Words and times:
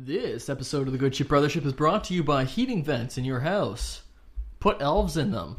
This 0.00 0.48
episode 0.48 0.86
of 0.86 0.92
the 0.92 0.98
Good 0.98 1.16
Ship 1.16 1.26
Brothership 1.26 1.66
is 1.66 1.72
brought 1.72 2.04
to 2.04 2.14
you 2.14 2.22
by 2.22 2.44
heating 2.44 2.84
vents 2.84 3.18
in 3.18 3.24
your 3.24 3.40
house. 3.40 4.02
Put 4.60 4.80
elves 4.80 5.16
in 5.16 5.32
them. 5.32 5.56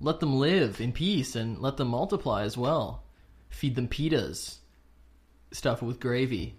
Let 0.00 0.20
them 0.20 0.36
live 0.36 0.82
in 0.82 0.92
peace 0.92 1.34
and 1.34 1.58
let 1.58 1.78
them 1.78 1.88
multiply 1.88 2.42
as 2.42 2.58
well. 2.58 3.04
Feed 3.48 3.76
them 3.76 3.88
pitas. 3.88 4.58
Stuff 5.50 5.80
it 5.80 5.86
with 5.86 5.98
gravy. 5.98 6.56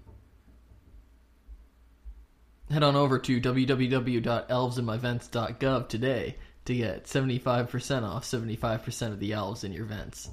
Head 2.71 2.81
on 2.81 2.95
over 2.95 3.19
to 3.19 3.39
www.elvesinmyvents.gov 3.39 5.89
today 5.89 6.37
to 6.65 6.75
get 6.75 7.03
75% 7.03 8.01
off 8.01 8.23
75% 8.23 9.11
of 9.11 9.19
the 9.19 9.33
elves 9.33 9.63
in 9.63 9.73
your 9.73 9.85
vents. 9.85 10.31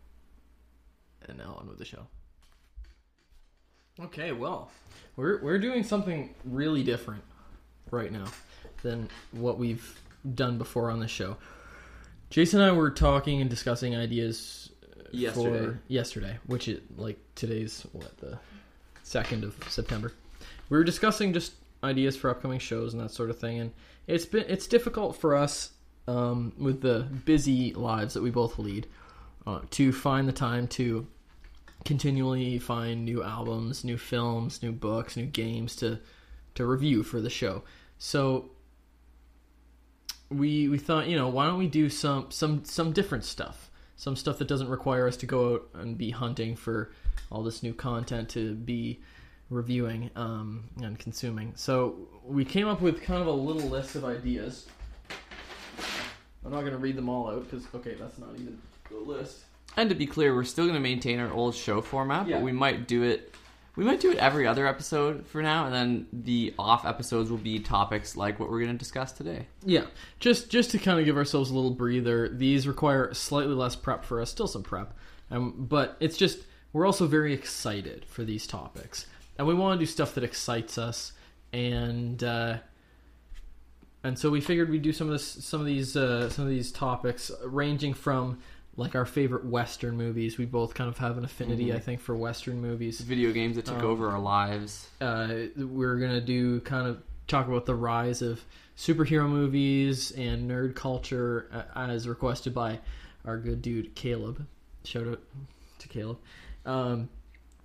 and 1.28 1.36
now 1.36 1.58
on 1.60 1.68
with 1.68 1.76
the 1.76 1.84
show. 1.84 2.06
Okay, 4.00 4.32
well, 4.32 4.70
we're 5.14 5.40
we're 5.40 5.58
doing 5.58 5.84
something 5.84 6.34
really 6.44 6.82
different 6.82 7.22
right 7.90 8.10
now 8.10 8.26
than 8.82 9.08
what 9.30 9.58
we've 9.58 10.00
done 10.34 10.58
before 10.58 10.90
on 10.90 10.98
the 10.98 11.06
show. 11.06 11.36
Jason 12.30 12.60
and 12.60 12.70
I 12.70 12.72
were 12.72 12.90
talking 12.90 13.40
and 13.40 13.48
discussing 13.48 13.94
ideas 13.94 14.72
uh, 14.98 15.04
Yesterday. 15.12 15.64
for 15.64 15.80
yesterday, 15.86 16.38
which 16.46 16.66
is 16.66 16.80
like 16.96 17.18
today's 17.36 17.86
what 17.92 18.16
the 18.18 18.38
second 19.04 19.44
of 19.44 19.54
September. 19.68 20.12
We 20.68 20.76
were 20.76 20.84
discussing 20.84 21.32
just 21.32 21.52
ideas 21.84 22.16
for 22.16 22.30
upcoming 22.30 22.58
shows 22.58 22.94
and 22.94 23.02
that 23.02 23.12
sort 23.12 23.30
of 23.30 23.38
thing, 23.38 23.60
and 23.60 23.72
it's 24.08 24.26
been 24.26 24.44
it's 24.48 24.66
difficult 24.66 25.14
for 25.16 25.36
us 25.36 25.70
um, 26.08 26.52
with 26.58 26.80
the 26.80 27.06
busy 27.24 27.72
lives 27.74 28.14
that 28.14 28.24
we 28.24 28.30
both 28.30 28.58
lead 28.58 28.88
uh, 29.46 29.60
to 29.70 29.92
find 29.92 30.26
the 30.26 30.32
time 30.32 30.66
to 30.66 31.06
continually 31.84 32.58
find 32.58 33.04
new 33.04 33.22
albums, 33.22 33.84
new 33.84 33.98
films, 33.98 34.62
new 34.62 34.72
books, 34.72 35.16
new 35.16 35.26
games 35.26 35.76
to 35.76 36.00
to 36.54 36.66
review 36.66 37.02
for 37.02 37.20
the 37.20 37.30
show. 37.30 37.62
So 37.98 38.50
we 40.30 40.68
we 40.68 40.78
thought, 40.78 41.08
you 41.08 41.16
know, 41.16 41.28
why 41.28 41.46
don't 41.46 41.58
we 41.58 41.68
do 41.68 41.88
some 41.88 42.30
some 42.30 42.64
some 42.64 42.92
different 42.92 43.24
stuff, 43.24 43.70
some 43.96 44.16
stuff 44.16 44.38
that 44.38 44.48
doesn't 44.48 44.68
require 44.68 45.06
us 45.06 45.16
to 45.18 45.26
go 45.26 45.54
out 45.54 45.68
and 45.74 45.98
be 45.98 46.10
hunting 46.10 46.56
for 46.56 46.90
all 47.30 47.42
this 47.42 47.62
new 47.62 47.72
content 47.74 48.28
to 48.30 48.54
be 48.54 49.00
reviewing 49.50 50.10
um, 50.16 50.64
and 50.82 50.98
consuming. 50.98 51.52
So 51.56 51.96
we 52.24 52.44
came 52.44 52.66
up 52.66 52.80
with 52.80 53.02
kind 53.02 53.20
of 53.20 53.26
a 53.26 53.32
little 53.32 53.68
list 53.68 53.94
of 53.94 54.04
ideas. 54.04 54.66
I'm 56.44 56.52
not 56.52 56.60
going 56.60 56.72
to 56.72 56.78
read 56.78 56.96
them 56.96 57.08
all 57.08 57.30
out 57.30 57.48
because 57.48 57.66
okay, 57.74 57.94
that's 57.94 58.18
not 58.18 58.30
even 58.34 58.58
the 58.90 58.98
list. 58.98 59.44
And 59.76 59.88
to 59.90 59.94
be 59.94 60.06
clear, 60.06 60.34
we're 60.34 60.44
still 60.44 60.64
going 60.64 60.74
to 60.76 60.80
maintain 60.80 61.18
our 61.20 61.32
old 61.32 61.54
show 61.54 61.80
format, 61.80 62.28
Yeah. 62.28 62.36
but 62.36 62.44
we 62.44 62.52
might 62.52 62.86
do 62.86 63.02
it. 63.02 63.34
We 63.76 63.84
might 63.84 63.98
do 64.00 64.12
it 64.12 64.18
every 64.18 64.46
other 64.46 64.68
episode 64.68 65.26
for 65.26 65.42
now, 65.42 65.64
and 65.66 65.74
then 65.74 66.06
the 66.12 66.54
off 66.60 66.84
episodes 66.84 67.28
will 67.28 67.38
be 67.38 67.58
topics 67.58 68.16
like 68.16 68.38
what 68.38 68.48
we're 68.48 68.60
going 68.60 68.70
to 68.70 68.78
discuss 68.78 69.10
today. 69.10 69.48
Yeah, 69.64 69.86
just 70.20 70.48
just 70.48 70.70
to 70.70 70.78
kind 70.78 71.00
of 71.00 71.04
give 71.06 71.16
ourselves 71.16 71.50
a 71.50 71.54
little 71.54 71.72
breather. 71.72 72.28
These 72.28 72.68
require 72.68 73.12
slightly 73.14 73.54
less 73.54 73.74
prep 73.74 74.04
for 74.04 74.20
us, 74.20 74.30
still 74.30 74.46
some 74.46 74.62
prep, 74.62 74.94
um, 75.32 75.66
but 75.68 75.96
it's 75.98 76.16
just 76.16 76.38
we're 76.72 76.86
also 76.86 77.08
very 77.08 77.32
excited 77.34 78.04
for 78.04 78.22
these 78.22 78.46
topics, 78.46 79.06
and 79.38 79.46
we 79.48 79.54
want 79.54 79.76
to 79.76 79.82
do 79.84 79.90
stuff 79.90 80.14
that 80.14 80.22
excites 80.22 80.78
us, 80.78 81.12
and 81.52 82.22
uh, 82.22 82.58
and 84.04 84.16
so 84.18 84.30
we 84.30 84.40
figured 84.40 84.70
we'd 84.70 84.82
do 84.82 84.92
some 84.92 85.08
of 85.08 85.12
this, 85.14 85.24
some 85.26 85.60
of 85.60 85.66
these, 85.66 85.96
uh, 85.96 86.28
some 86.30 86.44
of 86.44 86.50
these 86.50 86.70
topics, 86.70 87.30
ranging 87.44 87.94
from 87.94 88.38
like 88.76 88.94
our 88.94 89.06
favorite 89.06 89.44
Western 89.44 89.96
movies. 89.96 90.36
We 90.38 90.46
both 90.46 90.74
kind 90.74 90.88
of 90.88 90.98
have 90.98 91.16
an 91.18 91.24
affinity, 91.24 91.72
I 91.72 91.78
think, 91.78 92.00
for 92.00 92.16
Western 92.16 92.60
movies 92.60 93.00
Video 93.00 93.32
games 93.32 93.56
that 93.56 93.66
took 93.66 93.78
Um, 93.78 93.86
over 93.86 94.10
our 94.10 94.18
lives. 94.20 94.88
uh, 95.00 95.28
we're 95.56 95.98
gonna 95.98 96.20
do 96.20 96.60
kind 96.60 96.86
of 96.88 97.02
talk 97.26 97.48
about 97.48 97.66
the 97.66 97.74
rise 97.74 98.20
of 98.22 98.44
superhero 98.76 99.28
movies 99.28 100.10
and 100.12 100.50
nerd 100.50 100.74
culture 100.74 101.48
uh, 101.52 101.62
as 101.88 102.08
requested 102.08 102.52
by 102.52 102.80
our 103.24 103.38
good 103.38 103.62
dude 103.62 103.94
Caleb. 103.94 104.46
Shout 104.84 105.06
out 105.06 105.20
to 105.78 105.88
Caleb. 105.88 106.18
Um, 106.66 107.08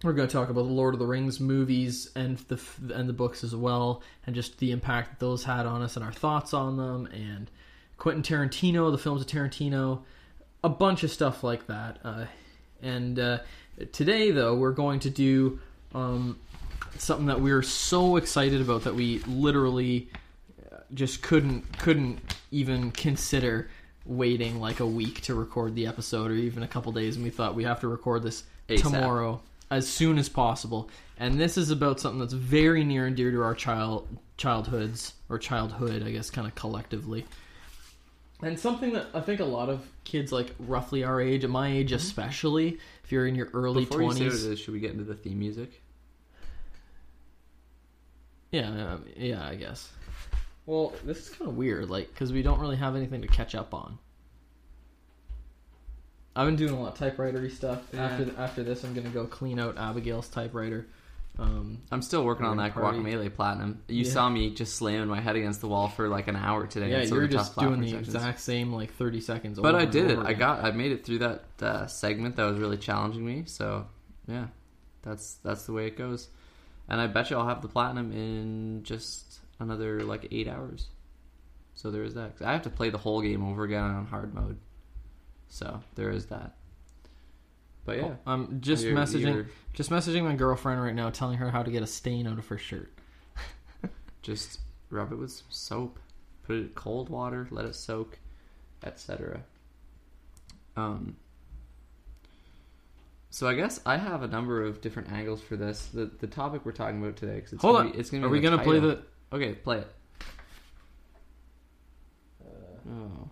we're 0.03 0.13
going 0.13 0.29
to 0.29 0.31
talk 0.31 0.49
about 0.49 0.61
the 0.63 0.69
Lord 0.73 0.93
of 0.93 0.99
the 0.99 1.05
Rings 1.05 1.41
movies 1.41 2.09
and 2.15 2.37
the 2.47 2.57
and 2.93 3.09
the 3.09 3.13
books 3.13 3.43
as 3.43 3.53
well, 3.53 4.01
and 4.25 4.33
just 4.33 4.57
the 4.59 4.71
impact 4.71 5.09
that 5.09 5.19
those 5.19 5.43
had 5.43 5.65
on 5.65 5.81
us 5.81 5.97
and 5.97 6.05
our 6.05 6.13
thoughts 6.13 6.53
on 6.53 6.77
them, 6.77 7.05
and 7.07 7.51
Quentin 7.97 8.23
Tarantino, 8.23 8.91
the 8.91 8.97
films 8.97 9.19
of 9.19 9.27
Tarantino, 9.27 10.03
a 10.63 10.69
bunch 10.69 11.03
of 11.03 11.11
stuff 11.11 11.43
like 11.43 11.67
that. 11.67 11.99
Uh, 12.03 12.25
and 12.81 13.19
uh, 13.19 13.39
today, 13.91 14.31
though, 14.31 14.55
we're 14.55 14.71
going 14.71 14.99
to 15.01 15.09
do 15.09 15.59
um, 15.93 16.39
something 16.97 17.27
that 17.27 17.41
we 17.41 17.51
were 17.51 17.63
so 17.63 18.15
excited 18.17 18.61
about 18.61 18.83
that 18.83 18.95
we 18.95 19.19
literally 19.19 20.09
uh, 20.71 20.77
just 20.93 21.21
couldn't 21.21 21.77
couldn't 21.79 22.19
even 22.51 22.91
consider 22.91 23.69
waiting 24.05 24.59
like 24.59 24.79
a 24.79 24.85
week 24.85 25.21
to 25.21 25.35
record 25.35 25.75
the 25.75 25.85
episode 25.85 26.31
or 26.31 26.35
even 26.35 26.63
a 26.63 26.67
couple 26.67 26.91
days 26.91 27.15
and 27.15 27.23
we 27.23 27.29
thought 27.29 27.53
we 27.53 27.63
have 27.63 27.79
to 27.79 27.87
record 27.87 28.23
this 28.23 28.43
ASAP. 28.67 28.81
tomorrow 28.81 29.41
as 29.69 29.87
soon 29.87 30.17
as 30.17 30.29
possible 30.29 30.89
and 31.19 31.39
this 31.39 31.57
is 31.57 31.69
about 31.69 31.99
something 31.99 32.19
that's 32.19 32.33
very 32.33 32.83
near 32.83 33.05
and 33.05 33.15
dear 33.15 33.29
to 33.29 33.41
our 33.43 33.53
child 33.53 34.07
childhoods 34.37 35.13
or 35.29 35.37
childhood 35.37 36.01
i 36.03 36.11
guess 36.11 36.31
kind 36.31 36.47
of 36.47 36.55
collectively 36.55 37.25
and 38.41 38.59
something 38.59 38.93
that 38.93 39.07
i 39.13 39.19
think 39.19 39.39
a 39.39 39.45
lot 39.45 39.69
of 39.69 39.85
kids 40.03 40.31
like 40.31 40.53
roughly 40.59 41.03
our 41.03 41.19
age 41.19 41.43
at 41.43 41.49
my 41.49 41.71
age 41.71 41.91
especially 41.91 42.77
if 43.03 43.11
you're 43.11 43.27
in 43.27 43.35
your 43.35 43.49
early 43.53 43.85
Before 43.85 44.03
you 44.03 44.13
say 44.13 44.25
20s 44.25 44.49
what 44.49 44.57
should 44.59 44.73
we 44.73 44.79
get 44.79 44.91
into 44.91 45.03
the 45.03 45.15
theme 45.15 45.39
music? 45.39 45.81
Yeah, 48.51 48.67
um, 48.69 49.05
yeah, 49.15 49.45
I 49.45 49.55
guess. 49.55 49.91
Well, 50.65 50.93
this 51.03 51.19
is 51.19 51.29
kind 51.29 51.49
of 51.49 51.57
weird, 51.57 51.89
like, 51.89 52.09
because 52.09 52.31
we 52.31 52.41
don't 52.41 52.59
really 52.59 52.77
have 52.77 52.95
anything 52.95 53.21
to 53.21 53.27
catch 53.27 53.55
up 53.55 53.73
on. 53.73 53.97
I've 56.35 56.47
been 56.47 56.55
doing 56.55 56.73
a 56.73 56.79
lot 56.79 56.99
of 56.99 56.99
typewritery 56.99 57.51
stuff. 57.51 57.81
Yeah. 57.91 58.05
After 58.05 58.31
after 58.37 58.63
this, 58.63 58.83
I'm 58.83 58.93
gonna 58.93 59.09
go 59.09 59.25
clean 59.25 59.59
out 59.59 59.77
Abigail's 59.77 60.29
typewriter. 60.29 60.87
Um, 61.39 61.77
I'm 61.89 62.01
still 62.01 62.25
working 62.25 62.45
on 62.45 62.57
that. 62.57 62.75
Guacamelee 62.75 63.33
Platinum. 63.33 63.81
You 63.87 64.03
Yeah. 64.03 64.11
saw 64.11 64.29
me 64.29 64.49
just 64.53 64.75
slamming 64.75 65.07
my 65.07 65.21
head 65.21 65.37
against 65.37 65.61
the 65.61 65.69
wall 65.69 65.87
for 65.87 66.09
like 66.09 66.27
an 66.27 66.35
hour 66.35 66.67
today. 66.67 66.91
yeah, 66.91 67.03
you're 67.03 67.27
just 67.27 67.57
doing 67.57 67.79
the 67.79 67.87
sections. 67.91 68.13
exact 68.13 68.39
same 68.41 68.73
like 68.73 68.93
30 68.95 69.21
seconds. 69.21 69.59
But 69.59 69.73
I 69.75 69.85
did 69.85 70.11
it. 70.11 70.19
I 70.19 70.33
got. 70.33 70.63
I 70.65 70.71
made 70.71 70.91
it 70.91 71.05
through 71.05 71.19
that 71.19 71.43
uh, 71.61 71.87
segment 71.87 72.35
that 72.35 72.43
was 72.43 72.59
really 72.59 72.77
challenging 72.77 73.25
me. 73.25 73.43
So 73.45 73.87
yeah, 74.27 74.47
that's 75.01 75.35
that's 75.35 75.65
the 75.65 75.71
way 75.71 75.87
it 75.87 75.97
goes. 75.97 76.27
And 76.89 76.99
I 76.99 77.07
bet 77.07 77.29
you 77.29 77.37
I'll 77.37 77.47
have 77.47 77.61
the 77.61 77.67
platinum 77.69 78.11
in 78.11 78.83
just 78.83 79.39
another 79.59 80.01
like 80.01 80.27
eight 80.31 80.47
hours. 80.49 80.87
So 81.75 81.89
there 81.91 82.03
is 82.03 82.15
that. 82.15 82.33
I 82.43 82.51
have 82.51 82.63
to 82.63 82.69
play 82.69 82.89
the 82.89 82.97
whole 82.97 83.21
game 83.21 83.45
over 83.45 83.63
again 83.63 83.83
on 83.83 84.05
hard 84.07 84.33
mode. 84.33 84.57
So 85.47 85.81
there 85.95 86.09
is 86.09 86.25
that. 86.25 86.55
But 87.89 87.97
yeah, 87.97 88.15
I'm 88.27 88.61
just 88.61 88.83
You're- 88.83 88.95
messaging, 88.95 89.33
you're 89.33 89.49
just 89.73 89.89
messaging 89.89 90.23
my 90.23 90.35
girlfriend 90.35 90.79
right 90.79 90.93
now, 90.93 91.09
telling 91.09 91.39
her 91.39 91.49
how 91.49 91.63
to 91.63 91.71
get 91.71 91.81
a 91.81 91.87
stain 91.87 92.27
out 92.27 92.37
of 92.37 92.45
her 92.49 92.57
shirt. 92.59 92.93
Just 94.21 94.59
rub 94.91 95.11
it 95.11 95.15
with 95.15 95.31
some 95.31 95.47
soap. 95.49 95.97
Put 96.43 96.57
it 96.57 96.59
in 96.59 96.69
cold 96.75 97.09
water. 97.09 97.47
Let 97.49 97.65
it 97.65 97.73
soak, 97.73 98.19
etc. 98.83 99.41
Um. 100.77 101.15
So 103.31 103.47
I 103.47 103.55
guess 103.55 103.79
I 103.87 103.97
have 103.97 104.21
a 104.21 104.27
number 104.27 104.63
of 104.63 104.81
different 104.81 105.11
angles 105.11 105.41
for 105.41 105.55
this. 105.55 105.87
The 105.87 106.11
the 106.19 106.27
topic 106.27 106.65
we're 106.65 106.73
talking 106.73 107.01
about 107.01 107.15
today. 107.17 107.41
Cause 107.41 107.53
it's 107.53 107.61
Hold 107.63 107.77
gonna 107.77 107.87
on. 107.87 107.93
Be, 107.93 107.97
it's 107.99 108.11
gonna 108.11 108.27
Are 108.27 108.29
we 108.29 108.39
gonna 108.39 108.63
play 108.63 108.79
the? 108.79 109.01
Okay, 109.33 109.53
play 109.55 109.79
it. 109.79 109.87
Oh. 112.87 113.29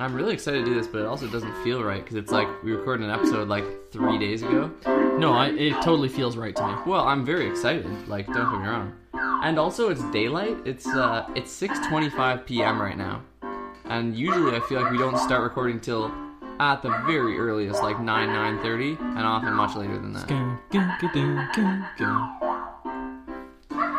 I'm 0.00 0.14
really 0.14 0.32
excited 0.32 0.60
to 0.60 0.64
do 0.64 0.74
this, 0.74 0.86
but 0.86 1.00
it 1.00 1.06
also 1.06 1.26
doesn't 1.26 1.52
feel 1.64 1.82
right 1.82 2.02
because 2.02 2.16
it's 2.16 2.30
like 2.30 2.46
we 2.62 2.72
recorded 2.72 3.04
an 3.04 3.10
episode 3.10 3.48
like 3.48 3.64
three 3.90 4.16
days 4.16 4.42
ago. 4.42 4.70
No, 5.18 5.32
I, 5.32 5.48
it 5.48 5.72
totally 5.82 6.08
feels 6.08 6.36
right 6.36 6.54
to 6.54 6.66
me. 6.66 6.74
Well, 6.86 7.04
I'm 7.06 7.24
very 7.24 7.48
excited. 7.50 7.84
Like, 8.08 8.26
don't 8.26 8.50
get 8.50 8.60
me 8.60 8.68
wrong. 8.68 8.92
And 9.42 9.58
also, 9.58 9.90
it's 9.90 10.02
daylight. 10.10 10.56
It's 10.64 10.86
uh, 10.86 11.28
it's 11.34 11.50
6:25 11.60 12.46
p.m. 12.46 12.80
right 12.80 12.96
now, 12.96 13.22
and 13.86 14.16
usually 14.16 14.56
I 14.56 14.60
feel 14.60 14.80
like 14.80 14.92
we 14.92 14.98
don't 14.98 15.18
start 15.18 15.42
recording 15.42 15.80
till 15.80 16.12
at 16.60 16.82
the 16.82 16.90
very 17.06 17.36
earliest, 17.38 17.82
like 17.82 18.00
9 18.00 18.28
9:30, 18.28 19.00
and 19.00 19.18
often 19.20 19.52
much 19.54 19.74
later 19.76 19.94
than 19.94 20.12
that. 20.12 20.28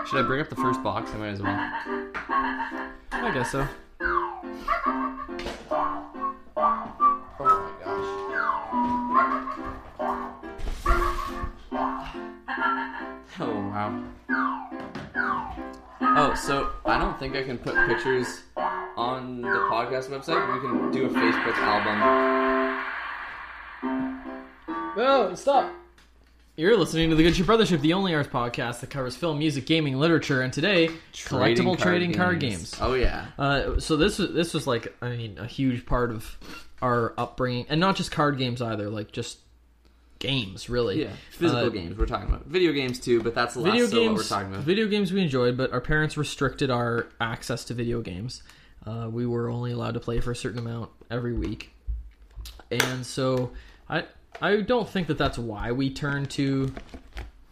Should 0.07 0.19
I 0.19 0.27
bring 0.27 0.41
up 0.41 0.50
the 0.50 0.56
first 0.56 0.81
box? 0.81 1.12
I 1.13 1.18
might 1.18 1.27
as 1.27 1.41
well. 1.41 1.51
I 3.12 3.31
guess 3.33 3.51
so. 3.51 3.68
Oh 4.01 4.41
my 7.39 7.71
gosh. 7.83 8.09
Oh 13.41 13.45
wow. 13.69 14.03
Oh, 16.01 16.33
so 16.35 16.71
I 16.85 16.97
don't 16.99 17.17
think 17.17 17.35
I 17.37 17.43
can 17.43 17.57
put 17.57 17.73
pictures 17.87 18.41
on 18.97 19.41
the 19.41 19.47
podcast 19.47 20.09
website. 20.09 20.45
but 20.45 20.55
We 20.55 20.59
can 20.67 20.91
do 20.91 21.05
a 21.05 21.09
Facebook 21.09 21.55
album. 21.57 21.99
No, 24.97 25.33
stop. 25.35 25.71
You're 26.59 26.75
listening 26.75 27.09
to 27.11 27.15
the 27.15 27.23
Good 27.23 27.38
Ship 27.38 27.45
Brothership, 27.45 27.79
the 27.79 27.94
only 27.94 28.13
arts 28.13 28.27
podcast 28.27 28.81
that 28.81 28.89
covers 28.89 29.15
film, 29.15 29.39
music, 29.39 29.65
gaming, 29.65 29.97
literature, 29.97 30.41
and 30.41 30.51
today 30.51 30.89
collectible 31.13 31.79
trading 31.79 32.11
card 32.11 32.41
games. 32.41 32.75
Oh 32.81 32.95
yeah. 32.95 33.27
Uh, 33.38 33.79
so 33.79 33.95
this 33.95 34.19
was 34.19 34.33
this 34.33 34.53
was 34.53 34.67
like 34.67 34.94
I 35.01 35.15
mean 35.15 35.38
a 35.38 35.47
huge 35.47 35.85
part 35.85 36.11
of 36.11 36.38
our 36.81 37.13
upbringing, 37.17 37.65
and 37.69 37.79
not 37.79 37.95
just 37.95 38.11
card 38.11 38.38
games 38.38 38.61
either, 38.61 38.89
like 38.89 39.13
just 39.13 39.38
games 40.19 40.69
really. 40.69 41.03
Yeah, 41.03 41.13
physical 41.31 41.67
Uh, 41.67 41.69
games 41.69 41.97
we're 41.97 42.06
talking 42.06 42.27
about. 42.27 42.45
Video 42.47 42.73
games 42.73 43.00
too, 43.00 43.23
but 43.23 43.33
that's 43.33 43.56
less 43.56 43.71
Video 43.71 43.85
so 43.85 43.95
games, 43.95 44.09
what 44.09 44.17
we're 44.17 44.23
talking 44.27 44.51
about. 44.51 44.65
video 44.65 44.88
games 44.88 45.13
we 45.13 45.21
enjoyed, 45.21 45.56
but 45.56 45.71
our 45.71 45.79
parents 45.79 46.17
restricted 46.17 46.69
our 46.69 47.07
access 47.21 47.63
to 47.63 47.73
video 47.73 48.01
games. 48.01 48.44
Uh, 48.85 49.07
we 49.09 49.25
were 49.25 49.50
only 49.50 49.71
allowed 49.71 49.94
to 49.94 50.01
play 50.01 50.19
for 50.19 50.31
a 50.31 50.35
certain 50.35 50.59
amount 50.59 50.89
every 51.09 51.31
week, 51.31 51.71
and 52.69 53.06
so 53.06 53.51
I 53.88 54.03
I 54.41 54.57
don't 54.61 54.87
think 54.87 55.07
that 55.07 55.17
that's 55.17 55.37
why 55.37 55.71
we 55.71 55.89
turned 55.89 56.29
to 56.31 56.73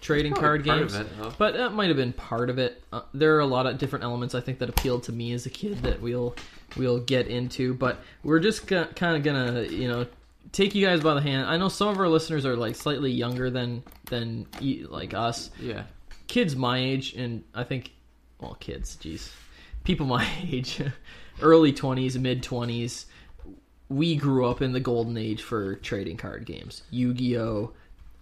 trading 0.02 0.32
Probably 0.34 0.48
card 0.48 0.64
games. 0.64 0.96
it. 0.96 1.08
But 1.38 1.56
that 1.56 1.74
might 1.74 1.88
have 1.90 1.98
been 1.98 2.14
part 2.14 2.50
of 2.50 2.60
it. 2.60 2.82
Uh, 2.94 3.02
there 3.14 3.36
are 3.36 3.40
a 3.40 3.46
lot 3.46 3.66
of 3.66 3.78
different 3.78 4.04
elements 4.06 4.36
I 4.36 4.42
think 4.42 4.60
that 4.60 4.70
appealed 4.70 5.04
to 5.04 5.12
me 5.12 5.34
as 5.34 5.46
a 5.46 5.50
kid 5.50 5.80
that 5.84 6.02
we'll 6.02 6.36
we'll 6.78 7.00
get 7.00 7.28
into. 7.28 7.74
But 7.74 8.00
we're 8.24 8.40
just 8.40 8.68
g- 8.68 8.86
kind 8.96 9.18
of 9.18 9.24
gonna 9.24 9.64
you 9.64 9.88
know 9.88 10.06
take 10.54 10.76
you 10.76 10.86
guys 10.86 11.02
by 11.02 11.14
the 11.14 11.22
hand. 11.22 11.48
I 11.48 11.58
know 11.58 11.68
some 11.70 11.90
of 11.90 11.98
our 12.00 12.08
listeners 12.08 12.46
are 12.46 12.56
like 12.56 12.76
slightly 12.76 13.12
younger 13.12 13.50
than 13.50 13.84
than 14.06 14.48
like 14.90 15.14
us. 15.14 15.50
Yeah. 15.60 15.84
Kids 16.28 16.56
my 16.56 16.78
age, 16.78 17.14
and 17.16 17.44
I 17.54 17.64
think 17.64 17.92
well, 18.40 18.56
kids, 18.60 18.98
jeez, 19.02 19.32
people 19.84 20.06
my 20.06 20.28
age, 20.44 20.82
early 21.42 21.74
twenties, 21.74 22.18
mid 22.18 22.44
twenties. 22.44 23.08
We 23.90 24.16
grew 24.16 24.46
up 24.46 24.62
in 24.62 24.74
the 24.74 24.80
golden 24.80 25.18
age 25.18 25.42
for 25.42 25.76
trading 25.76 26.18
card 26.18 26.46
games, 26.46 26.84
Yu-Gi-Oh, 26.92 27.72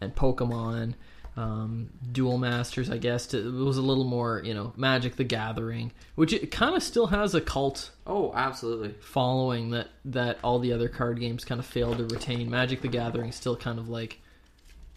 and 0.01 0.15
Pokemon 0.15 0.93
um, 1.37 1.89
Duel 2.11 2.37
Masters, 2.37 2.89
I 2.89 2.97
guess. 2.97 3.27
To, 3.27 3.37
it 3.37 3.51
was 3.65 3.77
a 3.77 3.81
little 3.81 4.03
more, 4.03 4.41
you 4.43 4.53
know, 4.53 4.73
Magic 4.77 5.15
the 5.15 5.23
Gathering, 5.23 5.91
which 6.15 6.31
it 6.33 6.51
kind 6.51 6.75
of 6.75 6.83
still 6.83 7.07
has 7.07 7.35
a 7.35 7.41
cult 7.41 7.91
Oh, 8.07 8.31
absolutely. 8.33 8.95
following 9.01 9.71
that 9.71 9.89
that 10.05 10.39
all 10.43 10.59
the 10.59 10.71
other 10.71 10.87
card 10.87 11.19
games 11.19 11.43
kind 11.43 11.59
of 11.59 11.65
failed 11.65 11.97
to 11.97 12.05
retain. 12.05 12.49
Magic 12.49 12.81
the 12.81 12.87
Gathering 12.87 13.31
still 13.31 13.55
kind 13.55 13.79
of 13.79 13.89
like 13.89 14.21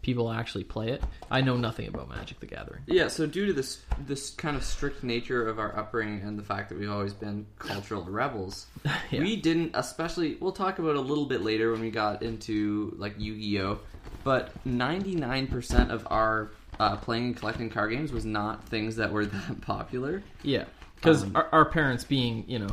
people 0.03 0.31
actually 0.31 0.65
play 0.65 0.91
it. 0.91 1.03
I 1.31 1.41
know 1.41 1.57
nothing 1.57 1.89
about 1.89 2.09
Magic 2.09 2.41
the 2.41 2.47
Gathering. 2.47 2.83
Yeah, 2.87 3.09
so 3.09 3.27
due 3.27 3.47
to 3.47 3.53
this 3.53 3.83
this 4.07 4.31
kind 4.31 4.57
of 4.57 4.65
strict 4.65 5.03
nature 5.03 5.47
of 5.49 5.59
our 5.59 5.77
upbringing 5.77 6.23
and 6.23 6.39
the 6.39 6.43
fact 6.43 6.69
that 6.69 6.79
we've 6.79 6.91
always 6.91 7.13
been 7.13 7.47
cultural 7.59 8.03
rebels, 8.09 8.67
Yeah. 9.11 9.21
we 9.21 9.37
didn't 9.37 9.73
especially 9.75 10.37
we'll 10.41 10.53
talk 10.53 10.79
about 10.79 10.91
it 10.91 10.97
a 10.97 11.01
little 11.01 11.27
bit 11.27 11.43
later 11.43 11.73
when 11.73 11.81
we 11.81 11.91
got 11.91 12.23
into 12.23 12.95
like 12.99 13.15
Yu-Gi-Oh, 13.19 13.81
but 14.25 14.53
99% 14.67 15.91
of 15.91 16.07
our 16.11 16.51
uh, 16.81 16.97
playing 16.97 17.25
and 17.25 17.37
collecting 17.37 17.69
card 17.71 17.91
games 17.91 18.13
was 18.13 18.25
not 18.25 18.65
things 18.69 18.97
that 18.97 19.13
were 19.13 19.27
that 19.27 19.61
popular. 19.63 20.23
Yeah, 20.43 20.65
because 20.97 21.25
Um, 21.25 21.33
our, 21.35 21.49
our 21.53 21.65
parents, 21.65 22.05
being 22.05 22.45
you 22.47 22.61
know, 22.61 22.69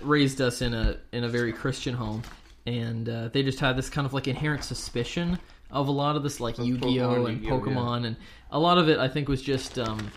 raised 0.00 0.40
us 0.40 0.62
in 0.62 0.74
a 0.74 0.96
in 1.12 1.24
a 1.24 1.28
very 1.28 1.52
Christian 1.52 1.94
home, 1.94 2.22
and 2.66 3.08
uh, 3.08 3.28
they 3.28 3.42
just 3.42 3.58
had 3.60 3.76
this 3.76 3.90
kind 3.90 4.06
of 4.06 4.14
like 4.14 4.28
inherent 4.28 4.62
suspicion 4.64 5.38
of 5.70 5.88
a 5.88 5.92
lot 5.92 6.16
of 6.16 6.22
this, 6.22 6.40
like 6.40 6.58
Yu 6.58 6.78
Gi 6.78 7.00
Oh 7.00 7.26
and 7.26 7.42
Yu-Gi-Oh, 7.42 7.60
Pokemon, 7.60 8.06
and 8.06 8.16
a 8.50 8.58
lot 8.58 8.78
of 8.78 8.88
it, 8.88 8.98
I 8.98 9.08
think, 9.08 9.28
was 9.28 9.42
just 9.42 9.78
um, 9.78 10.10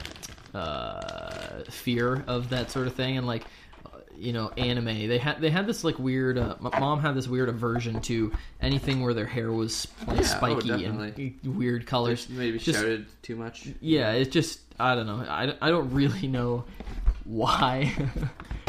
uh, 0.53 1.63
fear 1.69 2.23
of 2.27 2.49
that 2.49 2.71
sort 2.71 2.87
of 2.87 2.95
thing, 2.95 3.17
and 3.17 3.27
like 3.27 3.43
uh, 3.85 3.97
you 4.15 4.33
know 4.33 4.49
anime. 4.57 4.85
They 5.07 5.17
had 5.17 5.41
they 5.41 5.49
had 5.49 5.67
this 5.67 5.83
like 5.83 5.97
weird 5.99 6.37
uh, 6.37 6.55
my 6.59 6.77
mom 6.79 6.99
had 7.01 7.15
this 7.15 7.27
weird 7.27 7.49
aversion 7.49 8.01
to 8.01 8.31
anything 8.61 9.01
where 9.01 9.13
their 9.13 9.25
hair 9.25 9.51
was 9.51 9.87
like 10.07 10.17
Yeah, 10.17 10.23
oh, 10.23 10.25
spiky 10.59 10.85
and 10.85 11.35
weird 11.43 11.85
colors. 11.85 12.27
Maybe 12.29 12.57
Just- 12.57 12.79
shouted 12.79 13.07
too 13.21 13.35
much. 13.35 13.67
yeah, 13.81 14.11
it's 14.11 14.31
just 14.31 14.59
I 14.79 14.95
don't 14.95 15.05
know. 15.07 15.23
I, 15.27 15.53
I 15.61 15.69
don't 15.69 15.91
really 15.93 16.27
know 16.27 16.63
why 17.25 17.93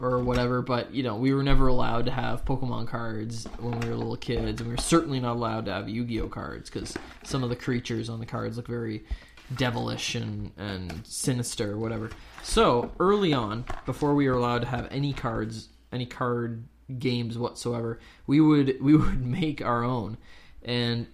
or 0.00 0.18
whatever, 0.20 0.62
but 0.62 0.92
you 0.94 1.02
know, 1.02 1.16
we 1.16 1.32
were 1.34 1.42
never 1.42 1.68
allowed 1.68 2.06
to 2.06 2.10
have 2.10 2.44
Pokemon 2.44 2.88
cards 2.88 3.46
when 3.58 3.78
we 3.80 3.88
were 3.88 3.94
little 3.94 4.16
kids, 4.16 4.60
and 4.60 4.68
we 4.68 4.74
were 4.74 4.80
certainly 4.80 5.20
not 5.20 5.36
allowed 5.36 5.66
to 5.66 5.72
have 5.72 5.88
Yu-Gi-Oh 5.88 6.28
cards 6.28 6.70
because 6.70 6.94
some 7.22 7.42
of 7.42 7.50
the 7.50 7.56
creatures 7.56 8.08
on 8.08 8.20
the 8.20 8.26
cards 8.26 8.56
look 8.56 8.66
very 8.66 9.04
devilish 9.56 10.14
and 10.14 10.52
and 10.56 11.06
sinister, 11.06 11.72
or 11.72 11.78
whatever. 11.78 12.10
So 12.42 12.92
early 12.98 13.32
on, 13.32 13.64
before 13.86 14.14
we 14.14 14.28
were 14.28 14.36
allowed 14.36 14.60
to 14.62 14.68
have 14.68 14.88
any 14.90 15.12
cards, 15.12 15.68
any 15.92 16.06
card 16.06 16.64
games 16.98 17.36
whatsoever, 17.38 17.98
we 18.26 18.40
would 18.40 18.78
we 18.82 18.96
would 18.96 19.24
make 19.24 19.60
our 19.62 19.84
own, 19.84 20.16
and 20.64 21.06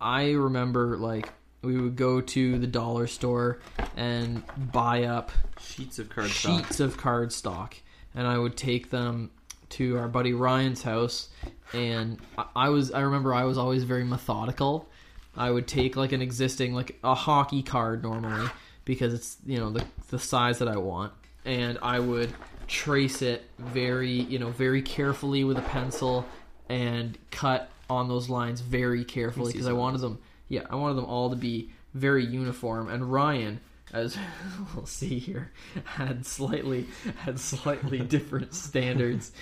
I 0.00 0.32
remember 0.32 0.96
like 0.96 1.32
we 1.62 1.80
would 1.80 1.96
go 1.96 2.20
to 2.20 2.58
the 2.58 2.66
dollar 2.66 3.06
store 3.06 3.58
and 3.96 4.42
buy 4.72 5.04
up 5.04 5.32
Sheets 5.60 5.98
of 5.98 6.08
card 6.08 6.30
stock. 6.30 6.66
sheets 6.66 6.78
of 6.80 6.96
card 6.96 7.32
stock, 7.32 7.76
and 8.18 8.26
I 8.26 8.36
would 8.36 8.56
take 8.56 8.90
them 8.90 9.30
to 9.70 9.96
our 9.96 10.08
buddy 10.08 10.32
Ryan's 10.32 10.82
house. 10.82 11.28
And 11.72 12.18
I- 12.36 12.46
I 12.56 12.68
was, 12.70 12.90
I 12.92 13.00
remember, 13.02 13.32
I 13.32 13.44
was 13.44 13.56
always 13.56 13.84
very 13.84 14.02
methodical. 14.04 14.88
I 15.36 15.50
would 15.50 15.68
take 15.68 15.94
like 15.96 16.10
an 16.12 16.20
existing, 16.20 16.74
like 16.74 16.98
a 17.04 17.14
hockey 17.14 17.62
card 17.62 18.02
normally, 18.02 18.48
because 18.84 19.14
it's 19.14 19.36
you 19.46 19.58
know 19.58 19.70
the 19.70 19.84
the 20.10 20.18
size 20.18 20.58
that 20.58 20.66
I 20.68 20.76
want, 20.78 21.12
and 21.44 21.78
I 21.80 22.00
would 22.00 22.32
trace 22.66 23.22
it 23.22 23.44
very, 23.58 24.10
you 24.10 24.38
know, 24.40 24.50
very 24.50 24.82
carefully 24.82 25.44
with 25.44 25.56
a 25.58 25.62
pencil, 25.62 26.26
and 26.68 27.16
cut 27.30 27.70
on 27.88 28.08
those 28.08 28.28
lines 28.28 28.60
very 28.62 29.04
carefully 29.04 29.52
because 29.52 29.68
I 29.68 29.72
wanted 29.74 30.00
them. 30.00 30.18
Yeah, 30.48 30.62
I 30.70 30.74
wanted 30.74 30.94
them 30.94 31.04
all 31.04 31.30
to 31.30 31.36
be 31.36 31.70
very 31.94 32.24
uniform. 32.26 32.88
And 32.88 33.12
Ryan, 33.12 33.60
as 33.92 34.18
we'll 34.74 34.86
see 34.86 35.18
here, 35.18 35.50
had 35.84 36.26
slightly 36.26 36.86
had 37.16 37.38
slightly 37.40 37.98
different 38.16 38.54
standards. 38.54 39.32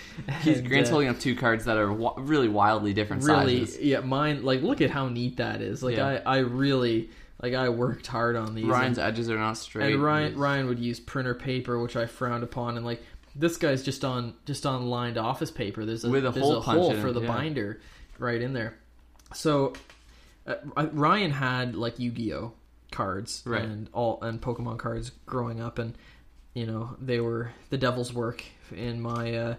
He's 0.42 0.58
And, 0.58 0.68
Grant's 0.68 0.88
uh, 0.88 0.92
holding 0.92 1.08
up 1.08 1.18
two 1.18 1.34
cards 1.34 1.64
that 1.64 1.76
are 1.76 1.92
wa- 1.92 2.14
really 2.16 2.48
wildly 2.48 2.92
different 2.94 3.24
really, 3.24 3.64
sizes. 3.64 3.80
yeah. 3.80 4.00
Mine, 4.00 4.42
like, 4.44 4.62
look 4.62 4.80
at 4.80 4.90
how 4.90 5.08
neat 5.08 5.38
that 5.38 5.60
is. 5.62 5.82
Like, 5.82 5.96
Yeah. 5.96 6.20
I, 6.24 6.36
I 6.36 6.38
really, 6.38 7.10
like, 7.42 7.54
I 7.54 7.68
worked 7.68 8.06
hard 8.06 8.36
on 8.36 8.54
these. 8.54 8.66
Ryan's 8.66 8.98
and, 8.98 9.08
edges 9.08 9.30
are 9.30 9.38
not 9.38 9.56
straight. 9.58 9.94
and 9.94 10.02
Ryan, 10.02 10.36
Ryan 10.38 10.66
would 10.68 10.78
use 10.78 11.00
printer 11.00 11.34
paper, 11.34 11.78
which 11.80 11.96
I 11.96 12.06
frowned 12.06 12.44
upon, 12.44 12.76
and 12.76 12.86
like. 12.86 13.02
This 13.38 13.58
guy's 13.58 13.82
just 13.82 14.02
on 14.02 14.32
just 14.46 14.64
on 14.64 14.86
lined 14.86 15.18
office 15.18 15.50
paper. 15.50 15.84
There's 15.84 16.04
a, 16.04 16.08
With 16.08 16.24
a 16.24 16.30
there's 16.30 16.42
hole 16.42 16.56
a 16.56 16.60
hole 16.62 16.94
for 16.94 17.12
the 17.12 17.20
yeah. 17.20 17.26
binder 17.26 17.80
right 18.18 18.40
in 18.40 18.54
there. 18.54 18.78
So 19.34 19.74
uh, 20.46 20.54
Ryan 20.92 21.32
had 21.32 21.74
like 21.74 21.98
Yu-Gi-Oh 21.98 22.54
cards 22.90 23.42
Right. 23.46 23.62
and 23.62 23.88
all 23.92 24.18
and 24.22 24.40
Pokemon 24.40 24.78
cards 24.78 25.10
growing 25.26 25.60
up, 25.60 25.78
and 25.78 25.94
you 26.54 26.66
know 26.66 26.96
they 27.00 27.20
were 27.20 27.50
the 27.70 27.78
devil's 27.78 28.12
work 28.12 28.42
in 28.74 29.00
my 29.00 29.34
uh, 29.34 29.54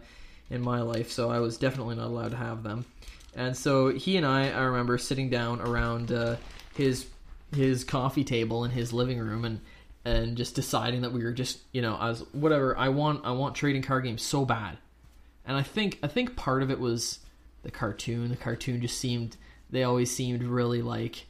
in 0.49 0.61
my 0.61 0.81
life. 0.81 1.11
So 1.11 1.29
I 1.29 1.39
was 1.39 1.57
definitely 1.57 1.95
not 1.95 2.07
allowed 2.07 2.31
to 2.31 2.37
have 2.37 2.63
them. 2.63 2.85
And 3.35 3.55
so 3.55 3.89
he 3.89 4.17
and 4.17 4.25
I, 4.25 4.49
I 4.49 4.61
remember 4.63 4.97
sitting 4.97 5.29
down 5.29 5.61
around 5.61 6.11
uh, 6.11 6.37
his 6.75 7.05
his 7.55 7.83
coffee 7.83 8.23
table 8.23 8.63
in 8.65 8.71
his 8.71 8.91
living 8.93 9.19
room 9.19 9.45
and 9.45 9.59
and 10.05 10.37
just 10.37 10.55
deciding 10.55 11.01
that 11.01 11.11
we 11.11 11.23
were 11.23 11.33
just 11.33 11.59
you 11.73 11.81
know 11.81 11.97
as 12.01 12.21
whatever 12.31 12.77
I 12.77 12.89
want 12.89 13.25
I 13.25 13.31
want 13.31 13.55
trading 13.55 13.81
card 13.81 14.03
games 14.05 14.21
so 14.21 14.45
bad. 14.45 14.77
And 15.45 15.55
I 15.55 15.63
think 15.63 15.99
I 16.03 16.07
think 16.07 16.35
part 16.35 16.63
of 16.63 16.71
it 16.71 16.79
was 16.79 17.19
the 17.63 17.71
cartoon. 17.71 18.29
The 18.29 18.35
cartoon 18.37 18.81
just 18.81 18.97
seemed 18.97 19.37
they 19.69 19.83
always 19.83 20.09
seemed 20.13 20.43
really 20.43 20.81
like 20.81 21.25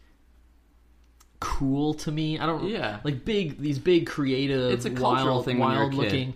cool 1.39 1.94
to 1.96 2.12
me. 2.12 2.39
I 2.39 2.46
don't 2.46 2.67
Yeah. 2.67 3.00
like 3.03 3.24
big 3.25 3.60
these 3.62 3.79
big 3.79 4.08
creative 4.08 4.72
It's 4.72 4.86
a 4.86 4.89
cultural 4.89 5.36
wild 5.36 5.46
thing 5.46 5.60
wild 5.60 5.94
looking 5.94 6.34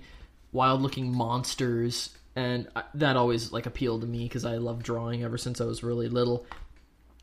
wild 0.52 0.82
looking 0.82 1.12
monsters 1.16 2.10
and 2.36 2.68
I, 2.76 2.84
that 2.96 3.16
always 3.18 3.52
like 3.52 3.66
appealed 3.66 4.02
to 4.02 4.08
me 4.08 4.28
cuz 4.30 4.46
I 4.46 4.58
love 4.58 4.84
drawing 4.84 5.24
ever 5.24 5.38
since 5.38 5.60
I 5.62 5.66
was 5.66 5.84
really 5.84 6.08
little. 6.08 6.46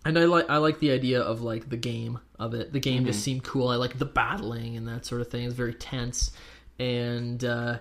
And 0.04 0.18
I 0.18 0.24
like 0.24 0.48
I 0.50 0.56
like 0.58 0.80
the 0.80 0.90
idea 0.90 1.20
of 1.20 1.42
like 1.42 1.68
the 1.68 1.76
game 1.76 2.18
of 2.38 2.54
it. 2.54 2.72
The 2.72 2.80
game 2.80 2.98
Mm-hmm. 2.98 3.06
just 3.06 3.22
seemed 3.22 3.44
cool. 3.44 3.68
I 3.68 3.76
like 3.76 3.98
the 3.98 4.04
battling 4.06 4.76
and 4.76 4.86
that 4.88 5.06
sort 5.06 5.20
of 5.20 5.28
thing. 5.28 5.44
It's 5.44 5.54
very 5.54 5.74
tense 5.74 6.32
and 6.78 7.44
uh 7.44 7.78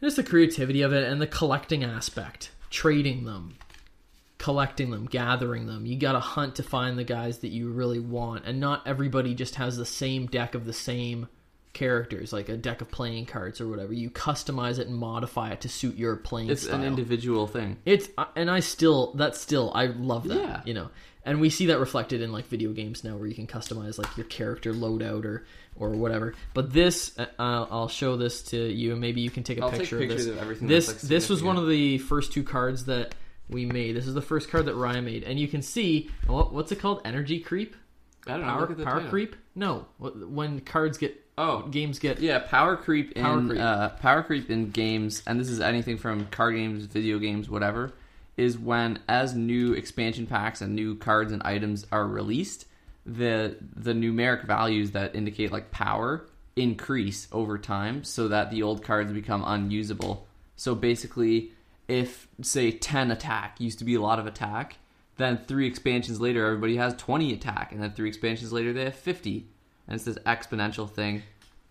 just 0.00 0.16
the 0.16 0.22
creativity 0.22 0.82
of 0.82 0.92
it 0.92 1.04
and 1.10 1.20
the 1.20 1.26
collecting 1.26 1.82
aspect, 1.82 2.50
trading 2.70 3.24
them, 3.24 3.54
collecting 4.38 4.90
them, 4.90 5.06
gathering 5.06 5.66
them. 5.66 5.86
You 5.86 5.96
got 5.98 6.12
to 6.12 6.20
hunt 6.20 6.56
to 6.56 6.62
find 6.62 6.98
the 6.98 7.04
guys 7.04 7.38
that 7.38 7.48
you 7.48 7.70
really 7.70 8.00
want, 8.00 8.44
and 8.44 8.60
not 8.60 8.86
everybody 8.86 9.34
just 9.34 9.56
has 9.56 9.76
the 9.76 9.86
same 9.86 10.26
deck 10.26 10.54
of 10.54 10.64
the 10.64 10.72
same 10.72 11.28
characters, 11.72 12.32
like 12.32 12.48
a 12.48 12.56
deck 12.56 12.80
of 12.80 12.90
playing 12.90 13.26
cards 13.26 13.60
or 13.60 13.68
whatever. 13.68 13.92
You 13.92 14.08
customize 14.08 14.78
it 14.78 14.86
and 14.88 14.96
modify 14.96 15.50
it 15.50 15.60
to 15.60 15.68
suit 15.68 15.96
your 15.96 16.16
playing 16.16 16.50
It's 16.50 16.62
style. 16.62 16.76
an 16.76 16.84
individual 16.84 17.46
thing. 17.46 17.76
It's 17.84 18.08
uh, 18.16 18.24
and 18.34 18.50
I 18.50 18.60
still 18.60 19.12
that's 19.14 19.38
still 19.40 19.72
I 19.74 19.86
love 19.86 20.26
that. 20.28 20.38
Yeah. 20.38 20.62
You 20.64 20.74
know. 20.74 20.90
And 21.24 21.40
we 21.40 21.50
see 21.50 21.66
that 21.66 21.80
reflected 21.80 22.22
in 22.22 22.30
like 22.30 22.46
video 22.46 22.72
games 22.72 23.02
now 23.02 23.16
where 23.16 23.26
you 23.26 23.34
can 23.34 23.48
customize 23.48 23.98
like 23.98 24.16
your 24.16 24.26
character 24.26 24.72
loadout 24.72 25.24
or 25.24 25.44
or 25.74 25.90
whatever. 25.90 26.34
But 26.54 26.72
this 26.72 27.18
uh, 27.18 27.26
I'll, 27.38 27.88
show 27.88 28.16
this 28.16 28.42
to 28.44 28.56
you 28.56 28.92
and 28.92 29.00
maybe 29.00 29.20
you 29.20 29.30
can 29.30 29.42
take 29.42 29.58
a 29.58 29.62
I'll 29.64 29.70
take 29.70 29.80
picture 29.80 29.98
pictures 29.98 30.26
of 30.26 30.32
this. 30.32 30.36
of 30.36 30.42
everything 30.42 30.68
This 30.68 30.88
like, 30.88 31.00
this 31.00 31.28
was 31.28 31.42
one 31.42 31.56
of 31.58 31.68
the 31.68 31.98
first 31.98 32.32
two 32.32 32.44
cards 32.44 32.86
that 32.86 33.14
we 33.48 33.64
made. 33.66 33.96
This 33.96 34.06
is 34.06 34.14
the 34.14 34.22
first 34.22 34.50
card 34.50 34.66
that 34.66 34.74
Ryan 34.74 35.04
made 35.04 35.24
and 35.24 35.38
you 35.38 35.48
can 35.48 35.62
see 35.62 36.10
what 36.26 36.52
what's 36.52 36.72
it 36.72 36.80
called? 36.80 37.02
Energy 37.04 37.40
creep? 37.40 37.76
I 38.26 38.32
don't 38.32 38.40
know. 38.40 38.46
Power, 38.46 38.66
the 38.66 38.84
power 38.84 38.94
title. 38.94 39.10
creep? 39.10 39.36
No, 39.54 39.86
when 39.98 40.60
cards 40.60 40.98
get 40.98 41.22
Oh, 41.38 41.62
games 41.62 41.98
get 41.98 42.18
yeah, 42.18 42.38
power 42.38 42.76
creep 42.76 43.12
in 43.12 43.22
Power 43.22 43.46
creep. 43.46 43.60
Uh, 43.60 43.88
power 43.90 44.22
creep 44.22 44.50
in 44.50 44.70
games, 44.70 45.22
and 45.26 45.38
this 45.38 45.50
is 45.50 45.60
anything 45.60 45.98
from 45.98 46.26
card 46.26 46.54
games, 46.54 46.86
video 46.86 47.18
games, 47.18 47.50
whatever. 47.50 47.92
Is 48.38 48.58
when 48.58 48.98
as 49.08 49.34
new 49.34 49.72
expansion 49.74 50.26
packs 50.26 50.60
and 50.60 50.74
new 50.74 50.94
cards 50.94 51.32
and 51.32 51.42
items 51.42 51.86
are 51.92 52.06
released, 52.06 52.66
the 53.04 53.56
the 53.74 53.92
numeric 53.92 54.46
values 54.46 54.92
that 54.92 55.14
indicate 55.14 55.52
like 55.52 55.70
power 55.70 56.26
increase 56.56 57.28
over 57.32 57.58
time, 57.58 58.02
so 58.02 58.28
that 58.28 58.50
the 58.50 58.62
old 58.62 58.82
cards 58.82 59.12
become 59.12 59.44
unusable. 59.46 60.26
So 60.56 60.74
basically, 60.74 61.52
if 61.88 62.28
say 62.42 62.70
ten 62.72 63.10
attack 63.10 63.60
used 63.60 63.78
to 63.78 63.84
be 63.84 63.94
a 63.94 64.00
lot 64.00 64.18
of 64.18 64.26
attack, 64.26 64.76
then 65.16 65.38
three 65.46 65.66
expansions 65.66 66.20
later 66.20 66.44
everybody 66.46 66.76
has 66.76 66.94
twenty 66.94 67.32
attack, 67.32 67.72
and 67.72 67.82
then 67.82 67.92
three 67.92 68.08
expansions 68.08 68.52
later 68.52 68.72
they 68.72 68.84
have 68.84 68.94
fifty, 68.96 69.46
and 69.86 69.94
it's 69.96 70.04
this 70.04 70.18
exponential 70.26 70.90
thing. 70.90 71.22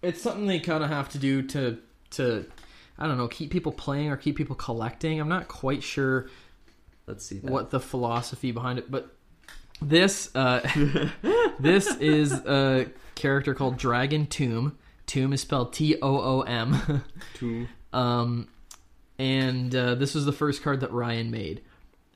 it's 0.01 0.21
something 0.21 0.45
they 0.47 0.59
kind 0.59 0.83
of 0.83 0.89
have 0.89 1.09
to 1.09 1.17
do 1.17 1.41
to 1.41 1.77
to 2.11 2.45
I 2.97 3.07
don't 3.07 3.17
know 3.17 3.27
keep 3.27 3.51
people 3.51 3.71
playing 3.71 4.09
or 4.09 4.17
keep 4.17 4.35
people 4.37 4.55
collecting. 4.55 5.19
I'm 5.19 5.29
not 5.29 5.47
quite 5.47 5.83
sure 5.83 6.27
Let's 7.07 7.25
see 7.25 7.39
that. 7.39 7.51
what 7.51 7.69
the 7.69 7.79
philosophy 7.79 8.51
behind 8.51 8.79
it, 8.79 8.89
but 8.89 9.13
this 9.81 10.33
uh, 10.35 10.61
this 11.59 11.93
is 11.97 12.31
a 12.31 12.87
character 13.15 13.53
called 13.53 13.77
Dragon 13.77 14.25
Tomb. 14.27 14.77
Tomb 15.05 15.33
is 15.33 15.41
spelled 15.41 15.73
T 15.73 15.97
O 16.01 16.17
O 16.19 16.41
M. 16.41 17.03
Tomb. 17.35 17.67
Um, 17.93 18.49
and 19.19 19.73
uh, 19.75 19.95
this 19.95 20.13
was 20.15 20.25
the 20.25 20.31
first 20.33 20.61
card 20.63 20.81
that 20.81 20.91
Ryan 20.91 21.31
made, 21.31 21.61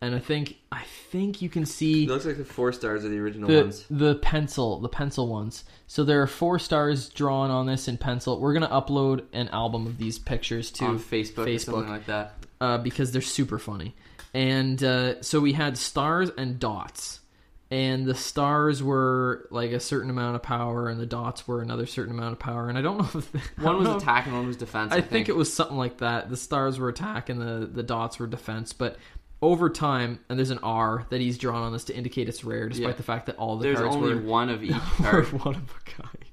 and 0.02 0.14
I 0.16 0.20
think 0.20 0.58
I 0.72 0.84
think 1.12 1.42
you 1.42 1.50
can 1.50 1.66
see 1.66 2.04
It 2.04 2.10
looks 2.10 2.26
like 2.26 2.38
the 2.38 2.46
four 2.46 2.72
stars 2.72 3.04
are 3.06 3.10
the 3.10 3.18
original 3.20 3.50
the 3.50 3.62
ones. 3.64 3.86
the 3.90 4.16
pencil 4.16 4.80
the 4.80 4.90
pencil 4.90 5.28
ones. 5.28 5.64
So 5.88 6.04
there 6.04 6.22
are 6.22 6.28
four 6.28 6.60
stars 6.60 7.10
drawn 7.10 7.50
on 7.52 7.66
this 7.66 7.88
in 7.88 7.98
pencil. 7.98 8.40
We're 8.40 8.54
gonna 8.54 8.70
upload 8.70 9.24
an 9.34 9.50
album 9.50 9.88
of 9.88 9.98
these 9.98 10.20
pictures 10.20 10.72
to 10.72 10.86
on 10.86 11.00
Facebook, 11.00 11.46
Facebook. 11.48 11.88
like 11.90 12.06
that. 12.06 12.36
uh, 12.62 12.78
because 12.78 13.12
they're 13.12 13.22
super 13.22 13.58
funny. 13.60 13.96
And 14.34 14.84
uh, 14.84 15.22
so 15.24 15.40
we 15.40 15.54
had 15.54 15.76
stars 15.78 16.30
and 16.38 16.60
dots, 16.60 17.20
and 17.72 18.06
the 18.06 18.16
stars 18.16 18.82
were 18.82 19.48
like 19.52 19.72
a 19.72 19.80
certain 19.80 20.10
amount 20.10 20.36
of 20.36 20.42
power, 20.44 20.90
and 20.90 21.00
the 21.00 21.06
dots 21.06 21.48
were 21.48 21.62
another 21.62 21.86
certain 21.86 22.12
amount 22.14 22.34
of 22.34 22.40
power. 22.40 22.68
And 22.70 22.78
I 22.78 22.82
don't 22.82 22.98
know 22.98 23.20
if 23.20 23.36
I 23.60 23.64
One 23.64 23.78
was 23.80 24.02
attack 24.04 24.26
and 24.26 24.36
one 24.36 24.48
was 24.48 24.58
defense. 24.58 24.92
I 24.92 25.02
think 25.02 25.30
it 25.30 25.36
was 25.36 25.54
something 25.54 25.78
like 25.78 25.98
that. 26.00 26.30
The 26.30 26.38
stars 26.38 26.80
were 26.80 26.90
attack 26.90 27.30
and 27.30 27.40
the, 27.40 27.68
the 27.72 27.84
dots 27.84 28.18
were 28.20 28.26
defense. 28.28 28.74
But 28.74 28.98
over 29.42 29.70
time, 29.70 30.20
and 30.30 30.38
there's 30.40 30.50
an 30.50 30.60
R 30.64 31.06
that 31.12 31.22
he's 31.22 31.38
drawn 31.38 31.62
on 31.62 31.72
this 31.72 31.84
to 31.86 31.96
indicate 31.96 32.28
it's 32.28 32.44
rare, 32.44 32.68
despite 32.70 32.88
Yeah. 32.90 32.94
the 32.98 33.04
fact 33.04 33.28
that 33.28 33.36
all 33.38 33.58
the 33.58 33.64
There's 33.64 33.78
cards 33.80 33.96
only 33.96 34.16
were, 34.16 34.22
one 34.22 34.50
of 34.50 34.64
each 34.64 34.72
card. 34.98 35.32
one 35.44 35.56
of 35.56 35.72
a 35.72 35.90
kind. 35.92 36.26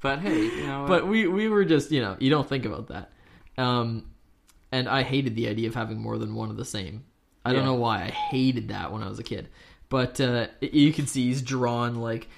But 0.00 0.20
hey, 0.20 0.40
you 0.44 0.66
know, 0.66 0.84
But 0.86 1.08
we 1.08 1.26
we 1.26 1.48
were 1.48 1.64
just 1.64 1.90
you 1.90 2.00
know 2.00 2.16
you 2.20 2.30
don't 2.30 2.48
think 2.48 2.64
about 2.64 2.88
that. 2.88 3.10
Um, 3.58 4.06
and 4.70 4.88
I 4.88 5.02
hated 5.02 5.34
the 5.34 5.48
idea 5.48 5.68
of 5.68 5.74
having 5.74 5.98
more 6.00 6.16
than 6.18 6.34
one 6.34 6.50
of 6.50 6.56
the 6.56 6.64
same. 6.64 7.04
I 7.44 7.52
don't 7.52 7.64
know 7.64 7.74
why 7.74 8.02
I 8.02 8.10
hated 8.10 8.68
that 8.68 8.92
when 8.92 9.02
I 9.02 9.08
was 9.08 9.18
a 9.18 9.22
kid. 9.22 9.48
But 9.88 10.20
uh, 10.20 10.48
you 10.60 10.92
can 10.92 11.06
see 11.06 11.24
he's 11.26 11.42
drawn 11.42 11.96
like 11.96 12.28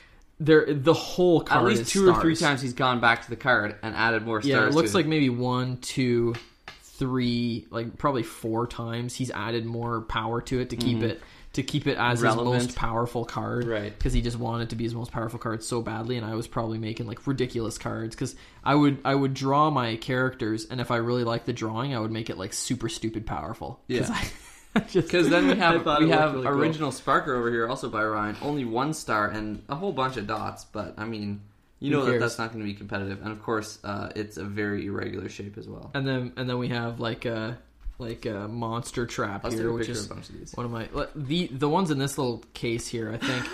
there 0.41 0.73
the 0.73 0.93
whole 0.95 1.41
card. 1.41 1.63
at 1.73 1.79
least 1.79 1.91
two 1.91 2.09
or 2.09 2.21
three 2.21 2.37
times 2.37 2.61
he's 2.63 2.75
gone 2.75 3.01
back 3.01 3.23
to 3.25 3.31
the 3.31 3.37
card 3.37 3.77
and 3.83 3.95
added 3.95 4.25
more 4.25 4.41
stars. 4.43 4.47
Yeah, 4.47 4.67
it 4.69 4.75
looks 4.75 4.95
like 4.95 5.07
maybe 5.07 5.31
one, 5.31 5.79
two, 5.79 6.35
three, 6.83 7.67
like 7.71 7.97
probably 7.99 8.23
four 8.23 8.67
times 8.67 9.15
he's 9.15 9.31
added 9.31 9.65
more 9.65 10.03
power 10.03 10.41
to 10.43 10.61
it 10.61 10.71
to 10.71 10.77
keep 10.77 11.03
it 11.03 11.21
to 11.55 11.63
keep 11.63 11.87
it 11.87 11.97
as 11.97 12.19
Mm-hmm. 12.19 12.25
Relevant. 12.27 12.55
his 12.57 12.67
most 12.69 12.77
powerful 12.77 13.25
card. 13.25 13.67
Right. 13.67 13.97
Because 13.97 14.13
he 14.13 14.21
just 14.21 14.39
wanted 14.39 14.71
to 14.71 14.77
be 14.77 14.85
his 14.85 14.95
most 14.95 15.11
powerful 15.11 15.39
card 15.39 15.63
so 15.65 15.81
badly, 15.81 16.17
and 16.19 16.27
I 16.27 16.35
was 16.35 16.47
probably 16.47 16.79
making 16.79 17.07
like 17.07 17.27
ridiculous 17.27 17.79
cards 17.79 18.15
because 18.15 18.37
I 18.63 18.75
would 18.75 18.99
I 19.05 19.15
would 19.15 19.33
draw 19.35 19.71
my 19.71 19.97
characters, 19.97 20.67
and 20.71 20.81
if 20.81 20.91
I 20.91 20.97
really 20.97 21.25
liked 21.25 21.47
the 21.47 21.53
drawing, 21.55 21.95
I 21.95 22.01
would 22.01 22.13
make 22.13 22.29
it 22.31 22.37
like 22.37 22.53
super 22.53 22.89
stupid 22.89 23.27
powerful. 23.27 23.81
Yeah. 23.89 24.15
Because 24.93 25.29
then 25.29 25.49
we 25.49 25.55
have 25.59 25.85
we 26.01 26.11
have 26.11 26.35
really 26.35 26.47
cool. 26.47 26.59
original 26.59 26.91
Sparker 26.91 27.37
over 27.37 27.51
here, 27.51 27.67
also 27.67 27.89
by 27.89 28.05
Ryan. 28.05 28.37
Only 28.43 28.65
one 28.65 28.95
star 28.95 29.29
and 29.29 29.63
a 29.69 29.75
whole 29.75 29.93
bunch 29.93 30.17
of 30.17 30.27
dots. 30.27 30.65
But 30.65 30.95
I 30.99 31.05
mean, 31.05 31.41
you 31.81 31.91
know 31.91 32.05
that 32.05 32.21
that's 32.21 32.39
not 32.39 32.53
going 32.53 32.61
to 32.61 32.71
be 32.71 32.75
competitive. 32.75 33.23
And 33.23 33.33
of 33.33 33.43
course, 33.43 33.79
uh, 33.83 34.11
it's 34.15 34.37
a 34.37 34.45
very 34.45 34.87
irregular 34.87 35.29
shape 35.29 35.59
as 35.59 35.69
well. 35.69 35.91
and 35.95 36.07
then 36.07 36.33
and 36.37 36.49
then 36.49 36.59
we 36.59 36.69
have 36.69 37.01
like 37.01 37.25
a 37.25 37.59
like 37.99 38.27
a 38.27 38.47
monster 38.49 39.07
trap 39.07 39.45
I'll 39.45 39.51
here, 39.51 39.73
which 39.73 39.89
is 39.89 40.05
of 40.05 40.11
bunch 40.11 40.29
of 40.29 40.39
these. 40.39 40.53
One 40.55 40.67
of 40.67 40.73
my 40.73 40.89
the 41.15 41.49
the 41.49 41.69
ones 41.69 41.91
in 41.91 41.99
this 41.99 42.17
little 42.19 42.45
case 42.55 42.87
here, 42.87 43.11
I 43.13 43.17
think. 43.19 43.47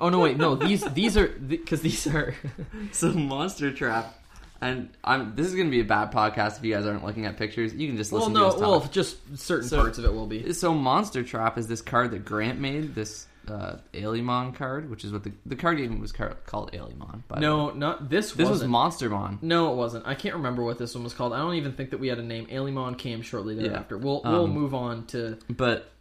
oh 0.00 0.08
no, 0.08 0.20
wait, 0.20 0.36
no 0.36 0.56
these 0.56 0.82
these 0.92 1.16
are 1.16 1.28
because 1.28 1.82
these 1.82 2.06
are 2.06 2.34
So 2.92 3.12
monster 3.12 3.70
trap. 3.72 4.18
And 4.60 4.88
I'm. 5.02 5.34
This 5.34 5.46
is 5.46 5.54
going 5.54 5.66
to 5.66 5.70
be 5.70 5.80
a 5.80 5.84
bad 5.84 6.10
podcast 6.12 6.58
if 6.58 6.64
you 6.64 6.74
guys 6.74 6.86
aren't 6.86 7.04
looking 7.04 7.26
at 7.26 7.36
pictures. 7.36 7.74
You 7.74 7.86
can 7.88 7.96
just 7.96 8.12
well 8.12 8.20
listen 8.22 8.34
no 8.34 8.40
to 8.40 8.46
us 8.46 8.54
talk. 8.54 8.62
well 8.62 8.80
just 8.90 9.38
certain 9.38 9.68
So- 9.68 9.80
parts 9.82 9.98
of 9.98 10.04
it 10.04 10.12
will 10.12 10.26
be. 10.26 10.52
So 10.52 10.72
Monster 10.74 11.22
Trap 11.22 11.58
is 11.58 11.66
this 11.66 11.82
card 11.82 12.12
that 12.12 12.24
Grant 12.24 12.60
made, 12.60 12.94
this 12.94 13.26
uh, 13.46 13.76
Alimon 13.92 14.52
card, 14.54 14.88
which 14.88 15.04
is 15.04 15.12
what 15.12 15.22
the 15.24 15.32
the 15.44 15.56
card 15.56 15.76
game 15.76 16.00
was 16.00 16.12
car- 16.12 16.36
called 16.46 16.74
Alimon. 16.74 17.24
By 17.28 17.40
the 17.40 17.40
way. 17.40 17.46
No, 17.46 17.70
not 17.72 18.08
this. 18.08 18.30
this 18.32 18.48
was 18.48 18.64
wasn't. 18.64 18.72
Monstermon. 18.72 19.42
No, 19.42 19.70
it 19.72 19.76
wasn't. 19.76 20.06
I 20.06 20.14
can't 20.14 20.34
remember 20.36 20.62
what 20.64 20.78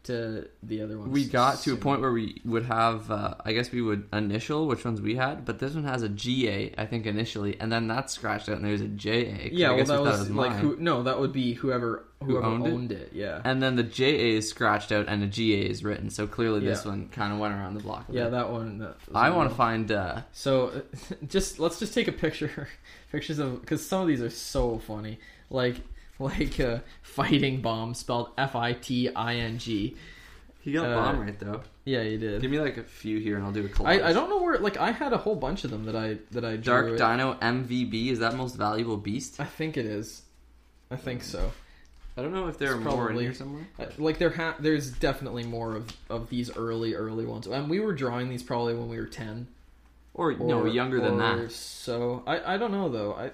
this 0.03 0.15
one 0.15 0.35
was 0.35 0.43
called. 0.43 0.43
I 0.43 0.43
don't 0.43 0.43
even 0.43 0.43
think 0.43 0.43
that 0.43 0.43
we 0.43 0.43
had 0.43 0.43
a 0.43 0.43
name. 0.43 0.43
Alimon 0.43 0.43
came 0.43 0.43
shortly 0.43 0.43
Yeah. 0.43 0.43
thereafter. 0.43 0.43
We'll 0.43 0.43
we'll 0.43 0.43
move 0.43 0.43
on 0.43 0.43
to 0.43 0.47
the 0.63 0.81
other 0.81 0.97
ones. 0.99 1.11
we 1.11 1.25
got 1.25 1.59
to 1.61 1.73
a 1.73 1.77
point 1.77 2.01
where 2.01 2.11
we 2.11 2.41
would 2.45 2.65
have, 2.65 3.11
uh, 3.11 3.33
I 3.45 3.53
guess 3.53 3.71
we 3.71 3.81
would 3.81 4.07
initial 4.11 4.67
which 4.67 4.83
ones 4.85 5.01
we 5.01 5.15
had, 5.15 5.45
but 5.45 5.59
this 5.59 5.73
one 5.73 5.85
has 5.85 6.03
a 6.03 6.09
GA, 6.09 6.73
I 6.77 6.85
think 6.85 7.05
initially, 7.05 7.59
and 7.59 7.71
then 7.71 7.87
that's 7.87 8.13
scratched 8.13 8.49
out 8.49 8.57
and 8.57 8.65
there's 8.65 8.81
a 8.81 8.87
JA. 8.87 9.49
Yeah, 9.51 9.71
I 9.71 9.75
well, 9.75 9.85
that 9.85 10.01
was, 10.01 10.29
it 10.29 10.35
like 10.35 10.53
who? 10.57 10.75
No, 10.77 11.03
that 11.03 11.19
would 11.19 11.31
be 11.31 11.53
whoever 11.53 12.05
Who 12.23 12.41
owned 12.41 12.67
owned, 12.67 12.91
it? 12.91 13.01
it? 13.01 13.09
Yeah, 13.13 13.41
And 13.45 13.61
then 13.63 13.75
the 13.75 13.83
JA 13.83 14.37
is 14.37 14.49
scratched 14.49 14.91
out 14.91 15.07
and 15.07 15.23
a 15.23 15.27
GA 15.27 15.61
is 15.61 15.83
written, 15.83 16.09
so 16.09 16.27
clearly 16.27 16.59
this 16.61 16.83
one 16.85 17.07
kind 17.09 17.31
of 17.33 17.39
went 17.39 17.53
around 17.53 17.75
the 17.75 17.81
block. 17.83 18.05
yeah, 18.09 18.23
bit. 18.23 18.31
that 18.31 18.49
one. 18.51 18.79
That 18.79 18.95
was 19.07 19.15
I 19.15 19.29
want 19.29 19.49
to 19.49 19.55
find. 19.55 19.91
Uh, 19.91 20.21
So, 20.33 20.81
just 21.27 21.59
let's 21.59 21.79
just 21.79 21.93
take 21.93 22.07
a 22.07 22.11
picture, 22.13 22.67
pictures 23.11 23.39
of 23.39 23.61
because 23.61 23.85
some 23.85 24.01
of 24.01 24.07
these 24.07 24.21
are 24.21 24.29
so 24.29 24.79
funny, 24.79 25.19
like 25.49 25.77
like 26.23 26.59
uh, 26.59 26.79
fighting 27.01 27.61
bomb 27.61 27.93
spelled 27.93 28.29
F 28.37 28.55
I 28.55 28.73
T 28.73 29.09
I 29.13 29.35
N 29.35 29.57
G. 29.57 29.95
he 30.61 30.71
got 30.71 30.85
Uh, 30.87 30.95
bomb 30.95 31.19
right 31.19 31.37
though. 31.39 31.61
Yeah, 31.85 32.03
he 32.03 32.17
did. 32.17 32.41
Give 32.41 32.49
me 32.49 32.59
like 32.61 32.77
a 32.77 32.83
few 32.83 33.19
here 33.19 33.35
and 33.35 33.45
I'll 33.45 33.51
do 33.51 33.65
a 33.65 33.69
collage. 33.69 34.01
I, 34.01 34.09
I 34.09 34.13
don't 34.13 34.29
know 34.29 34.41
where 34.41 34.57
like 34.59 34.77
I 34.77 34.91
had 34.91 35.11
a 35.13 35.17
whole 35.17 35.35
bunch 35.35 35.63
of 35.65 35.71
them 35.71 35.85
that 35.85 35.95
I 35.95 36.17
that 36.31 36.45
I 36.45 36.51
drew. 36.55 36.61
Dark 36.63 36.87
it. 36.87 36.97
Dino 36.97 37.33
MVB 37.41 38.07
is 38.09 38.19
that 38.19 38.35
most 38.35 38.55
valuable 38.55 38.97
beast? 38.97 39.39
I 39.39 39.45
think 39.45 39.75
it 39.77 39.85
is. 39.85 40.21
I 40.89 40.95
think 40.95 41.23
so. 41.23 41.51
I 42.15 42.21
don't 42.21 42.31
know 42.31 42.47
if 42.47 42.57
there 42.59 42.75
It's 42.75 42.85
are 42.85 42.89
more 42.95 43.09
in 43.11 43.19
here 43.19 43.33
somewhere. 43.33 43.67
Uh, 43.79 43.85
Like 43.97 44.19
there 44.19 44.29
ha- 44.29 44.55
there's 44.59 44.91
definitely 44.91 45.43
more 45.43 45.75
of, 45.75 45.87
of 46.09 46.29
these 46.29 46.55
early 46.55 46.93
early 46.93 47.25
ones, 47.25 47.47
and 47.47 47.69
we 47.69 47.79
were 47.79 47.93
drawing 47.93 48.29
these 48.29 48.43
probably 48.43 48.75
when 48.75 48.87
we 48.87 48.97
were 48.97 49.07
ten. 49.07 49.47
Or, 50.13 50.29
Or, 50.31 50.33
no, 50.37 50.65
younger 50.65 51.01
than 51.01 51.17
that. 51.17 51.51
So 51.51 52.21
I 52.27 52.53
I 52.53 52.57
don't 52.57 52.71
know 52.71 52.87
though. 52.87 53.13
I 53.15 53.31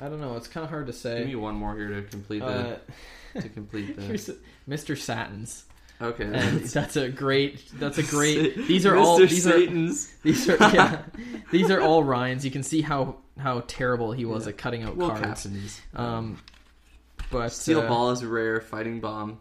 I 0.00 0.08
don't 0.08 0.20
know. 0.20 0.36
It's 0.36 0.48
kind 0.48 0.64
of 0.64 0.70
hard 0.70 0.86
to 0.88 0.92
say. 0.92 1.18
Give 1.18 1.28
me 1.28 1.34
one 1.36 1.54
more 1.54 1.76
here 1.76 1.88
to 1.88 2.02
complete 2.02 2.40
the 2.40 2.46
Uh, 2.46 3.40
to 3.40 3.48
complete 3.48 3.96
the. 4.26 4.36
Mr. 4.68 4.96
Satins. 4.98 5.64
Okay, 6.02 6.24
and 6.24 6.60
that's 6.64 6.96
a 6.96 7.08
great 7.08 7.62
that's 7.74 7.98
a 7.98 8.02
great 8.02 8.56
these 8.66 8.84
are 8.84 8.96
all 8.96 9.16
these 9.18 9.46
are 9.46 9.52
Satan's. 9.52 10.12
these 10.24 10.48
are 10.48 10.56
yeah, 10.74 11.02
these 11.52 11.70
are 11.70 11.80
all 11.80 12.02
Ryan's 12.02 12.44
you 12.44 12.50
can 12.50 12.64
see 12.64 12.80
how 12.82 13.16
how 13.38 13.62
terrible 13.68 14.10
he 14.10 14.24
was 14.24 14.44
Yeah. 14.44 14.50
at 14.50 14.58
cutting 14.58 14.82
out 14.82 14.96
We'll 14.96 15.08
cards 15.10 15.22
caption 15.24 15.54
these. 15.54 15.80
um 15.94 16.38
but 17.30 17.50
Steel 17.52 17.80
uh, 17.82 17.88
ball 17.88 18.10
is 18.10 18.24
rare, 18.24 18.60
fighting 18.60 19.00
bomb, 19.00 19.38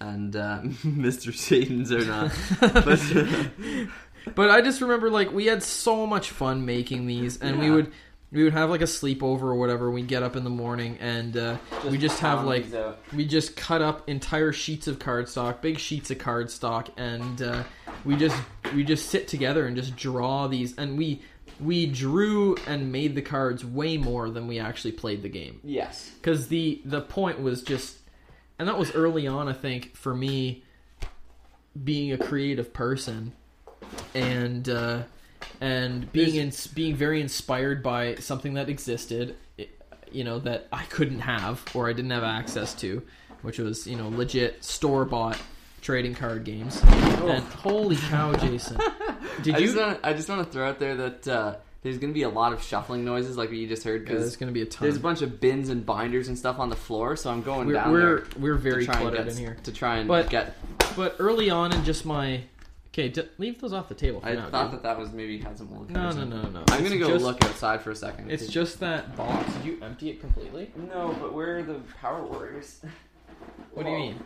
and 0.00 0.34
uh, 0.36 0.60
Mr. 0.62 1.34
Satan's 1.34 1.90
are 1.90 2.04
not. 2.04 2.32
but 2.84 4.34
but 4.36 4.50
I 4.50 4.60
just 4.60 4.80
remember 4.80 5.10
like 5.10 5.32
we 5.32 5.46
had 5.46 5.64
so 5.64 6.06
much 6.06 6.30
fun 6.30 6.64
making 6.64 7.06
these 7.06 7.40
and 7.40 7.58
we 7.58 7.70
would 7.72 7.92
we 8.30 8.44
would 8.44 8.52
have 8.52 8.68
like 8.68 8.82
a 8.82 8.84
sleepover 8.84 9.42
or 9.42 9.54
whatever 9.54 9.90
we'd 9.90 10.06
get 10.06 10.22
up 10.22 10.36
in 10.36 10.44
the 10.44 10.50
morning 10.50 10.98
and 11.00 11.36
uh, 11.36 11.56
we 11.90 11.96
just 11.96 12.20
have 12.20 12.44
like 12.44 12.66
we 13.14 13.24
just 13.24 13.56
cut 13.56 13.80
up 13.80 14.08
entire 14.08 14.52
sheets 14.52 14.86
of 14.86 14.98
cardstock, 14.98 15.60
big 15.60 15.78
sheets 15.78 16.10
of 16.10 16.18
cardstock, 16.18 16.90
and 16.96 17.42
uh, 17.42 17.62
we 18.04 18.16
just 18.16 18.36
we 18.74 18.84
just 18.84 19.08
sit 19.08 19.28
together 19.28 19.66
and 19.66 19.76
just 19.76 19.96
draw 19.96 20.46
these. 20.46 20.76
And 20.76 20.98
we 20.98 21.22
we 21.60 21.86
drew 21.86 22.56
and 22.66 22.92
made 22.92 23.14
the 23.14 23.22
cards 23.22 23.64
way 23.64 23.96
more 23.96 24.30
than 24.30 24.46
we 24.46 24.58
actually 24.58 24.92
played 24.92 25.22
the 25.22 25.28
game 25.28 25.60
yes. 25.64 26.10
because 26.20 26.48
the 26.48 26.80
the 26.84 27.00
point 27.00 27.40
was 27.40 27.62
just, 27.62 27.98
and 28.58 28.68
that 28.68 28.78
was 28.78 28.94
early 28.94 29.26
on. 29.26 29.48
I 29.48 29.52
think 29.54 29.96
for 29.96 30.14
me, 30.14 30.64
being 31.82 32.12
a 32.12 32.18
creative 32.18 32.72
person, 32.72 33.32
and 34.14 34.68
uh, 34.68 35.02
and 35.60 36.10
being 36.12 36.34
in, 36.36 36.52
being 36.74 36.94
very 36.96 37.20
inspired 37.20 37.82
by 37.82 38.16
something 38.16 38.54
that 38.54 38.68
existed, 38.68 39.36
you 40.12 40.24
know, 40.24 40.38
that 40.40 40.68
I 40.72 40.84
couldn't 40.84 41.20
have 41.20 41.62
or 41.74 41.88
I 41.88 41.92
didn't 41.92 42.10
have 42.12 42.24
access 42.24 42.74
to, 42.76 43.02
which 43.42 43.58
was 43.58 43.86
you 43.86 43.96
know 43.96 44.08
legit 44.08 44.64
store 44.64 45.04
bought 45.04 45.38
trading 45.80 46.14
card 46.14 46.44
games. 46.44 46.80
And 46.82 47.42
holy 47.44 47.96
cow, 47.96 48.34
Jason! 48.34 48.78
did 49.42 49.54
I 49.54 49.58
you? 49.58 49.66
just 49.66 49.76
want 49.78 50.00
I 50.02 50.12
just 50.12 50.28
want 50.28 50.44
to 50.46 50.52
throw 50.52 50.68
out 50.68 50.78
there 50.78 50.96
that 50.96 51.28
uh, 51.28 51.56
there's 51.82 51.98
going 51.98 52.12
to 52.12 52.14
be 52.14 52.22
a 52.24 52.28
lot 52.28 52.52
of 52.52 52.62
shuffling 52.62 53.04
noises, 53.04 53.36
like 53.36 53.48
what 53.50 53.58
you 53.58 53.68
just 53.68 53.84
heard, 53.84 54.08
Yeah, 54.08 54.14
there's 54.16 54.36
going 54.36 54.48
to 54.48 54.54
be 54.54 54.62
a 54.62 54.66
ton. 54.66 54.86
there's 54.86 54.96
a 54.96 55.00
bunch 55.00 55.22
of 55.22 55.40
bins 55.40 55.68
and 55.68 55.84
binders 55.86 56.26
and 56.28 56.36
stuff 56.38 56.58
on 56.58 56.70
the 56.70 56.76
floor. 56.76 57.14
So 57.16 57.30
I'm 57.30 57.42
going 57.42 57.66
we're 57.68 57.72
down 57.74 57.92
we're, 57.92 57.98
there 58.20 58.24
we're 58.38 58.54
very 58.56 58.86
to 58.86 58.92
cluttered 58.92 59.18
get 59.26 59.28
in 59.28 59.36
here. 59.36 59.56
to 59.64 59.72
try 59.72 59.98
and 59.98 60.08
But- 60.08 60.30
get. 60.30 60.56
But 60.96 61.14
early 61.20 61.48
on 61.50 61.72
in 61.72 61.84
just 61.84 62.04
my 62.04 62.40
okay, 62.92 63.08
d- 63.08 63.28
leave 63.38 63.60
those 63.60 63.72
off 63.72 63.88
the 63.88 63.94
table. 63.94 64.20
For 64.20 64.28
I 64.28 64.34
now, 64.34 64.50
thought 64.50 64.70
dude. 64.70 64.80
that 64.80 64.82
that 64.84 64.98
was 64.98 65.12
maybe 65.12 65.38
had 65.38 65.56
some 65.58 65.68
old 65.72 65.90
No, 65.90 66.00
cards 66.00 66.16
no, 66.16 66.24
no, 66.24 66.42
no. 66.42 66.58
I'm 66.68 66.80
It's 66.80 66.88
gonna 66.88 66.98
go 66.98 67.08
just- 67.10 67.24
look 67.24 67.44
outside 67.44 67.82
for 67.82 67.90
a 67.90 67.96
second. 67.96 68.30
It's 68.30 68.46
just 68.48 68.80
that 68.80 69.16
box. 69.16 69.52
Did 69.54 69.64
you 69.64 69.78
empty 69.82 70.10
it 70.10 70.20
completely? 70.20 70.70
no, 70.76 71.16
but 71.20 71.32
where 71.32 71.58
are 71.58 71.62
the 71.62 71.80
Power 72.00 72.24
Warriors? 72.24 72.80
What 73.72 73.84
do 73.84 73.90
you 73.92 73.98
mean? 73.98 74.20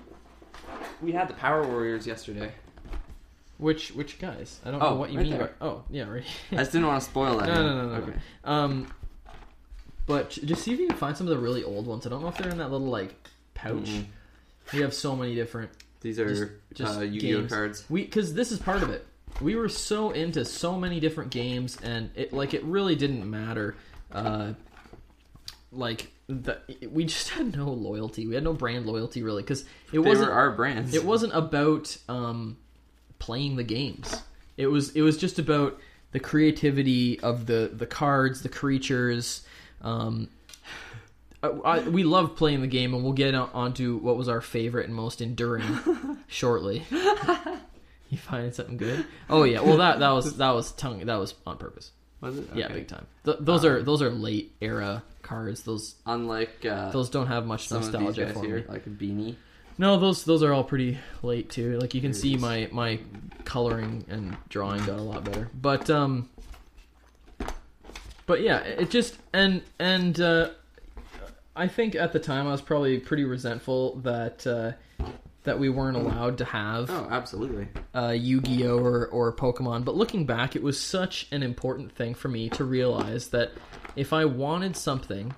We 1.02 1.12
had 1.12 1.28
the 1.28 1.34
Power 1.34 1.66
Warriors 1.66 2.06
yesterday. 2.06 2.52
Which 3.58 3.90
which 3.90 4.18
guys? 4.18 4.60
I 4.64 4.70
don't 4.70 4.82
Oh, 4.82 4.90
know 4.90 4.96
what 4.96 5.10
you 5.10 5.18
right 5.18 5.26
mean. 5.28 5.38
there. 5.38 5.54
By, 5.60 5.66
oh, 5.66 5.84
yeah, 5.90 6.04
right. 6.08 6.24
I 6.52 6.56
just 6.56 6.72
didn't 6.72 6.86
want 6.86 7.02
to 7.02 7.08
spoil 7.10 7.38
that. 7.38 7.48
No, 7.48 7.54
no, 7.54 7.82
no, 7.82 7.88
no, 7.88 8.02
Okay. 8.02 8.12
no. 8.44 8.50
Um, 8.50 8.92
but 10.06 10.30
just 10.30 10.62
see 10.62 10.72
if 10.72 10.80
you 10.80 10.88
can 10.88 10.96
find 10.96 11.16
some 11.16 11.26
of 11.28 11.30
the 11.34 11.38
really 11.38 11.62
old 11.62 11.86
ones. 11.86 12.06
I 12.06 12.10
don't 12.10 12.22
know 12.22 12.28
if 12.28 12.36
they're 12.38 12.50
in 12.50 12.58
that 12.58 12.70
little 12.70 12.86
like 12.88 13.14
pouch. 13.54 13.74
Mm-mm. 13.84 14.06
We 14.72 14.80
have 14.80 14.94
so 14.94 15.14
many 15.14 15.34
different. 15.34 15.70
These 16.02 16.18
are 16.18 16.28
Just- 16.28 16.50
just 16.74 16.98
uh, 16.98 17.02
Yu-Gi-Oh 17.02 17.38
games. 17.40 17.52
cards. 17.52 17.84
We 17.88 18.04
because 18.04 18.34
this 18.34 18.52
is 18.52 18.58
part 18.58 18.82
of 18.82 18.90
it. 18.90 19.06
We 19.40 19.54
were 19.56 19.68
so 19.68 20.10
into 20.10 20.44
so 20.44 20.78
many 20.78 21.00
different 21.00 21.30
games, 21.30 21.78
and 21.82 22.10
it 22.14 22.32
like 22.32 22.52
it 22.54 22.62
really 22.64 22.94
didn't 22.96 23.28
matter. 23.28 23.74
Uh, 24.10 24.52
like 25.70 26.12
the, 26.28 26.58
we 26.90 27.04
just 27.04 27.28
had 27.36 27.56
no 27.56 27.68
loyalty. 27.70 28.26
We 28.26 28.34
had 28.34 28.44
no 28.44 28.52
brand 28.52 28.86
loyalty 28.86 29.22
really 29.22 29.42
because 29.42 29.62
it 29.62 29.66
They 29.92 29.98
wasn't 29.98 30.30
our 30.30 30.50
brands. 30.50 30.94
it 30.94 31.04
wasn't 31.04 31.34
about 31.34 31.96
um, 32.08 32.58
playing 33.18 33.56
the 33.56 33.64
games. 33.64 34.14
It 34.56 34.66
was 34.66 34.90
it 34.90 35.02
was 35.02 35.16
just 35.16 35.38
about 35.38 35.78
the 36.12 36.20
creativity 36.20 37.18
of 37.20 37.46
the 37.46 37.70
the 37.72 37.86
cards, 37.86 38.42
the 38.42 38.48
creatures. 38.50 39.44
Um, 39.80 40.28
I, 41.42 41.48
I, 41.48 41.78
we 41.80 42.04
love 42.04 42.36
playing 42.36 42.60
the 42.60 42.66
game, 42.68 42.94
and 42.94 43.02
we'll 43.02 43.12
get 43.12 43.34
on, 43.34 43.50
onto 43.52 43.98
what 43.98 44.16
was 44.16 44.28
our 44.28 44.40
favorite 44.40 44.86
and 44.86 44.94
most 44.94 45.20
enduring 45.20 45.64
shortly. 46.28 46.84
you 48.10 48.18
finding 48.18 48.52
something 48.52 48.76
good? 48.76 49.04
Oh 49.28 49.44
yeah, 49.44 49.60
well 49.60 49.78
that 49.78 49.98
that 50.00 50.10
was 50.10 50.36
that 50.36 50.50
was 50.50 50.72
tongue 50.72 51.04
that 51.06 51.16
was 51.16 51.34
on 51.46 51.58
purpose. 51.58 51.90
Was 52.20 52.38
it? 52.38 52.48
Yeah, 52.54 52.68
big 52.68 52.86
time. 52.86 53.06
Th- 53.24 53.38
those 53.40 53.64
are 53.64 53.82
those 53.82 54.00
are 54.02 54.10
late 54.10 54.54
era 54.60 55.02
cards. 55.22 55.62
Those 55.64 55.96
Unlike 56.06 56.64
uh, 56.66 56.90
those 56.90 57.10
don't 57.10 57.26
have 57.26 57.46
much 57.46 57.66
some 57.68 57.78
of 57.78 57.84
these 57.86 57.92
nostalgia 57.92 58.32
for 58.32 58.44
here, 58.44 58.56
me. 58.58 58.64
like 58.68 58.86
a 58.86 58.90
beanie. 58.90 59.34
No, 59.78 59.98
those 59.98 60.24
those 60.24 60.42
are 60.44 60.52
all 60.52 60.62
pretty 60.62 60.98
late 61.24 61.50
too. 61.50 61.78
Like 61.78 61.94
you 61.94 62.00
can 62.00 62.12
see 62.14 62.36
my 62.36 62.68
my 62.70 63.00
coloring 63.44 64.04
and 64.08 64.36
drawing 64.48 64.84
got 64.84 64.98
a 65.00 65.02
lot 65.02 65.24
better. 65.24 65.50
But 65.60 65.90
um 65.90 66.28
but 68.26 68.42
yeah, 68.42 68.58
it 68.58 68.90
just 68.90 69.18
and 69.32 69.62
and 69.80 70.20
uh 70.20 70.50
I 71.54 71.68
think 71.68 71.94
at 71.94 72.12
the 72.12 72.18
time 72.18 72.46
I 72.46 72.50
was 72.52 72.62
probably 72.62 72.98
pretty 72.98 73.24
resentful 73.24 73.96
that 73.96 74.46
uh 74.46 74.72
that 75.44 75.58
we 75.58 75.68
weren't 75.68 75.96
allowed 75.96 76.38
to 76.38 76.44
have 76.44 76.88
Oh, 76.88 77.08
absolutely. 77.10 77.66
uh, 77.96 78.10
Yu-Gi-Oh 78.10 78.78
or, 78.78 79.08
or 79.08 79.32
Pokemon. 79.32 79.84
But 79.84 79.96
looking 79.96 80.24
back, 80.24 80.54
it 80.54 80.62
was 80.62 80.78
such 80.78 81.26
an 81.32 81.42
important 81.42 81.90
thing 81.90 82.14
for 82.14 82.28
me 82.28 82.48
to 82.50 82.62
realize 82.64 83.26
that 83.30 83.50
if 83.96 84.12
I 84.12 84.24
wanted 84.24 84.76
something, 84.76 85.34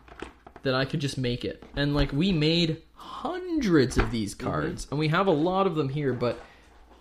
that 0.63 0.75
I 0.75 0.85
could 0.85 1.01
just 1.01 1.17
make 1.17 1.43
it. 1.43 1.65
And 1.75 1.95
like 1.95 2.13
we 2.13 2.33
made 2.33 2.83
hundreds 2.97 3.97
of 3.97 4.11
these 4.11 4.35
cards, 4.35 4.87
and 4.91 4.99
we 5.01 5.09
have 5.09 5.27
a 5.27 5.31
lot 5.33 5.67
of 5.67 5.75
them 5.75 5.89
here. 5.89 6.13
But 6.13 6.39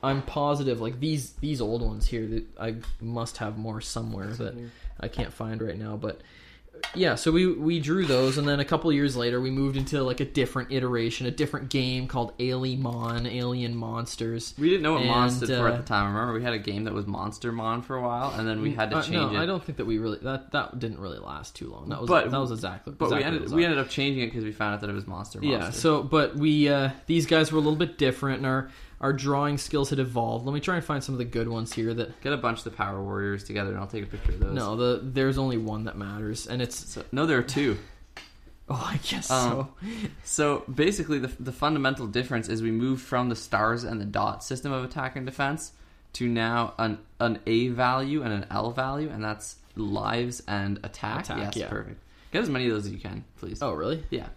I'm 0.02 0.22
positive, 0.22 0.80
like 0.80 1.02
these 1.02 1.32
these 1.34 1.60
old 1.60 1.82
ones 1.82 2.08
here, 2.08 2.26
that 2.28 2.46
I 2.58 2.76
must 3.02 3.36
have 3.38 3.58
more 3.58 3.82
somewhere 3.82 4.28
that 4.28 4.56
I 5.02 5.10
can't 5.10 5.34
find 5.34 5.62
right 5.62 5.78
now. 5.78 5.98
But 5.98 6.22
yeah, 6.96 7.16
so 7.16 7.32
we 7.32 7.48
we 7.48 7.80
drew 7.80 8.06
those, 8.06 8.38
and 8.38 8.48
then 8.48 8.60
a 8.60 8.66
couple 8.66 8.92
years 8.92 9.16
later, 9.16 9.40
we 9.42 9.50
moved 9.52 9.78
into 9.78 10.04
like 10.04 10.20
a 10.20 10.26
different 10.26 10.72
iteration, 10.72 11.26
a 11.28 11.32
different 11.32 11.70
game 11.70 12.08
called 12.08 12.38
Aliemon, 12.38 13.32
Alien 13.32 13.76
Monsters. 13.76 14.54
We 14.58 14.70
didn't 14.70 14.84
know 14.84 14.94
what 14.94 15.02
And, 15.02 15.10
Mon 15.10 15.30
stood 15.30 15.50
for 15.50 15.68
uh, 15.68 15.74
at 15.74 15.78
the 15.78 15.84
time. 15.84 16.14
Remember, 16.14 16.34
we 16.34 16.44
had 16.44 16.54
a 16.54 16.60
game 16.60 16.84
that 16.86 16.94
was 16.94 17.08
Monster 17.08 17.52
Mon 17.52 17.82
for 17.82 17.96
a 17.96 18.02
while, 18.02 18.32
and 18.38 18.48
then 18.48 18.62
we 18.62 18.74
had 18.74 18.90
to 18.92 18.98
Uh, 18.98 19.02
change 19.02 19.14
no, 19.16 19.30
it. 19.32 19.38
I 19.38 19.46
don't 19.46 19.64
think 19.64 19.78
that 19.78 19.86
we 19.86 19.98
really 19.98 20.20
that 20.20 20.52
that 20.52 20.78
didn't 20.80 21.00
really 21.00 21.20
last 21.20 21.56
too 21.56 21.72
long. 21.72 21.90
That 21.90 22.02
was 22.02 22.10
But- 22.10 22.32
that 22.32 22.40
was 22.40 22.52
exactly. 22.52 22.94
But 22.98 23.12
we 23.12 23.24
ended 23.24 23.52
we 23.52 23.64
ended 23.64 23.80
up 23.80 23.90
changing 23.90 24.24
it 24.24 24.28
because 24.28 24.44
we 24.44 24.52
found 24.52 24.76
out 24.76 24.82
that 24.82 24.90
it 24.90 24.94
was 24.94 25.08
Monster 25.08 25.40
yeah. 25.42 25.70
So, 25.72 26.04
but 26.04 26.36
we 26.36 26.70
uh, 26.70 26.90
these 27.08 27.26
guys 27.26 27.52
were 27.52 27.58
a 27.58 27.62
little 27.62 27.78
bit 27.78 27.98
different, 27.98 28.38
and 28.38 28.46
our 28.46 28.70
our 29.02 29.14
drawing 29.14 29.58
skills 29.58 29.90
had 29.90 30.00
evolved. 30.00 30.46
Let 30.46 30.54
me 30.54 30.60
try 30.60 30.76
and 30.76 30.84
find 30.84 31.04
some 31.04 31.14
of 31.14 31.20
the 31.20 31.26
good 31.26 31.48
ones 31.48 31.74
here. 31.74 31.94
That 31.94 32.20
get 32.22 32.34
a 32.34 32.38
bunch 32.38 32.60
of 32.60 32.64
the 32.66 32.72
Power 32.72 33.02
Warriors 33.04 33.44
together, 33.44 33.72
and 33.72 33.80
I'll 33.80 33.88
take 33.88 34.04
a 34.04 34.08
picture 34.08 34.32
of 34.32 34.40
those. 34.40 34.54
no, 34.54 34.76
the 34.76 35.02
there's 35.04 35.38
only 35.38 35.58
one 35.58 35.86
that 35.86 35.98
matters, 35.98 36.48
and 36.48 36.62
it's 36.62 36.94
So, 36.94 37.04
no, 37.12 37.26
there 37.26 37.38
are 37.38 37.44
two. 37.44 37.78
oh, 38.70 38.90
I 38.92 38.98
guess 38.98 39.30
Um, 39.30 39.70
so. 39.84 39.90
So 40.24 40.64
basically, 40.74 41.20
the, 41.20 41.32
the 41.40 41.52
fundamental 41.52 42.08
difference 42.08 42.50
is 42.50 42.62
we 42.62 42.72
moved 42.72 43.04
from 43.04 43.30
the 43.30 43.36
stars 43.36 43.84
and 43.84 44.00
the 44.00 44.06
dot 44.06 44.44
system 44.44 44.72
of 44.72 44.84
attack 44.84 45.16
and 45.16 45.26
defense 45.26 45.74
to 46.14 46.28
now 46.28 46.74
an 46.78 47.00
an 47.20 47.40
A 47.46 47.70
value 47.70 48.24
and 48.24 48.34
an 48.34 48.46
L 48.52 48.72
value, 48.72 49.10
and 49.10 49.24
that's 49.24 49.58
lives 49.76 50.42
and 50.48 50.80
attack. 50.84 51.26
Attack, 51.26 51.38
yes, 51.38 51.56
yeah. 51.56 51.70
perfect. 51.70 52.00
Get 52.32 52.42
as 52.42 52.50
many 52.50 52.68
of 52.68 52.74
those 52.74 52.86
as 52.86 52.92
you 52.92 53.00
can, 53.00 53.24
please. 53.38 53.62
Oh, 53.62 53.74
really? 53.74 54.04
Yeah. 54.10 54.28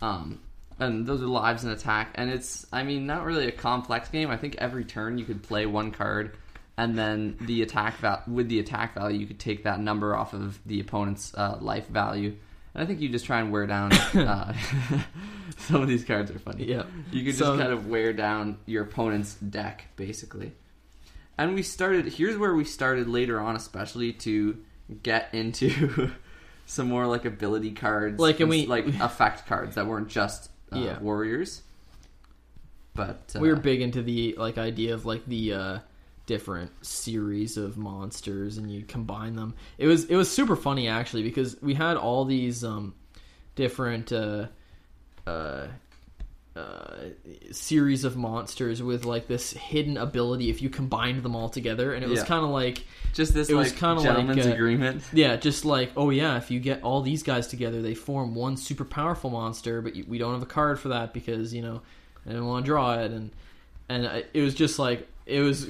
Um, 0.00 0.40
and 0.78 1.06
those 1.06 1.22
are 1.22 1.26
lives 1.26 1.64
and 1.64 1.72
attack, 1.72 2.10
and 2.16 2.30
it's 2.30 2.66
I 2.72 2.82
mean 2.82 3.06
not 3.06 3.24
really 3.24 3.46
a 3.46 3.52
complex 3.52 4.08
game. 4.08 4.30
I 4.30 4.36
think 4.36 4.56
every 4.58 4.84
turn 4.84 5.18
you 5.18 5.24
could 5.24 5.42
play 5.42 5.66
one 5.66 5.90
card, 5.90 6.36
and 6.76 6.98
then 6.98 7.36
the 7.40 7.62
attack 7.62 7.96
val- 7.98 8.22
with 8.26 8.48
the 8.48 8.58
attack 8.60 8.94
value 8.94 9.18
you 9.20 9.26
could 9.26 9.38
take 9.40 9.64
that 9.64 9.80
number 9.80 10.14
off 10.16 10.32
of 10.34 10.58
the 10.66 10.80
opponent's 10.80 11.32
uh, 11.34 11.58
life 11.60 11.86
value. 11.88 12.34
And 12.74 12.82
I 12.82 12.86
think 12.86 13.00
you 13.00 13.08
just 13.08 13.24
try 13.24 13.38
and 13.40 13.52
wear 13.52 13.66
down. 13.66 13.92
Uh, 14.14 14.52
some 15.58 15.80
of 15.82 15.88
these 15.88 16.04
cards 16.04 16.30
are 16.30 16.38
funny. 16.38 16.64
Yeah. 16.64 16.84
You 17.12 17.24
could 17.24 17.34
So- 17.36 17.46
just 17.56 17.60
kind 17.60 17.72
of 17.72 17.86
wear 17.88 18.12
down 18.12 18.58
your 18.66 18.82
opponent's 18.84 19.34
deck, 19.34 19.86
basically. 19.96 20.52
And 21.38 21.54
we 21.54 21.62
started. 21.62 22.06
Here's 22.06 22.36
where 22.36 22.54
we 22.54 22.64
started 22.64 23.08
later 23.08 23.40
on, 23.40 23.54
especially 23.56 24.12
to 24.14 24.56
get 25.02 25.28
into 25.32 26.10
some 26.66 26.88
more 26.88 27.06
like 27.06 27.24
ability 27.24 27.72
cards, 27.72 28.18
Like, 28.20 28.40
and 28.40 28.48
we- 28.50 28.66
like 28.66 28.86
effect 29.00 29.46
cards 29.46 29.74
that 29.76 29.86
weren't 29.86 30.08
just 30.08 30.50
uh, 30.74 30.84
Yeah. 30.84 30.98
warriors. 31.00 31.62
But 32.94 33.32
uh, 33.34 33.40
we 33.40 33.48
were 33.48 33.56
big 33.56 33.80
into 33.80 34.02
the 34.02 34.34
like 34.38 34.56
idea 34.58 34.94
of 34.94 35.04
like 35.04 35.26
the 35.26 35.52
uh 35.52 35.78
different 36.26 36.70
series 36.84 37.56
of 37.58 37.76
monsters 37.76 38.56
and 38.56 38.70
you 38.70 38.82
combine 38.82 39.36
them 39.36 39.52
it 39.76 39.86
was 39.86 40.06
it 40.06 40.16
was 40.16 40.30
super 40.30 40.56
funny 40.56 40.88
actually 40.88 41.22
because 41.22 41.60
we 41.60 41.74
had 41.74 41.98
all 41.98 42.24
these 42.24 42.64
um 42.64 42.94
different 43.56 44.10
uh 44.10 44.46
uh 45.26 45.66
uh, 46.56 46.96
series 47.50 48.04
of 48.04 48.16
monsters 48.16 48.82
with 48.82 49.04
like 49.04 49.26
this 49.26 49.52
hidden 49.52 49.96
ability 49.96 50.50
if 50.50 50.62
you 50.62 50.70
combined 50.70 51.22
them 51.22 51.34
all 51.34 51.48
together 51.48 51.92
and 51.94 52.04
it 52.04 52.08
was 52.08 52.20
Yeah. 52.20 52.26
kind 52.26 52.44
of 52.44 52.50
like 52.50 52.84
just 53.12 53.34
this 53.34 53.50
it 53.50 53.54
was 53.54 53.72
kinda 53.72 53.94
like, 53.96 54.04
gentleman's 54.04 54.46
uh, 54.46 54.50
agreement. 54.50 55.02
yeah 55.12 55.34
just 55.36 55.64
like 55.64 55.90
oh 55.96 56.10
yeah 56.10 56.36
if 56.36 56.50
you 56.52 56.60
get 56.60 56.82
all 56.84 57.02
these 57.02 57.22
guys 57.24 57.48
together 57.48 57.82
they 57.82 57.94
form 57.94 58.34
one 58.36 58.56
super 58.56 58.84
powerful 58.84 59.30
monster 59.30 59.82
but 59.82 59.96
you, 59.96 60.04
we 60.06 60.16
don't 60.18 60.32
have 60.34 60.42
a 60.42 60.46
card 60.46 60.78
for 60.78 60.88
that 60.90 61.12
because 61.12 61.52
you 61.52 61.62
know 61.62 61.82
I 62.24 62.30
didn't 62.30 62.46
want 62.46 62.64
to 62.64 62.68
draw 62.68 62.94
it 63.00 63.10
and 63.10 63.30
and 63.88 64.06
I- 64.06 64.24
it 64.32 64.40
was 64.42 64.54
just 64.54 64.78
like 64.78 65.08
it 65.26 65.40
was 65.40 65.68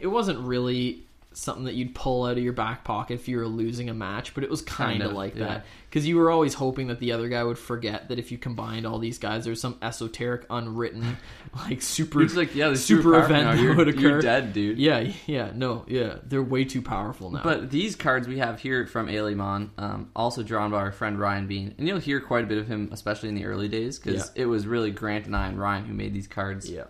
it 0.00 0.06
wasn't 0.06 0.40
really 0.40 1.03
something 1.36 1.64
that 1.64 1.74
you'd 1.74 1.94
pull 1.94 2.24
out 2.24 2.36
of 2.36 2.42
your 2.42 2.52
back 2.52 2.84
pocket 2.84 3.14
if 3.14 3.28
you 3.28 3.36
were 3.36 3.46
losing 3.46 3.88
a 3.88 3.94
match 3.94 4.34
but 4.34 4.44
it 4.44 4.50
was 4.50 4.62
kind, 4.62 5.02
of 5.02 5.12
like 5.12 5.34
yeah. 5.34 5.46
that 5.46 5.66
because 5.88 6.06
you 6.06 6.16
were 6.16 6.30
always 6.30 6.54
hoping 6.54 6.88
that 6.88 7.00
the 7.00 7.12
other 7.12 7.28
guy 7.28 7.42
would 7.42 7.58
forget 7.58 8.08
that 8.08 8.18
if 8.18 8.30
you 8.30 8.38
combined 8.38 8.86
all 8.86 8.98
these 8.98 9.18
guys 9.18 9.44
there's 9.44 9.60
some 9.60 9.76
esoteric 9.82 10.46
unwritten 10.50 11.16
like 11.68 11.82
super 11.82 12.26
like 12.28 12.54
yeah, 12.54 12.72
super 12.74 13.02
super, 13.02 13.24
event 13.24 13.44
now. 13.44 13.54
that 13.54 13.62
You're, 13.62 13.74
would 13.74 14.00
you're 14.00 14.20
dead, 14.20 14.52
dude. 14.52 14.78
yeah 14.78 15.12
yeah 15.26 15.50
no 15.54 15.84
yeah 15.88 16.16
they're 16.24 16.42
way 16.42 16.64
too 16.64 16.82
powerful 16.82 17.30
now 17.30 17.42
But 17.42 17.70
these 17.70 17.96
cards 17.96 18.26
we 18.28 18.38
have 18.38 18.60
here 18.60 18.86
from 18.86 19.08
Alimon, 19.08 19.70
um, 19.78 20.10
also 20.14 20.42
drawn 20.42 20.70
by 20.70 20.78
our 20.78 20.92
friend 20.92 21.18
Ryan 21.18 21.46
Bean, 21.46 21.74
and 21.78 21.86
you'll 21.86 21.98
hear 21.98 22.20
quite 22.20 22.44
a 22.44 22.46
bit 22.46 22.58
of 22.58 22.66
him, 22.66 22.90
especially 22.92 23.28
in 23.28 23.34
the 23.34 23.44
early 23.44 23.68
days, 23.68 23.98
because 23.98 24.30
it 24.34 24.46
was 24.46 24.66
really 24.66 24.90
Grant 24.90 25.26
and 25.26 25.36
I 25.36 25.48
and 25.48 25.58
Ryan 25.58 25.84
who 25.84 25.94
made 25.94 26.14
these 26.14 26.26
cards, 26.26 26.70
yeah 26.70 26.84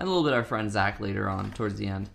and 0.00 0.08
a 0.08 0.10
little 0.10 0.24
bit 0.24 0.32
our 0.32 0.42
friend 0.42 0.72
Zach 0.72 0.98
later 0.98 1.28
on 1.28 1.52
towards 1.52 1.76
the 1.76 1.86
end. 1.86 2.08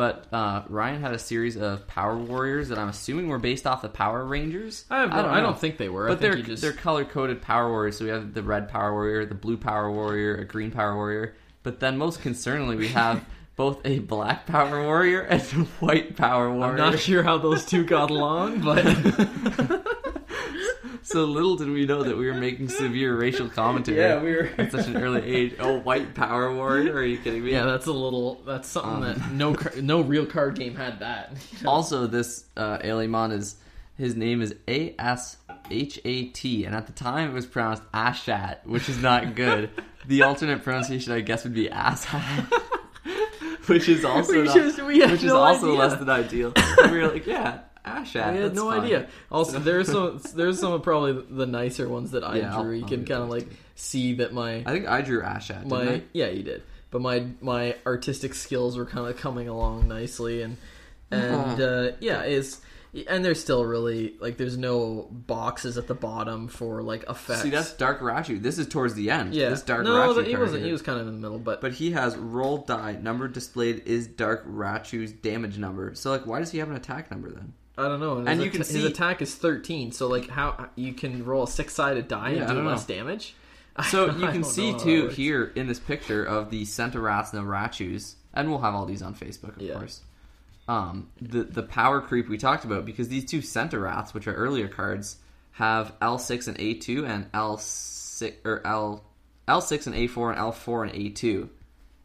But 0.00 0.28
uh, 0.32 0.62
Ryan 0.70 1.02
had 1.02 1.12
a 1.12 1.18
series 1.18 1.58
of 1.58 1.86
Power 1.86 2.16
Warriors 2.16 2.70
that 2.70 2.78
I'm 2.78 2.88
assuming 2.88 3.28
were 3.28 3.38
based 3.38 3.66
off 3.66 3.82
the 3.82 3.90
Power 3.90 4.24
Rangers. 4.24 4.86
I, 4.88 5.00
have 5.00 5.10
no, 5.10 5.26
I, 5.26 5.42
don't, 5.42 5.60
think 5.60 5.76
they 5.76 5.90
were 5.90 6.06
I 6.06 6.12
But 6.12 6.20
think 6.20 6.36
they're 6.36 6.42
just 6.42 6.62
they're 6.62 6.72
color 6.72 7.04
coded 7.04 7.42
Power 7.42 7.68
Warriors. 7.68 7.98
So 7.98 8.06
we 8.06 8.10
have 8.10 8.32
the 8.32 8.42
red 8.42 8.70
Power 8.70 8.94
Warrior, 8.94 9.26
the 9.26 9.34
blue 9.34 9.58
Power 9.58 9.92
Warrior, 9.92 10.36
a 10.36 10.46
green 10.46 10.70
Power 10.70 10.96
Warrior. 10.96 11.34
But 11.62 11.80
then 11.80 11.98
most 11.98 12.22
concerningly, 12.22 12.78
we 12.78 12.88
have 12.88 13.26
both 13.56 13.82
a 13.84 13.98
black 13.98 14.46
Power 14.46 14.86
Warrior 14.86 15.20
and 15.20 15.42
a 15.42 15.64
white 15.84 16.16
Power 16.16 16.50
Warrior. 16.50 16.82
I'm 16.82 16.92
not 16.92 16.98
sure 16.98 17.22
how 17.22 17.36
those 17.36 17.66
two 17.66 17.84
got 17.84 18.10
along, 18.10 18.62
but 18.62 18.82
so 21.12 21.24
little 21.24 21.56
did 21.56 21.68
we 21.70 21.86
know 21.86 22.02
that 22.02 22.16
we 22.16 22.26
were 22.26 22.34
making 22.34 22.68
severe 22.68 23.16
racial 23.16 23.48
commentary 23.48 23.98
Yeah, 23.98 24.22
we 24.22 24.30
were. 24.32 24.50
at 24.58 24.70
such 24.72 24.86
an 24.86 24.96
early 24.96 25.22
age. 25.24 25.54
Oh, 25.58 25.78
white 25.80 26.14
power 26.14 26.54
warrior? 26.54 26.94
Are 26.94 27.04
you 27.04 27.18
kidding 27.18 27.44
me? 27.44 27.52
Yeah, 27.52 27.64
that's 27.64 27.86
a 27.86 27.92
little. 27.92 28.42
That's 28.46 28.68
something 28.68 28.92
Um. 28.94 29.00
that 29.02 29.32
no 29.32 29.54
car- 29.54 29.72
no 29.80 30.00
real 30.00 30.26
card 30.26 30.56
game 30.58 30.74
had 30.76 31.00
that. 31.00 31.32
Also, 31.66 32.06
this 32.06 32.44
uh, 32.56 32.78
Alimon 32.82 33.32
is 33.32 33.56
his 33.96 34.16
name 34.16 34.40
is 34.42 34.54
A 34.68 34.94
S 34.98 35.36
H 35.70 36.00
A 36.04 36.24
T, 36.26 36.64
and 36.64 36.74
at 36.74 36.86
the 36.86 36.92
time 36.92 37.30
it 37.30 37.32
was 37.34 37.46
pronounced 37.46 37.82
Ashat, 37.92 38.64
which 38.64 38.88
is 38.88 38.98
not 39.02 39.34
good. 39.34 39.70
the 40.06 40.22
alternate 40.22 40.62
pronunciation, 40.64 41.12
I 41.12 41.20
guess, 41.20 41.44
would 41.44 41.54
be 41.54 41.68
Asshat, 41.68 42.50
which 43.66 43.88
is 43.88 44.04
also 44.04 44.32
We 44.32 44.42
not, 44.44 44.54
just- 44.56 44.82
we 44.82 45.00
had 45.00 45.10
which 45.10 45.20
is 45.22 45.26
no 45.26 45.36
also 45.38 45.68
idea. 45.72 45.78
less 45.78 45.98
than 45.98 46.08
ideal. 46.10 46.52
we 46.90 46.98
were 46.98 47.08
like, 47.08 47.26
yeah, 47.26 47.60
Ashat. 47.84 48.22
I 48.22 48.32
had 48.32 48.54
no 48.54 48.70
fine. 48.70 48.80
idea. 48.82 49.08
Also, 49.30 49.58
there's 49.60 49.88
some 49.90 50.20
there's 50.34 50.58
some 50.60 50.72
of 50.72 50.82
probably 50.82 51.24
the 51.30 51.46
nicer 51.46 51.88
ones 51.88 52.10
that 52.12 52.22
I 52.24 52.36
Yeah, 52.38 52.60
drew. 52.60 52.72
You 52.76 52.82
I'll 52.82 52.88
can 52.88 53.04
kind 53.06 53.22
of 53.22 53.28
like 53.30 53.48
see 53.74 54.14
that 54.14 54.32
my 54.32 54.56
I 54.56 54.64
think 54.64 54.86
I 54.88 55.00
drew 55.02 55.22
Ashat. 55.22 55.62
Didn't 55.64 55.68
my 55.70 55.92
I? 55.94 56.02
yeah 56.12 56.28
you 56.28 56.42
did, 56.42 56.62
but 56.90 57.00
my 57.00 57.26
my 57.40 57.76
artistic 57.86 58.34
skills 58.34 58.76
were 58.76 58.86
kind 58.86 59.06
of 59.08 59.16
coming 59.16 59.48
along 59.48 59.88
nicely 59.88 60.42
and 60.42 60.56
and 61.10 61.60
uh, 61.60 61.92
yeah 62.00 62.22
is 62.24 62.60
and 63.08 63.24
there's 63.24 63.40
still 63.40 63.64
really 63.64 64.16
like 64.20 64.36
there's 64.36 64.58
no 64.58 65.06
boxes 65.12 65.78
at 65.78 65.86
the 65.86 65.94
bottom 65.94 66.48
for 66.48 66.82
like 66.82 67.04
effects. 67.08 67.42
See, 67.42 67.50
that's 67.50 67.72
Dark 67.74 68.00
Rachu. 68.00 68.42
This 68.42 68.58
is 68.58 68.66
towards 68.66 68.94
the 68.94 69.10
end. 69.10 69.32
yeah. 69.32 69.48
this 69.50 69.62
Dark 69.62 69.84
no, 69.84 69.92
Rachu 69.92 70.16
that- 70.16 70.26
he 70.26 70.34
wasn't. 70.36 70.58
here. 70.58 70.66
He 70.66 70.72
was 70.72 70.82
kind 70.82 71.00
of 71.00 71.06
in 71.06 71.14
the 71.14 71.20
middle, 71.20 71.38
but 71.38 71.60
But 71.60 71.72
he 71.72 71.92
has 71.92 72.16
roll 72.16 72.58
die. 72.58 72.98
Number 73.00 73.28
displayed 73.28 73.84
is 73.86 74.08
Dark 74.08 74.44
Rachu's 74.46 75.12
damage 75.12 75.56
number. 75.56 75.94
So, 75.94 76.10
like, 76.10 76.26
why 76.26 76.40
does 76.40 76.50
he 76.50 76.58
have 76.58 76.68
an 76.68 76.74
attack 76.76 77.12
number 77.12 77.30
then? 77.30 77.52
I 77.78 77.88
don't 77.88 78.00
know. 78.00 78.18
And, 78.18 78.28
And 78.28 78.42
you 78.42 78.50
can 78.50 78.60
atta- 78.62 78.72
his 78.72 78.84
attack 78.84 79.22
is 79.22 79.34
13. 79.34 79.92
So 79.92 80.06
like 80.08 80.28
how 80.28 80.68
you 80.76 80.92
can 80.92 81.24
roll 81.24 81.44
a 81.44 81.48
six 81.48 81.74
sided 81.74 82.08
die 82.08 82.30
Yeah, 82.30 82.42
and 82.50 82.58
do 82.58 82.62
less 82.68 82.88
know. 82.88 82.94
damage. 82.96 83.34
So 83.88 84.10
you 84.10 84.26
can 84.28 84.44
see 84.44 84.76
too 84.78 85.08
here 85.08 85.52
in 85.54 85.66
this 85.66 85.78
picture 85.78 86.22
of 86.22 86.50
the 86.50 86.62
Centauras 86.64 87.32
and 87.32 87.40
the 87.42 87.50
Rachus, 87.50 88.14
and 88.34 88.50
we'll 88.50 88.58
have 88.58 88.74
all 88.74 88.84
these 88.84 89.00
on 89.00 89.14
Facebook, 89.14 89.56
of 89.56 89.62
Yeah. 89.62 89.74
course. 89.74 90.02
Um, 90.68 91.08
the 91.22 91.44
the 91.44 91.62
power 91.62 92.00
creep 92.02 92.28
we 92.28 92.36
talked 92.36 92.64
about 92.66 92.84
because 92.84 93.08
these 93.08 93.24
two 93.24 93.38
Centauras, 93.38 94.12
which 94.12 94.26
are 94.26 94.34
earlier 94.34 94.68
cards, 94.68 95.16
have 95.52 95.94
L 96.02 96.18
six 96.18 96.46
and 96.46 96.58
A 96.60 96.74
two 96.74 97.06
and 97.06 97.26
L 97.32 97.56
six 97.56 98.36
or 98.44 98.60
L 98.66 99.02
L 99.48 99.60
six 99.62 99.86
and 99.86 99.96
A 99.96 100.08
four 100.08 100.30
and 100.30 100.38
L 100.38 100.52
four 100.52 100.84
and 100.84 100.94
A 100.94 101.08
two. 101.08 101.48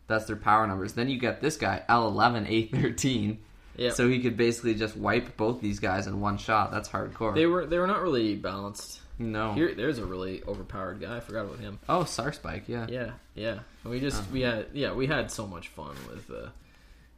That's 0.07 0.25
their 0.25 0.35
power 0.37 0.65
numbers. 0.67 0.93
Then 0.93 1.09
you 1.09 1.19
get 1.19 1.41
this 1.41 1.57
guy 1.57 1.83
L 1.89 2.07
eleven 2.07 2.45
A 2.47 2.67
thirteen. 2.67 3.39
Yeah. 3.77 3.91
So 3.91 4.07
he 4.09 4.21
could 4.21 4.37
basically 4.37 4.75
just 4.75 4.95
wipe 4.95 5.35
both 5.37 5.61
these 5.61 5.79
guys 5.79 6.07
in 6.07 6.19
one 6.21 6.37
shot. 6.37 6.71
That's 6.71 6.89
hardcore. 6.89 7.33
They 7.35 7.45
were 7.45 7.65
they 7.65 7.77
were 7.77 7.87
not 7.87 8.01
really 8.01 8.35
balanced. 8.35 9.01
no. 9.19 9.53
Here, 9.53 9.73
there's 9.75 9.97
a 9.99 10.05
really 10.05 10.43
overpowered 10.47 10.99
guy. 11.01 11.17
I 11.17 11.19
forgot 11.19 11.45
about 11.45 11.59
him. 11.59 11.79
oh, 11.89 12.01
Sarspike, 12.03 12.63
yeah. 12.67 12.87
Yeah, 12.89 13.11
yeah. 13.33 13.59
We 13.83 13.99
just 13.99 14.19
Uh-huh. 14.21 14.29
we 14.33 14.41
had 14.41 14.67
yeah 14.73 14.93
we 14.93 15.07
had 15.07 15.29
so 15.31 15.45
much 15.47 15.67
fun 15.69 15.95
with 16.09 16.29
uh, 16.31 16.49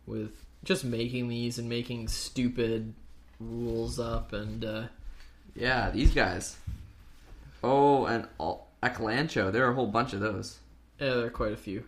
with 0.05 0.31
just 0.63 0.83
making 0.83 1.27
these 1.29 1.59
and 1.59 1.69
making 1.69 2.07
stupid 2.07 2.93
rules 3.39 3.99
up 3.99 4.33
and 4.33 4.65
uh, 4.65 4.83
Yeah, 5.55 5.91
these 5.91 6.13
guys. 6.13 6.57
Oh, 7.63 8.05
and 8.05 8.27
all. 8.39 8.67
There 8.81 9.65
are 9.67 9.71
a 9.71 9.75
whole 9.75 9.87
bunch 9.87 10.13
of 10.13 10.19
those. 10.21 10.57
yeah, 10.99 11.09
there 11.15 11.25
are 11.25 11.29
quite 11.29 11.51
a 11.51 11.57
few. 11.57 11.83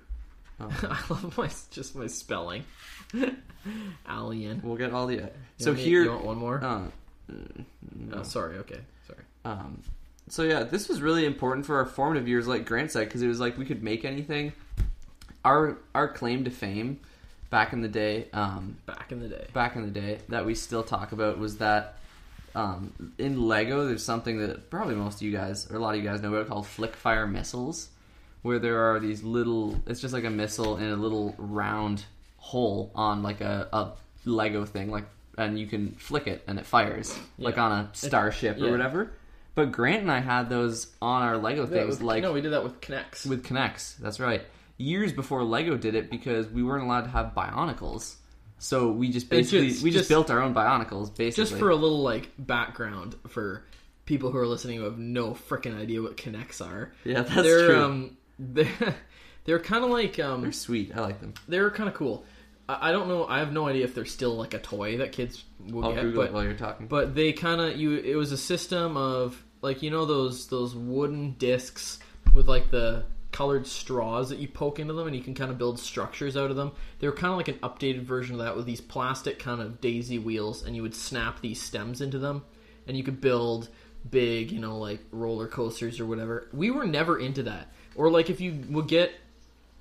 Oh. 0.60 0.68
I 0.84 1.14
love 1.14 1.38
my 1.38 1.50
just 1.72 1.96
my 1.96 2.08
spelling. 2.08 2.66
Alien. 4.10 4.62
We'll 4.64 4.78
get 4.78 4.92
all 4.94 5.08
the. 5.08 5.30
So 5.58 5.74
me- 5.74 5.82
here. 5.82 6.04
you 6.04 6.12
want 6.12 6.26
one 6.26 6.38
more? 6.38 6.64
uh, 6.64 6.88
mm, 7.32 7.66
no. 7.96 8.18
Oh, 8.20 8.24
sorry. 8.24 8.58
Okay, 8.58 8.80
sorry. 9.08 9.20
Um, 9.46 9.82
so 10.28 10.44
yeah, 10.44 10.64
this 10.64 10.88
was 10.88 11.02
really 11.02 11.26
important 11.26 11.66
for 11.66 11.78
our 11.78 11.86
formative 11.86 12.28
years, 12.28 12.48
like 12.48 12.66
Grant 12.66 12.92
said, 12.92 13.06
because 13.08 13.22
it 13.22 13.28
was 13.28 13.40
like 13.40 13.58
we 13.58 13.66
could 13.66 13.84
make 13.84 14.06
anything. 14.06 14.54
Our 15.44 15.78
our 15.96 16.08
claim 16.08 16.44
to 16.46 16.52
fame, 16.52 17.00
back 17.50 17.74
in 17.74 17.82
the 17.82 17.88
day, 17.88 18.28
um, 18.34 18.78
Back 18.86 19.12
in 19.12 19.20
the 19.20 19.28
day. 19.28 19.48
back 19.54 19.76
in 19.76 19.82
the 19.84 19.92
day 19.92 20.20
that 20.30 20.46
we 20.46 20.56
still 20.56 20.84
talk 20.84 21.12
about 21.12 21.38
was 21.40 21.58
that 21.58 21.98
um, 22.56 23.14
in 23.18 23.42
Lego 23.48 23.86
there's 23.88 24.04
something 24.04 24.40
that 24.40 24.70
probably 24.70 24.96
most 24.96 25.16
of 25.16 25.22
you 25.22 25.32
guys 25.32 25.70
or 25.72 25.76
a 25.78 25.80
lot 25.80 25.96
of 25.96 26.04
you 26.04 26.10
guys 26.10 26.22
know 26.22 26.34
about 26.34 26.48
called 26.48 26.68
flick 26.68 26.96
fire 26.96 27.26
missiles, 27.28 27.90
where 28.42 28.60
there 28.60 28.92
are 28.92 29.00
these 29.00 29.24
little. 29.24 29.80
It's 29.88 30.00
just 30.02 30.14
like 30.14 30.24
a 30.26 30.30
missile 30.30 30.78
in 30.78 30.90
a 30.90 30.96
little 30.96 31.36
round 31.38 32.04
hole 32.40 32.92
on 32.96 33.22
like 33.24 33.42
a, 33.42 33.68
a 33.72 33.92
Lego 34.26 34.66
thing, 34.66 34.90
like 34.90 35.06
and 35.38 35.58
you 35.58 35.68
can 35.68 35.92
flick 35.94 36.28
it 36.28 36.44
and 36.48 36.60
it 36.60 36.66
fires 36.66 37.18
like 37.38 37.58
on 37.58 37.72
a 37.72 37.90
starship 37.94 38.58
yeah. 38.60 38.66
or 38.68 38.72
whatever. 38.72 39.14
But 39.56 39.72
Grant 39.72 40.02
and 40.02 40.12
I 40.12 40.20
had 40.20 40.50
those 40.50 40.88
on 41.02 41.22
our 41.24 41.38
Lego 41.38 41.64
Yeah, 41.64 41.70
things 41.70 41.90
with- 41.92 42.02
like 42.02 42.24
no, 42.24 42.34
we 42.34 42.42
did 42.42 42.54
that 42.54 42.64
with 42.64 42.82
K'Nex. 42.82 43.26
with 43.26 43.46
K'Nex. 43.46 43.98
That's 43.98 44.20
right. 44.20 44.42
Years 44.78 45.12
before 45.14 45.44
Lego 45.44 45.76
did 45.78 45.96
it 45.96 46.10
because 46.10 46.48
we 46.48 46.64
weren't 46.64 46.84
allowed 46.84 47.02
to 47.04 47.10
have 47.10 47.34
Bionicles. 47.36 48.16
So 48.58 48.92
we 48.92 49.10
just 49.10 49.30
basically 49.30 49.70
just- 49.70 49.84
we 49.84 49.92
just, 49.92 50.02
just- 50.02 50.10
built 50.10 50.30
our 50.30 50.42
own 50.42 50.54
Bionicles 50.54 51.16
basically. 51.16 51.32
Just 51.32 51.56
for 51.56 51.70
a 51.70 51.76
little 51.76 52.02
like 52.02 52.30
background 52.38 53.16
for 53.28 53.64
people 54.06 54.32
who 54.32 54.38
are 54.40 54.48
listening 54.48 54.78
who 54.80 54.86
have 54.86 54.98
no 54.98 55.32
freaking 55.32 55.78
idea 55.80 56.02
what 56.02 56.18
K'Nex 56.18 56.66
are. 56.66 56.92
yeah, 57.06 57.22
that's 57.22 57.36
they're 57.36 57.68
true. 57.68 57.84
um 57.84 58.18
they're 58.40 58.96
they're 59.46 59.60
kind 59.60 59.84
of 59.84 59.90
like 59.90 60.20
um 60.20 60.42
they're 60.42 60.52
sweet. 60.52 60.92
I 60.96 61.02
like 61.02 61.20
them. 61.20 61.34
they're 61.48 61.72
kind 61.72 61.90
of 61.90 61.96
cool. 61.96 62.26
I, 62.68 62.90
I 62.90 62.92
don't 62.92 63.08
know. 63.08 63.26
I 63.28 63.40
have 63.40 63.52
no 63.52 63.68
idea 63.68 63.84
if 63.84 63.96
they're 63.96 64.06
still 64.06 64.36
like 64.36 64.54
a 64.54 64.60
toy 64.60 64.98
that 64.98 65.12
kids 65.12 65.44
will 65.68 65.86
I'll 65.86 65.94
get, 65.94 66.02
Google 66.04 66.22
but 66.24 66.30
it 66.30 66.34
while 66.34 66.44
you're 66.44 66.54
talking. 66.54 66.88
but 66.88 67.16
they 67.16 67.34
kind 67.34 67.62
of 67.62 67.78
you. 67.78 67.98
It 67.98 68.16
was 68.16 68.32
a 68.32 68.38
system 68.38 68.98
of 68.98 69.44
like 69.62 69.82
you 69.82 69.92
know 69.92 70.06
those 70.06 70.48
those 70.48 70.76
wooden 70.76 71.34
discs 71.34 72.00
with 72.34 72.48
like 72.48 72.72
the 72.72 73.06
colored 73.32 73.68
straws 73.68 74.30
that 74.30 74.40
you 74.40 74.48
poke 74.48 74.80
into 74.80 74.94
them 74.94 75.08
and 75.08 75.16
you 75.16 75.22
can 75.22 75.36
kind 75.36 75.52
of 75.52 75.58
build 75.58 75.80
structures 75.80 76.36
out 76.36 76.50
of 76.50 76.56
them. 76.56 76.72
They 77.00 77.08
were 77.08 77.14
kind 77.14 77.32
of 77.32 77.38
like 77.38 77.48
an 77.48 77.60
updated 77.60 78.02
version 78.02 78.36
of 78.36 78.42
that 78.42 78.56
with 78.56 78.66
these 78.66 78.82
plastic 78.82 79.40
kind 79.40 79.62
of 79.62 79.80
daisy 79.80 80.18
wheels 80.18 80.66
and 80.66 80.76
you 80.76 80.82
would 80.82 80.96
snap 80.96 81.40
these 81.40 81.62
stems 81.62 82.02
into 82.02 82.18
them 82.18 82.44
and 82.88 82.98
you 82.98 83.04
could 83.04 83.22
build 83.22 83.70
big, 84.10 84.52
you 84.52 84.60
know, 84.60 84.78
like 84.78 85.02
roller 85.12 85.48
coasters 85.48 86.00
or 86.00 86.06
whatever. 86.06 86.50
We 86.54 86.72
were 86.72 86.86
never 86.86 87.20
into 87.20 87.44
that. 87.44 87.72
Or 87.96 88.10
like 88.10 88.30
if 88.30 88.42
you 88.42 88.64
would 88.70 88.88
get 88.88 89.12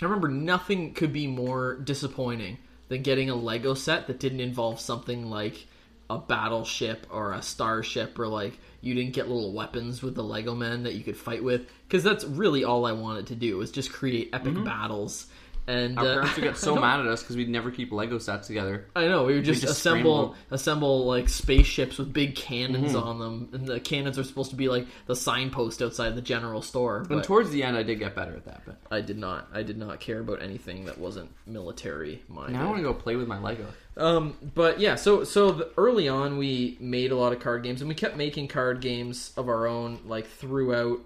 I 0.01 0.05
remember 0.05 0.29
nothing 0.29 0.95
could 0.95 1.13
be 1.13 1.27
more 1.27 1.77
disappointing 1.77 2.59
than 2.89 3.03
getting 3.03 3.31
a 3.31 3.35
Lego 3.35 3.75
set 3.75 4.07
that 4.07 4.21
didn't 4.21 4.41
involve 4.41 4.81
something 4.81 5.29
like 5.29 5.67
a 6.11 6.19
battleship 6.19 7.07
or 7.11 7.33
a 7.33 7.43
starship 7.43 8.19
or 8.19 8.29
like 8.29 8.59
you 8.81 8.95
didn't 8.95 9.13
get 9.13 9.29
little 9.29 9.53
weapons 9.53 10.03
with 10.03 10.15
the 10.15 10.23
Lego 10.23 10.55
men 10.55 10.85
that 10.85 10.95
you 10.95 11.03
could 11.03 11.17
fight 11.17 11.43
with. 11.43 11.69
Because 11.87 12.05
that's 12.05 12.25
really 12.25 12.65
all 12.65 12.87
I 12.87 12.93
wanted 12.93 13.27
to 13.29 13.35
do 13.35 13.57
was 13.59 13.71
just 13.71 13.93
create 13.93 14.31
epic 14.33 14.55
mm-hmm. 14.55 14.65
battles 14.65 15.27
and 15.69 15.99
Our 15.99 16.05
uh, 16.05 16.13
parents 16.15 16.37
would 16.37 16.43
get 16.45 16.57
so 16.69 16.75
mad 16.75 17.01
at 17.01 17.07
us 17.07 17.23
because 17.23 17.37
we'd 17.37 17.51
never 17.51 17.71
keep 17.71 17.93
Lego 17.93 18.19
sets 18.19 18.47
together. 18.47 18.87
I 18.97 19.07
know 19.07 19.25
we 19.25 19.35
would 19.35 19.45
just, 19.45 19.61
just 19.61 19.73
assemble 19.73 20.35
assemble 20.51 21.05
like 21.05 21.29
spaceships 21.29 21.99
with 21.99 22.13
big 22.13 22.35
cannons 22.35 22.95
Mm-hmm. 22.95 22.97
on 23.09 23.19
them, 23.19 23.49
and 23.53 23.67
the 23.67 23.79
cannons 23.81 24.19
are 24.19 24.25
supposed 24.25 24.51
to 24.51 24.57
be 24.57 24.69
like 24.69 24.87
the 25.07 25.15
signpost 25.15 25.83
outside 25.83 26.17
the 26.17 26.23
general 26.23 26.63
store. 26.63 26.99
And 26.99 27.09
But 27.09 27.25
towards 27.25 27.51
the 27.51 27.63
end, 27.63 27.77
I 27.77 27.83
did 27.83 27.99
get 27.99 28.15
better 28.15 28.35
at 28.35 28.47
that. 28.47 28.63
But 28.65 28.79
I 28.91 29.03
did 29.03 29.19
not. 29.19 29.49
I 29.53 29.63
did 29.63 29.77
not 29.77 30.01
care 30.01 30.21
about 30.21 30.43
anything 30.43 30.87
that 30.87 30.97
wasn't 30.99 31.31
military 31.47 32.23
minded. 32.29 32.55
now 32.55 32.63
I 32.63 32.65
want 32.67 32.79
to 32.79 32.83
go 32.83 32.95
play 32.95 33.17
with 33.17 33.29
my 33.29 33.39
Lego. 33.39 33.67
Um, 33.99 34.37
but 34.55 34.81
yeah, 34.81 34.95
so 34.95 35.25
so 35.25 35.51
the, 35.51 35.71
early 35.77 36.09
on 36.09 36.39
we 36.39 36.79
made 36.81 37.11
a 37.11 37.17
lot 37.17 37.33
of 37.33 37.41
card 37.41 37.63
games, 37.63 37.83
and 37.83 37.89
we 37.89 37.95
kept 37.95 38.17
making 38.17 38.49
card 38.49 38.81
games 38.81 39.33
of 39.37 39.49
our 39.49 39.67
own, 39.67 39.99
like 40.07 40.27
throughout 40.27 41.01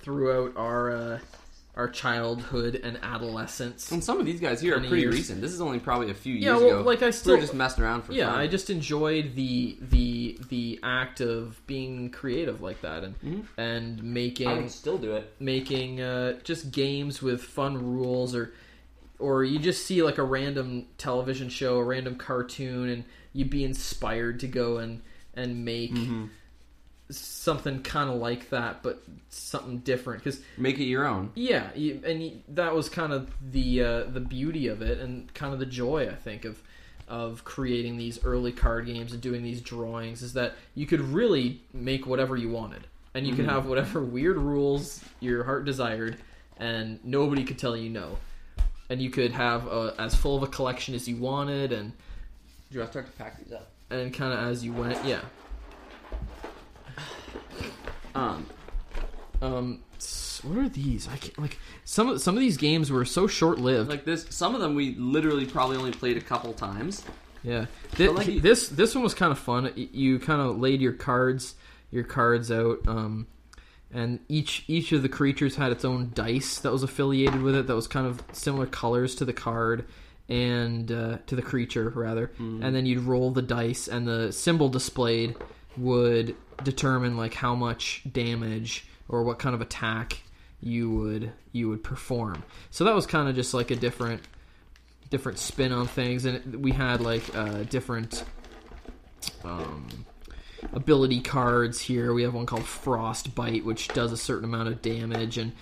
throughout 0.00 0.56
our 0.56 0.90
uh, 0.90 1.18
our 1.78 1.88
childhood 1.88 2.74
and 2.82 2.98
adolescence. 3.04 3.90
And 3.92 4.02
some 4.02 4.18
of 4.18 4.26
these 4.26 4.40
guys 4.40 4.60
here 4.60 4.76
are 4.76 4.80
pretty 4.80 5.02
years. 5.02 5.14
recent. 5.14 5.40
This 5.40 5.52
is 5.52 5.60
only 5.60 5.78
probably 5.78 6.10
a 6.10 6.14
few 6.14 6.34
years 6.34 6.44
Yeah, 6.44 6.56
well, 6.56 6.80
ago. 6.80 6.82
like 6.82 7.02
I 7.02 7.06
we 7.06 7.12
still 7.12 7.36
were 7.36 7.40
just 7.40 7.54
messing 7.54 7.84
around 7.84 8.02
for 8.02 8.12
yeah, 8.12 8.26
fun. 8.32 8.40
I 8.40 8.48
just 8.48 8.68
enjoyed 8.68 9.36
the 9.36 9.78
the 9.80 10.38
the 10.48 10.80
act 10.82 11.20
of 11.20 11.64
being 11.68 12.10
creative 12.10 12.60
like 12.60 12.80
that 12.82 13.04
and 13.04 13.14
Mm-hmm. 13.20 13.60
and 13.60 14.02
making 14.02 14.48
I 14.48 14.54
would 14.54 14.70
still 14.72 14.98
do 14.98 15.12
it. 15.14 15.32
making 15.38 16.00
uh, 16.00 16.40
just 16.42 16.72
games 16.72 17.22
with 17.22 17.42
fun 17.42 17.76
rules 17.96 18.34
or 18.34 18.52
or 19.20 19.44
you 19.44 19.58
just 19.60 19.86
see 19.86 20.02
like 20.02 20.18
a 20.18 20.22
random 20.24 20.86
television 20.98 21.48
show 21.48 21.78
a 21.78 21.84
random 21.84 22.16
cartoon 22.16 22.88
and 22.88 23.04
you'd 23.32 23.50
be 23.50 23.62
inspired 23.64 24.40
to 24.40 24.48
go 24.48 24.78
and 24.78 25.00
and 25.34 25.64
make 25.64 25.92
Mm-hmm. 25.94 26.24
Something 27.10 27.82
kind 27.82 28.10
of 28.10 28.16
like 28.16 28.50
that 28.50 28.82
but 28.82 29.02
something 29.30 29.78
different 29.78 30.22
because 30.22 30.40
Make 30.58 30.78
it 30.78 30.84
your 30.84 31.06
own. 31.06 31.30
yeah 31.34 31.68
you, 31.74 32.00
and 32.04 32.22
you, 32.22 32.32
that 32.48 32.74
was 32.74 32.88
kind 32.88 33.12
of 33.12 33.30
the 33.52 33.82
uh, 33.82 34.04
the 34.04 34.20
beauty 34.20 34.68
of 34.68 34.82
it 34.82 34.98
and 35.00 35.32
kind 35.34 35.52
of 35.54 35.58
the 35.58 35.66
joy 35.66 36.08
i 36.10 36.14
think 36.14 36.44
of 36.44 36.60
of 37.08 37.42
creating 37.44 37.96
these 37.96 38.22
early 38.24 38.52
card 38.52 38.84
games 38.84 39.12
and 39.14 39.22
doing 39.22 39.42
these 39.42 39.62
drawings 39.62 40.20
is 40.20 40.34
that 40.34 40.52
you 40.74 40.84
could 40.86 41.00
really 41.00 41.62
make 41.72 42.06
whatever 42.06 42.36
you 42.36 42.50
wanted 42.50 42.86
and 43.14 43.26
you 43.26 43.34
could 43.34 43.46
have 43.46 43.64
whatever 43.66 44.02
weird 44.04 44.36
rules 44.36 45.02
your 45.20 45.44
heart 45.44 45.64
desired 45.64 46.18
and 46.58 47.02
nobody 47.04 47.44
could 47.44 47.58
tell 47.58 47.74
you 47.76 47.88
no 47.88 48.18
and 48.90 49.00
you 49.00 49.08
could 49.10 49.32
have 49.32 49.66
a, 49.66 49.94
as 49.98 50.14
full 50.14 50.36
of 50.36 50.42
a 50.42 50.46
collection 50.46 50.94
as 50.94 51.08
you 51.08 51.16
wanted 51.16 51.72
and 51.72 51.92
Do 51.92 52.74
you 52.74 52.80
want 52.80 52.92
to 52.92 52.98
start 53.00 53.06
to 53.06 53.12
pack 53.12 53.42
these 53.42 53.54
up? 53.54 53.70
and 53.88 54.12
kind 54.12 54.34
of 54.34 54.40
as 54.40 54.62
you 54.62 54.74
went 54.74 55.02
yeah 55.06 55.20
Um, 58.14 58.46
Um, 59.40 59.80
what 60.42 60.58
are 60.58 60.68
these? 60.68 61.08
I 61.08 61.16
can't 61.16 61.38
like 61.38 61.58
some 61.84 62.08
of 62.08 62.20
some 62.20 62.34
of 62.36 62.40
these 62.40 62.56
games 62.56 62.90
were 62.90 63.04
so 63.04 63.26
short 63.26 63.58
lived. 63.58 63.88
like 63.88 64.04
this, 64.04 64.26
some 64.30 64.54
of 64.54 64.60
them 64.60 64.74
we 64.74 64.94
literally 64.96 65.46
probably 65.46 65.76
only 65.76 65.92
played 65.92 66.16
a 66.16 66.20
couple 66.20 66.52
times. 66.52 67.04
Yeah, 67.44 67.66
But, 67.96 68.14
like, 68.16 68.26
you- 68.26 68.40
this 68.40 68.68
this 68.68 68.94
one 68.96 69.04
was 69.04 69.14
kind 69.14 69.30
of 69.30 69.38
fun. 69.38 69.72
You 69.76 70.18
kind 70.18 70.40
of 70.40 70.58
laid 70.58 70.80
your 70.80 70.92
cards 70.92 71.54
your 71.90 72.04
cards 72.04 72.50
out, 72.50 72.80
um, 72.88 73.26
and 73.92 74.18
each 74.28 74.64
each 74.66 74.90
of 74.92 75.02
the 75.02 75.08
creatures 75.08 75.54
had 75.56 75.70
its 75.72 75.84
own 75.84 76.10
dice 76.14 76.58
that 76.58 76.72
was 76.72 76.82
affiliated 76.82 77.42
with 77.42 77.54
it. 77.54 77.66
That 77.68 77.76
was 77.76 77.86
kind 77.86 78.06
of 78.06 78.22
similar 78.32 78.66
colors 78.66 79.14
to 79.16 79.24
the 79.24 79.32
card 79.32 79.84
and 80.28 80.90
uh, 80.92 81.18
to 81.28 81.36
the 81.36 81.42
creature 81.42 81.90
rather. 81.94 82.30
And 82.38 82.74
then 82.74 82.86
you'd 82.86 83.04
roll 83.04 83.30
the 83.30 83.40
dice, 83.42 83.86
and 83.88 84.06
the 84.06 84.32
symbol 84.32 84.68
displayed 84.68 85.36
would 85.78 86.36
determine 86.64 87.16
like 87.16 87.34
how 87.34 87.54
much 87.54 88.02
damage 88.10 88.86
or 89.08 89.22
what 89.22 89.38
kind 89.38 89.54
of 89.54 89.60
attack 89.60 90.22
you 90.60 90.90
would 90.90 91.32
you 91.52 91.68
would 91.68 91.82
perform. 91.82 92.42
So 92.70 92.84
that 92.84 92.94
was 92.94 93.06
kind 93.06 93.28
of 93.28 93.34
just 93.34 93.54
like 93.54 93.70
a 93.70 93.76
different 93.76 94.22
different 95.10 95.38
spin 95.38 95.72
on 95.72 95.86
things, 95.86 96.24
and 96.24 96.62
we 96.62 96.72
had 96.72 97.00
like 97.00 97.34
uh, 97.34 97.62
different 97.64 98.24
um, 99.44 99.86
ability 100.72 101.20
cards 101.20 101.80
here. 101.80 102.12
We 102.12 102.22
have 102.22 102.34
one 102.34 102.46
called 102.46 102.64
Frostbite, 102.64 103.64
which 103.64 103.88
does 103.88 104.12
a 104.12 104.16
certain 104.16 104.44
amount 104.44 104.68
of 104.68 104.82
damage 104.82 105.38
and 105.38 105.52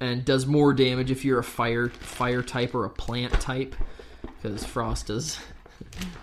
and 0.00 0.24
does 0.24 0.46
more 0.46 0.72
damage 0.72 1.10
if 1.10 1.24
you're 1.24 1.38
a 1.38 1.44
fire 1.44 1.88
fire 1.88 2.42
type 2.42 2.74
or 2.74 2.84
a 2.84 2.90
plant 2.90 3.32
type, 3.40 3.74
because 4.22 4.64
frost 4.64 5.08
does. 5.08 5.38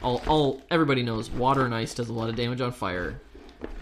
All, 0.03 0.21
all 0.27 0.61
everybody 0.69 1.01
knows 1.01 1.31
water 1.31 1.65
and 1.65 1.73
ice 1.73 1.95
does 1.95 2.09
a 2.09 2.13
lot 2.13 2.29
of 2.29 2.35
damage 2.35 2.61
on 2.61 2.71
fire, 2.71 3.19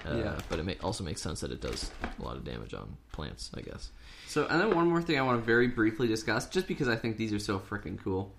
uh, 0.08 0.16
Yeah. 0.16 0.36
but 0.50 0.60
it 0.60 0.66
may, 0.66 0.78
also 0.84 1.04
makes 1.04 1.22
sense 1.22 1.42
that 1.42 1.52
it 1.52 1.62
does 1.62 1.92
a 2.20 2.24
lot 2.24 2.36
of 2.38 2.44
damage 2.44 2.74
on 2.74 2.98
plants, 3.12 3.52
I 3.56 3.62
guess. 3.62 3.90
So, 4.28 4.46
and 4.50 4.60
then 4.62 4.76
one 4.76 4.88
more 4.88 5.02
thing 5.02 5.18
I 5.18 5.22
want 5.22 5.40
to 5.40 5.46
very 5.46 5.68
briefly 5.68 6.08
discuss, 6.08 6.48
just 6.50 6.68
because 6.68 6.88
I 6.88 6.96
think 6.96 7.18
these 7.18 7.32
are 7.34 7.40
so 7.40 7.60
freaking 7.60 7.98
cool. 8.04 8.32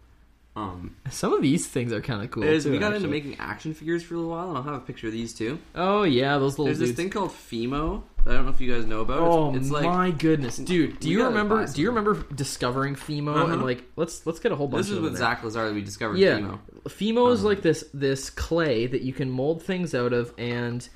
Um, 0.55 0.97
Some 1.11 1.35
of 1.35 1.43
these 1.43 1.67
things 1.67 1.93
are 1.93 2.01
kind 2.01 2.23
of 2.23 2.31
cool. 2.31 2.43
is 2.43 2.65
too, 2.65 2.71
we 2.71 2.79
got 2.79 2.95
into 2.95 3.09
making 3.09 3.37
action 3.39 3.75
figures 3.75 4.03
for 4.03 4.15
a 4.15 4.17
little 4.17 4.31
while, 4.33 4.49
and 4.49 4.57
I'll 4.57 4.63
have 4.65 4.75
a 4.75 4.81
picture 4.81 5.07
of 5.07 5.13
these 5.13 5.35
too. 5.35 5.59
Oh 5.75 6.05
yeah, 6.05 6.39
those 6.39 6.53
little 6.53 6.65
There's 6.67 6.79
dudes. 6.79 6.93
this 6.93 6.97
thing 6.97 7.11
called 7.11 7.31
Fimo. 7.31 8.03
That 8.25 8.31
I 8.33 8.35
don't 8.37 8.47
know 8.47 8.53
if 8.53 8.61
you 8.63 8.73
guys 8.73 8.87
know 8.87 9.01
about. 9.03 9.19
Oh 9.21 9.49
it's, 9.55 9.67
it's 9.67 9.71
like 9.71 9.85
my 9.85 10.11
goodness, 10.13 10.57
dude! 10.57 10.99
Do 10.99 11.11
you 11.11 11.25
remember? 11.27 11.67
Do 11.67 11.83
you 11.83 11.89
remember 11.89 12.25
discovering 12.35 12.95
Fimo 12.97 13.35
Uh-huh. 13.37 13.53
and 13.53 13.63
like 13.65 13.85
let's 13.97 14.27
let's 14.27 14.39
get 14.39 14.51
a 14.51 14.57
whole 14.57 14.67
bunch 14.67 14.85
this 14.87 14.93
is 14.93 14.97
of 14.97 15.03
them 15.03 15.13
with. 15.13 15.21
Zach 15.21 15.45
Lazar 15.45 15.67
that 15.69 15.75
we 15.75 15.83
discovered. 15.83 16.17
Yeah, 16.17 16.39
Fimo. 16.39 16.59
Fimo 16.89 17.33
is 17.33 17.41
Um, 17.41 17.45
like 17.47 17.61
this 17.61 17.85
this 17.93 18.31
clay 18.31 18.87
that 18.87 19.03
you 19.03 19.13
can 19.13 19.31
mold 19.31 19.63
things 19.63 19.95
out 19.95 20.15
of, 20.15 20.33
and 20.39 20.89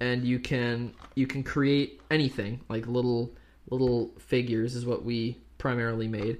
and 0.00 0.24
you 0.24 0.38
can 0.38 0.94
you 1.14 1.26
can 1.26 1.42
create 1.42 2.00
anything 2.10 2.60
like 2.68 2.86
little 2.86 3.30
little 3.70 4.10
figures 4.18 4.74
is 4.74 4.86
what 4.86 5.04
we 5.04 5.36
primarily 5.58 6.08
made, 6.08 6.38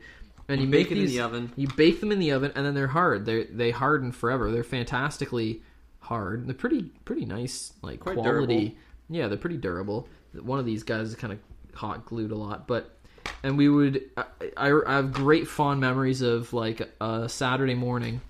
and 0.49 0.61
you, 0.61 0.67
You 0.67 0.71
make 0.71 0.89
bake 0.89 0.93
it 0.93 0.99
in 0.99 1.05
these, 1.07 1.13
the 1.15 1.21
oven. 1.21 1.53
You 1.57 1.69
bake 1.77 2.01
them 2.01 2.13
in 2.13 2.19
the 2.19 2.31
oven, 2.33 2.53
and 2.55 2.65
then 2.65 2.75
they're 2.75 2.87
hard. 2.87 3.27
They 3.27 3.45
they 3.45 3.71
harden 3.71 4.13
forever. 4.13 4.51
They're 4.51 4.65
fantastically 4.65 5.63
hard. 6.01 6.47
They're 6.47 6.55
pretty 6.55 6.91
pretty 7.05 7.25
nice 7.27 7.73
like 7.83 8.01
Quite 8.01 8.15
quality. 8.17 8.55
durable. 8.57 8.77
Yeah, 9.11 9.29
they're 9.29 9.39
pretty 9.39 9.57
durable. 9.57 10.09
One 10.41 10.59
of 10.59 10.67
these 10.67 10.83
guys 10.83 11.09
is 11.09 11.15
kind 11.17 11.33
of 11.33 11.39
hot 11.75 12.07
glued 12.07 12.31
a 12.31 12.37
lot, 12.37 12.67
but 12.67 12.95
and 13.43 13.57
we 13.57 13.69
would 13.69 14.03
I, 14.17 14.25
I, 14.57 14.81
I 14.87 14.93
have 14.97 15.13
great 15.13 15.49
fond 15.49 15.81
memories 15.81 16.23
of 16.23 16.53
like 16.53 16.83
a 17.01 17.29
Saturday 17.29 17.75
morning, 17.75 18.21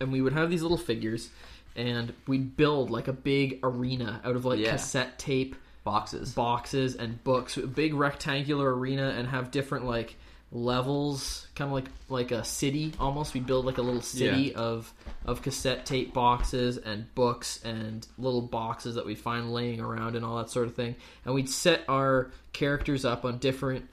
and 0.00 0.12
we 0.12 0.20
would 0.20 0.32
have 0.32 0.50
these 0.50 0.62
little 0.62 0.76
figures, 0.78 1.30
and 1.78 2.12
we'd 2.26 2.56
build 2.56 2.90
like 2.90 3.08
a 3.08 3.12
big 3.12 3.60
arena 3.62 4.20
out 4.24 4.36
of 4.36 4.44
like 4.44 4.58
Yeah. 4.58 4.72
cassette 4.72 5.18
tape 5.18 5.54
Boxes. 5.84 6.34
boxes 6.34 6.96
and 6.96 7.22
books, 7.24 7.56
a 7.56 7.66
big 7.66 7.94
rectangular 7.94 8.76
arena, 8.76 9.14
and 9.16 9.26
have 9.28 9.50
different 9.50 9.86
like 9.86 10.16
levels, 10.52 11.46
kind 11.54 11.68
of 11.68 11.72
like 11.72 11.86
like 12.10 12.30
a 12.30 12.44
city 12.44 12.92
almost. 13.00 13.32
We 13.32 13.40
build 13.40 13.64
like 13.64 13.78
a 13.78 13.82
little 13.82 14.02
city 14.02 14.54
of 14.54 14.92
of 15.24 15.40
cassette 15.40 15.86
tape 15.86 16.12
boxes 16.12 16.76
and 16.78 17.12
books 17.14 17.62
and 17.64 18.06
little 18.18 18.42
boxes 18.42 18.96
that 18.96 19.06
we'd 19.06 19.18
find 19.18 19.52
laying 19.52 19.80
around 19.80 20.16
and 20.16 20.24
all 20.24 20.36
that 20.38 20.50
sort 20.50 20.66
of 20.66 20.74
thing. 20.74 20.94
And 21.24 21.34
we'd 21.34 21.48
set 21.48 21.84
our 21.88 22.30
characters 22.52 23.04
up 23.06 23.24
on 23.24 23.38
different 23.38 23.88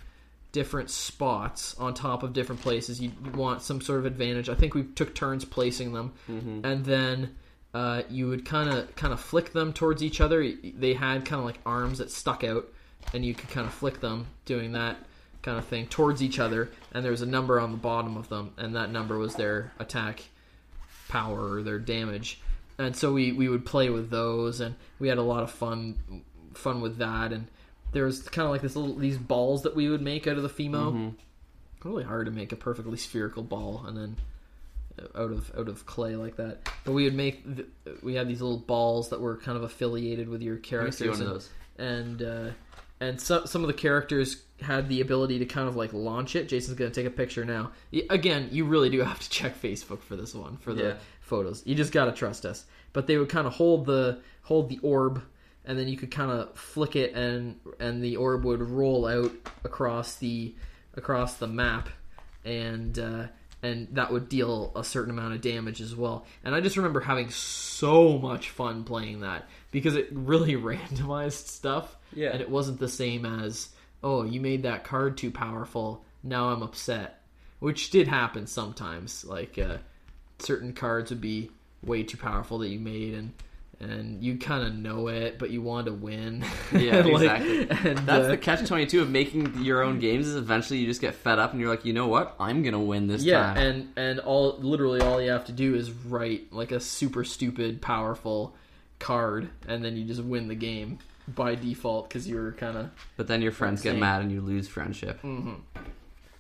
different 0.52 0.90
spots 0.90 1.76
on 1.78 1.94
top 1.94 2.24
of 2.24 2.34
different 2.34 2.62
places. 2.62 3.00
You 3.00 3.12
you 3.24 3.32
want 3.32 3.62
some 3.62 3.80
sort 3.80 4.00
of 4.00 4.06
advantage. 4.06 4.50
I 4.50 4.56
think 4.56 4.74
we 4.74 4.84
took 4.84 5.14
turns 5.16 5.46
placing 5.46 5.94
them, 5.94 6.14
mm-hmm. 6.30 6.66
and 6.66 6.84
then 6.84 7.36
uh, 7.76 8.04
you 8.10 8.30
would 8.30 8.46
kind 8.46 8.70
of 8.70 8.96
kind 8.96 9.12
of 9.12 9.20
flick 9.20 9.52
them 9.52 9.74
towards 9.74 10.02
each 10.02 10.22
other. 10.22 10.50
They 10.64 10.94
had 10.94 11.26
kind 11.26 11.40
of 11.40 11.46
like 11.46 11.60
arms 11.66 11.98
that 11.98 12.10
stuck 12.10 12.46
out, 12.46 12.72
and 13.14 13.26
you 13.26 13.34
could 13.34 13.50
kind 13.50 13.68
of 13.68 13.74
flick 13.74 14.00
them 14.00 14.28
doing 14.46 14.72
that 14.72 14.96
kind 15.42 15.58
of 15.58 15.66
thing 15.66 15.86
towards 15.88 16.24
each 16.24 16.40
other. 16.40 16.70
And 16.94 17.04
there 17.04 17.12
was 17.12 17.22
a 17.22 17.26
number 17.26 17.60
on 17.60 17.72
the 17.72 17.78
bottom 17.78 18.16
of 18.16 18.30
them, 18.30 18.54
and 18.56 18.78
that 18.78 18.92
number 18.92 19.18
was 19.18 19.36
their 19.36 19.74
attack 19.78 20.24
power 21.10 21.56
or 21.56 21.64
their 21.64 21.78
damage. 21.78 22.40
And 22.78 22.96
so 22.96 23.12
we, 23.12 23.34
we 23.34 23.50
would 23.50 23.66
play 23.66 23.90
with 23.90 24.10
those, 24.10 24.62
and 24.62 24.76
we 24.98 25.10
had 25.10 25.18
a 25.18 25.22
lot 25.24 25.44
of 25.44 25.52
fun 25.52 26.24
fun 26.54 26.80
with 26.80 27.00
that. 27.00 27.34
And 27.34 27.48
there 27.92 28.06
was 28.06 28.22
kind 28.22 28.46
of 28.46 28.52
like 28.52 28.62
this 28.62 28.78
little 28.78 28.96
these 28.96 29.18
balls 29.18 29.64
that 29.64 29.76
we 29.76 29.90
would 29.90 30.02
make 30.02 30.28
out 30.28 30.38
of 30.38 30.44
the 30.44 30.50
Fimo. 30.50 30.94
Really 31.84 32.06
hard 32.06 32.28
to 32.28 32.32
make 32.32 32.54
a 32.54 32.56
perfectly 32.56 32.98
spherical 32.98 33.44
ball, 33.44 33.84
and 33.86 33.98
then 33.98 34.16
out 35.16 35.32
of 35.32 35.52
out 35.58 35.68
of 35.68 35.86
clay 35.86 36.16
like 36.16 36.36
that. 36.38 36.70
But 36.84 36.94
we 36.94 37.04
would 37.06 37.16
make 37.16 37.44
th- 37.56 37.68
we 38.04 38.16
had 38.16 38.28
these 38.28 38.42
little 38.42 38.58
balls 38.60 39.10
that 39.10 39.20
were 39.22 39.38
kind 39.38 39.58
of 39.58 39.64
affiliated 39.64 40.28
with 40.30 40.42
your 40.42 40.58
characters, 40.58 40.98
see 40.98 41.10
one 41.10 41.22
of 41.22 41.28
and 41.28 41.30
those. 41.36 41.50
and 41.78 42.22
uh, 42.24 42.50
and 43.00 43.20
some 43.22 43.46
some 43.48 43.62
of 43.62 43.68
the 43.68 43.74
characters 43.74 44.42
had 44.62 44.88
the 44.88 45.02
ability 45.02 45.40
to 45.40 45.46
kind 45.46 45.68
of 45.68 45.76
like 45.76 45.92
launch 45.94 46.36
it. 46.36 46.48
Jason's 46.48 46.78
gonna 46.78 46.92
take 46.92 47.06
a 47.06 47.10
picture 47.12 47.44
now. 47.44 47.72
Again, 48.10 48.50
you 48.52 48.66
really 48.66 48.90
do 48.90 49.02
have 49.02 49.20
to 49.20 49.30
check 49.30 49.62
Facebook 49.62 50.02
for 50.02 50.16
this 50.16 50.34
one 50.34 50.58
for 50.58 50.74
the 50.74 50.84
Yeah. 50.84 50.94
photos. 51.22 51.62
You 51.66 51.76
just 51.76 51.92
gotta 51.92 52.12
trust 52.14 52.46
us. 52.46 52.66
But 52.94 53.08
they 53.08 53.18
would 53.18 53.30
kind 53.30 53.46
of 53.48 53.54
hold 53.54 53.86
the 53.86 54.22
hold 54.44 54.70
the 54.70 54.80
orb, 54.82 55.22
and 55.66 55.78
then 55.78 55.90
you 55.90 55.98
could 55.98 56.12
kind 56.12 56.32
of 56.32 56.58
flick 56.58 56.96
it, 56.96 57.14
and 57.14 57.60
and 57.82 58.02
the 58.02 58.16
orb 58.16 58.46
would 58.46 58.62
roll 58.62 59.06
out 59.06 59.32
across 59.66 60.16
the 60.16 60.56
across 60.96 61.34
the 61.36 61.48
map, 61.48 61.90
and. 62.46 62.98
Uh, 62.98 63.28
and 63.66 63.88
that 63.96 64.12
would 64.12 64.30
deal 64.30 64.72
a 64.76 64.84
certain 64.84 65.12
amount 65.12 65.34
of 65.34 65.42
damage 65.42 65.82
as 65.82 65.96
well. 65.96 66.26
And 66.44 66.54
I 66.54 66.62
just 66.62 66.78
remember 66.78 67.00
having 67.00 67.30
so 67.30 68.18
much 68.18 68.50
fun 68.50 68.84
playing 68.84 69.22
that 69.22 69.48
because 69.72 69.96
it 69.96 70.08
really 70.12 70.54
randomized 70.56 71.48
stuff. 71.48 71.98
Yeah. 72.14 72.30
And 72.32 72.42
it 72.42 72.50
wasn't 72.50 72.80
the 72.80 72.88
same 72.90 73.26
as, 73.26 73.70
oh, 74.04 74.24
you 74.24 74.40
made 74.40 74.64
that 74.64 74.84
card 74.84 75.18
too 75.18 75.32
powerful. 75.32 76.04
Now 76.24 76.50
I'm 76.50 76.64
upset. 76.64 77.22
Which 77.60 77.90
did 77.90 78.08
happen 78.08 78.48
sometimes. 78.48 79.26
Like, 79.26 79.58
uh, 79.58 79.78
certain 80.40 80.74
cards 80.74 81.10
would 81.10 81.22
be 81.22 81.52
way 81.84 82.04
too 82.04 82.18
powerful 82.18 82.58
that 82.60 82.70
you 82.70 82.80
made, 82.80 83.14
and 83.14 83.32
and 83.80 84.24
you 84.24 84.38
kind 84.38 84.66
of 84.66 84.74
know 84.74 85.08
it, 85.10 85.38
but 85.38 85.50
you 85.50 85.62
want 85.62 85.88
to 85.88 85.94
win. 85.94 86.44
Yeah, 86.72 86.98
Like, 87.06 87.42
exactly. 87.42 87.60
and, 87.92 87.98
That's 88.00 88.26
uh, 88.26 88.28
the 88.30 88.38
catch 88.38 88.66
twenty 88.68 88.86
two 88.86 89.02
of 89.02 89.10
making 89.10 89.64
your 89.64 89.84
own 89.84 90.00
games. 90.00 90.28
Is 90.28 90.36
eventually 90.36 90.80
you 90.80 90.88
just 90.88 91.02
get 91.02 91.14
fed 91.16 91.40
up 91.40 91.52
and 91.52 91.60
you're 91.60 91.70
like, 91.70 91.86
you 91.86 91.94
know 91.94 92.08
what? 92.08 92.36
I'm 92.40 92.64
gonna 92.64 92.80
win 92.80 93.08
this 93.08 93.24
yeah, 93.24 93.54
time. 93.54 93.58
and 93.58 93.94
and 93.98 94.20
all 94.20 94.58
literally 94.60 95.02
all 95.02 95.22
you 95.22 95.32
have 95.32 95.46
to 95.46 95.52
do 95.52 95.76
is 95.76 95.92
write 95.92 96.52
like 96.54 96.72
a 96.72 96.80
super 96.80 97.24
stupid 97.24 97.82
powerful 97.82 98.56
card, 99.00 99.50
and 99.68 99.84
then 99.84 99.98
you 99.98 100.06
just 100.06 100.24
win 100.24 100.48
the 100.48 100.56
game 100.56 101.00
by 101.28 101.56
default 101.56 102.08
because 102.08 102.28
you 102.28 102.36
were 102.36 102.52
kind 102.54 102.78
of 102.78 102.90
but 103.18 103.28
then 103.28 103.42
your 103.42 103.52
friends 103.52 103.82
get 103.82 103.98
mad 103.98 104.22
and 104.22 104.32
you 104.32 104.42
lose 104.42 104.68
friendship. 104.68 105.22
Mhm. 105.24 105.60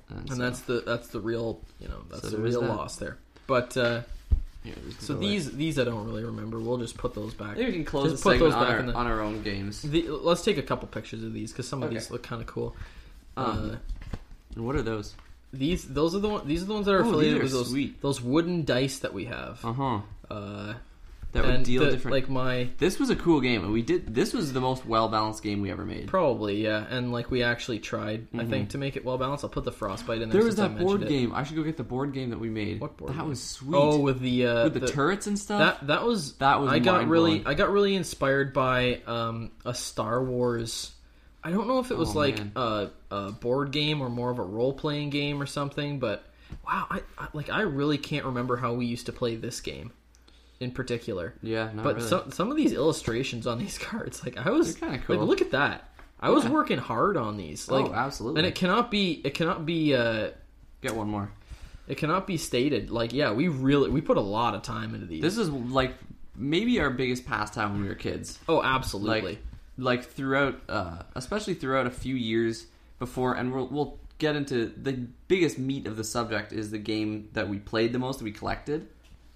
And, 0.09 0.19
and 0.19 0.29
so- 0.29 0.35
that's 0.35 0.61
the 0.61 0.83
that's 0.85 1.07
the 1.09 1.19
real 1.19 1.59
you 1.79 1.87
know 1.87 2.03
that's 2.09 2.21
So 2.23 2.29
the 2.29 2.37
real 2.37 2.61
that. 2.61 2.69
loss 2.69 2.95
there. 2.97 3.17
But 3.47 3.75
uh, 3.75 4.01
Here, 4.65 4.73
so 4.99 5.13
go 5.13 5.19
away. 5.19 5.27
these 5.29 5.51
these 5.51 5.79
I 5.79 5.83
don't 5.85 6.05
really 6.05 6.23
remember. 6.25 6.59
We'll 6.59 6.77
just 6.77 6.97
put 6.97 7.13
those 7.13 7.33
back. 7.33 7.55
Maybe 7.57 7.67
we 7.67 7.73
can 7.73 7.85
close 7.85 8.11
Just 8.11 8.23
the 8.23 8.29
put 8.31 8.33
segment 8.39 8.51
those 8.53 8.61
on 8.61 8.67
back 8.67 8.79
our, 8.79 8.85
the- 8.85 8.93
on 8.93 9.07
our 9.07 9.21
own 9.21 9.41
games. 9.43 9.81
The, 9.83 10.09
let's 10.09 10.43
take 10.43 10.57
a 10.57 10.63
couple 10.63 10.87
pictures 10.87 11.23
of 11.23 11.31
these 11.33 11.51
because 11.51 11.67
some 11.67 11.81
of 11.83 11.87
Okay. 11.89 11.95
these 11.99 12.09
look 12.11 12.23
kind 12.23 12.41
of 12.41 12.47
cool. 12.47 12.75
Um, 13.37 13.71
uh, 13.71 13.75
And 14.55 14.65
what 14.65 14.75
are 14.75 14.81
those? 14.81 15.13
these 15.53 15.85
those 15.87 16.13
are 16.15 16.19
the 16.19 16.27
one, 16.29 16.47
these 16.47 16.63
are 16.63 16.65
the 16.65 16.73
ones 16.73 16.85
that 16.85 16.93
are 16.95 17.03
Oh, 17.03 17.07
affiliated 17.09 17.35
these 17.41 17.43
with 17.43 17.51
those 17.53 17.69
sweet. 17.69 18.01
those 18.01 18.19
wooden 18.21 18.65
dice 18.65 18.99
that 18.99 19.13
we 19.13 19.25
have. 19.25 19.63
Uh 19.63 19.73
huh. 19.73 20.73
That 21.35 21.45
would 21.45 21.63
deal 21.63 21.83
the- 21.85 21.91
different. 21.91 22.13
Like 22.15 22.29
my 22.29 22.69
this 22.77 22.99
was 22.99 23.09
a 23.09 23.15
cool 23.15 23.41
game, 23.41 23.63
and 23.63 23.71
we 23.73 23.81
did. 23.81 24.13
This 24.13 24.33
was 24.33 24.53
the 24.53 24.61
most 24.61 24.85
well 24.85 25.07
balanced 25.09 25.43
game 25.43 25.61
we 25.61 25.71
ever 25.71 25.85
made. 25.85 26.07
Probably, 26.07 26.63
yeah. 26.63 26.85
And 26.89 27.11
like 27.11 27.29
we 27.31 27.43
actually 27.43 27.79
tried, 27.79 28.27
I 28.33 28.37
Mhm. 28.37 28.49
think, 28.49 28.69
to 28.71 28.77
make 28.77 28.95
it 28.95 29.05
well 29.05 29.17
balanced. 29.17 29.43
I'll 29.43 29.49
put 29.49 29.63
the 29.65 29.71
frostbite 29.71 30.21
in 30.21 30.29
there. 30.29 30.39
There 30.41 30.45
was 30.45 30.59
I 30.59 30.67
that 30.67 30.77
board 30.79 31.01
mentioned 31.01 31.03
it. 31.03 31.09
game. 31.27 31.33
I 31.35 31.43
should 31.43 31.55
go 31.55 31.63
get 31.63 31.77
the 31.77 31.83
board 31.83 32.13
game 32.13 32.29
that 32.31 32.39
we 32.39 32.49
made. 32.49 32.79
What 32.81 32.97
board 32.97 33.11
That 33.13 33.19
game? 33.19 33.29
was 33.29 33.41
sweet. 33.41 33.75
Oh, 33.77 33.99
with 33.99 34.19
the 34.19 34.45
uh, 34.47 34.63
with 34.65 34.73
the, 34.79 34.87
turrets 34.87 35.27
and 35.27 35.37
stuff. 35.37 35.59
that 35.79 35.87
that 35.87 36.03
was 36.05 36.33
That 36.37 36.59
was 36.61 36.71
I 36.71 36.79
got 36.79 37.07
really 37.07 37.43
I 37.45 37.53
got 37.53 37.71
really 37.71 37.95
inspired 37.95 38.53
by 38.53 39.01
um, 39.07 39.51
a 39.65 39.73
Star 39.73 40.23
Wars. 40.23 40.91
I 41.43 41.51
don't 41.51 41.67
know 41.67 41.77
if 41.79 41.91
it 41.91 41.97
was 41.97 42.15
Oh, 42.15 42.19
like 42.19 42.39
a, 42.55 42.89
a 43.11 43.31
board 43.31 43.69
game 43.71 44.01
or 44.01 44.09
more 44.09 44.31
of 44.31 44.39
a 44.39 44.43
role 44.43 44.73
playing 44.73 45.11
game 45.11 45.39
or 45.39 45.45
something, 45.45 45.99
but 45.99 46.25
wow, 46.65 46.87
I, 46.89 47.01
I 47.19 47.27
like 47.33 47.49
I 47.51 47.61
really 47.61 47.99
can't 47.99 48.25
remember 48.25 48.55
how 48.57 48.73
we 48.73 48.87
used 48.87 49.05
to 49.07 49.11
play 49.13 49.35
this 49.35 49.61
game 49.61 49.91
in 50.59 50.71
particular. 50.71 51.33
yeah, 51.41 51.71
not 51.73 51.83
but 51.83 51.95
really. 51.97 52.07
some 52.07 52.31
some 52.31 52.51
of 52.51 52.57
these 52.57 52.71
illustrations 52.73 53.45
on 53.47 53.57
these 53.59 53.77
cards, 53.89 54.23
like 54.23 54.37
I 54.37 54.49
was 54.51 54.75
kinda 54.75 54.99
cool. 54.99 55.17
like, 55.17 55.27
look 55.27 55.41
at 55.41 55.51
that. 55.51 55.89
I 56.19 56.29
was 56.29 56.45
Yeah. 56.45 56.51
working 56.51 56.77
hard 56.77 57.17
on 57.17 57.37
these. 57.37 57.69
Like 57.69 57.85
oh, 57.85 57.93
absolutely. 57.93 58.39
and 58.39 58.47
it 58.47 58.55
cannot 58.55 58.89
be 58.91 59.21
it 59.23 59.33
cannot 59.33 59.65
be 59.65 59.93
uh 59.93 60.31
Get 60.81 60.95
one 60.95 61.09
more. 61.09 61.31
it 61.87 61.97
cannot 61.97 62.25
be 62.27 62.37
stated 62.37 62.89
like 62.91 63.11
yeah, 63.13 63.31
we 63.33 63.47
really 63.47 63.89
we 63.89 64.01
put 64.01 64.17
a 64.17 64.21
lot 64.21 64.53
of 64.55 64.61
time 64.61 64.93
into 64.95 65.05
these. 65.07 65.21
This 65.21 65.37
is 65.37 65.49
like 65.49 65.93
maybe 66.35 66.79
our 66.79 66.89
biggest 66.89 67.25
pastime 67.25 67.73
when 67.73 67.81
we 67.83 67.87
were 67.87 67.95
kids. 67.95 68.39
oh, 68.49 68.61
absolutely. 68.61 69.21
Like, 69.31 69.39
like 69.77 70.03
throughout, 70.05 70.61
uh, 70.69 71.01
especially 71.15 71.53
throughout 71.53 71.85
a 71.85 71.91
few 71.91 72.15
years 72.15 72.65
before, 72.99 73.33
and 73.35 73.53
we'll, 73.53 73.67
we'll 73.67 73.99
get 74.19 74.35
into 74.37 74.67
the 74.81 74.93
biggest 75.27 75.57
meat 75.59 75.85
of 75.87 75.95
the 75.97 76.03
subject 76.03 76.53
is 76.53 76.71
the 76.71 76.77
game 76.77 77.27
that 77.33 77.47
we 77.49 77.57
played 77.59 77.91
the 77.93 77.99
most, 77.99 78.19
that 78.19 78.23
we 78.25 78.31
collected, 78.31 78.87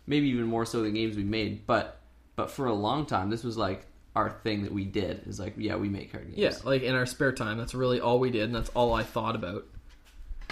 maybe 0.10 0.28
even 0.28 0.46
more 0.46 0.66
so 0.66 0.82
than 0.82 0.94
games 0.94 1.16
we 1.16 1.24
made. 1.24 1.66
But 1.66 2.02
but 2.36 2.52
for 2.52 2.66
a 2.66 2.74
long 2.74 3.06
time, 3.06 3.30
this 3.30 3.44
was 3.44 3.58
like 3.58 3.86
our 4.16 4.30
thing 4.30 4.64
that 4.64 4.74
we 4.74 4.84
did. 4.84 5.26
Is 5.28 5.40
like 5.40 5.54
yeah, 5.56 5.78
we 5.78 5.88
make 5.88 6.12
card 6.12 6.26
games. 6.26 6.38
Yeah, 6.38 6.54
like 6.70 6.82
in 6.82 6.96
our 6.96 7.06
spare 7.06 7.32
time, 7.32 7.58
that's 7.58 7.74
really 7.74 8.02
all 8.02 8.20
we 8.20 8.32
did, 8.32 8.44
and 8.44 8.56
that's 8.56 8.70
all 8.72 8.94
I 8.94 9.04
thought 9.04 9.36
about. 9.36 9.66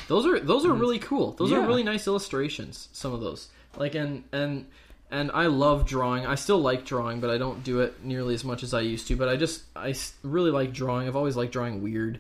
Those 0.08 0.26
are 0.26 0.40
those 0.40 0.64
are 0.64 0.70
mm-hmm. 0.70 0.80
really 0.80 1.00
cool. 1.00 1.32
Those 1.34 1.52
Yeah. 1.52 1.58
are 1.58 1.68
really 1.68 1.84
nice 1.84 2.08
illustrations. 2.08 2.88
Some 2.94 3.14
of 3.14 3.20
those, 3.20 3.50
like 3.76 3.96
and 3.96 4.24
and 4.32 4.68
and 5.10 5.32
I 5.34 5.48
love 5.48 5.86
drawing. 5.86 6.26
I 6.26 6.36
still 6.36 6.60
like 6.60 6.86
drawing, 6.86 7.20
but 7.20 7.30
I 7.30 7.38
don't 7.38 7.64
do 7.64 7.82
it 7.82 8.04
nearly 8.04 8.36
as 8.36 8.44
much 8.44 8.62
as 8.64 8.74
I 8.74 8.82
used 8.82 9.08
to. 9.08 9.16
But 9.16 9.28
I 9.28 9.36
just 9.36 9.64
I 9.76 9.96
really 10.24 10.52
like 10.52 10.72
drawing. 10.72 11.08
I've 11.08 11.16
always 11.16 11.36
liked 11.36 11.52
drawing 11.52 11.82
weird, 11.82 12.20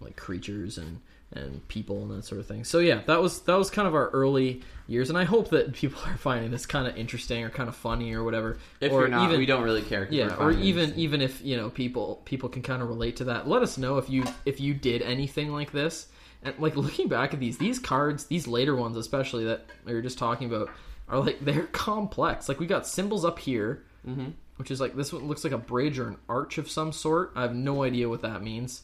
like 0.00 0.16
creatures 0.16 0.78
and 0.78 1.00
and 1.32 1.66
people 1.68 2.02
and 2.02 2.10
that 2.10 2.24
sort 2.24 2.40
of 2.40 2.46
thing. 2.46 2.64
So 2.64 2.78
yeah, 2.80 3.02
that 3.06 3.22
was 3.22 3.40
that 3.42 3.56
was 3.56 3.70
kind 3.70 3.86
of 3.86 3.94
our 3.94 4.08
early 4.10 4.62
years, 4.88 5.10
and 5.10 5.18
I 5.18 5.24
hope 5.24 5.50
that 5.50 5.72
people 5.74 6.00
are 6.06 6.16
finding 6.16 6.50
this 6.50 6.66
kind 6.66 6.86
of 6.88 6.96
interesting 6.96 7.44
or 7.44 7.50
kind 7.50 7.68
of 7.68 7.76
funny 7.76 8.12
or 8.14 8.24
whatever. 8.24 8.58
If 8.80 8.90
or 8.92 9.00
you're 9.00 9.08
not, 9.08 9.26
even, 9.28 9.38
we 9.38 9.46
don't 9.46 9.62
really 9.62 9.82
care. 9.82 10.08
yeah 10.10 10.34
or 10.36 10.50
even 10.50 10.92
even 10.96 11.20
if 11.22 11.40
you 11.42 11.56
know 11.56 11.70
people 11.70 12.20
people 12.24 12.48
can 12.48 12.62
kind 12.62 12.82
of 12.82 12.88
relate 12.88 13.16
to 13.16 13.24
that 13.24 13.46
let 13.48 13.62
us 13.62 13.78
know 13.78 13.98
if 13.98 14.10
you 14.10 14.24
if 14.44 14.60
you 14.60 14.74
did 14.74 15.02
anything 15.02 15.52
like 15.52 15.70
this 15.72 16.08
and 16.42 16.54
like 16.58 16.74
looking 16.84 17.06
back 17.08 17.32
at 17.34 17.40
these 17.40 17.58
these 17.58 17.78
cards 17.78 18.24
these 18.26 18.46
later 18.48 18.74
ones 18.74 18.96
especially 18.96 19.44
that 19.44 19.66
we 19.84 19.92
were 19.94 20.02
just 20.02 20.18
talking 20.18 20.48
about 20.52 20.68
are 21.08 21.20
like 21.20 21.38
they're 21.44 21.66
complex 21.66 22.48
like 22.48 22.58
we 22.60 22.66
got 22.66 22.86
symbols 22.86 23.24
up 23.24 23.38
here 23.38 23.84
Mhm. 24.08 24.32
which 24.56 24.70
is 24.70 24.80
like 24.80 24.96
this 24.96 25.12
one 25.12 25.28
looks 25.28 25.44
like 25.44 25.52
a 25.52 25.58
bridge 25.58 25.98
or 25.98 26.08
an 26.08 26.16
arch 26.28 26.56
of 26.58 26.70
some 26.70 26.90
sort 26.92 27.32
i 27.36 27.42
have 27.42 27.54
no 27.54 27.82
idea 27.82 28.08
what 28.08 28.22
that 28.22 28.42
means 28.42 28.82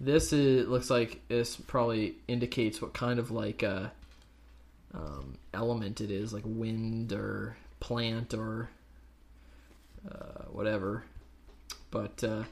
this 0.00 0.32
is 0.32 0.66
looks 0.66 0.90
like 0.90 1.20
this 1.28 1.56
probably 1.56 2.16
indicates 2.26 2.80
what 2.80 2.94
kind 2.94 3.18
of 3.18 3.30
like 3.30 3.62
uh 3.62 3.88
um, 4.94 5.34
element 5.54 6.00
it 6.00 6.10
is 6.10 6.32
like 6.32 6.42
wind 6.44 7.12
or 7.12 7.56
plant 7.78 8.34
or 8.34 8.70
uh, 10.10 10.44
whatever. 10.50 11.04
But 11.90 12.22
uh, 12.24 12.44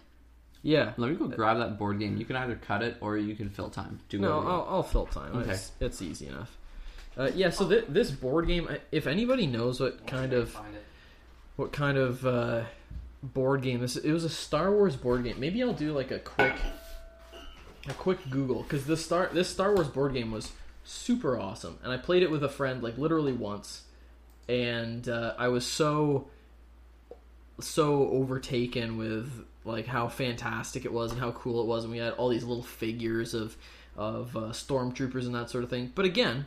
yeah, 0.63 0.93
Let 0.97 1.11
me 1.11 1.17
go 1.17 1.29
grab 1.29 1.59
that 1.59 1.79
board 1.79 1.99
game. 1.99 2.17
You 2.17 2.25
can 2.25 2.37
either 2.37 2.57
cut 2.57 2.83
it 2.83 2.97
or 3.01 3.17
you 3.17 3.35
can 3.35 3.51
fill 3.51 3.71
time. 3.71 4.01
Do 4.09 4.19
no, 4.19 4.41
I'll, 4.41 4.67
I'll 4.69 4.83
fill 4.83 5.07
time. 5.07 5.37
Okay. 5.37 5.53
It's, 5.53 5.73
it's 5.81 6.03
easy 6.03 6.29
enough. 6.29 6.57
Uh, 7.17 7.31
yeah, 7.35 7.51
so 7.51 7.69
th- 7.69 7.87
this 7.89 8.11
board 8.11 8.47
game, 8.47 8.69
if 8.93 9.07
anybody 9.07 9.47
knows 9.47 9.81
what 9.81 10.07
kind 10.07 10.33
of 10.33 10.57
what 11.57 11.73
kind 11.73 11.99
of 11.99 12.25
uh, 12.25 12.63
board 13.23 13.63
game 13.63 13.81
this, 13.81 13.97
it 13.97 14.13
was 14.13 14.25
a 14.25 14.29
Star 14.29 14.71
Wars 14.71 14.95
board 14.95 15.25
game. 15.25 15.41
Maybe 15.41 15.63
I'll 15.63 15.73
do 15.73 15.93
like 15.93 16.13
a 16.13 16.21
quick 16.21 16.55
a 17.91 17.95
quick 17.95 18.19
Google 18.31 18.63
because 18.63 18.87
this 18.87 19.05
star 19.05 19.31
this 19.33 19.49
Star 19.49 19.75
Wars 19.75 19.89
board 19.89 20.15
game 20.15 20.31
was 20.31 20.53
super 20.85 21.39
awesome, 21.39 21.79
and 21.83 21.93
I 21.93 21.97
played 21.97 22.23
it 22.23 22.31
with 22.31 22.43
a 22.43 22.49
friend 22.49 22.83
like 22.83 22.99
literally 22.99 23.33
once, 23.33 23.83
and 24.49 25.09
uh, 25.09 25.35
I 25.39 25.49
was 25.49 25.67
so 25.67 26.29
so 27.61 28.09
overtaken 28.09 28.97
with 28.97 29.45
like 29.65 29.87
how 29.87 30.09
fantastic 30.09 30.85
it 30.85 30.93
was 30.93 31.13
and 31.13 31.21
how 31.21 31.33
cool 31.33 31.61
it 31.61 31.67
was, 31.67 31.85
and 31.85 31.93
we 31.93 31.99
had 31.99 32.13
all 32.15 32.29
these 32.29 32.45
little 32.45 32.63
figures 32.63 33.35
of 33.35 33.57
of 33.97 34.37
uh, 34.37 34.41
stormtroopers 34.51 35.27
and 35.27 35.35
that 35.35 35.51
sort 35.51 35.65
of 35.65 35.71
thing. 35.71 35.93
But 35.95 36.05
again, 36.05 36.47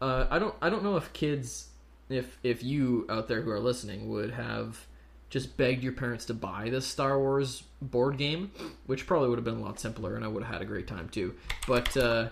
uh, 0.00 0.26
I 0.30 0.38
don't 0.38 0.54
I 0.60 0.70
don't 0.70 0.82
know 0.82 0.96
if 0.96 1.12
kids 1.12 1.68
if 2.08 2.38
if 2.42 2.62
you 2.62 3.06
out 3.08 3.28
there 3.28 3.42
who 3.42 3.50
are 3.50 3.60
listening 3.60 4.08
would 4.10 4.32
have 4.32 4.86
just 5.28 5.56
begged 5.56 5.82
your 5.82 5.92
parents 5.92 6.24
to 6.26 6.34
buy 6.34 6.70
this 6.70 6.86
Star 6.86 7.18
Wars 7.18 7.62
board 7.80 8.18
game, 8.18 8.50
which 8.86 9.06
probably 9.06 9.28
would 9.28 9.38
have 9.38 9.44
been 9.44 9.58
a 9.58 9.62
lot 9.62 9.78
simpler, 9.78 10.16
and 10.16 10.24
I 10.24 10.28
would 10.28 10.42
have 10.42 10.54
had 10.54 10.62
a 10.62 10.66
great 10.66 10.86
time 10.86 11.08
too. 11.08 11.34
But 11.66 11.96
uh, 11.96 12.30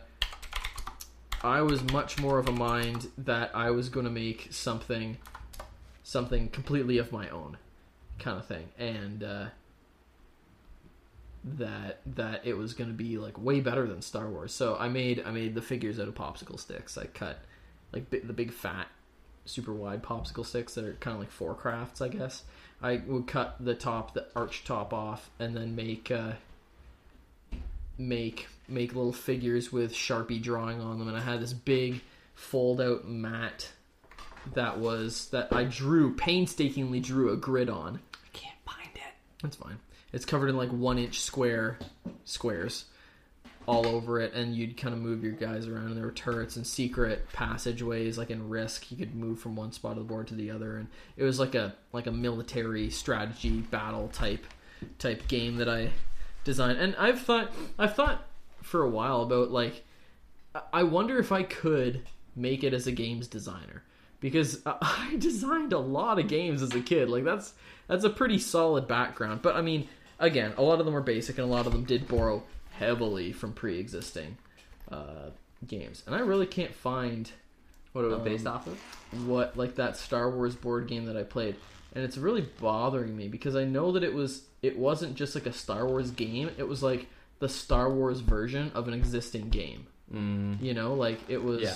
I 1.42 1.62
was 1.62 1.83
much 1.92 2.18
more 2.18 2.38
of 2.38 2.48
a 2.48 2.52
mind 2.52 3.09
that 3.18 3.50
I 3.54 3.70
was 3.70 3.88
going 3.88 4.04
to 4.04 4.12
make 4.12 4.48
something 4.50 5.18
something 6.02 6.48
completely 6.50 6.98
of 6.98 7.12
my 7.12 7.28
own, 7.30 7.57
kind 8.18 8.38
of 8.38 8.46
thing, 8.46 8.68
and 8.78 9.22
uh, 9.22 9.46
that 11.44 12.00
that 12.07 12.46
it 12.46 12.57
was 12.57 12.72
going 12.72 12.88
to 12.88 12.96
be 12.96 13.18
like 13.18 13.38
way 13.38 13.61
better 13.61 13.87
than 13.87 14.00
Star 14.02 14.28
Wars. 14.28 14.54
So 14.54 14.76
I 14.78 14.88
made 14.88 15.22
I 15.24 15.30
made 15.30 15.54
the 15.54 15.62
figures 15.62 16.00
out 16.00 16.09
of 16.09 16.14
popsicle 16.14 16.59
sticks. 16.59 16.96
I 16.96 17.07
cut 17.07 17.38
like 17.92 18.11
the 18.11 18.33
big 18.33 18.52
fat 18.52 18.88
super 19.44 19.72
wide 19.72 20.02
popsicle 20.02 20.46
sticks 20.46 20.74
that 20.74 20.85
are 20.85 20.94
kind 20.94 21.14
of 21.14 21.20
like 21.20 21.30
four 21.30 21.54
crafts, 21.54 22.00
I 22.00 22.09
guess. 22.09 22.44
I 22.82 23.02
would 23.06 23.26
cut 23.26 23.56
the 23.60 23.74
top, 23.74 24.14
the 24.14 24.26
arch 24.37 24.64
top 24.64 24.92
off, 24.92 25.30
and 25.38 25.56
then 25.56 25.74
make 25.74 26.10
uh, 26.10 26.32
make 27.98 28.48
make 28.68 28.94
little 28.94 29.12
figures 29.12 29.72
with 29.72 29.92
Sharpie 29.92 30.42
drawing 30.42 30.80
on 30.80 30.98
them. 30.98 31.08
And 31.08 31.16
I 31.16 31.20
had 31.20 31.40
this 31.40 31.52
big 31.52 32.02
fold 32.34 32.80
out 32.80 33.06
mat 33.06 33.70
that 34.54 34.78
was 34.78 35.28
that 35.30 35.52
I 35.52 35.64
drew 35.64 36.14
painstakingly 36.14 37.00
drew 37.00 37.32
a 37.32 37.37
grid 37.37 37.70
on. 37.70 38.00
I 38.14 38.28
can't 38.32 38.56
find 38.66 38.90
it. 38.94 39.14
That's 39.42 39.56
fine. 39.56 39.78
It's 40.12 40.24
covered 40.24 40.48
in 40.48 40.56
like 40.56 40.70
one 40.70 40.98
inch 40.98 41.20
square 41.20 41.78
squares 42.24 42.84
all 43.66 43.87
over 43.87 44.20
it, 44.20 44.33
and 44.35 44.55
you'd 44.55 44.77
kind 44.77 44.94
of 44.94 45.00
move 45.00 45.22
your 45.22 45.33
guys 45.33 45.66
around. 45.66 45.87
And 45.87 45.96
there 45.96 46.05
were 46.05 46.12
turrets 46.12 46.57
and 46.57 46.66
secret 46.66 47.27
passageways, 47.33 48.18
like 48.18 48.31
in 48.31 48.48
Risk, 48.48 48.90
you 48.90 48.96
could 48.96 49.14
move 49.14 49.38
from 49.38 49.57
one 49.57 49.72
spot 49.72 49.92
of 49.92 49.98
the 49.98 50.05
board 50.05 50.27
to 50.29 50.35
the 50.35 50.50
other, 50.50 50.77
and 50.77 50.88
it 51.16 51.24
was 51.24 51.38
like 51.38 51.55
a 51.55 51.74
like 51.92 52.07
a 52.07 52.12
military 52.12 52.90
strategy 52.90 53.61
battle 53.61 54.09
type 54.09 54.46
type 54.98 55.27
game 55.29 55.57
that 55.57 55.68
I 55.68 55.90
designed. 56.44 56.79
And 56.79 56.94
I've 56.96 57.20
thought 57.20 57.53
I've 57.79 57.94
thought 57.94 58.27
for 58.62 58.83
a 58.83 58.88
while 58.88 59.22
about 59.22 59.50
like 59.50 59.85
I- 60.72 60.83
wonder 60.85 61.18
if 61.18 61.33
I 61.33 61.42
could 61.42 62.03
make 62.37 62.64
it 62.64 62.74
as 62.74 62.87
a 62.87 62.92
games 62.92 63.27
designer 63.27 63.83
because 64.20 64.62
I 64.66 65.16
designed 65.18 65.72
a 65.72 65.79
lot 65.79 66.18
of 66.18 66.29
games 66.29 66.62
as 66.62 66.74
a 66.74 66.81
kid. 66.81 67.09
Like 67.09 67.24
that's 67.24 67.55
that's 67.87 68.05
a 68.05 68.11
pretty 68.11 68.38
solid 68.38 68.87
background. 68.87 69.42
But 69.42 69.57
I 69.57 69.62
mean, 69.62 69.88
again, 70.18 70.55
a 70.57 70.62
lot 70.62 70.81
of 70.81 70.87
them 70.87 70.94
were 70.94 71.00
basic, 71.00 71.38
and 71.38 71.46
a 71.46 71.50
lot 71.50 71.66
of 71.66 71.72
them 71.72 71.85
did 71.85 72.09
borrow 72.09 72.42
heavily 72.78 73.32
from 73.32 73.52
pre-existing 73.52 74.37
uh, 74.90 75.30
games. 75.66 76.02
And 76.06 76.14
I 76.14 76.20
really 76.20 76.46
can't 76.46 76.74
find 76.74 77.30
What 77.92 78.04
it 78.04 78.08
was 78.08 78.18
Um, 78.18 78.24
based 78.24 78.46
off 78.46 78.66
of? 78.66 78.78
what 79.28 79.56
like 79.56 79.76
that 79.76 79.96
Star 79.96 80.30
Wars 80.30 80.54
board 80.56 80.87
game 80.88 81.04
that 81.06 81.16
I 81.16 81.22
played, 81.22 81.54
and 81.94 82.04
it's 82.04 82.16
really 82.18 82.42
bothering 82.60 83.16
me 83.16 83.28
because 83.28 83.54
I 83.56 83.64
know 83.64 83.92
that 83.92 84.02
it 84.02 84.12
was 84.12 84.42
it 84.62 84.76
wasn't 84.78 85.14
just 85.14 85.34
like 85.34 85.46
a 85.46 85.52
Star 85.52 85.87
Wars 85.87 86.10
game. 86.10 86.50
It 86.58 86.66
was 86.68 86.82
like 86.82 87.06
the 87.38 87.48
Star 87.48 87.88
Wars 87.90 88.20
version 88.20 88.70
of 88.74 88.88
an 88.88 88.94
existing 88.94 89.50
game. 89.50 89.87
Mm. 90.12 90.60
You 90.62 90.74
know, 90.74 90.94
like 90.94 91.20
it 91.28 91.42
was. 91.42 91.62
Yeah. 91.62 91.74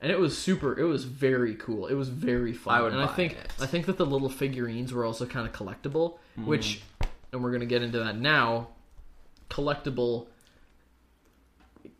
And 0.00 0.10
it 0.10 0.18
was 0.18 0.36
super. 0.36 0.78
It 0.78 0.84
was 0.84 1.04
very 1.04 1.54
cool. 1.54 1.86
It 1.86 1.94
was 1.94 2.08
very 2.08 2.52
fun. 2.52 2.74
I 2.74 2.82
would 2.82 2.92
and 2.92 3.02
I 3.02 3.06
think 3.06 3.32
it. 3.34 3.52
I 3.60 3.66
think 3.66 3.86
that 3.86 3.96
the 3.98 4.06
little 4.06 4.28
figurines 4.28 4.92
were 4.92 5.04
also 5.04 5.26
kind 5.26 5.46
of 5.48 5.52
collectible, 5.54 6.18
Mm. 6.38 6.46
which, 6.46 6.82
and 7.32 7.42
we're 7.42 7.52
gonna 7.52 7.66
get 7.66 7.82
into 7.82 7.98
that 8.00 8.16
now. 8.18 8.68
Collectible, 9.52 10.28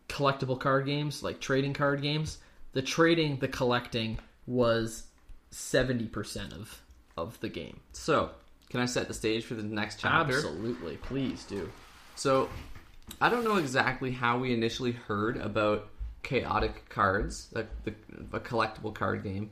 collectible 0.09 0.59
card 0.59 0.87
games 0.87 1.21
like 1.21 1.39
trading 1.39 1.73
card 1.73 2.01
games. 2.01 2.39
The 2.71 2.81
trading, 2.81 3.37
the 3.37 3.47
collecting 3.47 4.17
was 4.47 5.03
seventy 5.51 6.07
percent 6.07 6.51
of 6.53 6.81
of 7.15 7.39
the 7.41 7.49
game. 7.49 7.79
So, 7.91 8.31
can 8.71 8.79
I 8.79 8.85
set 8.85 9.07
the 9.07 9.13
stage 9.13 9.45
for 9.45 9.53
the 9.53 9.61
next 9.61 9.99
chapter? 9.99 10.35
Absolutely, 10.35 10.97
please 10.97 11.43
do. 11.43 11.69
So, 12.15 12.49
I 13.21 13.29
don't 13.29 13.43
know 13.43 13.57
exactly 13.57 14.11
how 14.11 14.39
we 14.39 14.51
initially 14.51 14.93
heard 14.93 15.37
about 15.37 15.89
chaotic 16.23 16.89
cards, 16.89 17.49
like 17.53 17.67
the, 17.83 17.93
a 18.31 18.39
collectible 18.39 18.95
card 18.95 19.23
game. 19.23 19.51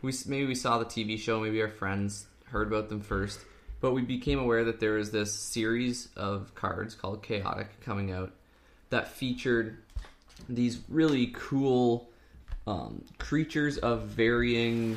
We 0.00 0.12
maybe 0.26 0.46
we 0.46 0.54
saw 0.54 0.78
the 0.78 0.86
TV 0.86 1.18
show, 1.18 1.40
maybe 1.40 1.60
our 1.60 1.68
friends 1.68 2.26
heard 2.44 2.68
about 2.68 2.88
them 2.88 3.00
first, 3.00 3.40
but 3.80 3.92
we 3.92 4.02
became 4.02 4.38
aware 4.38 4.64
that 4.64 4.80
there 4.80 4.94
was 4.94 5.10
this 5.10 5.32
series 5.32 6.08
of 6.16 6.54
cards 6.54 6.94
called 6.94 7.22
Chaotic 7.22 7.80
coming 7.80 8.12
out 8.12 8.32
that 8.90 9.08
featured 9.08 9.78
these 10.48 10.78
really 10.88 11.32
cool 11.34 12.08
um, 12.66 13.04
creatures 13.18 13.78
of 13.78 14.02
varying 14.08 14.96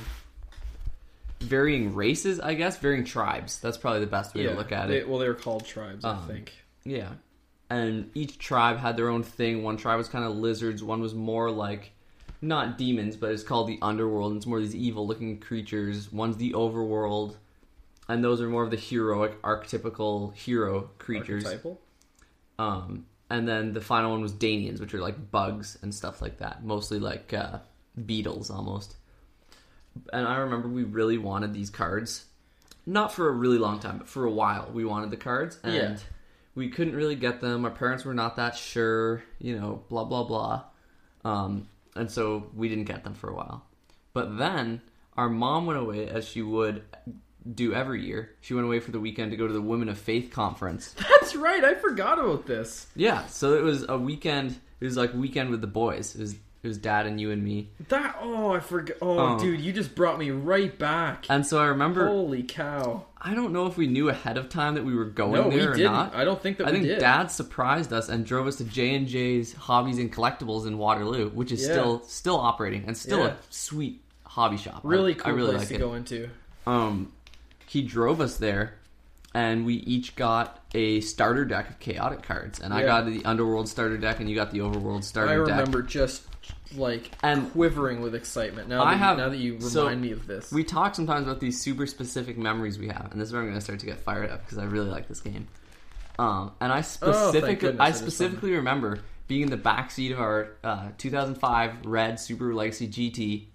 varying 1.40 1.96
races, 1.96 2.40
I 2.40 2.54
guess, 2.54 2.78
varying 2.78 3.04
tribes. 3.04 3.60
That's 3.60 3.78
probably 3.78 4.02
the 4.02 4.08
best 4.08 4.36
way 4.36 4.44
to 4.44 4.54
look 4.54 4.72
at 4.72 4.92
it. 4.92 5.08
well, 5.10 5.20
they 5.20 5.28
were 5.28 5.34
called 5.34 5.66
tribes, 5.66 6.06
Um, 6.06 6.20
I 6.24 6.28
think. 6.28 6.54
Yeah. 6.84 7.10
And 7.70 8.12
each 8.14 8.38
tribe 8.38 8.78
had 8.78 8.98
their 8.98 9.10
own 9.10 9.24
thing. 9.24 9.64
One 9.64 9.78
tribe 9.78 9.98
was 9.98 10.08
kind 10.10 10.26
of 10.26 10.36
lizards. 10.36 10.84
One 10.84 11.02
was 11.02 11.16
more 11.16 11.50
like, 11.50 11.94
not 12.42 12.78
demons, 12.78 13.16
but 13.16 13.32
it's 13.32 13.44
called 13.44 13.68
the 13.68 13.80
underworld. 13.82 14.32
And 14.34 14.38
it's 14.38 14.46
more 14.46 14.60
these 14.60 14.76
evil 14.76 15.08
looking 15.08 15.40
creatures. 15.40 16.12
One's 16.12 16.38
the 16.38 16.52
overworld. 16.54 17.36
And 18.12 18.22
those 18.22 18.42
are 18.42 18.50
more 18.50 18.64
of 18.64 18.72
the 18.72 18.78
heroic, 18.78 19.42
archetypical 19.42 20.36
hero 20.36 20.90
creatures. 20.98 21.46
Archetypal? 21.46 21.80
Um, 22.60 23.06
and 23.30 23.48
then 23.48 23.72
the 23.72 23.80
final 23.80 24.12
one 24.12 24.22
was 24.22 24.34
Danians, 24.34 24.82
which 24.82 24.94
are 24.94 25.00
like 25.00 25.32
bugs 25.32 25.78
and 25.82 25.96
stuff 25.96 26.22
like 26.22 26.40
that, 26.40 26.62
mostly 26.62 27.00
like 27.00 27.34
uh, 27.34 27.60
beetles 28.06 28.50
almost. 28.50 28.98
And 30.12 30.28
I 30.28 30.40
remember 30.40 30.68
we 30.68 30.84
really 30.84 31.18
wanted 31.18 31.54
these 31.54 31.70
cards, 31.70 32.26
not 32.86 33.14
for 33.14 33.30
a 33.30 33.32
really 33.32 33.58
long 33.58 33.80
time, 33.80 34.00
but 34.00 34.10
for 34.10 34.26
a 34.26 34.32
while. 34.32 34.70
We 34.74 34.84
wanted 34.84 35.10
the 35.10 35.18
cards, 35.18 35.58
and 35.64 35.74
Yeah. 35.74 35.98
we 36.54 36.68
couldn't 36.68 36.96
really 36.96 37.16
get 37.16 37.40
them. 37.40 37.64
Our 37.64 37.72
parents 37.72 38.04
were 38.04 38.14
not 38.14 38.36
that 38.36 38.58
sure, 38.58 39.24
you 39.40 39.58
know, 39.58 39.84
blah 39.88 40.04
blah 40.04 40.26
blah. 40.26 40.64
Um, 41.24 41.70
and 41.96 42.12
so 42.12 42.50
we 42.54 42.68
didn't 42.68 42.86
get 42.86 43.06
them 43.06 43.14
for 43.14 43.30
a 43.30 43.34
while. 43.34 43.66
But 44.12 44.38
then 44.38 44.82
our 45.16 45.30
mom 45.30 45.66
went 45.66 45.80
away, 45.80 46.10
as 46.10 46.28
she 46.28 46.42
would 46.42 46.84
do 47.56 47.74
every 47.74 48.04
year. 48.06 48.32
She 48.42 48.54
went 48.54 48.66
away 48.66 48.80
for 48.80 48.92
the 48.92 49.00
weekend 49.00 49.32
to 49.32 49.38
go 49.38 49.48
to 49.48 49.54
the 49.54 49.62
Women 49.62 49.90
of 49.90 49.98
Faith 49.98 50.32
conference. 50.32 50.94
That's 51.22 51.36
right. 51.36 51.64
I 51.64 51.76
forgot 51.76 52.20
about 52.20 52.46
this. 52.46 52.88
Yeah, 52.96 53.26
so 53.28 53.54
it 53.56 53.64
was 53.64 53.86
a 53.88 53.98
weekend. 53.98 54.60
It 54.80 54.86
was 54.86 54.98
like 54.98 55.14
weekend 55.14 55.50
with 55.50 55.62
the 55.62 55.68
boys. 55.68 56.16
It 56.16 56.22
was 56.22 56.36
it 56.64 56.68
was 56.68 56.78
dad 56.78 57.08
and 57.08 57.20
you 57.20 57.32
and 57.32 57.44
me. 57.44 57.70
That 57.90 58.18
oh, 58.22 58.52
I 58.52 58.60
forgot. 58.60 58.98
Oh, 59.02 59.18
Oh. 59.36 59.40
dude, 59.40 59.60
you 59.62 59.74
just 59.74 59.96
brought 59.96 60.20
me 60.20 60.30
right 60.30 60.78
back. 60.78 61.26
And 61.28 61.44
so 61.46 61.60
I 61.60 61.66
remember. 61.66 62.06
Holy 62.08 62.44
cow! 62.44 63.06
I 63.20 63.34
don't 63.34 63.52
know 63.52 63.66
if 63.66 63.78
we 63.78 63.88
knew 63.88 64.10
ahead 64.10 64.38
of 64.38 64.48
time 64.50 64.76
that 64.76 64.86
we 64.86 64.94
were 64.94 65.06
going 65.06 65.34
No, 65.34 65.48
we 65.48 65.56
there 65.56 65.72
or 65.72 65.76
didn't. 65.76 65.92
not. 65.92 66.14
I 66.16 66.24
don't 66.24 66.40
think 66.42 66.58
that 66.60 66.68
I 66.68 66.72
we 66.72 66.78
think 66.78 66.88
did. 66.90 67.00
Dad 67.00 67.32
surprised 67.32 67.92
us 67.92 68.10
and 68.10 68.24
drove 68.26 68.46
us 68.46 68.58
to 68.58 68.64
J 68.64 68.94
and 68.94 69.08
J's 69.08 69.54
Hobbies 69.54 69.98
and 69.98 70.14
Collectibles 70.14 70.68
in 70.68 70.78
Waterloo, 70.78 71.30
which 71.32 71.52
is 71.52 71.62
Yeah. 71.66 71.72
still 71.74 72.04
still 72.04 72.38
operating 72.38 72.84
and 72.86 72.96
still 72.96 73.20
Yeah. 73.22 73.28
a 73.30 73.36
sweet 73.50 74.02
hobby 74.24 74.58
shop. 74.58 74.82
I- 74.86 74.88
really 74.88 75.14
I, 75.14 75.18
cool 75.18 75.34
really 75.34 75.50
place 75.56 75.62
like 75.62 75.70
to 75.70 75.76
it. 75.76 75.80
go 75.80 75.94
into. 75.96 76.30
Um, 76.68 77.12
he 77.72 77.82
drove 77.82 78.20
us 78.20 78.36
there, 78.36 78.74
and 79.34 79.66
we 79.66 79.76
each 79.76 80.18
got 80.18 80.60
a 80.74 81.00
starter 81.00 81.46
deck 81.46 81.70
of 81.70 81.80
chaotic 81.80 82.22
cards, 82.22 82.60
and 82.60 82.74
I 82.74 82.82
Yeah. 82.82 82.86
got 82.88 83.06
the 83.06 83.24
Underworld 83.24 83.70
starter 83.70 83.98
deck, 83.98 84.20
and 84.20 84.30
you 84.30 84.36
got 84.36 84.52
the 84.52 84.60
Overworld 84.60 85.06
starter 85.06 85.30
deck. 85.38 85.44
I 85.46 85.50
deck. 85.52 85.58
remember 85.60 85.82
just 85.82 86.24
like 86.76 87.12
And- 87.24 87.50
quivering 87.54 88.02
with 88.02 88.14
excitement. 88.14 88.68
Now 88.68 88.80
that, 88.84 88.88
I 88.90 88.92
you- 88.92 88.98
have- 88.98 89.18
now 89.20 89.30
that 89.30 89.38
you 89.38 89.54
remind 89.54 89.72
so 89.72 89.96
me 89.96 90.12
of 90.12 90.28
this. 90.28 90.52
We 90.52 90.66
talk 90.66 90.96
sometimes 90.96 91.28
about 91.28 91.40
these 91.40 91.62
super 91.62 91.86
specific 91.88 92.38
memories 92.38 92.78
we 92.78 92.90
have, 92.90 93.08
and 93.14 93.22
this 93.22 93.28
is 93.30 93.34
where 93.34 93.42
I'm 93.42 93.48
going 93.48 93.58
to 93.58 93.64
start 93.64 93.80
to 93.80 93.86
get 93.86 94.02
fired 94.02 94.30
up 94.30 94.44
because 94.44 94.58
I 94.58 94.66
really 94.66 94.90
like 94.90 95.08
this 95.08 95.22
game. 95.22 95.48
Um, 96.20 96.52
and 96.60 96.74
I 96.74 96.80
Oh, 96.80 96.82
specifically, 96.82 97.56
goodness 97.56 97.80
I 97.82 97.88
it 97.88 97.92
is 97.92 97.98
specifically 98.00 98.52
remember 98.52 99.00
being 99.30 99.44
in 99.44 99.50
the 99.50 99.58
backseat 99.58 100.12
of 100.12 100.20
our 100.20 100.50
uh, 100.62 100.90
2005 100.98 101.86
red 101.86 102.16
Subaru 102.16 102.54
Legacy 102.54 102.88
GT, 102.90 103.48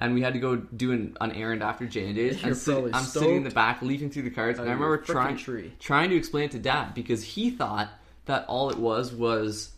and 0.00 0.14
we 0.14 0.22
had 0.22 0.32
to 0.32 0.40
go 0.40 0.56
do 0.56 0.92
an, 0.92 1.16
an 1.20 1.32
errand 1.32 1.62
after 1.62 1.86
J 1.86 2.06
and 2.06 2.16
J's. 2.16 2.44
I'm 2.44 3.04
sitting 3.04 3.36
in 3.36 3.44
the 3.44 3.50
back, 3.50 3.82
leafing 3.82 4.10
through 4.10 4.22
the 4.22 4.30
cards, 4.30 4.58
and 4.58 4.68
I 4.68 4.72
Out 4.72 4.74
of 4.74 4.80
your 4.80 4.88
remember 4.90 5.12
trying 5.12 5.36
tree. 5.36 5.72
trying 5.78 6.10
to 6.10 6.16
explain 6.16 6.44
it 6.44 6.50
to 6.52 6.58
Dad 6.58 6.94
because 6.94 7.22
he 7.22 7.50
thought 7.50 7.88
that 8.26 8.46
all 8.48 8.70
it 8.70 8.78
was 8.78 9.12
was 9.12 9.70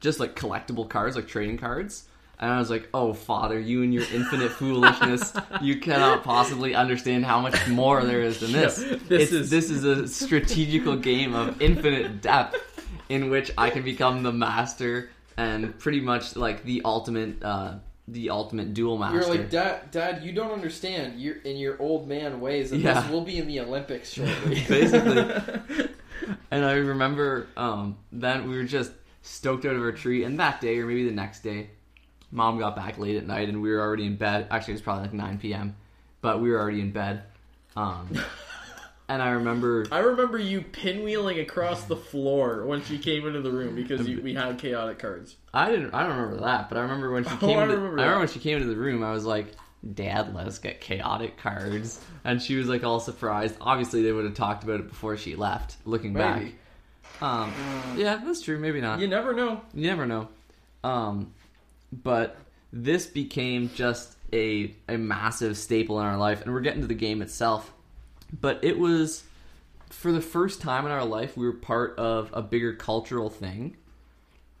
just 0.00 0.18
like 0.20 0.34
collectible 0.36 0.88
cards, 0.88 1.16
like 1.16 1.28
trading 1.28 1.56
cards. 1.58 2.04
And 2.36 2.50
I 2.50 2.58
was 2.58 2.68
like, 2.68 2.88
"Oh, 2.92 3.12
father, 3.12 3.60
you 3.60 3.84
and 3.84 3.94
your 3.94 4.02
infinite 4.12 4.50
foolishness! 4.60 5.32
You 5.62 5.78
cannot 5.78 6.24
possibly 6.24 6.74
understand 6.74 7.24
how 7.24 7.40
much 7.40 7.68
more 7.68 8.04
there 8.04 8.22
is 8.22 8.40
than 8.40 8.50
this. 8.60 8.80
Yeah, 8.82 8.96
this 9.08 9.22
It's- 9.28 9.30
is- 9.32 9.50
this 9.50 9.70
is 9.70 9.84
a 9.84 10.08
strategical 10.08 10.96
game 10.96 11.32
of 11.34 11.62
infinite 11.62 12.20
depth, 12.22 12.56
in 13.08 13.30
which 13.30 13.52
I 13.56 13.70
can 13.70 13.84
become 13.84 14.24
the 14.24 14.32
master 14.32 15.10
and 15.36 15.78
pretty 15.78 16.00
much 16.00 16.34
like 16.34 16.64
the 16.64 16.82
ultimate, 16.84 17.40
uh, 17.42 17.74
the 18.06 18.30
ultimate 18.30 18.74
duel 18.74 18.98
master. 18.98 19.18
You're 19.18 19.28
like, 19.28 19.50
Dad, 19.50 19.90
Dad, 19.90 20.22
you 20.22 20.32
don't 20.32 20.50
understand. 20.52 21.20
You're 21.20 21.36
in 21.38 21.56
your 21.56 21.80
old 21.80 22.06
man 22.06 22.40
ways, 22.40 22.72
and 22.72 22.80
Yeah. 22.82 23.00
this 23.00 23.10
will 23.10 23.22
be 23.22 23.38
in 23.38 23.46
the 23.46 23.60
Olympics 23.60 24.10
shortly. 24.12 24.62
Basically. 24.68 25.88
And 26.50 26.64
I 26.64 26.74
remember 26.74 27.48
um, 27.56 27.96
then 28.12 28.48
we 28.48 28.56
were 28.56 28.64
just 28.64 28.92
stoked 29.22 29.64
out 29.64 29.74
of 29.74 29.82
our 29.82 29.92
tree. 29.92 30.24
And 30.24 30.38
that 30.38 30.60
day, 30.60 30.78
or 30.78 30.86
maybe 30.86 31.04
the 31.04 31.14
next 31.14 31.40
day, 31.42 31.70
mom 32.30 32.58
got 32.58 32.76
back 32.76 32.98
late 32.98 33.16
at 33.16 33.26
night 33.26 33.48
and 33.48 33.62
we 33.62 33.70
were 33.70 33.80
already 33.80 34.06
in 34.06 34.16
bed. 34.16 34.46
Actually, 34.50 34.72
it 34.72 34.76
was 34.76 34.82
probably 34.82 35.02
like 35.04 35.14
9 35.14 35.38
p.m., 35.38 35.76
but 36.20 36.40
we 36.40 36.50
were 36.50 36.60
already 36.60 36.80
in 36.80 36.92
bed. 36.92 37.22
Um, 37.76 38.08
and 39.08 39.20
I 39.22 39.30
remember, 39.30 39.86
I 39.92 39.98
remember 39.98 40.38
you 40.38 40.62
pinwheeling 40.62 41.40
across 41.42 41.84
the 41.84 41.96
floor 41.96 42.64
when 42.64 42.82
she 42.84 42.98
came 42.98 43.26
into 43.26 43.40
the 43.42 43.50
room 43.50 43.74
because 43.74 44.08
you, 44.08 44.20
we 44.22 44.34
had 44.34 44.58
chaotic 44.58 44.98
cards. 44.98 45.36
I 45.52 45.70
didn't, 45.70 45.92
I 45.94 46.02
don't 46.06 46.16
remember 46.16 46.44
that, 46.44 46.68
but 46.68 46.78
I 46.78 46.82
remember 46.82 47.10
when 47.12 47.24
she 47.24 47.30
Oh, 47.34 47.36
came. 47.36 47.58
I 47.58 47.62
into, 47.64 47.76
remember 47.76 47.98
I 47.98 48.02
remember 48.04 48.18
when 48.20 48.28
she 48.28 48.38
came 48.40 48.56
into 48.56 48.68
the 48.68 48.76
room. 48.76 49.02
I 49.04 49.12
was 49.12 49.24
like, 49.24 49.48
"Dad, 49.94 50.34
let 50.34 50.46
us 50.46 50.58
get 50.58 50.80
chaotic 50.80 51.36
cards," 51.36 52.00
and 52.24 52.40
she 52.40 52.56
was 52.56 52.66
like 52.68 52.82
all 52.84 52.98
surprised. 53.00 53.56
Obviously, 53.60 54.02
they 54.02 54.12
would 54.12 54.24
have 54.24 54.34
talked 54.34 54.64
about 54.64 54.80
it 54.80 54.88
before 54.88 55.16
she 55.16 55.36
left. 55.36 55.76
Looking 55.84 56.14
back, 56.14 56.38
Maybe. 56.42 56.54
um, 57.20 57.52
yeah, 57.96 58.20
that's 58.24 58.40
true. 58.40 58.58
Maybe 58.58 58.80
not. 58.80 59.00
You 59.00 59.08
never 59.08 59.34
know. 59.34 59.60
You 59.74 59.86
never 59.86 60.06
know. 60.06 60.28
Um, 60.82 61.32
but 61.92 62.36
this 62.72 63.06
became 63.06 63.70
just 63.74 64.16
a 64.32 64.74
a 64.88 64.96
massive 64.96 65.56
staple 65.56 66.00
in 66.00 66.06
our 66.06 66.16
life, 66.16 66.42
and 66.42 66.52
we're 66.52 66.60
getting 66.60 66.80
to 66.80 66.86
the 66.88 66.94
game 66.94 67.20
itself. 67.22 67.70
But 68.40 68.64
it 68.64 68.78
was 68.78 69.22
for 69.90 70.10
the 70.10 70.20
first 70.20 70.60
time 70.60 70.86
in 70.86 70.92
our 70.92 71.04
life 71.04 71.36
we 71.36 71.46
were 71.46 71.52
part 71.52 71.98
of 71.98 72.30
a 72.32 72.42
bigger 72.42 72.72
cultural 72.74 73.30
thing. 73.30 73.76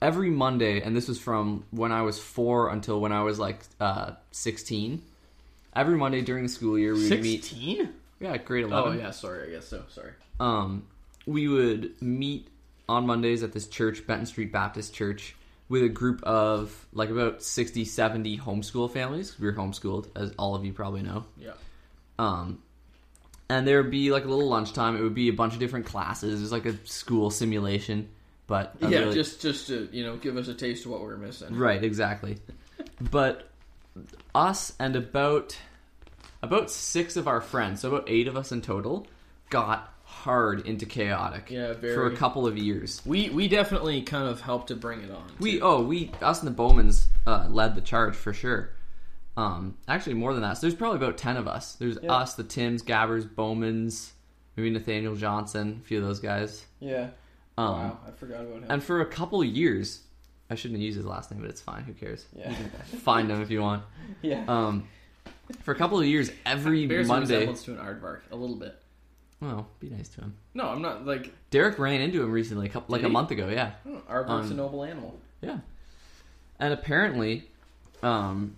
Every 0.00 0.30
Monday, 0.30 0.82
and 0.82 0.94
this 0.94 1.08
was 1.08 1.18
from 1.18 1.64
when 1.70 1.90
I 1.90 2.02
was 2.02 2.18
four 2.18 2.68
until 2.68 3.00
when 3.00 3.10
I 3.12 3.22
was 3.22 3.38
like 3.38 3.60
uh, 3.80 4.12
sixteen. 4.32 5.02
Every 5.74 5.96
Monday 5.96 6.20
during 6.20 6.44
the 6.44 6.48
school 6.48 6.78
year, 6.78 6.94
we 6.94 7.08
would 7.08 7.22
meet. 7.22 7.44
Sixteen? 7.44 7.94
Yeah, 8.20 8.36
grade 8.36 8.64
11 8.64 8.92
oh 8.92 9.02
yeah, 9.02 9.10
sorry. 9.10 9.48
I 9.48 9.50
guess 9.50 9.66
so. 9.66 9.82
Sorry. 9.88 10.12
um, 10.40 10.86
we 11.26 11.48
would 11.48 12.00
meet 12.00 12.48
on 12.88 13.06
Mondays 13.06 13.42
at 13.42 13.52
this 13.52 13.66
church, 13.66 14.06
Benton 14.06 14.26
Street 14.26 14.52
Baptist 14.52 14.94
Church, 14.94 15.34
with 15.68 15.82
a 15.82 15.88
group 15.88 16.22
of 16.22 16.86
like 16.92 17.10
about 17.10 17.42
60, 17.42 17.84
70 17.84 18.38
homeschool 18.38 18.90
families. 18.90 19.38
We 19.38 19.46
were 19.46 19.52
homeschooled, 19.54 20.08
as 20.16 20.32
all 20.38 20.54
of 20.54 20.64
you 20.64 20.72
probably 20.72 21.02
know. 21.02 21.24
Yeah. 21.38 21.52
Um, 22.18 22.62
and 23.48 23.66
there 23.66 23.82
would 23.82 23.90
be 23.90 24.10
like 24.10 24.24
a 24.24 24.28
little 24.28 24.48
lunchtime. 24.48 24.96
It 24.96 25.02
would 25.02 25.14
be 25.14 25.28
a 25.28 25.32
bunch 25.32 25.52
of 25.54 25.58
different 25.60 25.86
classes. 25.86 26.38
It 26.40 26.42
was 26.42 26.52
like 26.52 26.66
a 26.66 26.76
school 26.86 27.30
simulation, 27.30 28.08
but 28.46 28.74
Yeah, 28.80 29.00
really- 29.00 29.14
just 29.14 29.40
just 29.40 29.66
to 29.68 29.88
you 29.92 30.04
know 30.04 30.16
give 30.16 30.36
us 30.36 30.48
a 30.48 30.54
taste 30.54 30.84
of 30.84 30.90
what 30.92 31.00
we're 31.00 31.16
missing. 31.16 31.54
Right, 31.56 31.82
exactly. 31.82 32.38
but 33.00 33.48
us 34.34 34.72
and 34.78 34.96
about 34.96 35.56
about 36.42 36.70
six 36.70 37.16
of 37.16 37.26
our 37.28 37.40
friends, 37.40 37.80
so 37.80 37.88
about 37.88 38.04
eight 38.08 38.28
of 38.28 38.36
us 38.36 38.52
in 38.52 38.60
total, 38.60 39.06
got 39.50 39.92
hard 40.04 40.66
into 40.66 40.86
chaotic. 40.86 41.50
Yeah, 41.50 41.72
for 41.74 42.06
a 42.06 42.16
couple 42.16 42.46
of 42.46 42.56
years. 42.56 43.00
We 43.04 43.30
we 43.30 43.48
definitely 43.48 44.02
kind 44.02 44.28
of 44.28 44.40
helped 44.40 44.68
to 44.68 44.76
bring 44.76 45.00
it 45.00 45.10
on. 45.10 45.24
We 45.38 45.60
oh 45.60 45.82
we 45.82 46.10
us 46.22 46.42
and 46.42 46.48
the 46.50 46.54
Bowmans 46.56 47.06
uh, 47.26 47.46
led 47.50 47.74
the 47.74 47.80
charge 47.80 48.14
for 48.14 48.32
sure. 48.32 48.70
Um, 49.36 49.76
actually 49.88 50.14
more 50.14 50.32
than 50.32 50.42
that. 50.42 50.54
So 50.58 50.62
there's 50.62 50.74
probably 50.74 50.98
about 50.98 51.18
ten 51.18 51.36
of 51.36 51.48
us. 51.48 51.74
There's 51.74 51.98
Yeah. 52.02 52.12
us, 52.12 52.34
the 52.34 52.44
Tims, 52.44 52.82
Gabbers, 52.82 53.24
Bowmans, 53.26 54.12
maybe 54.56 54.70
Nathaniel 54.70 55.16
Johnson, 55.16 55.80
a 55.82 55.86
few 55.86 55.98
of 55.98 56.04
those 56.04 56.20
guys. 56.20 56.64
yeah. 56.80 57.08
Um, 57.56 57.66
wow, 57.66 57.98
I 58.08 58.10
forgot 58.10 58.40
about 58.40 58.62
him. 58.62 58.66
And 58.68 58.82
for 58.82 59.00
a 59.00 59.06
couple 59.06 59.40
of 59.40 59.46
years, 59.46 60.00
I 60.50 60.56
shouldn't 60.56 60.80
use 60.80 60.96
his 60.96 61.06
last 61.06 61.30
name, 61.30 61.40
but 61.40 61.48
it's 61.50 61.60
fine. 61.60 61.84
Who 61.84 61.92
cares? 61.92 62.26
yeah. 62.36 62.52
Find 63.02 63.30
him 63.30 63.40
if 63.42 63.50
you 63.50 63.60
want. 63.60 63.84
yeah. 64.22 64.44
Um, 64.48 64.88
for 65.62 65.70
a 65.72 65.76
couple 65.76 65.98
of 66.00 66.04
years, 66.06 66.30
every 66.44 66.86
Bears 66.86 67.06
a 67.06 67.08
Monday. 67.08 67.34
resemblance 67.46 67.62
to 67.64 67.72
an 67.72 67.78
aardvark 67.78 68.20
a 68.32 68.36
little 68.36 68.56
bit. 68.56 68.80
Well, 69.40 69.68
be 69.78 69.88
nice 69.90 70.08
to 70.10 70.22
him. 70.22 70.34
No, 70.54 70.68
I'm 70.68 70.82
not 70.82 71.06
like 71.06 71.32
Derek 71.50 71.78
ran 71.78 72.00
into 72.00 72.22
him 72.22 72.32
recently, 72.32 72.66
a 72.66 72.68
couple, 72.70 72.92
like 72.92 73.02
Did 73.02 73.08
a 73.08 73.12
month 73.12 73.30
ago. 73.30 73.48
Yeah. 73.48 73.72
oh, 73.86 74.02
aardvark's 74.10 74.48
a 74.48 74.50
Um, 74.52 74.56
noble 74.56 74.82
animal. 74.84 75.18
Yeah. 75.42 75.58
And 76.58 76.72
apparently, 76.72 77.48
um, 78.02 78.56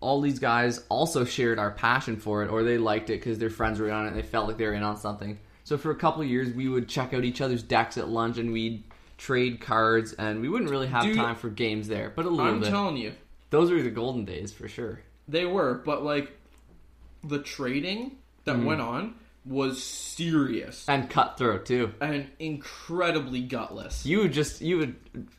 all 0.00 0.20
these 0.20 0.38
guys 0.38 0.82
also 0.88 1.24
shared 1.24 1.58
our 1.58 1.70
passion 1.70 2.16
for 2.16 2.42
it, 2.42 2.50
or 2.50 2.62
they 2.62 2.78
liked 2.78 3.10
it 3.10 3.14
because 3.20 3.38
their 3.38 3.50
friends 3.50 3.78
were 3.80 3.88
in 3.88 3.94
on 3.94 4.04
it 4.06 4.08
and 4.08 4.16
they 4.16 4.22
felt 4.22 4.46
like 4.48 4.58
they 4.58 4.66
were 4.66 4.74
in 4.74 4.82
on 4.82 4.96
something. 4.96 5.38
So 5.64 5.78
for 5.78 5.90
a 5.90 5.94
couple 5.96 6.22
of 6.22 6.28
years, 6.28 6.52
we 6.52 6.68
would 6.68 6.88
check 6.88 7.14
out 7.14 7.24
each 7.24 7.40
other's 7.40 7.62
decks 7.62 7.96
at 7.98 8.08
lunch 8.08 8.38
and 8.38 8.52
we'd 8.52 8.82
trade 9.18 9.60
cards, 9.60 10.12
and 10.14 10.40
we 10.40 10.48
wouldn't 10.48 10.70
really 10.70 10.86
have 10.88 11.04
Dude, 11.04 11.16
time 11.16 11.36
for 11.36 11.50
games 11.50 11.88
there, 11.88 12.10
but 12.14 12.24
a 12.24 12.30
little 12.30 12.52
I'm 12.54 12.60
bit. 12.60 12.70
telling 12.70 12.96
you, 12.96 13.12
Those 13.50 13.70
were 13.70 13.82
the 13.82 13.90
golden 13.90 14.24
days 14.24 14.52
for 14.52 14.66
sure. 14.68 15.00
they 15.28 15.44
were, 15.44 15.74
but 15.74 16.02
like 16.02 16.32
the 17.22 17.38
trading 17.40 18.12
that 18.44 18.56
Mm-hmm. 18.56 18.64
went 18.64 18.80
on 18.80 19.14
was 19.44 19.82
serious 19.82 20.86
And 20.88 21.08
cutthroat 21.10 21.66
too. 21.66 21.92
and 22.00 22.26
incredibly 22.38 23.42
gutless. 23.42 24.04
You 24.06 24.18
would 24.20 24.32
just, 24.32 24.60
you 24.60 24.78
would, 24.78 24.96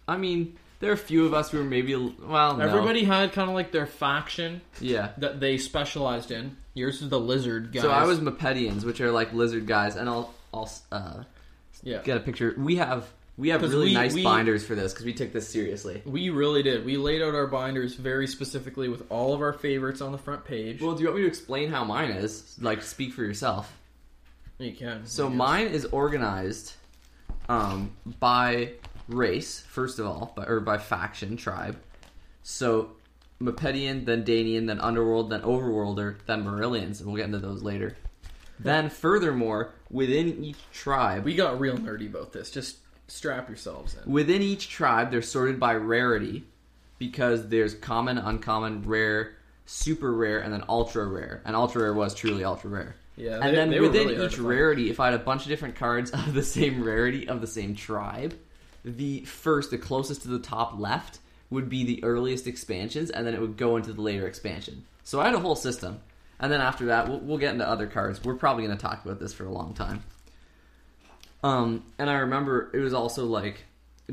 I 0.08 0.18
mean, 0.18 0.58
there 0.82 0.90
are 0.90 0.96
a 0.96 0.98
few 0.98 1.26
of 1.26 1.34
us 1.34 1.52
who 1.52 1.60
were 1.60 1.64
maybe, 1.64 1.96
well, 1.96 2.58
no. 2.58 2.68
Everybody 2.68 3.04
had 3.06 3.32
kind 3.34 3.48
of 3.50 3.56
like 3.56 3.72
their 3.72 3.86
faction 3.86 4.62
Yeah. 4.82 5.12
that 5.20 5.40
they 5.40 5.58
specialized 5.58 6.32
in. 6.32 6.58
Yours 6.74 7.02
is 7.02 7.10
the 7.10 7.20
lizard 7.20 7.72
guys. 7.72 7.84
So 7.84 7.92
I 7.92 8.04
was 8.06 8.20
Mopedians, 8.20 8.84
which 8.84 9.00
are 9.02 9.12
like 9.12 9.32
lizard 9.34 9.66
guys, 9.68 9.96
and 9.96 10.10
I'll, 10.10 10.34
I'll, 10.54 10.70
uh, 10.92 11.24
yeah. 11.84 12.02
get 12.04 12.18
a 12.18 12.20
picture. 12.20 12.54
We 12.58 12.76
have 12.78 13.08
we 13.38 13.50
have 13.50 13.62
'Cause 13.62 13.72
really 13.72 13.88
we- 13.88 13.94
nice 13.94 14.14
we- 14.14 14.24
binders 14.24 14.64
for 14.66 14.76
this 14.76 14.92
because 14.94 15.06
we 15.06 15.14
took 15.14 15.32
this 15.34 15.48
seriously. 15.48 16.02
We 16.06 16.30
really 16.30 16.62
did. 16.64 16.86
We 16.86 16.98
laid 16.98 17.22
out 17.22 17.34
our 17.34 17.48
binders 17.48 17.96
very 17.96 18.28
specifically 18.28 18.88
with 18.90 19.04
all 19.10 19.34
of 19.34 19.42
our 19.42 19.54
favorites 19.54 20.00
on 20.02 20.12
the 20.12 20.18
front 20.18 20.46
page. 20.46 20.82
Well, 20.82 20.94
do 20.96 21.02
you 21.02 21.08
want 21.08 21.18
me 21.18 21.22
to 21.24 21.28
explain 21.28 21.70
how 21.72 21.84
mine 21.84 22.12
is? 22.12 22.56
Like, 22.62 22.82
speak 22.84 23.14
for 23.14 23.24
yourself. 23.24 23.74
You 24.60 24.74
can. 24.74 25.06
So 25.08 25.26
I 25.26 25.30
guess. 25.30 25.38
mine 25.38 25.68
is 25.68 25.86
organized 25.86 26.74
um, 27.50 27.92
by 28.20 28.74
race, 29.14 29.60
first 29.62 30.00
of 30.00 30.06
all, 30.06 30.34
by, 30.36 30.46
or 30.46 30.60
by 30.60 30.78
faction, 30.78 31.38
tribe. 31.38 31.78
So 32.44 32.92
Mepedian, 33.42 34.06
then 34.06 34.24
Danian, 34.24 34.68
then 34.68 34.80
Underworld, 34.80 35.30
then 35.30 35.42
Overworlder, 35.42 36.16
then 36.26 36.44
M'arrillians, 36.44 37.00
and 37.00 37.08
we'll 37.08 37.18
get 37.18 37.26
into 37.26 37.40
those 37.40 37.64
later. 37.64 37.96
Then, 38.60 38.90
furthermore, 38.90 39.74
within 39.90 40.44
each 40.44 40.60
tribe, 40.72 41.26
we 41.26 41.36
got 41.36 41.60
real 41.60 41.78
nerdy 41.78 42.08
about 42.08 42.32
this. 42.32 42.52
Just 42.52 42.78
strap 43.08 43.48
yourselves 43.50 43.96
in. 44.04 44.12
within 44.12 44.42
each 44.42 44.70
tribe, 44.70 45.12
they're 45.12 45.22
sorted 45.22 45.60
by 45.60 45.74
rarity 45.76 46.44
because 47.00 47.50
there's 47.50 47.74
common, 47.74 48.18
uncommon, 48.20 48.84
rare, 48.84 49.34
super 49.66 50.14
rare, 50.14 50.40
and 50.40 50.54
then 50.54 50.64
ultra 50.70 51.06
rare. 51.08 51.42
And 51.44 51.56
ultra 51.56 51.82
rare 51.82 51.94
was 51.94 52.14
truly 52.14 52.44
ultra 52.44 52.70
rare. 52.70 52.96
Yeah, 53.18 53.40
and 53.42 53.44
they- 53.44 53.52
then 53.56 53.70
they 53.72 53.80
were 53.80 53.88
within 53.88 54.04
really 54.08 54.16
hard 54.18 54.26
each 54.28 54.36
to 54.36 54.42
find. 54.44 54.50
rarity, 54.50 54.90
if 54.92 55.00
I 55.00 55.06
had 55.06 55.16
a 55.16 55.24
bunch 55.24 55.42
of 55.44 55.48
different 55.50 55.76
cards 55.76 56.12
of 56.14 56.34
the 56.34 56.44
same 56.44 56.84
rarity 56.84 57.28
of 57.28 57.42
the 57.42 57.48
same 57.48 57.76
tribe, 57.76 58.36
the 58.84 59.22
first, 59.22 59.72
the 59.72 59.78
closest 59.78 60.24
to 60.24 60.28
the 60.28 60.40
top 60.40 60.80
left, 60.80 61.20
would 61.50 61.70
be 61.70 61.84
the 61.84 62.04
earliest 62.04 62.48
expansions, 62.48 63.10
and 63.10 63.28
then 63.28 63.34
it 63.34 63.42
would 63.42 63.58
go 63.58 63.76
into 63.76 63.94
the 63.94 64.02
later 64.02 64.28
expansion. 64.28 64.86
So 65.04 65.20
I 65.20 65.26
had 65.26 65.36
a 65.36 65.40
whole 65.40 65.56
system, 65.56 66.00
and 66.40 66.52
then 66.52 66.62
after 66.62 66.86
that, 66.88 67.08
we'll, 67.08 67.20
we'll 67.20 67.38
get 67.38 67.54
into 67.54 67.68
other 67.68 67.88
cards. 67.88 68.24
We're 68.24 68.36
probably 68.36 68.66
going 68.66 68.78
to 68.78 68.82
talk 68.82 69.04
about 69.04 69.20
this 69.20 69.34
for 69.34 69.46
a 69.46 69.52
long 69.52 69.74
time. 69.74 70.04
Um, 71.44 71.84
and 72.00 72.10
I 72.10 72.20
remember 72.20 72.72
it 72.74 72.80
was 72.80 72.94
also 72.94 73.26
like 73.26 73.66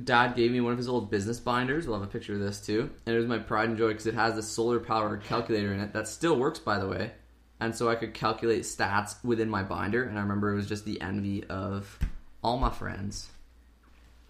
Dad 0.02 0.34
gave 0.34 0.50
me 0.50 0.60
one 0.60 0.72
of 0.72 0.78
his 0.78 0.88
old 0.88 1.10
business 1.10 1.40
binders. 1.40 1.86
We'll 1.86 1.98
have 1.98 2.08
a 2.08 2.10
picture 2.10 2.34
of 2.34 2.40
this 2.40 2.60
too, 2.60 2.90
and 3.06 3.14
it 3.14 3.18
was 3.18 3.28
my 3.28 3.38
pride 3.38 3.68
and 3.68 3.78
joy 3.78 3.88
because 3.88 4.06
it 4.06 4.14
has 4.14 4.34
this 4.34 4.48
solar 4.48 4.80
powered 4.80 5.22
calculator 5.24 5.72
in 5.72 5.80
it 5.80 5.92
that 5.92 6.08
still 6.08 6.36
works, 6.36 6.58
by 6.58 6.78
the 6.78 6.88
way. 6.88 7.12
And 7.60 7.74
so 7.74 7.88
I 7.88 7.96
could 7.96 8.14
calculate 8.14 8.62
stats 8.62 9.22
within 9.24 9.50
my 9.50 9.62
binder, 9.62 10.04
and 10.04 10.16
I 10.16 10.22
remember 10.22 10.52
it 10.52 10.56
was 10.56 10.68
just 10.68 10.84
the 10.84 11.00
envy 11.00 11.44
of 11.44 11.98
all 12.42 12.58
my 12.58 12.70
friends. 12.70 13.28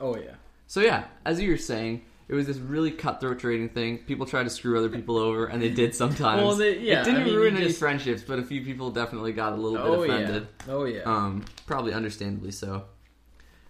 Oh 0.01 0.17
yeah. 0.17 0.35
So 0.67 0.81
yeah, 0.81 1.05
as 1.25 1.41
you 1.41 1.51
were 1.51 1.57
saying, 1.57 2.03
it 2.29 2.35
was 2.35 2.47
this 2.47 2.59
really 2.59 2.91
cutthroat 2.91 3.39
trading 3.39 3.71
thing. 3.71 3.99
People 3.99 4.27
tried 4.27 4.43
to 4.45 4.51
screw 4.51 4.77
other 4.79 4.91
people 4.91 5.17
over, 5.17 5.47
and 5.47 5.63
they 5.63 5.71
did 5.71 5.95
sometimes. 5.95 6.43
Well, 6.43 6.55
they- 6.57 6.79
yeah, 6.81 7.01
it 7.01 7.05
didn't 7.05 7.23
I 7.23 7.25
mean, 7.25 7.35
ruin 7.37 7.57
any 7.57 7.67
just- 7.69 7.79
friendships, 7.79 8.23
but 8.23 8.39
a 8.39 8.43
few 8.43 8.63
people 8.63 8.91
definitely 8.91 9.33
got 9.33 9.55
a 9.55 9.57
little 9.57 9.79
Oh 9.79 10.01
bit 10.03 10.09
yeah. 10.11 10.15
offended. 10.17 10.49
Oh 10.69 10.85
yeah. 10.85 11.03
Um, 11.05 11.45
probably 11.67 11.93
understandably 11.95 12.51
so. 12.53 12.85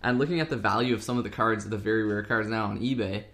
And 0.02 0.18
looking 0.18 0.40
at 0.40 0.48
the 0.50 0.56
value 0.56 0.94
of 0.94 1.02
some 1.02 1.18
of 1.18 1.24
the 1.24 1.30
cards, 1.30 1.68
the 1.68 1.76
very 1.78 2.04
rare 2.04 2.22
cards 2.22 2.48
now 2.48 2.66
on 2.66 2.80
eBay, 2.80 3.24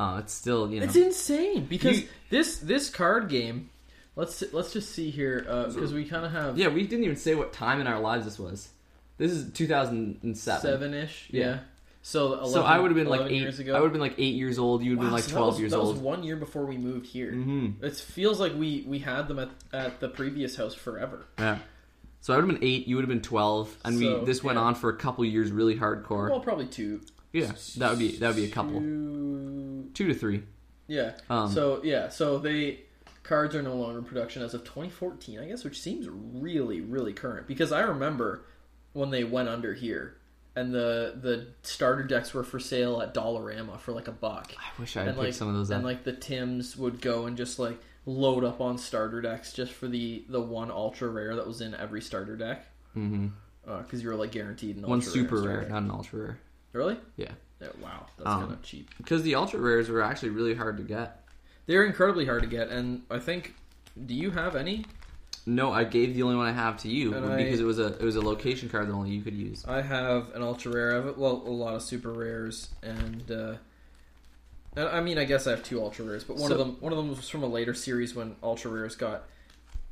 uh, 0.00 0.18
it's 0.22 0.32
still 0.32 0.70
you 0.72 0.78
know 0.80 0.86
It's 0.86 0.96
insane 0.96 1.66
because 1.66 2.02
You- 2.02 2.08
this 2.30 2.58
this 2.58 2.88
card 2.90 3.28
game. 3.28 3.70
Let's 4.16 4.42
let's 4.52 4.72
just 4.72 4.90
see 4.92 5.10
here 5.10 5.40
because 5.40 5.92
we 5.92 6.04
kind 6.04 6.24
of 6.26 6.32
have 6.32 6.58
yeah. 6.58 6.68
We 6.68 6.84
didn't 6.86 7.04
even 7.04 7.16
say 7.16 7.34
what 7.36 7.52
time 7.52 7.80
in 7.80 7.86
our 7.86 8.00
lives 8.00 8.24
this 8.24 8.38
was. 8.38 8.68
This 9.16 9.30
is 9.32 9.52
2007. 9.52 10.60
seven 10.60 10.94
ish. 10.94 11.28
Yeah. 11.30 11.44
Yeah. 11.44 11.58
So 12.08 12.32
11, 12.32 12.50
so 12.52 12.62
I 12.62 12.78
would 12.78 12.90
have 12.90 12.96
been 12.96 13.06
like 13.06 13.30
eight. 13.30 13.42
years 13.42 13.58
ago. 13.58 13.76
I 13.76 13.80
would 13.80 13.86
have 13.88 13.92
been 13.92 14.00
like 14.00 14.14
eight 14.16 14.34
years 14.34 14.58
old. 14.58 14.82
You 14.82 14.92
would 14.92 14.96
have 14.96 14.98
Wow, 15.00 15.04
been 15.08 15.12
like 15.12 15.24
so 15.24 15.32
12 15.36 15.46
was- 15.52 15.60
years 15.60 15.70
that 15.72 15.76
old. 15.78 15.88
That 15.88 15.92
was 15.92 16.00
one 16.00 16.22
year 16.24 16.36
before 16.36 16.64
we 16.64 16.78
moved 16.78 17.04
here. 17.04 17.32
hmm 17.32 17.68
It 17.82 17.96
feels 17.96 18.40
like 18.40 18.54
we 18.54 18.82
we 18.88 19.00
had 19.00 19.28
them 19.28 19.38
at 19.38 19.50
at 19.74 20.00
the 20.00 20.08
previous 20.08 20.56
house 20.56 20.72
forever. 20.74 21.26
Yeah. 21.38 21.58
So 22.22 22.32
I 22.32 22.36
would 22.38 22.46
have 22.50 22.60
been 22.60 22.66
eight. 22.66 22.88
You 22.88 22.96
would 22.96 23.02
have 23.02 23.10
been 23.10 23.20
12, 23.20 23.76
and 23.84 23.98
So, 23.98 24.20
we 24.20 24.24
this 24.24 24.42
went 24.42 24.56
yeah. 24.56 24.62
on 24.64 24.74
for 24.74 24.88
a 24.88 24.96
couple 24.96 25.22
years, 25.26 25.50
really 25.52 25.76
hardcore. 25.76 26.30
Well, 26.30 26.40
probably 26.40 26.66
two. 26.66 27.02
yeah, 27.34 27.52
that 27.76 27.90
would 27.90 27.98
be 27.98 28.16
that 28.16 28.26
would 28.28 28.36
be 28.36 28.46
a 28.46 28.50
couple, 28.50 28.80
Two, 28.80 29.90
two 29.92 30.06
to 30.08 30.14
three. 30.14 30.44
yeah. 30.86 31.12
Um, 31.28 31.50
so 31.52 31.80
yeah. 31.84 32.08
So 32.08 32.38
they 32.38 32.80
cards 33.22 33.54
are 33.54 33.62
no 33.62 33.74
longer 33.74 33.98
in 33.98 34.04
production 34.06 34.42
as 34.42 34.54
of 34.54 34.64
2014, 34.64 35.40
I 35.40 35.44
guess, 35.48 35.62
which 35.62 35.78
seems 35.78 36.08
really 36.08 36.80
really 36.80 37.12
current 37.12 37.46
because 37.46 37.70
I 37.70 37.80
remember 37.82 38.46
when 38.94 39.10
they 39.10 39.24
went 39.24 39.50
under 39.50 39.74
here. 39.74 40.14
And 40.58 40.74
the 40.74 41.14
the 41.20 41.46
starter 41.62 42.02
decks 42.02 42.34
were 42.34 42.42
for 42.44 42.58
sale 42.58 43.00
at 43.00 43.14
Dollarama 43.14 43.78
for 43.80 43.92
like 43.92 44.08
a 44.08 44.12
buck. 44.12 44.52
I 44.58 44.80
wish 44.80 44.96
I 44.96 45.00
had 45.00 45.08
and 45.08 45.16
picked 45.16 45.24
like 45.26 45.34
some 45.34 45.48
of 45.48 45.54
those 45.54 45.70
up. 45.70 45.76
and 45.76 45.84
like 45.84 46.04
the 46.04 46.12
Tims 46.12 46.76
would 46.76 47.00
go 47.00 47.26
and 47.26 47.36
just 47.36 47.58
like 47.58 47.78
load 48.06 48.42
up 48.44 48.60
on 48.60 48.78
starter 48.78 49.20
decks 49.20 49.52
just 49.52 49.72
for 49.72 49.86
the 49.86 50.24
the 50.28 50.40
one 50.40 50.70
ultra 50.70 51.08
rare 51.08 51.36
that 51.36 51.46
was 51.46 51.60
in 51.60 51.74
every 51.74 52.00
starter 52.00 52.36
deck 52.36 52.66
hmm 52.94 53.28
because 53.82 54.02
you 54.02 54.08
were 54.08 54.14
like 54.16 54.32
guaranteed 54.32 54.76
an 54.76 54.84
ultra. 54.84 54.90
One 54.90 55.00
super 55.02 55.36
starter 55.38 55.60
rare, 55.60 55.68
not 55.68 55.82
an 55.82 55.90
ultra 55.90 56.18
rare. 56.20 56.38
Really? 56.72 56.96
Yeah. 57.16 57.32
Yeah, 57.60 57.68
wow, 57.82 58.06
that's 58.16 58.28
Um, 58.30 58.40
kind 58.40 58.52
of 58.52 58.62
cheap. 58.62 58.90
Because 58.96 59.22
the 59.22 59.34
ultra 59.34 59.60
rares 59.60 59.88
were 59.90 60.00
actually 60.00 60.30
really 60.30 60.54
hard 60.54 60.76
to 60.78 60.82
get. 60.82 61.24
They're 61.66 61.84
incredibly 61.84 62.24
hard 62.24 62.42
to 62.42 62.48
get, 62.48 62.68
and 62.68 63.02
I 63.10 63.18
think. 63.18 63.54
Do 64.06 64.14
you 64.14 64.30
have 64.30 64.56
any? 64.56 64.86
No, 65.48 65.72
I 65.72 65.84
gave 65.84 66.14
the 66.14 66.22
only 66.22 66.36
one 66.36 66.46
I 66.46 66.52
have 66.52 66.76
to 66.82 66.88
you 66.88 67.14
And 67.14 67.24
because 67.38 67.58
I- 67.58 67.62
it 67.62 67.66
was 67.66 67.78
a 67.78 67.86
it 67.86 68.02
was 68.02 68.16
a 68.16 68.20
location 68.20 68.68
card 68.68 68.86
that 68.88 68.92
only 68.92 69.10
you 69.10 69.22
could 69.22 69.34
use. 69.34 69.64
I 69.66 69.80
have 69.82 70.34
an 70.34 70.42
ultra 70.42 70.70
rare. 70.72 70.92
I 70.92 71.06
have 71.06 71.16
well 71.16 71.42
a 71.46 71.50
lot 71.50 71.74
of 71.74 71.82
super 71.82 72.12
rares, 72.12 72.68
and 72.82 73.30
uh, 73.30 73.54
I 74.76 75.00
mean 75.00 75.18
I 75.18 75.24
guess 75.24 75.46
I 75.46 75.50
have 75.50 75.62
two 75.62 75.80
ultra 75.82 76.04
rares, 76.04 76.22
but 76.24 76.36
one 76.36 76.52
of 76.52 76.58
So- 76.58 76.64
them 76.64 76.76
one 76.80 76.92
of 76.92 76.98
them 76.98 77.08
was 77.08 77.28
from 77.28 77.42
a 77.42 77.46
later 77.48 77.72
series 77.74 78.14
when 78.14 78.36
ultra 78.42 78.70
rares 78.70 78.94
got 78.96 79.24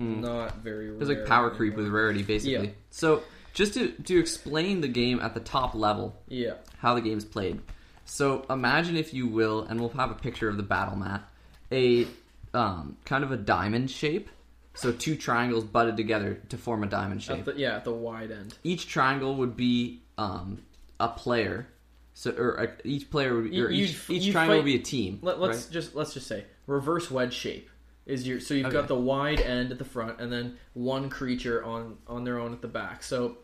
Mm. 0.00 0.20
not 0.20 0.58
very. 0.58 0.88
It 0.88 0.98
was 0.98 1.08
like 1.08 1.24
power 1.24 1.48
creep 1.50 1.74
with 1.74 1.88
rarity, 1.88 2.22
basically. 2.22 2.66
Yeah. 2.66 2.72
So 2.90 3.22
just 3.54 3.72
to 3.74 3.88
to 3.92 4.18
explain 4.18 4.82
the 4.82 4.88
game 4.88 5.20
at 5.20 5.32
the 5.32 5.40
top 5.40 5.74
level, 5.74 6.20
Yeah. 6.28 6.54
how 6.78 6.94
the 6.94 7.00
game's 7.00 7.24
played. 7.24 7.62
So 8.04 8.44
imagine, 8.50 8.96
if 8.96 9.14
you 9.14 9.26
will, 9.26 9.62
and 9.62 9.80
we'll 9.80 9.88
have 9.90 10.10
a 10.10 10.14
picture 10.14 10.48
of 10.50 10.58
the 10.58 10.62
battle 10.62 10.96
map, 10.96 11.30
a 11.72 12.06
um, 12.52 12.98
kind 13.06 13.24
of 13.24 13.32
a 13.32 13.36
diamond 13.38 13.90
shape. 13.90 14.28
So 14.76 14.92
two 14.92 15.16
triangles 15.16 15.64
butted 15.64 15.96
together 15.96 16.40
to 16.50 16.56
form 16.58 16.84
a 16.84 16.86
diamond 16.86 17.22
shape. 17.22 17.40
At 17.40 17.44
the, 17.46 17.54
yeah, 17.56 17.76
at 17.76 17.84
the 17.84 17.92
wide 17.92 18.30
end. 18.30 18.56
each 18.62 18.86
triangle 18.88 19.34
would 19.36 19.56
be 19.56 20.02
um, 20.18 20.62
a 21.00 21.08
player. 21.08 21.66
So 22.14 22.30
or 22.32 22.60
uh, 22.60 22.66
each 22.84 23.10
player 23.10 23.34
would 23.34 23.50
be, 23.50 23.60
or 23.60 23.70
each, 23.70 23.98
each 24.08 24.32
triangle 24.32 24.56
fight- 24.56 24.64
would 24.64 24.64
be 24.64 24.76
a 24.76 24.82
team. 24.82 25.18
Let, 25.22 25.40
let's 25.40 25.64
right? 25.64 25.72
just 25.72 25.94
let's 25.94 26.14
just 26.14 26.26
say 26.26 26.44
reverse 26.66 27.10
wedge 27.10 27.34
shape 27.34 27.68
is 28.06 28.26
your 28.26 28.40
so 28.40 28.54
you've 28.54 28.66
Okay. 28.66 28.76
got 28.76 28.88
the 28.88 28.94
wide 28.94 29.40
end 29.40 29.72
at 29.72 29.78
the 29.78 29.84
front 29.84 30.20
and 30.20 30.32
then 30.32 30.56
one 30.74 31.10
creature 31.10 31.62
on 31.64 31.96
on 32.06 32.24
their 32.24 32.38
own 32.38 32.52
at 32.52 32.62
the 32.62 32.68
back. 32.68 33.02
So 33.02 33.38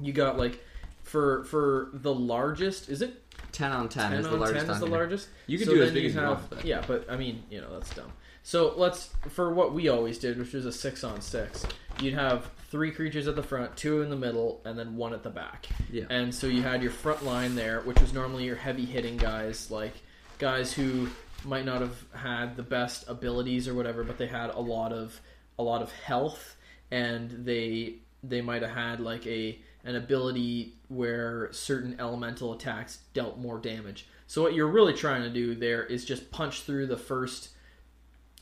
you 0.00 0.12
got 0.12 0.38
like 0.38 0.62
for 1.02 1.44
for 1.44 1.90
the 1.94 2.14
largest 2.14 2.88
is 2.88 3.02
it 3.02 3.22
ten 3.52 3.72
on 3.72 3.88
ten, 3.88 4.10
10 4.10 4.20
is 4.20 4.26
the 4.26 4.32
on 4.32 4.40
largest. 4.40 4.66
10 4.66 4.74
is 4.74 4.80
the 4.80 4.86
largest. 4.86 5.28
You 5.46 5.58
can 5.58 5.66
So 5.66 5.74
do 5.74 5.82
as 5.82 5.92
big 5.92 6.06
as 6.06 6.14
you 6.14 6.20
have, 6.20 6.30
want. 6.38 6.50
But 6.50 6.64
Yeah, 6.64 6.82
but 6.86 7.10
I 7.10 7.16
mean, 7.16 7.42
you 7.50 7.60
know, 7.60 7.72
that's 7.74 7.94
dumb. 7.94 8.10
So 8.44 8.74
let's 8.76 9.06
for 9.30 9.52
what 9.52 9.72
we 9.72 9.88
always 9.88 10.18
did, 10.18 10.38
which 10.38 10.52
was 10.52 10.66
a 10.66 10.72
six 10.72 11.02
on 11.02 11.22
six. 11.22 11.66
You'd 12.00 12.14
have 12.14 12.50
three 12.70 12.90
creatures 12.92 13.26
at 13.26 13.36
the 13.36 13.42
front, 13.42 13.74
two 13.74 14.02
in 14.02 14.10
the 14.10 14.16
middle, 14.16 14.60
and 14.66 14.78
then 14.78 14.96
one 14.96 15.14
at 15.14 15.22
the 15.22 15.30
back. 15.30 15.66
Yeah. 15.90 16.04
And 16.10 16.32
so 16.32 16.46
you 16.46 16.62
had 16.62 16.82
your 16.82 16.90
front 16.90 17.24
line 17.24 17.54
there, 17.54 17.80
which 17.80 17.98
was 18.00 18.12
normally 18.12 18.44
your 18.44 18.56
heavy 18.56 18.84
hitting 18.84 19.16
guys, 19.16 19.70
like 19.70 19.94
guys 20.38 20.74
who 20.74 21.08
might 21.42 21.64
not 21.64 21.80
have 21.80 22.04
had 22.12 22.54
the 22.56 22.62
best 22.62 23.08
abilities 23.08 23.66
or 23.66 23.72
whatever, 23.72 24.04
but 24.04 24.18
they 24.18 24.26
had 24.26 24.50
a 24.50 24.60
lot 24.60 24.92
of 24.92 25.18
a 25.58 25.62
lot 25.62 25.80
of 25.80 25.90
health, 25.92 26.56
and 26.90 27.46
they 27.46 27.94
they 28.22 28.42
might 28.42 28.60
have 28.60 28.72
had 28.72 29.00
like 29.00 29.26
a 29.26 29.58
an 29.84 29.96
ability 29.96 30.74
where 30.88 31.50
certain 31.50 31.98
elemental 31.98 32.52
attacks 32.52 32.98
dealt 33.14 33.38
more 33.38 33.58
damage. 33.58 34.06
So 34.26 34.42
what 34.42 34.52
you're 34.52 34.68
really 34.68 34.94
trying 34.94 35.22
to 35.22 35.30
do 35.30 35.54
there 35.54 35.82
is 35.82 36.04
just 36.04 36.30
punch 36.30 36.62
through 36.62 36.88
the 36.88 36.98
first 36.98 37.48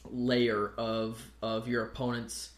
layer 0.04 0.72
of 0.76 1.20
of 1.42 1.68
your 1.68 1.84
opponent's 1.84 2.50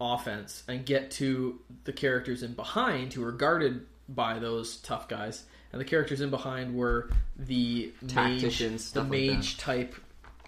offense 0.00 0.62
and 0.68 0.84
get 0.84 1.10
to 1.10 1.58
the 1.84 1.92
characters 1.92 2.42
in 2.42 2.52
behind 2.54 3.12
who 3.14 3.24
are 3.24 3.32
guarded 3.32 3.86
by 4.08 4.38
those 4.38 4.76
tough 4.78 5.08
guys. 5.08 5.44
And 5.72 5.80
the 5.80 5.84
characters 5.84 6.20
in 6.20 6.30
behind 6.30 6.74
were 6.74 7.10
the 7.36 7.92
Tacticians, 8.06 8.60
mage, 8.60 8.70
the 8.70 8.78
stuff 8.78 9.10
like 9.10 9.10
that. 9.10 9.32
mage 9.34 9.56
type 9.58 9.94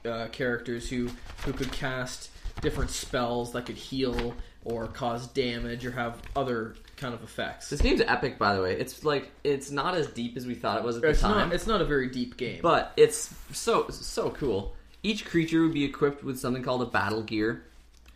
uh, 0.05 0.29
characters 0.29 0.89
who 0.89 1.11
who 1.45 1.53
could 1.53 1.73
cast 1.73 2.31
different 2.61 2.91
spells 2.91 3.53
that 3.53 3.67
could 3.67 3.77
heal 3.77 4.35
or 4.65 4.87
cause 4.87 5.27
damage 5.29 5.85
or 5.87 5.93
have 5.93 6.21
other 6.37 6.75
kind 6.97 7.15
of 7.15 7.23
effects. 7.23 7.71
This 7.71 7.81
game's 7.81 8.01
epic, 8.01 8.39
by 8.39 8.55
the 8.55 8.63
way. 8.63 8.75
It's 8.79 9.05
like 9.05 9.31
it's 9.45 9.71
not 9.71 9.95
as 9.95 10.07
deep 10.09 10.37
as 10.37 10.47
we 10.47 10.55
thought 10.55 10.79
it 10.79 10.85
was 10.85 10.97
at 10.97 11.03
the 11.03 11.15
time, 11.15 11.49
not 11.49 11.55
it's 11.55 11.67
not 11.67 11.81
a 11.81 11.85
very 11.85 12.09
deep 12.11 12.37
game. 12.37 12.61
but 12.63 12.93
it's 12.97 13.35
so 13.53 13.89
so 13.91 14.31
cool. 14.31 14.75
Each 15.03 15.25
creature 15.25 15.63
would 15.63 15.75
be 15.75 15.85
equipped 15.85 16.25
with 16.25 16.39
something 16.39 16.63
called 16.63 16.83
a 16.83 16.87
battle 16.87 17.23
gear, 17.23 17.65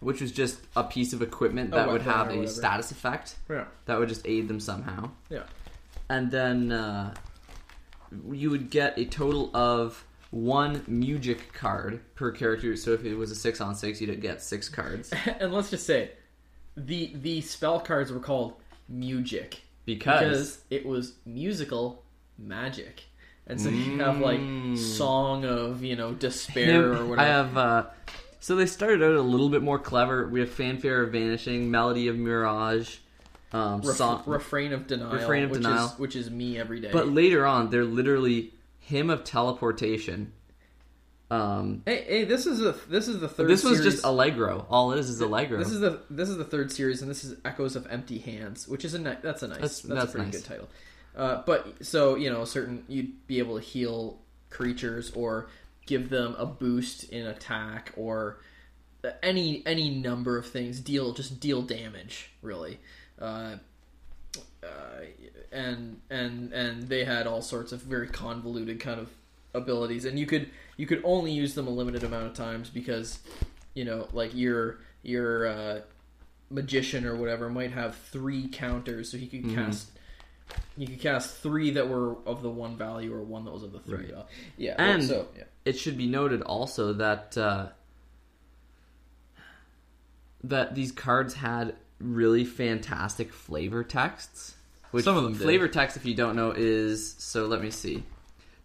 which 0.00 0.20
was 0.20 0.32
just 0.32 0.58
a 0.74 0.84
piece 0.84 1.12
of 1.12 1.22
equipment 1.22 1.70
that 1.70 1.86
would 1.86 2.04
weapon 2.04 2.12
have 2.12 2.26
or 2.28 2.30
a 2.30 2.36
whatever. 2.38 2.52
status 2.52 2.90
effect 2.90 3.36
yeah. 3.48 3.64
that 3.86 3.98
would 3.98 4.08
just 4.08 4.26
aid 4.26 4.48
them 4.48 4.60
somehow. 4.60 5.10
Yeah. 5.30 5.44
And 6.08 6.30
then 6.30 6.72
uh, 6.72 7.14
you 8.30 8.50
would 8.50 8.70
get 8.70 8.98
a 8.98 9.04
total 9.04 9.54
of 9.54 10.04
one 10.30 10.80
Mugic 10.80 11.52
card 11.52 12.00
per 12.14 12.30
character. 12.32 12.76
So 12.76 12.92
if 12.92 13.04
it 13.04 13.14
was 13.14 13.30
a 13.30 13.34
six 13.34 13.60
on 13.60 13.74
six, 13.74 14.00
you'd 14.00 14.20
get 14.20 14.42
six 14.42 14.68
cards 14.68 15.12
and 15.40 15.52
let's 15.52 15.70
just 15.70 15.86
say 15.86 16.10
the 16.76 17.12
the 17.14 17.40
spell 17.42 17.80
cards 17.80 18.10
were 18.10 18.20
called 18.20 18.54
Mugic 18.92 19.58
because, 19.84 20.20
because 20.20 20.58
it 20.70 20.86
was 20.86 21.14
musical 21.24 22.02
magic. 22.38 23.04
And 23.47 23.61
so 23.61 23.68
you 23.68 23.99
have 23.99 24.20
like 24.20 24.40
Mm. 24.40 24.78
song 24.78 25.45
of, 25.45 25.82
you 25.82 25.97
know, 25.97 26.12
despair 26.12 26.93
or 26.93 27.05
whatever. 27.07 27.20
I 27.20 27.24
have. 27.24 27.57
Uh, 27.57 27.84
so 28.40 28.55
they 28.57 28.66
started 28.66 29.03
out 29.03 29.14
a 29.14 29.20
little 29.22 29.49
bit 29.49 29.62
more 29.62 29.78
clever. 29.78 30.28
We 30.28 30.40
have 30.40 30.51
fanfare 30.51 31.03
of 31.03 31.12
vanishing, 31.12 31.70
melody 31.70 32.09
of 32.09 32.16
mirage, 32.16 32.97
um, 33.53 33.80
Ref- 33.82 33.97
Son- 33.97 34.22
refrain 34.26 34.72
of 34.72 34.86
denial, 34.86 35.12
Refrain 35.12 35.43
of 35.45 35.51
which 35.51 35.62
denial. 35.62 35.86
is 35.86 35.99
which 35.99 36.16
is 36.16 36.30
me 36.30 36.59
every 36.59 36.80
day. 36.80 36.90
but 36.93 37.09
later 37.09 37.45
on, 37.45 37.70
they're 37.70 37.84
literally 37.84 38.53
hymn 38.78 39.11
of 39.11 39.24
teleportation. 39.24 40.32
Um, 41.30 41.82
hey, 41.86 42.05
hey, 42.07 42.24
this 42.24 42.45
is 42.47 42.61
a 42.61 42.74
this 42.88 43.09
is 43.09 43.20
the 43.20 43.28
third. 43.28 43.49
this 43.49 43.64
was 43.64 43.78
series. 43.78 43.95
just 43.95 44.05
Allegro. 44.05 44.66
All 44.68 44.93
it 44.93 44.99
is 44.99 45.09
is 45.09 45.20
Allegro. 45.20 45.59
This 45.59 45.70
is 45.70 45.80
the 45.80 46.01
this 46.11 46.28
is 46.28 46.36
the 46.36 46.45
third 46.45 46.70
series, 46.70 47.01
and 47.03 47.11
this 47.11 47.24
is 47.24 47.36
Echoes 47.45 47.74
of 47.74 47.86
Empty 47.90 48.18
Hands, 48.18 48.68
which 48.68 48.84
is 48.84 48.93
a 48.95 48.99
ni- 48.99 49.16
that's 49.22 49.43
a 49.43 49.49
nice 49.49 49.57
That's- 49.59 49.80
that's, 49.80 49.95
that's 50.01 50.05
a 50.11 50.12
pretty 50.12 50.26
nice. 50.26 50.36
good 50.43 50.45
title. 50.45 50.68
Uh, 51.16 51.42
but 51.44 51.84
so 51.84 52.14
you 52.16 52.30
know, 52.30 52.44
certain 52.44 52.84
you'd 52.88 53.26
be 53.26 53.38
able 53.38 53.56
to 53.58 53.64
heal 53.64 54.18
creatures 54.50 55.10
or 55.14 55.48
give 55.86 56.08
them 56.10 56.34
a 56.38 56.46
boost 56.46 57.04
in 57.04 57.26
attack 57.26 57.92
or 57.96 58.38
any 59.22 59.62
any 59.66 59.90
number 59.90 60.38
of 60.38 60.46
things. 60.46 60.80
Deal 60.80 61.12
just 61.12 61.40
deal 61.40 61.62
damage 61.62 62.30
really. 62.40 62.78
Uh, 63.20 63.56
uh, 64.62 65.04
and 65.50 66.00
and 66.08 66.52
and 66.52 66.84
they 66.88 67.04
had 67.04 67.26
all 67.26 67.42
sorts 67.42 67.72
of 67.72 67.82
very 67.82 68.08
convoluted 68.08 68.80
kind 68.80 69.00
of 69.00 69.10
abilities, 69.54 70.04
and 70.06 70.18
you 70.18 70.24
could 70.26 70.48
you 70.76 70.86
could 70.86 71.00
only 71.04 71.32
use 71.32 71.54
them 71.54 71.66
a 71.66 71.70
limited 71.70 72.04
amount 72.04 72.26
of 72.26 72.34
times 72.34 72.70
because 72.70 73.18
you 73.74 73.84
know 73.84 74.08
like 74.12 74.34
your 74.34 74.78
your 75.02 75.46
uh, 75.46 75.80
magician 76.48 77.04
or 77.04 77.16
whatever 77.16 77.50
might 77.50 77.72
have 77.72 77.96
three 77.96 78.48
counters, 78.48 79.10
so 79.10 79.18
he 79.18 79.26
could 79.26 79.42
Mhm. 79.44 79.54
cast. 79.54 79.90
You 80.76 80.86
could 80.86 81.00
cast 81.00 81.36
three 81.38 81.70
that 81.72 81.88
were 81.88 82.16
of 82.26 82.42
the 82.42 82.48
one 82.50 82.76
value, 82.76 83.14
or 83.14 83.22
one 83.22 83.44
that 83.44 83.50
was 83.53 83.62
of 83.62 83.72
the 83.72 83.78
three 83.80 83.96
Right. 84.05 84.11
value. 84.11 84.24
Yeah, 84.57 84.74
And- 84.78 85.05
so 85.05 85.28
yeah. 85.36 85.44
it 85.64 85.78
should 85.78 85.96
be 85.98 86.07
noted 86.07 86.42
also 86.42 86.92
that 86.94 87.36
uh, 87.36 87.68
that 90.44 90.74
these 90.74 90.92
cards 90.92 91.34
had 91.34 91.76
really 92.00 92.44
fantastic 92.44 93.32
flavor 93.32 93.84
texts. 93.84 94.55
Which 94.90 95.05
Some 95.05 95.16
of 95.16 95.22
them 95.24 95.32
did. 95.34 95.42
flavor 95.42 95.68
text, 95.68 95.96
if 95.96 96.05
you 96.05 96.14
don't 96.14 96.36
know, 96.36 96.53
is 96.55 97.14
so. 97.18 97.46
Let 97.46 97.62
me 97.62 97.70
see. 97.70 98.03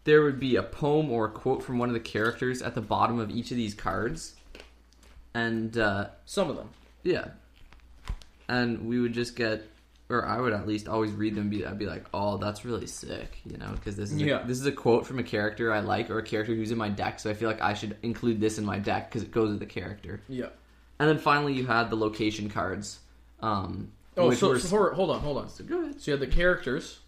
There 0.04 0.24
would 0.24 0.40
be 0.40 0.56
a 0.56 0.64
poem 0.64 1.10
or 1.12 1.26
a 1.26 1.30
quote 1.32 1.64
from 1.64 1.78
one 1.78 1.90
of 1.90 1.94
the 1.94 2.00
characters 2.02 2.62
at 2.62 2.76
the 2.76 2.82
bottom 2.82 3.20
of 3.20 3.30
each 3.30 3.52
of 3.52 3.58
these 3.58 3.74
cards, 3.74 4.36
and 5.34 5.78
uh, 5.78 6.10
some 6.26 6.50
of 6.50 6.56
them. 6.58 6.70
yeah, 7.04 7.30
and 8.50 8.88
we 8.88 9.00
would 9.00 9.14
just 9.14 9.36
get, 9.38 9.70
or 10.10 10.26
I 10.26 10.40
would 10.40 10.54
at 10.54 10.68
least 10.68 10.88
always 10.88 11.12
read 11.12 11.36
them. 11.36 11.50
Be 11.50 11.66
I'd 11.66 11.78
be 11.78 11.86
like, 11.86 12.06
oh, 12.14 12.38
that's 12.38 12.64
really 12.66 12.88
sick, 12.88 13.38
you 13.46 13.58
know, 13.58 13.72
because 13.72 13.96
this 13.96 14.12
is 14.12 14.22
Yeah. 14.22 14.44
a, 14.44 14.48
this 14.48 14.60
is 14.60 14.66
a 14.66 14.72
quote 14.72 15.06
from 15.06 15.20
a 15.20 15.24
character 15.24 15.74
I 15.74 15.80
like 15.82 16.10
or 16.10 16.20
a 16.20 16.24
character 16.24 16.56
who's 16.56 16.72
in 16.72 16.78
my 16.78 16.90
deck, 16.90 17.20
so 17.20 17.30
I 17.30 17.34
feel 17.34 17.50
like 17.50 17.62
I 17.62 17.74
should 17.74 17.98
include 18.04 18.40
this 18.40 18.58
in 18.58 18.66
my 18.66 18.80
deck 18.80 19.10
because 19.10 19.24
it 19.24 19.32
goes 19.32 19.50
with 19.50 19.60
the 19.60 19.66
character. 19.66 20.22
Yeah. 20.30 20.48
And 21.00 21.10
then 21.10 21.18
finally, 21.20 21.54
you 21.54 21.66
had 21.68 21.90
the 21.90 21.96
location 21.98 22.50
cards. 22.50 23.00
Um, 23.42 23.92
Oh, 24.20 24.32
so, 24.32 24.50
were- 24.50 24.60
so 24.60 24.68
hold- 24.78 24.94
hold 24.94 25.10
on, 25.12 25.20
hold 25.20 25.38
on. 25.38 25.48
so 25.50 25.64
go 25.64 25.82
ahead. 25.84 26.02
So 26.02 26.10
you 26.12 26.18
had 26.18 26.28
the 26.28 26.34
characters, 26.36 27.00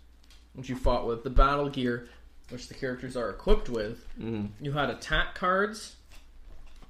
which 0.54 0.70
you 0.70 0.76
fought 0.76 1.08
with, 1.08 1.24
the 1.24 1.32
battle 1.32 1.68
gear, 1.68 2.08
which 2.50 2.68
the 2.68 2.76
characters 2.76 3.18
are 3.18 3.32
equipped 3.32 3.68
with. 3.68 4.06
Mhm. 4.20 4.50
You 4.62 4.74
had 4.74 4.92
attack 4.92 5.34
cards, 5.34 5.96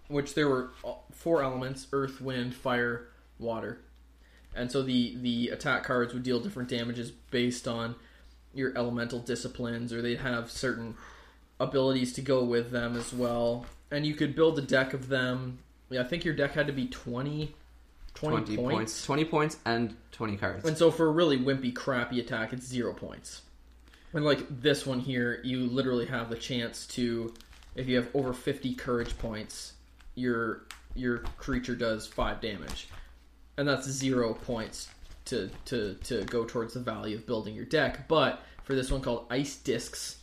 which 0.10 0.34
there 0.34 0.50
were 0.50 0.72
uh, 0.86 0.94
four 1.12 1.42
elements: 1.42 1.88
earth, 1.94 2.20
wind, 2.20 2.54
fire, 2.54 3.08
water. 3.38 3.80
And 4.56 4.72
so 4.72 4.82
the 4.82 5.16
the 5.22 5.50
attack 5.50 5.84
cards 5.84 6.14
would 6.14 6.24
deal 6.24 6.40
different 6.40 6.70
damages 6.70 7.12
based 7.12 7.68
on 7.68 7.96
your 8.54 8.76
elemental 8.78 9.20
disciplines, 9.20 9.94
or 9.94 10.02
they'd 10.02 10.20
have 10.20 10.50
certain 10.50 10.96
abilities 11.60 12.14
to 12.14 12.22
go 12.22 12.44
with 12.44 12.72
them 12.72 12.96
as 12.96 13.14
well. 13.14 13.66
And 13.92 14.06
you 14.06 14.16
could 14.16 14.36
build 14.36 14.58
a 14.58 14.62
deck 14.62 14.94
of 14.94 15.08
them. 15.08 15.60
Yeah, 15.90 16.02
I 16.02 16.04
think 16.04 16.26
your 16.26 16.36
deck 16.36 16.54
had 16.54 16.68
to 16.68 16.74
be 16.74 16.88
20, 16.88 17.54
20, 18.14 18.36
20 18.36 18.56
points. 18.58 18.74
points. 18.74 19.06
20 19.06 19.26
points 19.26 19.58
and 19.66 19.96
20 20.12 20.38
cards. 20.38 20.68
And 20.68 20.78
so 20.78 20.92
for 20.92 21.08
a 21.08 21.12
really 21.12 21.38
wimpy, 21.38 21.74
crappy 21.74 22.20
attack, 22.20 22.54
it's 22.54 22.66
zero 22.66 22.94
points. 22.94 23.42
And 24.14 24.26
like 24.26 24.62
this 24.62 24.86
one 24.86 25.00
here, 25.00 25.40
you 25.44 25.68
literally 25.68 26.06
have 26.08 26.30
the 26.30 26.36
chance 26.36 26.88
to, 26.88 27.34
if 27.76 27.88
you 27.88 27.96
have 27.98 28.10
over 28.16 28.34
fifty 28.34 28.74
courage 28.74 29.18
points, 29.20 29.74
your 30.16 30.64
your 30.96 31.20
creature 31.38 31.76
does 31.76 32.08
five 32.08 32.42
damage, 32.42 32.88
and 33.60 33.68
that's 33.68 33.88
zero 33.90 34.34
points 34.34 34.88
to 35.26 35.50
to 35.66 35.96
to 35.96 36.24
go 36.24 36.46
towards 36.46 36.74
the 36.76 36.80
value 36.80 37.18
of 37.18 37.28
building 37.28 37.54
your 37.54 37.66
deck. 37.66 38.08
But 38.08 38.42
for 38.64 38.74
this 38.74 38.90
one 38.90 39.02
called 39.02 39.26
Ice 39.30 39.58
Discs, 39.58 40.18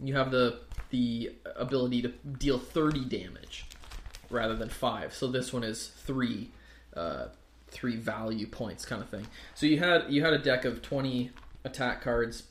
you 0.00 0.16
have 0.16 0.32
the 0.32 0.58
the 0.90 1.32
ability 1.56 2.02
to 2.02 2.08
deal 2.08 2.58
thirty 2.58 3.04
damage 3.04 3.64
rather 4.28 4.56
than 4.56 4.68
five. 4.68 5.14
So 5.14 5.28
this 5.28 5.52
one 5.52 5.64
is 5.64 5.88
three. 6.04 6.50
Uh, 6.94 7.28
three 7.68 7.94
value 7.94 8.48
points 8.48 8.84
kind 8.84 9.00
of 9.00 9.08
thing. 9.08 9.24
So 9.54 9.64
you 9.64 9.78
had 9.78 10.06
you 10.08 10.24
had 10.24 10.32
a 10.32 10.38
deck 10.38 10.64
of 10.64 10.82
20 10.82 11.30
attack 11.62 12.02
cards 12.02 12.42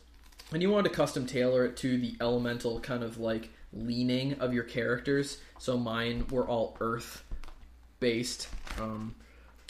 and 0.53 0.61
you 0.61 0.69
wanted 0.69 0.87
to 0.91 0.95
custom 0.95 1.25
tailor 1.25 1.65
it 1.65 1.75
to 1.77 1.97
the 1.97 2.15
elemental 2.21 2.79
kind 2.79 3.03
of 3.03 3.17
like 3.17 3.49
leaning 3.73 4.35
of 4.39 4.53
your 4.53 4.63
characters. 4.63 5.39
So 5.57 5.77
mine 5.77 6.25
were 6.31 6.47
all 6.47 6.77
earth 6.79 7.25
based 7.99 8.47
um, 8.79 9.13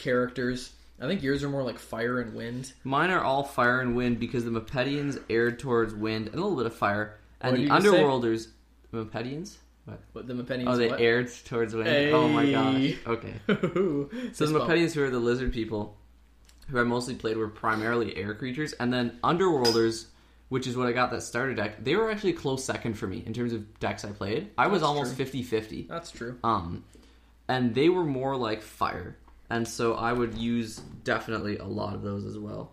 characters. 0.00 0.72
I 1.00 1.06
think 1.06 1.22
yours 1.22 1.42
are 1.42 1.48
more 1.48 1.62
like 1.62 1.78
fire 1.78 2.20
and 2.20 2.34
wind. 2.34 2.72
Mine 2.84 3.10
are 3.10 3.22
all 3.22 3.42
fire 3.44 3.80
and 3.80 3.96
wind 3.96 4.18
because 4.20 4.44
the 4.44 4.50
Mepedians 4.50 5.22
aired 5.30 5.58
towards 5.58 5.94
wind 5.94 6.26
and 6.28 6.34
a 6.36 6.40
little 6.42 6.56
bit 6.56 6.66
of 6.66 6.74
fire, 6.74 7.18
and 7.40 7.52
What 7.52 7.56
the 7.56 7.68
did 7.68 7.84
you 7.84 7.90
say? 7.92 7.98
Underworlders. 8.02 8.48
Mepedians? 8.92 9.56
What? 9.86 10.00
But 10.12 10.26
the 10.26 10.34
Mepenians 10.34 10.68
Oh, 10.68 10.76
they 10.76 10.88
what? 10.88 11.00
aired 11.00 11.30
towards 11.46 11.74
wind. 11.74 11.88
Oh 12.12 12.28
my 12.28 12.50
gosh. 12.50 12.96
Okay. 13.06 13.34
So 14.34 14.46
the. 14.46 14.58
Mepedians, 14.60 14.92
who 14.92 15.02
are 15.04 15.10
the 15.10 15.18
lizard 15.18 15.52
people, 15.54 15.96
who 16.68 16.78
I 16.78 16.82
mostly 16.84 17.14
played, 17.14 17.36
were 17.38 17.48
primarily 17.48 18.14
air 18.16 18.34
creatures, 18.34 18.74
and 18.74 18.92
then 18.92 19.18
Underworlders, 19.24 20.06
which 20.50 20.66
is 20.66 20.76
what 20.76 20.86
I 20.86 20.92
got 20.92 21.10
that 21.12 21.22
starter 21.22 21.54
deck. 21.54 21.82
They 21.82 21.96
were 21.96 22.10
actually 22.10 22.30
a 22.30 22.36
close 22.36 22.62
second 22.62 22.94
for 22.94 23.06
me 23.06 23.22
in 23.24 23.32
terms 23.32 23.52
of 23.54 23.78
decks 23.80 24.04
I 24.04 24.10
played. 24.12 24.50
I 24.58 24.66
was 24.66 24.82
That's 24.82 24.88
almost 24.88 25.16
true. 25.16 25.24
50-50. 25.24 25.88
That's 25.88 26.10
true. 26.10 26.36
Um, 26.44 26.84
and 27.48 27.74
they 27.74 27.88
were 27.88 28.04
more 28.04 28.36
like 28.36 28.60
fire, 28.60 29.16
and 29.50 29.66
so 29.66 29.94
I 29.94 30.12
would 30.12 30.38
use 30.38 30.76
definitely 31.04 31.58
a 31.58 31.66
lot 31.66 31.94
of 31.94 32.02
those 32.02 32.24
as 32.24 32.38
well. 32.38 32.72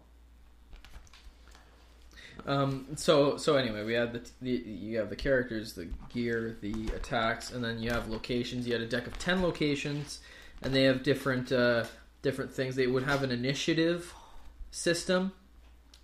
Um, 2.45 2.85
so 2.95 3.35
so 3.35 3.57
anyway, 3.57 3.83
we 3.83 3.93
had 3.93 4.13
the, 4.13 4.21
the 4.41 4.51
you 4.51 4.97
have 4.99 5.09
the 5.09 5.15
characters, 5.15 5.73
the 5.73 5.89
gear, 6.09 6.57
the 6.61 6.89
attacks, 6.95 7.51
and 7.51 7.63
then 7.63 7.79
you 7.79 7.89
have 7.91 8.07
locations. 8.07 8.65
You 8.65 8.73
had 8.73 8.81
a 8.81 8.87
deck 8.87 9.05
of 9.05 9.17
ten 9.19 9.41
locations, 9.41 10.21
and 10.61 10.73
they 10.73 10.83
have 10.83 11.03
different 11.03 11.51
uh, 11.51 11.85
different 12.21 12.53
things. 12.53 12.75
They 12.75 12.87
would 12.87 13.03
have 13.03 13.23
an 13.23 13.31
initiative 13.31 14.13
system. 14.71 15.33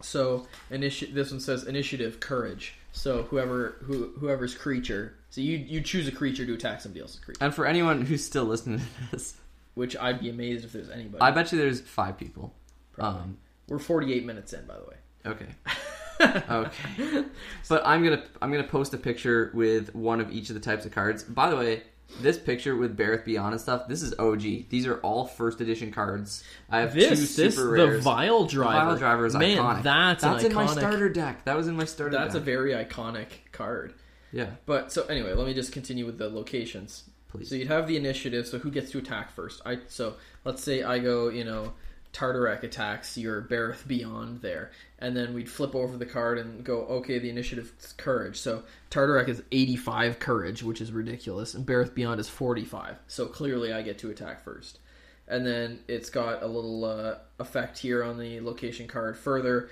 So 0.02 0.48
initi- 0.70 1.14
this 1.14 1.32
one 1.32 1.40
says 1.40 1.64
initiative 1.64 2.20
courage. 2.20 2.76
So 2.92 3.24
whoever 3.24 3.78
who 3.84 4.12
whoever's 4.20 4.54
creature. 4.54 5.16
So 5.30 5.40
you 5.40 5.58
you 5.58 5.80
choose 5.80 6.08
a 6.10 6.12
creature 6.12 6.46
to 6.46 6.54
attack 6.56 6.82
somebody 6.82 7.02
else's 7.02 7.20
creature. 7.20 7.44
And 7.44 7.56
for 7.56 7.66
anyone 7.66 8.02
who's 8.02 8.24
still 8.26 8.46
listening 8.46 8.80
to 8.80 8.86
this, 9.12 9.36
Which 9.76 9.96
I'd 9.98 10.20
be 10.20 10.30
amazed 10.30 10.66
if 10.66 10.72
there's 10.74 10.90
anybody. 10.90 11.22
I 11.22 11.32
bet 11.32 11.52
you 11.52 11.58
there's 11.58 11.82
five 11.82 12.18
people. 12.18 12.54
Probably. 12.94 13.22
Um, 13.22 13.38
We're 13.68 13.80
48 13.80 14.26
minutes 14.26 14.54
in, 14.54 14.66
by 14.66 14.76
the 14.76 14.86
way. 14.86 14.96
okay. 15.26 16.42
okay. 16.50 17.26
But 17.70 17.82
I'm 17.86 18.04
gonna 18.04 18.24
I'm 18.42 18.52
gonna 18.52 18.64
post 18.68 18.94
a 18.94 18.98
picture 18.98 19.52
with 19.54 19.94
one 19.96 20.20
of 20.22 20.32
each 20.32 20.50
of 20.50 20.56
the 20.56 20.62
types 20.62 20.86
of 20.86 20.92
cards. 20.92 21.24
By 21.24 21.50
the 21.50 21.56
way, 21.56 21.84
this 22.22 22.38
picture 22.38 22.76
with 22.76 22.96
Bareth 22.96 23.26
Beyond 23.26 23.54
and 23.54 23.62
stuff, 23.62 23.88
this 23.88 24.02
is 24.04 24.14
OG. 24.20 24.42
These 24.70 24.86
are 24.86 24.98
all 25.00 25.26
first 25.26 25.60
edition 25.62 25.92
cards. 25.92 26.44
I 26.70 26.80
have 26.82 26.94
two 26.94 27.00
This 27.00 27.36
this 27.36 27.56
super 27.56 27.76
the 27.78 27.88
rares. 27.88 28.04
Vile 28.04 28.44
The 28.44 28.50
Driver. 28.52 28.86
Vile 28.92 28.98
Driver 28.98 29.26
is 29.26 29.36
Man, 29.36 29.58
iconic. 29.58 29.84
that's 29.84 30.24
That's 30.24 30.44
in 30.44 30.54
my 30.54 30.68
starter 30.68 31.10
deck. 31.10 31.46
That 31.46 31.58
was 31.58 31.68
in 31.68 31.76
my 31.76 31.86
starter 31.86 32.12
deck. 32.12 32.22
That's 32.26 32.36
a 32.36 32.40
very 32.40 32.74
iconic 32.74 33.28
card. 33.52 33.96
yeah, 34.32 34.52
But 34.66 34.92
so 34.92 35.06
anyway, 35.06 35.34
let 35.34 35.48
me 35.48 35.54
just 35.56 35.72
continue 35.72 36.06
with 36.06 36.18
the 36.20 36.30
locations. 36.30 37.04
Please. 37.34 37.50
So 37.50 37.56
you'd 37.56 37.68
have 37.68 37.88
the 37.88 37.98
initiative. 37.98 38.48
So 38.48 38.60
who 38.60 38.72
gets 38.72 38.92
to 38.92 39.00
attack 39.00 39.32
first? 39.32 39.62
I 39.66 39.80
so 39.88 40.16
let's 40.46 40.64
say 40.64 40.84
I 40.84 41.00
go. 41.00 41.30
You 41.30 41.44
know, 41.44 41.74
Tartarek 42.14 42.64
attacks 42.64 43.18
your 43.18 43.42
Bareth 43.42 43.88
Beyond 43.88 44.42
there, 44.42 44.72
and 45.00 45.18
then 45.18 45.34
we'd 45.34 45.50
flip 45.50 45.76
over 45.76 45.98
the 45.98 46.06
card 46.06 46.38
and 46.38 46.64
go. 46.64 46.82
Okay, 46.82 47.20
the 47.20 47.30
initiative 47.30 47.74
is 47.80 47.94
courage. 47.94 48.38
So 48.38 48.64
Tartarek 48.92 49.28
is 49.28 49.44
85 49.52 50.20
courage, 50.20 50.64
which 50.64 50.80
is 50.80 50.92
ridiculous, 50.92 51.56
and 51.56 51.66
Bareth 51.66 51.94
Beyond 51.94 52.20
is 52.20 52.30
45. 52.30 52.98
So 53.08 53.26
clearly, 53.26 53.74
I 53.74 53.82
get 53.82 53.98
to 54.00 54.12
attack 54.12 54.44
first. 54.44 54.80
And 55.28 55.46
then 55.48 55.80
it's 55.88 56.10
got 56.10 56.44
a 56.44 56.48
little 56.48 56.86
uh, 56.86 57.16
effect 57.40 57.80
here 57.80 58.04
on 58.04 58.20
the 58.20 58.42
location 58.42 58.88
card. 58.88 59.18
Further, 59.18 59.70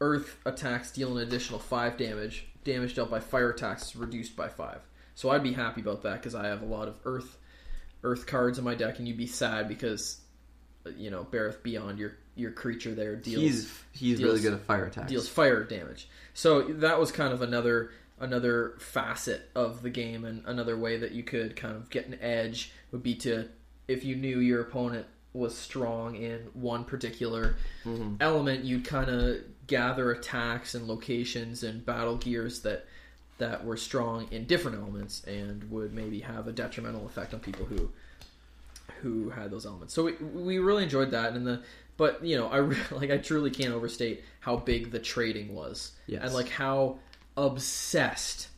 Earth 0.00 0.38
attacks 0.46 0.92
deal 0.92 1.16
an 1.16 1.22
additional 1.22 1.58
five 1.58 1.96
damage. 1.96 2.46
Damage 2.64 2.94
dealt 2.94 3.10
by 3.10 3.20
fire 3.20 3.50
attacks 3.50 3.88
is 3.88 3.96
reduced 3.96 4.36
by 4.36 4.48
five. 4.48 4.80
So 5.22 5.30
I'd 5.30 5.44
be 5.44 5.52
happy 5.52 5.80
about 5.82 6.02
that 6.02 6.14
because 6.14 6.34
I 6.34 6.48
have 6.48 6.62
a 6.62 6.66
lot 6.66 6.88
of 6.88 6.98
Earth 7.04 7.38
Earth 8.02 8.26
cards 8.26 8.58
in 8.58 8.64
my 8.64 8.74
deck, 8.74 8.98
and 8.98 9.06
you'd 9.06 9.16
be 9.16 9.28
sad 9.28 9.68
because 9.68 10.20
you 10.96 11.10
know 11.12 11.24
Bareth 11.30 11.62
Beyond 11.62 12.00
your 12.00 12.16
your 12.34 12.50
creature 12.50 12.92
there 12.92 13.14
deals 13.14 13.40
he's 13.40 13.82
he's 13.92 14.18
deals- 14.18 14.30
really 14.30 14.40
good 14.42 14.54
at 14.54 14.62
fire 14.62 14.86
attacks. 14.86 15.08
deals 15.08 15.28
fire 15.28 15.62
damage. 15.62 16.08
So 16.34 16.62
that 16.62 16.98
was 16.98 17.12
kind 17.12 17.32
of 17.32 17.40
another 17.40 17.92
another 18.18 18.74
facet 18.80 19.48
of 19.54 19.82
the 19.82 19.90
game, 19.90 20.24
and 20.24 20.42
another 20.44 20.76
way 20.76 20.98
that 20.98 21.12
you 21.12 21.22
could 21.22 21.54
kind 21.54 21.76
of 21.76 21.88
get 21.88 22.08
an 22.08 22.18
edge 22.20 22.72
would 22.90 23.04
be 23.04 23.14
to 23.14 23.46
if 23.86 24.04
you 24.04 24.16
knew 24.16 24.40
your 24.40 24.60
opponent 24.60 25.06
was 25.34 25.56
strong 25.56 26.16
in 26.16 26.40
one 26.54 26.84
particular 26.84 27.54
Mhm. 27.84 28.16
element, 28.20 28.64
you'd 28.64 28.84
kind 28.84 29.08
of 29.08 29.36
gather 29.68 30.10
attacks 30.10 30.74
and 30.74 30.88
locations 30.88 31.62
and 31.62 31.86
battle 31.86 32.16
gears 32.16 32.62
that 32.62 32.86
that 33.38 33.64
were 33.64 33.76
strong 33.76 34.28
in 34.30 34.44
different 34.44 34.78
elements 34.78 35.22
and 35.24 35.68
would 35.70 35.92
maybe 35.92 36.20
have 36.20 36.46
a 36.46 36.52
detrimental 36.52 37.06
effect 37.06 37.34
on 37.34 37.40
people 37.40 37.64
who 37.66 37.90
who 39.00 39.30
had 39.30 39.50
those 39.50 39.66
elements. 39.66 39.94
So 39.94 40.04
we 40.04 40.12
we 40.12 40.58
really 40.58 40.84
enjoyed 40.84 41.10
that 41.12 41.32
and 41.34 41.46
the 41.46 41.62
but 41.96 42.24
you 42.24 42.36
know 42.36 42.48
I 42.48 42.58
re- 42.58 42.76
like 42.90 43.10
I 43.10 43.18
truly 43.18 43.50
can't 43.50 43.72
overstate 43.74 44.22
how 44.40 44.56
big 44.56 44.90
the 44.90 44.98
trading 44.98 45.54
was 45.54 45.92
Yes. 46.06 46.22
and 46.24 46.34
like 46.34 46.48
how 46.48 46.98
obsessed 47.36 48.48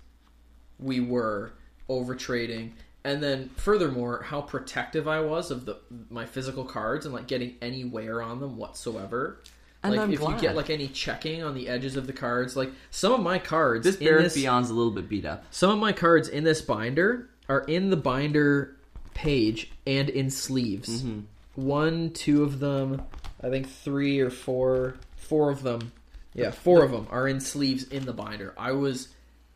we 0.78 1.00
were 1.00 1.52
over 1.88 2.14
trading 2.14 2.72
and 3.04 3.22
then 3.22 3.48
furthermore 3.56 4.22
how 4.22 4.40
protective 4.40 5.06
I 5.06 5.20
was 5.20 5.50
of 5.50 5.66
the 5.66 5.76
my 6.10 6.26
physical 6.26 6.64
cards 6.64 7.06
and 7.06 7.14
like 7.14 7.26
getting 7.26 7.54
any 7.62 7.84
wear 7.84 8.20
on 8.22 8.40
them 8.40 8.56
whatsoever. 8.56 9.38
And 9.84 9.92
like 9.92 10.00
I'm 10.00 10.12
if 10.12 10.20
you 10.20 10.36
get 10.40 10.56
like 10.56 10.70
any 10.70 10.88
checking 10.88 11.42
on 11.42 11.54
the 11.54 11.68
edges 11.68 11.96
of 11.96 12.06
the 12.06 12.12
cards, 12.12 12.56
like 12.56 12.70
some 12.90 13.12
of 13.12 13.20
my 13.20 13.38
cards 13.38 13.84
This 13.84 13.96
in 13.96 14.06
Barrack 14.06 14.24
this, 14.24 14.34
Beyond's 14.34 14.70
a 14.70 14.74
little 14.74 14.92
bit 14.92 15.08
beat 15.08 15.26
up. 15.26 15.44
some 15.50 15.70
of 15.70 15.78
my 15.78 15.92
cards 15.92 16.28
in 16.28 16.42
this 16.42 16.62
binder 16.62 17.28
are 17.48 17.60
in 17.60 17.90
the 17.90 17.96
binder 17.96 18.76
page 19.12 19.70
and 19.86 20.08
in 20.08 20.30
sleeves. 20.30 21.02
Mm-hmm. 21.02 21.20
One, 21.54 22.10
two 22.10 22.42
of 22.42 22.58
them, 22.58 23.02
I 23.42 23.50
think 23.50 23.68
three 23.68 24.20
or 24.20 24.30
four, 24.30 24.96
four 25.16 25.50
of 25.50 25.62
them. 25.62 25.92
Yeah, 26.32 26.50
four 26.50 26.82
of 26.82 26.90
them 26.90 27.06
are 27.10 27.28
in 27.28 27.40
sleeves 27.40 27.84
in 27.84 28.06
the 28.06 28.12
binder. 28.12 28.54
I 28.58 28.72
was 28.72 29.08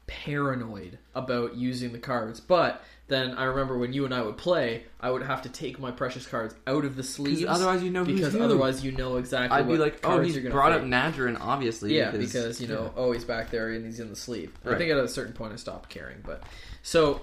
paranoid 0.06 0.98
about 1.14 1.56
using 1.56 1.92
the 1.92 1.98
cards, 1.98 2.38
but 2.38 2.84
then 3.08 3.34
I 3.34 3.44
remember 3.44 3.78
when 3.78 3.94
you 3.94 4.04
and 4.04 4.14
I 4.14 4.20
would 4.20 4.36
play, 4.36 4.84
I 5.00 5.10
would 5.10 5.22
have 5.22 5.42
to 5.42 5.48
take 5.48 5.80
my 5.80 5.90
precious 5.90 6.26
cards 6.26 6.54
out 6.66 6.84
of 6.84 6.94
the 6.94 7.02
sleeves. 7.02 7.42
otherwise 7.44 7.82
you 7.82 7.90
know 7.90 8.04
because 8.04 8.34
who. 8.34 8.42
otherwess 8.42 8.84
you 8.84 8.92
know 8.92 9.16
exactly. 9.16 9.58
I'd 9.58 9.66
be 9.66 9.78
like, 9.78 10.00
oh, 10.04 10.20
he's 10.20 10.38
brought 10.38 10.72
fake. 10.72 10.82
up 10.82 10.86
Nadrin, 10.86 11.38
obviously. 11.40 11.96
Yeah, 11.96 12.10
because, 12.10 12.60
you 12.60 12.68
know, 12.68 12.84
yeah. 12.84 13.02
oh, 13.02 13.12
he's 13.12 13.24
back 13.24 13.50
there 13.50 13.70
and 13.70 13.84
he's 13.84 13.98
in 13.98 14.10
the 14.10 14.16
sleeve. 14.16 14.52
I 14.64 14.74
think 14.74 14.90
at 14.90 14.98
a 14.98 15.08
certain 15.08 15.32
point 15.32 15.54
I 15.54 15.56
stopped 15.56 15.88
caring, 15.88 16.18
but 16.22 16.42
so 16.82 17.22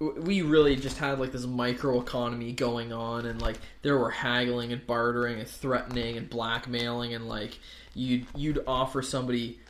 we 0.00 0.42
really 0.42 0.74
just 0.74 0.98
had 0.98 1.20
like 1.20 1.30
this 1.30 1.46
micro 1.46 2.00
economy 2.00 2.52
going 2.52 2.92
on, 2.92 3.24
and 3.26 3.40
like 3.40 3.58
there 3.82 3.96
were 3.96 4.10
haggling 4.10 4.72
and 4.72 4.84
bartering 4.84 5.38
and 5.38 5.48
threatening 5.48 6.16
and 6.16 6.28
blackmailing, 6.28 7.14
and 7.14 7.28
like 7.28 7.56
you'd 7.94 8.26
you'd 8.34 8.64
offer 8.66 9.00
somebody 9.00 9.60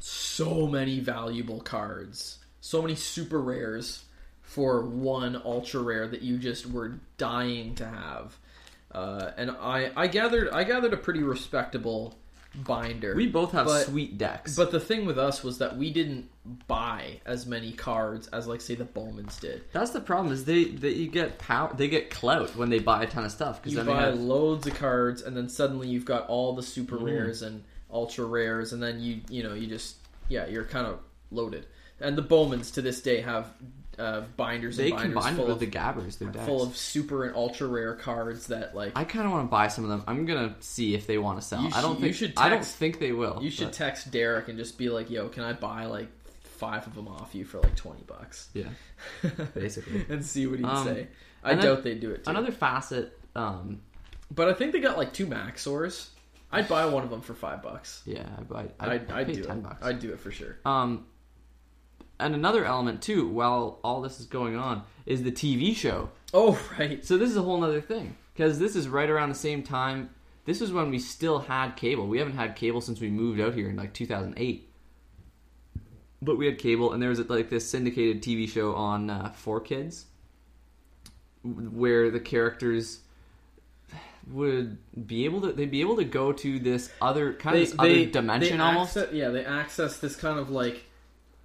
so 0.00 0.66
many 0.66 1.00
valuable 1.00 1.60
cards, 1.60 2.38
so 2.62 2.80
many 2.80 2.94
super 2.94 3.38
rares 3.38 4.04
for 4.48 4.80
one 4.82 5.40
ultra 5.44 5.80
rare 5.80 6.08
that 6.08 6.22
you 6.22 6.38
just 6.38 6.64
were 6.66 6.94
dying 7.18 7.74
to 7.76 7.86
have. 7.86 8.36
Uh, 8.90 9.30
and 9.36 9.50
I, 9.50 9.90
I 9.94 10.06
gathered 10.06 10.48
I 10.50 10.64
gathered 10.64 10.94
a 10.94 10.96
pretty 10.96 11.22
respectable 11.22 12.16
binder. 12.54 13.14
we 13.14 13.26
both 13.26 13.52
have 13.52 13.66
but- 13.66 13.84
sweet 13.84 14.16
decks. 14.16 14.56
But 14.56 14.70
the 14.70 14.80
thing 14.80 15.04
with 15.04 15.18
us 15.18 15.44
was 15.44 15.58
that 15.58 15.76
we 15.76 15.92
didn't 15.92 16.30
buy 16.66 17.20
as 17.26 17.44
many 17.44 17.72
cards 17.72 18.26
as 18.28 18.46
like 18.46 18.62
say 18.62 18.74
the 18.74 18.86
Bowmans 18.86 19.38
did. 19.38 19.64
that's 19.72 19.90
the 19.90 20.00
problem 20.00 20.32
is 20.32 20.46
they 20.46 20.64
they 20.64 20.92
you 20.92 21.08
get 21.10 21.38
power 21.38 21.70
they 21.76 21.88
get 21.88 22.08
clout 22.08 22.56
when 22.56 22.70
they 22.70 22.78
buy 22.78 23.02
a 23.02 23.06
ton 23.06 23.26
of 23.26 23.30
stuff 23.30 23.60
because 23.62 23.74
You 23.76 23.82
buy 23.84 24.00
have 24.06 24.18
loads 24.18 24.66
of 24.66 24.74
cards 24.78 25.20
and 25.20 25.36
then 25.36 25.50
suddenly 25.50 25.88
you've 25.88 26.06
got 26.06 26.26
all 26.28 26.54
the 26.54 26.62
super 26.62 26.96
Mm. 26.96 27.04
rares 27.04 27.42
and 27.42 27.62
ultra 27.90 28.24
rares 28.24 28.72
and 28.72 28.82
then 28.82 28.98
you 28.98 29.20
you 29.28 29.42
know 29.42 29.52
you 29.52 29.66
just 29.66 29.96
yeah 30.30 30.46
you're 30.46 30.64
kind 30.64 30.86
of 30.86 31.00
loaded. 31.30 31.66
And 32.00 32.16
the 32.16 32.22
Bowmans 32.22 32.70
to 32.72 32.80
this 32.82 33.02
day 33.02 33.20
have 33.20 33.52
uh, 33.98 34.20
binders 34.36 34.76
they 34.76 34.90
and 34.92 35.12
binders 35.14 35.36
full 35.36 35.44
with 35.46 35.54
of 35.54 35.60
the 35.60 35.66
gabbers. 35.66 36.16
Their 36.16 36.28
decks. 36.30 36.46
full 36.46 36.62
of 36.62 36.76
super 36.76 37.24
and 37.24 37.34
ultra 37.34 37.66
rare 37.66 37.94
cards 37.94 38.46
that 38.48 38.74
like 38.74 38.92
I 38.96 39.04
kind 39.04 39.26
of 39.26 39.32
want 39.32 39.46
to 39.46 39.50
buy 39.50 39.68
some 39.68 39.84
of 39.84 39.90
them. 39.90 40.04
I'm 40.06 40.24
gonna 40.26 40.54
see 40.60 40.94
if 40.94 41.06
they 41.06 41.18
want 41.18 41.40
to 41.40 41.46
sell. 41.46 41.68
I 41.74 41.80
don't 41.82 41.96
think 41.96 42.06
you 42.08 42.12
should 42.12 42.34
I 42.36 42.48
don't 42.48 42.64
think 42.64 42.98
they 43.00 43.12
will. 43.12 43.38
you 43.42 43.50
should 43.50 43.66
but- 43.68 43.74
text 43.74 44.10
Derek 44.10 44.48
and 44.48 44.56
just 44.58 44.78
be 44.78 44.88
like, 44.88 45.10
"Yo, 45.10 45.28
can 45.28 45.42
I 45.42 45.52
buy 45.52 45.86
like 45.86 46.08
five 46.44 46.86
of 46.86 46.94
them 46.94 47.08
off 47.08 47.34
you 47.34 47.44
for 47.44 47.58
like 47.60 47.74
twenty 47.76 48.02
bucks?" 48.06 48.48
yeah, 48.54 48.68
basically. 49.54 50.04
and 50.08 50.24
see 50.24 50.46
what 50.46 50.58
he'd 50.58 50.64
Um, 50.66 50.84
say. 50.86 51.08
I 51.44 51.54
doubt 51.54 51.82
they'd 51.84 52.00
do 52.00 52.10
it. 52.10 52.24
Too. 52.24 52.30
Another 52.30 52.50
facet. 52.52 53.18
Um, 53.36 53.80
But 54.30 54.48
I 54.48 54.54
think 54.54 54.72
they 54.72 54.80
got 54.80 54.96
like 54.98 55.12
two 55.12 55.26
Maxxors. 55.26 56.08
I'd 56.50 56.66
buy 56.68 56.86
one 56.86 57.04
of 57.04 57.10
them 57.10 57.20
for 57.20 57.34
five 57.34 57.62
bucks. 57.62 58.02
yeah, 58.06 58.26
I 58.36 58.42
buy. 58.42 58.66
I'd, 58.80 58.88
I'd, 58.88 59.10
I'd 59.12 59.26
pay 59.26 59.32
do 59.34 59.44
ten 59.44 59.58
it. 59.58 59.62
bucks. 59.64 59.84
I'd 59.86 60.00
do 60.00 60.12
it 60.12 60.18
for 60.20 60.30
sure. 60.30 60.56
Um, 60.64 61.06
and 62.18 62.34
another 62.34 62.64
element 62.64 63.02
too, 63.02 63.28
while 63.28 63.78
all 63.82 64.00
this 64.00 64.20
is 64.20 64.26
going 64.26 64.56
on, 64.56 64.82
is 65.06 65.22
the 65.22 65.32
TV 65.32 65.74
show. 65.74 66.10
Oh 66.34 66.60
right. 66.78 67.04
So 67.04 67.16
this 67.16 67.30
is 67.30 67.36
a 67.36 67.42
whole 67.42 67.62
other 67.64 67.80
thing 67.80 68.16
because 68.34 68.58
this 68.58 68.76
is 68.76 68.88
right 68.88 69.08
around 69.08 69.28
the 69.30 69.34
same 69.34 69.62
time. 69.62 70.10
This 70.44 70.60
was 70.60 70.72
when 70.72 70.90
we 70.90 70.98
still 70.98 71.40
had 71.40 71.72
cable. 71.76 72.06
We 72.06 72.18
haven't 72.18 72.36
had 72.36 72.56
cable 72.56 72.80
since 72.80 73.00
we 73.00 73.10
moved 73.10 73.40
out 73.40 73.54
here 73.54 73.68
in 73.68 73.76
like 73.76 73.92
2008. 73.92 74.64
But 76.20 76.36
we 76.36 76.46
had 76.46 76.58
cable, 76.58 76.92
and 76.92 77.02
there 77.02 77.10
was 77.10 77.20
like 77.28 77.48
this 77.48 77.68
syndicated 77.68 78.22
TV 78.22 78.48
show 78.48 78.74
on 78.74 79.08
uh, 79.08 79.30
for 79.36 79.60
kids, 79.60 80.06
where 81.42 82.10
the 82.10 82.18
characters 82.18 83.00
would 84.30 84.78
be 85.06 85.24
able 85.24 85.40
to 85.42 85.52
they'd 85.52 85.70
be 85.70 85.80
able 85.80 85.96
to 85.96 86.04
go 86.04 86.32
to 86.32 86.58
this 86.58 86.90
other 87.00 87.32
kind 87.34 87.56
of 87.56 87.62
this 87.62 87.74
other 87.78 88.04
dimension 88.06 88.58
they 88.58 88.62
almost. 88.62 88.98
yeah, 89.12 89.28
they 89.28 89.44
access 89.44 89.98
this 89.98 90.16
kind 90.16 90.38
of 90.38 90.50
like 90.50 90.84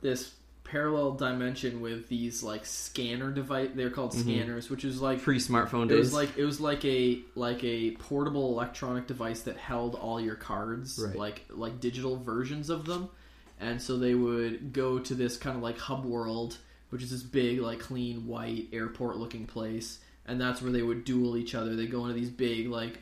this 0.02 0.34
parallel 0.74 1.12
dimension 1.12 1.80
with 1.82 2.10
these 2.10 2.42
like 2.42 2.66
scanner 2.66 3.32
device. 3.32 3.70
They're 3.76 3.92
called 3.92 4.12
Mm-hmm. 4.14 4.22
scanners, 4.30 4.70
which 4.72 4.84
is 4.84 5.00
like 5.02 5.22
Pre 5.22 5.38
smartphone 5.38 5.92
it 5.92 5.96
was 5.96 6.14
like 6.14 6.36
it 6.38 6.44
was 6.44 6.60
like 6.60 6.84
a 6.84 7.20
like 7.36 7.64
a 7.64 7.92
portable 7.92 8.52
electronic 8.52 9.06
device 9.08 9.42
that 9.44 9.56
held 9.58 9.94
all 9.96 10.20
your 10.20 10.36
cards, 10.36 11.00
Right. 11.00 11.16
like 11.16 11.46
like 11.50 11.80
digital 11.80 12.18
versions 12.18 12.70
of 12.72 12.86
them. 12.86 13.10
And 13.60 13.80
so 13.82 13.98
they 13.98 14.16
would 14.16 14.74
go 14.74 15.00
to 15.00 15.14
this 15.16 15.38
kind 15.38 15.56
of 15.56 15.62
like 15.64 15.78
hub 15.78 16.04
world, 16.06 16.58
which 16.90 17.04
is 17.04 17.12
this 17.12 17.24
big, 17.24 17.60
like 17.62 17.80
clean 17.80 18.28
white 18.28 18.68
airport 18.74 19.18
looking 19.18 19.46
place, 19.46 20.00
and 20.26 20.42
that's 20.42 20.62
where 20.62 20.72
they 20.72 20.82
would 20.82 21.06
duel 21.06 21.38
each 21.38 21.54
other. 21.56 21.76
They 21.76 21.86
go 21.88 22.02
into 22.06 22.16
these 22.20 22.32
big 22.32 22.68
like 22.68 22.98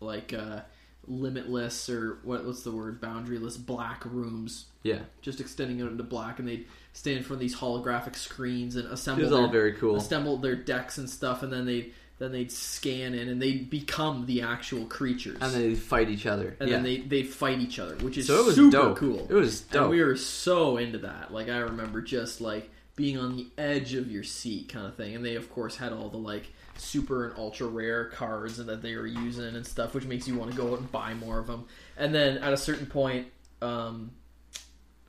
like 0.00 0.32
uh 0.32 0.60
limitless 1.06 1.88
or 1.90 2.18
what 2.22 2.44
what's 2.44 2.62
the 2.62 2.70
word 2.70 3.00
boundaryless 3.00 3.64
black 3.64 4.04
rooms 4.06 4.66
yeah, 4.84 5.00
just 5.20 5.40
extending 5.40 5.80
out 5.82 5.90
into 5.92 6.02
black 6.02 6.38
and 6.40 6.48
they'd 6.48 6.66
stand 6.92 7.16
in 7.18 7.22
front 7.22 7.34
of 7.34 7.40
these 7.40 7.56
holographic 7.56 8.16
screens 8.16 8.76
and 8.76 8.86
it 8.86 8.92
assemble 8.92 9.22
was 9.24 9.32
all 9.32 9.42
their, 9.42 9.50
very 9.50 9.72
cool. 9.74 9.96
assemble 9.96 10.36
their 10.36 10.56
decks 10.56 10.98
and 10.98 11.08
stuff, 11.08 11.42
and 11.42 11.52
then 11.52 11.66
they 11.66 11.90
then 12.18 12.30
they'd 12.30 12.52
scan 12.52 13.14
in 13.14 13.28
and 13.28 13.42
they'd 13.42 13.68
become 13.68 14.26
the 14.26 14.42
actual 14.42 14.84
creatures, 14.86 15.38
And 15.40 15.52
they 15.52 15.74
fight 15.74 16.08
each 16.08 16.24
other. 16.26 16.56
and 16.60 16.68
yeah. 16.68 16.76
then 16.76 16.84
they 16.84 16.98
they 16.98 17.22
fight 17.24 17.58
each 17.58 17.78
other, 17.78 17.96
which 17.96 18.16
is 18.18 18.26
so 18.28 18.40
it 18.40 18.46
was 18.46 18.54
super 18.54 18.70
dope. 18.70 18.96
cool. 18.98 19.26
It 19.28 19.34
was 19.34 19.62
dope. 19.62 19.82
And 19.82 19.90
we 19.90 20.02
were 20.02 20.16
so 20.16 20.76
into 20.76 20.98
that. 20.98 21.32
Like 21.32 21.48
I 21.48 21.58
remember 21.58 22.00
just 22.00 22.40
like 22.40 22.70
being 22.94 23.18
on 23.18 23.36
the 23.36 23.48
edge 23.58 23.94
of 23.94 24.10
your 24.10 24.22
seat 24.22 24.68
kind 24.68 24.86
of 24.86 24.94
thing. 24.94 25.16
And 25.16 25.24
they 25.24 25.34
of 25.34 25.50
course 25.50 25.76
had 25.76 25.92
all 25.92 26.10
the 26.10 26.18
like 26.18 26.44
super 26.76 27.26
and 27.28 27.38
ultra 27.38 27.66
rare 27.66 28.04
cards 28.04 28.58
that 28.58 28.82
they 28.82 28.94
were 28.96 29.06
using 29.06 29.56
and 29.56 29.66
stuff, 29.66 29.94
which 29.94 30.04
makes 30.04 30.28
you 30.28 30.36
want 30.38 30.50
to 30.50 30.56
go 30.56 30.72
out 30.72 30.78
and 30.78 30.92
buy 30.92 31.14
more 31.14 31.38
of 31.38 31.46
them. 31.48 31.64
And 31.96 32.14
then 32.14 32.38
at 32.38 32.52
a 32.52 32.56
certain 32.56 32.86
point, 32.86 33.28
um, 33.62 34.10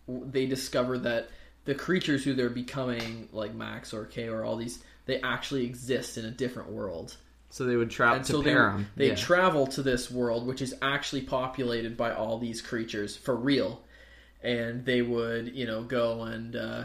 they 0.07 0.45
discover 0.45 0.97
that 0.99 1.29
the 1.65 1.75
creatures 1.75 2.23
who 2.23 2.33
they're 2.33 2.49
becoming, 2.49 3.29
like 3.31 3.53
Max 3.53 3.93
or 3.93 4.05
K 4.05 4.27
or 4.27 4.43
all 4.43 4.57
these, 4.57 4.83
they 5.05 5.21
actually 5.21 5.65
exist 5.65 6.17
in 6.17 6.25
a 6.25 6.31
different 6.31 6.71
world 6.71 7.17
so 7.53 7.65
they 7.65 7.75
would 7.75 7.91
travel 7.91 8.15
and 8.15 8.25
to 8.25 8.31
so 8.31 8.41
they, 8.41 8.51
pair 8.51 8.69
'em. 8.69 8.87
they 8.95 9.09
yeah. 9.09 9.15
travel 9.15 9.67
to 9.67 9.83
this 9.83 10.09
world 10.09 10.47
which 10.47 10.59
is 10.59 10.73
actually 10.81 11.21
populated 11.21 11.95
by 11.95 12.11
all 12.11 12.39
these 12.39 12.63
creatures 12.63 13.15
for 13.15 13.35
real 13.35 13.83
and 14.41 14.83
they 14.85 15.03
would 15.03 15.55
you 15.55 15.67
know 15.67 15.83
go 15.83 16.23
and 16.23 16.55
uh, 16.55 16.83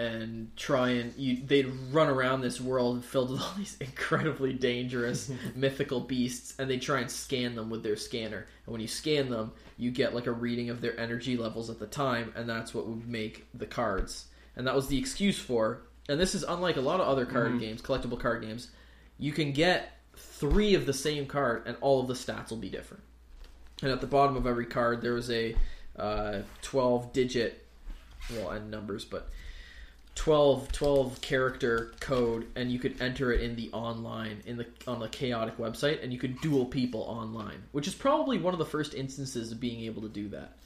and 0.00 0.56
try 0.56 0.88
and 0.88 1.14
you, 1.18 1.36
they'd 1.44 1.70
run 1.92 2.08
around 2.08 2.40
this 2.40 2.58
world 2.58 3.04
filled 3.04 3.30
with 3.30 3.40
all 3.42 3.52
these 3.58 3.76
incredibly 3.80 4.54
dangerous 4.54 5.30
mythical 5.54 6.00
beasts 6.00 6.54
and 6.58 6.70
they 6.70 6.78
try 6.78 7.00
and 7.00 7.10
scan 7.10 7.54
them 7.54 7.68
with 7.68 7.82
their 7.82 7.96
scanner. 7.96 8.46
And 8.64 8.72
when 8.72 8.80
you 8.80 8.88
scan 8.88 9.28
them 9.28 9.52
you 9.76 9.90
get 9.90 10.14
like 10.14 10.26
a 10.26 10.32
reading 10.32 10.70
of 10.70 10.80
their 10.80 10.98
energy 10.98 11.36
levels 11.36 11.68
at 11.68 11.78
the 11.78 11.86
time 11.86 12.32
and 12.34 12.48
that's 12.48 12.72
what 12.72 12.86
would 12.86 13.06
make 13.06 13.46
the 13.52 13.66
cards. 13.66 14.24
And 14.56 14.66
that 14.66 14.74
was 14.74 14.88
the 14.88 14.98
excuse 14.98 15.38
for 15.38 15.82
and 16.08 16.18
this 16.18 16.34
is 16.34 16.44
unlike 16.44 16.78
a 16.78 16.80
lot 16.80 17.00
of 17.00 17.06
other 17.06 17.26
card 17.26 17.60
games 17.60 17.82
collectible 17.82 18.18
card 18.18 18.42
games 18.42 18.70
you 19.18 19.32
can 19.32 19.52
get 19.52 19.98
three 20.16 20.74
of 20.74 20.86
the 20.86 20.94
same 20.94 21.26
card 21.26 21.64
and 21.66 21.76
all 21.82 22.00
of 22.00 22.08
the 22.08 22.14
stats 22.14 22.48
will 22.48 22.56
be 22.56 22.70
different. 22.70 23.02
And 23.82 23.92
at 23.92 24.00
the 24.00 24.06
bottom 24.06 24.34
of 24.36 24.46
every 24.46 24.66
card 24.66 25.02
there 25.02 25.12
was 25.12 25.30
a 25.30 25.54
uh, 25.98 26.38
12 26.62 27.12
digit, 27.12 27.66
well, 28.30 28.48
and 28.50 28.70
numbers, 28.70 29.04
but 29.04 29.28
12, 30.20 30.70
12 30.72 31.20
character 31.22 31.94
code, 31.98 32.46
and 32.54 32.70
you 32.70 32.78
could 32.78 33.00
enter 33.00 33.32
it 33.32 33.40
in 33.40 33.56
the 33.56 33.70
online 33.72 34.42
in 34.44 34.58
the 34.58 34.66
on 34.86 35.00
the 35.00 35.08
chaotic 35.08 35.56
website, 35.56 36.02
and 36.04 36.12
you 36.12 36.18
could 36.18 36.38
duel 36.42 36.66
people 36.66 37.00
online, 37.04 37.62
which 37.72 37.88
is 37.88 37.94
probably 37.94 38.36
one 38.36 38.52
of 38.52 38.58
the 38.58 38.66
first 38.66 38.92
instances 38.92 39.50
of 39.50 39.58
being 39.58 39.80
able 39.80 40.02
to 40.02 40.10
do 40.10 40.28
that. 40.28 40.58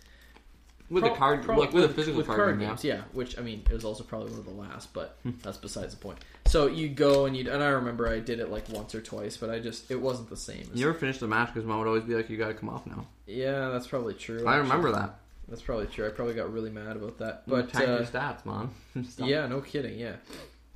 with 0.90 1.04
Pro- 1.04 1.14
a 1.14 1.16
card, 1.16 1.42
pro- 1.44 1.56
like 1.56 1.72
with, 1.72 1.84
a 1.84 1.88
physical 1.88 2.18
with 2.18 2.26
card, 2.26 2.38
card 2.38 2.58
game, 2.58 2.68
games. 2.70 2.82
Yeah, 2.82 3.02
which 3.12 3.38
I 3.38 3.42
mean, 3.42 3.62
it 3.70 3.72
was 3.72 3.84
also 3.84 4.02
probably 4.02 4.30
one 4.30 4.40
of 4.40 4.44
the 4.44 4.50
last, 4.50 4.92
but 4.92 5.18
hmm. 5.22 5.30
that's 5.40 5.58
besides 5.58 5.94
the 5.94 6.00
point. 6.00 6.18
So 6.46 6.66
you 6.66 6.88
go 6.88 7.26
and 7.26 7.36
you 7.36 7.48
and 7.48 7.62
I 7.62 7.68
remember 7.68 8.08
I 8.08 8.18
did 8.18 8.40
it 8.40 8.50
like 8.50 8.68
once 8.70 8.92
or 8.92 9.00
twice, 9.00 9.36
but 9.36 9.50
I 9.50 9.60
just 9.60 9.88
it 9.88 10.00
wasn't 10.00 10.30
the 10.30 10.36
same. 10.36 10.68
As, 10.72 10.80
You 10.80 10.88
ever 10.88 10.98
finish 10.98 11.18
the 11.18 11.28
match 11.28 11.54
because 11.54 11.64
mom 11.64 11.78
would 11.78 11.86
always 11.86 12.02
be 12.02 12.16
like, 12.16 12.28
"You 12.28 12.36
got 12.36 12.48
to 12.48 12.54
come 12.54 12.70
off 12.70 12.88
now." 12.88 13.06
yeah, 13.28 13.68
that's 13.68 13.86
probably 13.86 14.14
true. 14.14 14.48
I 14.48 14.56
actually. 14.56 14.62
remember 14.62 14.90
that. 14.94 15.20
That's 15.48 15.62
probably 15.62 15.86
true. 15.86 16.06
I 16.06 16.10
probably 16.10 16.34
got 16.34 16.52
really 16.52 16.70
mad 16.70 16.96
about 16.96 17.18
that, 17.18 17.42
But 17.46 17.74
uh, 17.76 17.80
your 17.84 18.00
stats, 18.00 18.44
mom. 18.44 18.70
Yeah, 19.18 19.46
no 19.46 19.60
kidding. 19.60 19.98
Yeah, 19.98 20.16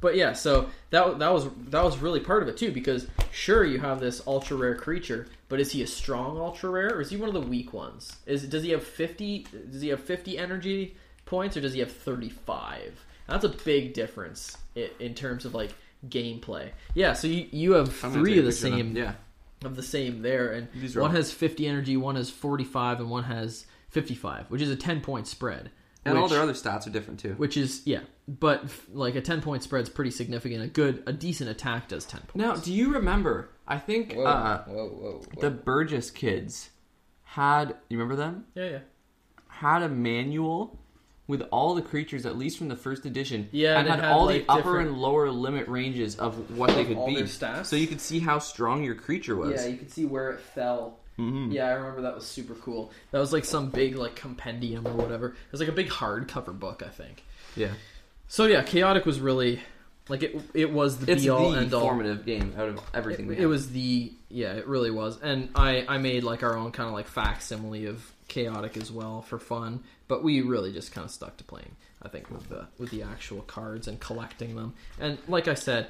but 0.00 0.14
yeah, 0.14 0.32
so 0.34 0.68
that 0.90 1.18
that 1.18 1.32
was 1.32 1.46
that 1.70 1.82
was 1.84 1.98
really 1.98 2.20
part 2.20 2.42
of 2.42 2.48
it 2.48 2.56
too 2.56 2.70
because 2.72 3.06
sure 3.32 3.64
you 3.64 3.78
have 3.80 3.98
this 4.00 4.22
ultra 4.26 4.56
rare 4.56 4.74
creature, 4.76 5.26
but 5.48 5.58
is 5.60 5.72
he 5.72 5.82
a 5.82 5.86
strong 5.86 6.38
ultra 6.38 6.70
rare 6.70 6.94
or 6.96 7.00
is 7.00 7.10
he 7.10 7.16
one 7.16 7.28
of 7.28 7.34
the 7.34 7.40
weak 7.48 7.72
ones? 7.72 8.16
Is 8.26 8.44
does 8.46 8.62
he 8.62 8.70
have 8.70 8.84
fifty? 8.84 9.46
Does 9.70 9.80
he 9.80 9.88
have 9.88 10.00
fifty 10.00 10.36
energy 10.38 10.96
points 11.24 11.56
or 11.56 11.60
does 11.60 11.72
he 11.72 11.80
have 11.80 11.90
thirty 11.92 12.28
five? 12.28 13.04
That's 13.26 13.44
a 13.44 13.50
big 13.50 13.92
difference 13.94 14.56
in, 14.74 14.88
in 15.00 15.14
terms 15.14 15.44
of 15.44 15.54
like 15.54 15.72
gameplay. 16.08 16.70
Yeah, 16.94 17.12
so 17.14 17.26
you 17.26 17.46
you 17.50 17.72
have 17.72 17.94
three 17.94 18.38
of 18.38 18.44
the 18.44 18.52
same 18.52 18.96
Yeah. 18.96 19.14
of 19.64 19.76
the 19.76 19.82
same 19.82 20.22
there, 20.22 20.52
and 20.52 20.68
one 20.94 21.10
has 21.12 21.32
fifty 21.32 21.66
energy, 21.66 21.96
one 21.96 22.16
has 22.16 22.30
forty 22.30 22.64
five, 22.64 23.00
and 23.00 23.10
one 23.10 23.24
has 23.24 23.66
fifty 23.88 24.14
five, 24.14 24.50
which 24.50 24.62
is 24.62 24.70
a 24.70 24.76
ten 24.76 25.00
point 25.00 25.26
spread. 25.26 25.70
And 26.04 26.16
all 26.16 26.28
their 26.28 26.40
other 26.40 26.54
stats 26.54 26.86
are 26.86 26.90
different 26.90 27.20
too. 27.20 27.34
which 27.36 27.56
is 27.56 27.82
yeah, 27.84 28.00
but 28.26 28.64
f- 28.64 28.86
like 28.92 29.14
a 29.14 29.20
ten 29.20 29.42
point 29.42 29.62
spread's 29.62 29.90
pretty 29.90 30.10
significant. 30.10 30.62
A 30.62 30.66
good, 30.68 31.02
a 31.06 31.12
decent 31.12 31.50
attack 31.50 31.88
does 31.88 32.06
ten 32.06 32.20
points. 32.20 32.36
Now, 32.36 32.56
do 32.56 32.72
you 32.72 32.94
remember? 32.94 33.50
I 33.66 33.78
think 33.78 34.14
whoa, 34.14 34.24
uh, 34.24 34.64
whoa, 34.64 34.74
whoa, 34.88 35.22
whoa. 35.34 35.40
the 35.40 35.50
Burgess 35.50 36.10
kids 36.10 36.70
had. 37.24 37.76
You 37.90 37.98
remember 37.98 38.16
them? 38.16 38.46
yeah, 38.54 38.64
yeah, 38.70 38.78
Had 39.48 39.82
a 39.82 39.88
manual 39.90 40.78
with 41.26 41.42
all 41.50 41.74
the 41.74 41.82
creatures, 41.82 42.24
at 42.24 42.38
least 42.38 42.56
from 42.56 42.68
the 42.68 42.76
first 42.76 43.04
edition. 43.04 43.48
Yeah, 43.52 43.78
and 43.78 43.80
and 43.80 43.88
had, 43.88 44.04
had, 44.04 44.12
all 44.12 44.26
like, 44.26 44.46
the 44.46 44.52
upper 44.52 44.78
and 44.80 44.96
lower 44.96 45.30
limit 45.30 45.68
ranges 45.68 46.16
of 46.16 46.56
what 46.56 46.70
they 46.70 46.86
could 46.86 46.96
all 46.96 47.06
be, 47.06 47.16
their 47.16 47.24
stats? 47.24 47.66
so 47.66 47.76
you 47.76 47.86
could 47.86 48.00
see 48.00 48.18
how 48.18 48.38
strong 48.38 48.82
your 48.82 48.94
creature 48.94 49.36
was. 49.36 49.60
yeah. 49.60 49.68
You 49.68 49.76
could 49.76 49.90
see 49.92 50.06
where 50.06 50.30
it 50.30 50.40
fell. 50.40 51.00
Mhm. 51.18 51.52
Yeah, 51.52 51.66
I 51.66 51.72
remember 51.72 52.02
that 52.02 52.14
was 52.14 52.26
super 52.26 52.54
cool. 52.54 52.92
That 53.10 53.18
was 53.18 53.32
like 53.32 53.44
some 53.44 53.70
big 53.70 53.96
like 53.96 54.14
compendium 54.16 54.86
or 54.86 54.92
whatever. 54.94 55.28
It 55.28 55.52
was 55.52 55.60
like 55.60 55.68
a 55.68 55.72
big 55.72 55.88
hardcover 55.88 56.56
book, 56.58 56.82
I 56.84 56.88
think. 56.90 57.24
yeah. 57.56 57.72
So 58.28 58.44
yeah, 58.44 58.62
chaotic 58.62 59.04
was 59.06 59.18
really 59.20 59.60
like 60.08 60.22
it. 60.22 60.40
It 60.54 60.70
was 60.72 60.98
the 60.98 61.10
It's 61.12 61.22
be 61.24 61.28
all 61.30 61.50
the 61.50 61.58
end 61.58 61.74
all. 61.74 61.80
formative 61.80 62.24
game 62.26 62.54
out 62.58 62.68
of 62.68 62.80
everything. 62.94 63.26
we 63.26 63.36
It, 63.36 63.40
it 63.42 63.46
was 63.46 63.70
the 63.70 64.12
yeah, 64.28 64.52
it 64.52 64.66
really 64.66 64.90
was, 64.90 65.18
and 65.22 65.48
I 65.54 65.84
I 65.88 65.96
made 65.98 66.24
like 66.24 66.42
our 66.42 66.56
own 66.56 66.70
kind 66.72 66.86
of 66.88 66.92
like 66.94 67.08
facsimile 67.08 67.86
of 67.86 68.12
chaotic 68.28 68.76
as 68.76 68.92
well 68.92 69.22
for 69.22 69.38
fun, 69.38 69.82
but 70.06 70.22
we 70.22 70.42
really 70.42 70.72
just 70.72 70.92
kind 70.92 71.04
of 71.06 71.10
stuck 71.10 71.36
to 71.38 71.44
playing. 71.44 71.74
I 72.02 72.08
think 72.08 72.30
with 72.30 72.48
the 72.50 72.66
with 72.78 72.90
the 72.90 73.02
actual 73.02 73.40
cards 73.40 73.88
and 73.88 73.98
collecting 73.98 74.54
them, 74.56 74.74
and 75.00 75.16
like 75.26 75.48
I 75.48 75.54
said, 75.54 75.88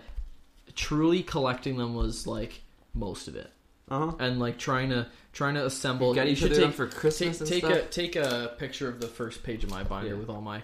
truly 0.76 1.22
collecting 1.22 1.76
them 1.76 1.94
was 1.94 2.26
like 2.26 2.60
most 2.94 3.26
of 3.28 3.34
it, 3.36 3.50
Uh-huh. 3.90 4.12
and 4.18 4.38
like 4.38 4.58
trying 4.58 4.90
to 4.90 5.06
trying 5.32 5.54
to 5.54 5.64
assemble. 5.64 6.14
Got 6.14 6.26
you 6.26 6.32
each 6.32 6.38
should 6.38 6.54
take 6.54 6.72
for 6.72 6.86
Christmas 6.86 7.38
take, 7.38 7.40
and 7.40 7.48
take 7.48 7.64
stuff. 7.64 7.76
a 7.76 7.88
take 7.88 8.16
a 8.16 8.54
picture 8.58 8.88
of 8.88 9.00
the 9.00 9.08
first 9.08 9.42
page 9.42 9.64
of 9.64 9.70
my 9.70 9.82
binder 9.82 10.10
Yeah. 10.10 10.14
with 10.14 10.28
all 10.28 10.40
my 10.40 10.62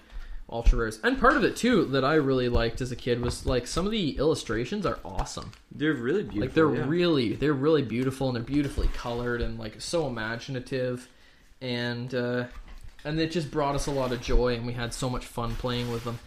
ultra 0.50 0.78
rares, 0.78 1.00
and 1.02 1.18
part 1.18 1.36
of 1.36 1.44
it 1.44 1.56
too 1.56 1.86
that 1.86 2.04
I 2.04 2.14
really 2.14 2.48
liked 2.48 2.80
as 2.80 2.92
a 2.92 2.96
kid 2.96 3.20
was 3.20 3.46
like 3.46 3.66
some 3.66 3.86
of 3.86 3.92
the 3.92 4.18
illustrations 4.18 4.84
are 4.84 4.98
awesome. 5.04 5.52
They're 5.72 5.94
really 5.94 6.22
beautiful. 6.22 6.40
Like 6.42 6.54
they're 6.54 6.74
yeah. 6.74 6.84
really 6.86 7.32
they're 7.34 7.52
really 7.54 7.82
beautiful 7.82 8.28
and 8.28 8.36
they're 8.36 8.42
beautifully 8.42 8.88
colored 8.88 9.40
and 9.40 9.58
like 9.58 9.80
so 9.80 10.06
imaginative 10.06 11.08
and 11.62 12.14
uh 12.14 12.44
and 13.04 13.18
it 13.20 13.30
just 13.30 13.50
brought 13.50 13.74
us 13.74 13.86
a 13.86 13.90
lot 13.90 14.12
of 14.12 14.20
joy 14.20 14.54
and 14.54 14.66
we 14.66 14.72
had 14.72 14.92
so 14.94 15.08
much 15.10 15.24
fun 15.26 15.54
playing 15.56 15.90
with 15.90 16.04
them. 16.04 16.18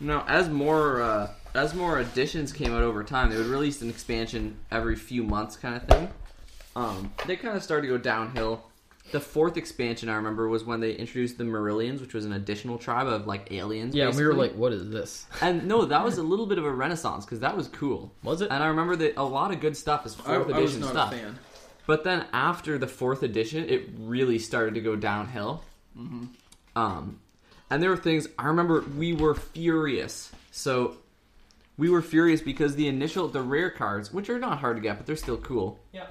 Now, 0.00 0.24
as 0.28 0.48
more 0.48 1.00
uh, 1.00 1.30
as 1.54 1.74
more 1.74 2.00
additions 2.00 2.52
came 2.52 2.74
out 2.74 2.82
over 2.82 3.04
time, 3.04 3.30
they 3.30 3.36
would 3.36 3.46
release 3.46 3.80
an 3.82 3.88
expansion 3.88 4.56
every 4.70 4.96
few 4.96 5.22
months, 5.22 5.56
kind 5.56 5.76
of 5.76 5.86
thing. 5.86 6.08
Um, 6.76 7.12
they 7.26 7.36
kind 7.36 7.56
of 7.56 7.62
started 7.62 7.82
to 7.82 7.88
go 7.88 7.98
downhill. 7.98 8.64
The 9.12 9.20
fourth 9.20 9.56
expansion 9.56 10.08
I 10.08 10.16
remember 10.16 10.48
was 10.48 10.64
when 10.64 10.80
they 10.80 10.92
introduced 10.92 11.38
the 11.38 11.44
M'arrillians, 11.44 12.00
which 12.00 12.14
was 12.14 12.24
an 12.24 12.32
additional 12.32 12.78
tribe 12.78 13.06
of 13.06 13.26
like 13.26 13.52
aliens. 13.52 13.94
Yeah, 13.94 14.08
and 14.08 14.16
we 14.16 14.24
were 14.24 14.34
like, 14.34 14.54
what 14.54 14.72
is 14.72 14.90
this? 14.90 15.26
and 15.40 15.68
no, 15.68 15.84
that 15.84 16.02
was 16.02 16.18
a 16.18 16.22
little 16.24 16.46
bit 16.46 16.58
of 16.58 16.64
a 16.64 16.72
renaissance 16.72 17.24
because 17.24 17.40
that 17.40 17.56
was 17.56 17.68
cool. 17.68 18.12
Was 18.24 18.40
it? 18.40 18.50
And 18.50 18.62
I 18.62 18.66
remember 18.68 18.96
that 18.96 19.16
a 19.16 19.22
lot 19.22 19.52
of 19.52 19.60
good 19.60 19.76
stuff 19.76 20.06
is 20.06 20.14
fourth 20.14 20.48
edition 20.48 20.82
stuff. 20.82 21.12
fan. 21.12 21.38
But 21.86 22.02
then 22.02 22.24
after 22.32 22.78
the 22.78 22.86
fourth 22.86 23.22
edition, 23.22 23.68
it 23.68 23.90
really 23.98 24.38
started 24.38 24.74
to 24.74 24.80
go 24.80 24.96
downhill. 24.96 25.62
Mm-hmm. 25.96 26.24
Um, 26.74 27.20
and 27.70 27.82
there 27.82 27.90
were 27.90 27.96
things 27.96 28.26
I 28.38 28.46
remember 28.46 28.80
we 28.96 29.12
were 29.12 29.34
furious. 29.34 30.32
So 30.50 30.96
we 31.76 31.88
were 31.90 32.02
furious 32.02 32.40
because 32.40 32.76
the 32.76 32.88
initial 32.88 33.28
the 33.28 33.42
rare 33.42 33.70
cards, 33.70 34.12
which 34.12 34.30
are 34.30 34.38
not 34.38 34.58
hard 34.58 34.76
to 34.76 34.82
get, 34.82 34.96
but 34.96 35.06
they're 35.06 35.16
still 35.16 35.38
cool. 35.38 35.78
Yeah. 35.92 36.06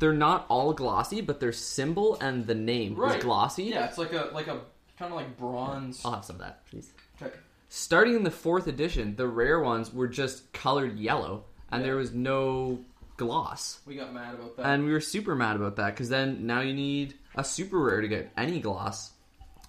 They're 0.00 0.12
not 0.12 0.46
all 0.48 0.72
glossy, 0.72 1.20
but 1.20 1.38
their 1.40 1.52
symbol 1.52 2.16
and 2.20 2.46
the 2.46 2.54
name 2.54 2.96
Right. 2.96 3.16
is 3.18 3.22
glossy. 3.24 3.64
Yeah, 3.64 3.86
it's 3.86 3.96
like 3.98 4.12
a 4.12 4.30
like 4.32 4.48
a 4.48 4.60
kind 4.98 5.12
of 5.12 5.16
like 5.16 5.36
bronze. 5.38 6.04
I'll 6.04 6.12
have 6.12 6.24
some 6.24 6.36
of 6.36 6.42
that, 6.42 6.66
please. 6.66 6.92
Okay. 7.22 7.32
Starting 7.68 8.14
in 8.14 8.24
the 8.24 8.30
fourth 8.30 8.66
edition, 8.66 9.16
the 9.16 9.26
rare 9.28 9.60
ones 9.60 9.92
were 9.92 10.08
just 10.08 10.52
colored 10.52 10.98
yellow, 10.98 11.44
and 11.70 11.80
Yeah. 11.80 11.86
there 11.86 11.96
was 11.96 12.12
no 12.12 12.80
gloss. 13.16 13.80
We 13.86 13.94
got 13.94 14.12
mad 14.12 14.34
about 14.34 14.56
that. 14.56 14.66
And 14.66 14.84
we 14.84 14.90
were 14.92 15.00
super 15.00 15.36
mad 15.36 15.54
about 15.56 15.76
that 15.76 15.90
because 15.94 16.08
then 16.08 16.46
now 16.46 16.60
you 16.60 16.74
need 16.74 17.14
a 17.36 17.44
super 17.44 17.78
rare 17.78 18.00
to 18.00 18.08
get 18.08 18.32
any 18.36 18.58
gloss. 18.60 19.12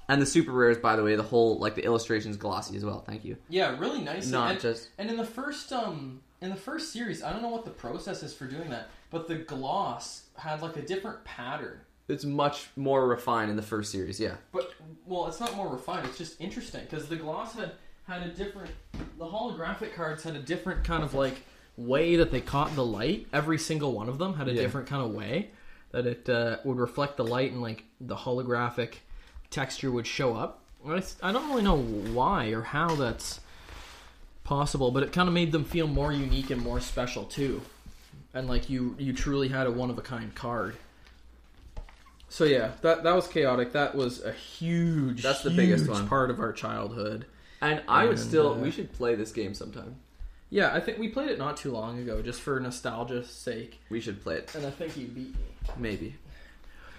And 0.08 0.22
the 0.22 0.26
super 0.26 0.51
rares, 0.51 0.78
by 0.78 0.95
the 0.95 1.03
way, 1.03 1.16
the 1.16 1.24
whole 1.24 1.58
like 1.58 1.76
the 1.76 1.84
illustrations 1.84 2.38
glossy 2.38 2.76
as 2.78 2.86
well. 2.86 3.01
Thank 3.01 3.26
you. 3.26 3.38
yeah, 3.49 3.78
really 3.80 4.01
nice. 4.01 4.28
Not 4.28 4.51
and, 4.51 4.60
just 4.60 4.89
and 4.97 5.10
in 5.10 5.18
the 5.18 5.26
first 5.26 5.72
um 5.74 6.22
in 6.41 6.49
the 6.49 6.56
first 6.56 6.91
series, 6.93 7.24
I 7.24 7.32
don't 7.34 7.41
know 7.41 7.49
what 7.49 7.66
the 7.66 7.72
process 7.72 8.22
is 8.24 8.34
for 8.34 8.45
doing 8.45 8.70
that, 8.70 8.89
but 9.10 9.28
the 9.28 9.36
gloss 9.36 10.26
had 10.38 10.62
like 10.62 10.78
a 10.78 10.82
different 10.82 11.24
pattern. 11.24 11.80
it's 12.08 12.24
much 12.26 12.68
more 12.76 13.08
refined 13.08 13.49
in 13.49 13.56
the 13.56 13.64
first 13.64 13.91
series. 13.91 14.20
Yeah, 14.20 14.36
But 14.51 14.74
well, 15.08 15.26
it's 15.28 15.39
not 15.39 15.56
more 15.56 15.70
refined. 15.70 16.06
It's 16.08 16.18
just 16.20 16.39
interesting 16.39 16.82
because 16.88 17.08
the 17.08 17.16
gloss 17.16 17.56
had 17.56 17.72
had 18.08 18.22
a 18.22 18.30
different. 18.30 18.70
The 19.18 19.26
holographic 19.26 19.95
cards 19.95 20.22
had 20.24 20.36
a 20.36 20.39
different 20.39 20.84
kind 20.84 21.03
of 21.03 21.16
like 21.16 21.41
way 21.78 22.18
that 22.18 22.30
they 22.32 22.41
caught 22.41 22.76
the 22.76 22.86
light. 22.86 23.26
Every 23.34 23.58
single 23.58 23.91
one 23.93 24.08
of 24.08 24.20
them 24.20 24.36
had 24.36 24.47
a 24.47 24.53
Yeah. 24.53 24.62
different 24.62 24.88
kind 24.88 25.03
of 25.03 25.12
way 25.16 25.49
that 25.91 26.06
it 26.06 26.30
uh, 26.30 26.58
would 26.64 26.78
reflect 26.78 27.18
the 27.18 27.24
light 27.24 27.51
and 27.53 27.62
like 27.62 27.86
the 27.99 28.16
holographic 28.16 28.95
texture 29.50 29.91
would 29.91 30.08
show 30.08 30.36
up. 30.36 30.62
I, 30.88 31.02
I 31.24 31.32
don't 31.32 31.50
really 31.50 31.64
know 31.64 31.78
why 31.78 32.48
or 32.50 32.62
how 32.62 32.96
that's 32.96 33.39
possible, 34.43 34.91
but 34.91 35.02
it 35.04 35.12
kind 35.12 35.28
of 35.28 35.34
made 35.34 35.52
them 35.52 35.64
feel 35.66 35.88
more 35.88 36.12
unique 36.14 36.50
and 36.52 36.62
more 36.62 36.80
special 36.80 37.24
too. 37.26 37.62
And 38.34 38.48
like 38.48 38.70
you, 38.70 38.96
you 39.00 39.14
truly 39.14 39.48
had 39.48 39.66
a 39.66 39.72
one 39.72 39.89
of 39.89 39.98
a 39.98 40.02
kind 40.02 40.34
card. 40.36 40.76
So 42.30 42.43
yeah, 42.43 42.72
that 42.82 43.04
that 43.04 43.16
was 43.16 43.28
chaotic. 43.28 43.72
That 43.74 43.96
was 43.96 44.24
a 44.24 44.32
huge, 44.32 45.24
That's 45.24 45.41
the 45.41 45.52
biggest 45.52 45.86
huge 45.86 45.93
one. 45.96 46.08
part 46.08 46.30
of 46.30 46.39
our 46.39 46.52
childhood. 46.52 47.26
and 47.62 47.82
I 47.88 48.04
would 48.06 48.18
And, 48.18 48.20
still. 48.20 48.54
uh, 48.54 48.58
we 48.58 48.72
should 48.72 48.91
play 48.93 49.16
this 49.16 49.32
game 49.32 49.54
sometime. 49.54 49.96
Yeah, 50.50 50.74
I 50.74 50.80
think 50.80 51.00
we 51.00 51.08
played 51.08 51.30
it 51.30 51.39
not 51.39 51.58
too 51.58 51.72
long 51.72 51.98
ago, 52.00 52.22
just 52.22 52.41
for 52.41 52.60
nostalgia's 52.60 53.30
sake. 53.30 53.80
We 53.89 54.00
should 54.02 54.22
play 54.22 54.36
it. 54.38 54.54
And 54.56 54.66
I 54.66 54.70
think 54.70 54.96
you 54.98 55.08
beat 55.08 55.30
me. 55.34 55.36
Maybe. 55.78 56.16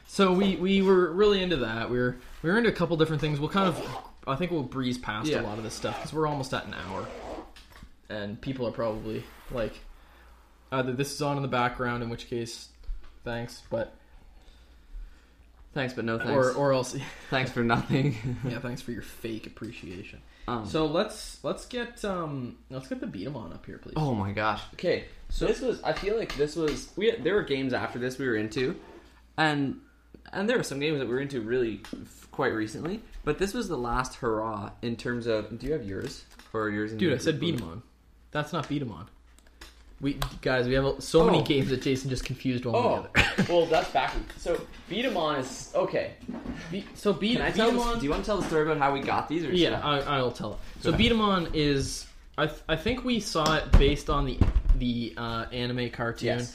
So 0.07 0.33
we 0.33 0.57
we 0.57 0.83
were 0.83 1.13
really 1.13 1.43
into 1.43 1.57
that. 1.59 1.91
We 1.91 1.99
were 1.99 2.17
we 2.43 2.51
were 2.51 2.57
into 2.59 2.71
a 2.71 2.75
couple 2.75 2.97
different 2.97 3.21
things. 3.21 3.39
We'll 3.41 3.49
kind 3.51 3.69
of 3.69 3.87
I 4.27 4.37
think 4.37 4.51
we'll 4.51 4.63
breeze 4.63 4.99
past 4.99 5.29
Yeah. 5.29 5.41
a 5.41 5.43
lot 5.43 5.59
of 5.59 5.65
this 5.65 5.75
stuff 5.75 5.97
because 5.97 6.13
we're 6.13 6.27
almost 6.27 6.53
at 6.55 6.65
an 6.67 6.75
hour, 6.75 7.07
and 8.09 8.41
people 8.41 8.67
are 8.67 8.73
probably 8.73 9.25
like, 9.51 9.75
either 10.73 10.93
this 10.93 11.13
is 11.13 11.23
on 11.23 11.37
in 11.37 11.43
the 11.43 11.49
background, 11.49 12.03
in 12.03 12.09
which 12.11 12.29
case, 12.29 12.69
thanks, 13.25 13.63
but 13.71 13.95
Thanks, 15.75 15.93
but 15.93 16.07
no 16.07 16.17
thanks. 16.19 16.31
or 16.33 16.53
or 16.53 16.73
else 16.73 16.97
thanks 17.31 17.51
for 17.51 17.63
nothing. 17.63 18.17
yeah, 18.49 18.59
thanks 18.61 18.81
for 18.81 18.93
your 18.93 19.03
fake 19.03 19.47
appreciation. 19.47 20.23
um, 20.49 20.65
So 20.67 20.87
let's 20.87 21.39
let's 21.45 21.67
get 21.67 22.03
um 22.05 22.57
let's 22.71 22.89
get 22.89 22.99
the 23.01 23.07
B-Daman 23.07 23.53
up 23.53 23.67
here, 23.67 23.77
please. 23.79 23.93
Oh 23.97 24.15
my 24.15 24.33
gosh. 24.33 24.63
Okay, 24.75 25.05
so 25.29 25.47
this 25.47 25.61
was. 25.61 25.83
I 25.83 25.93
feel 25.93 26.17
like 26.17 26.35
this 26.37 26.57
was. 26.57 26.89
We 26.97 27.11
there 27.17 27.35
were 27.35 27.43
games 27.43 27.75
after 27.75 27.99
this 27.99 28.17
we 28.19 28.27
were 28.27 28.37
into, 28.37 28.77
and 29.37 29.81
and 30.33 30.49
there 30.49 30.57
were 30.57 30.63
some 30.63 30.81
games 30.81 30.99
that 30.99 31.07
we 31.09 31.15
were 31.15 31.21
into 31.21 31.41
really 31.41 31.81
f- 31.93 32.29
quite 32.31 32.53
recently. 32.53 33.01
But 33.25 33.39
this 33.39 33.55
was 33.55 33.69
the 33.69 33.77
last 33.79 34.15
hurrah 34.17 34.71
in 34.83 34.97
terms 34.97 35.27
of. 35.27 35.59
Do 35.59 35.67
you 35.67 35.73
have 35.73 35.85
yours 35.87 36.25
or 36.53 36.69
yours? 36.71 36.93
in 36.93 36.99
Dude, 36.99 37.13
I 37.13 37.19
said 37.19 37.41
B-Daman. 37.41 37.83
That's 38.33 38.53
not 38.53 38.69
B-Daman. 38.69 39.07
We 39.99 40.19
guys, 40.43 40.69
we 40.69 40.75
have 40.75 41.03
so 41.03 41.25
many 41.25 41.39
Oh. 41.39 41.43
games 41.43 41.71
that 41.71 41.81
Jason 41.81 42.11
just 42.11 42.25
confused 42.25 42.67
one 42.67 42.75
Oh, 42.77 43.07
together. 43.15 43.47
well, 43.53 43.65
that's 43.65 43.91
backwards. 43.91 44.27
So 44.37 44.61
B-Daman 44.91 45.37
is 45.41 45.73
okay. 45.75 46.13
Be- 46.71 46.85
so 46.95 47.15
beat, 47.15 47.37
Can 47.39 47.43
I 47.43 47.47
beat 47.51 47.57
tell? 47.57 47.69
'em 47.71 47.77
this- 47.77 47.85
on. 47.87 47.99
Do 47.99 48.05
you 48.05 48.11
want 48.11 48.23
to 48.23 48.27
tell 48.27 48.37
the 48.39 48.47
story 48.47 48.63
about 48.65 48.77
how 48.77 48.93
we 48.93 49.01
got 49.01 49.27
these? 49.29 49.43
Or 49.45 49.47
should 49.49 49.59
Yeah, 49.59 49.81
I? 49.83 50.01
I, 50.01 50.17
I'll 50.19 50.31
tell 50.33 50.53
it. 50.53 50.59
So 50.83 50.91
ahead. 50.91 50.99
B-Daman 50.99 51.49
is 51.55 52.07
I 52.37 52.47
th- 52.47 52.61
I 52.69 52.77
think 52.77 53.05
we 53.05 53.21
saw 53.21 53.57
it 53.57 53.73
based 53.73 54.11
on 54.11 54.27
the 54.27 54.39
the 54.79 55.15
uh, 55.17 55.47
anime 55.51 55.89
cartoon, 55.89 56.41
Yes. 56.41 56.55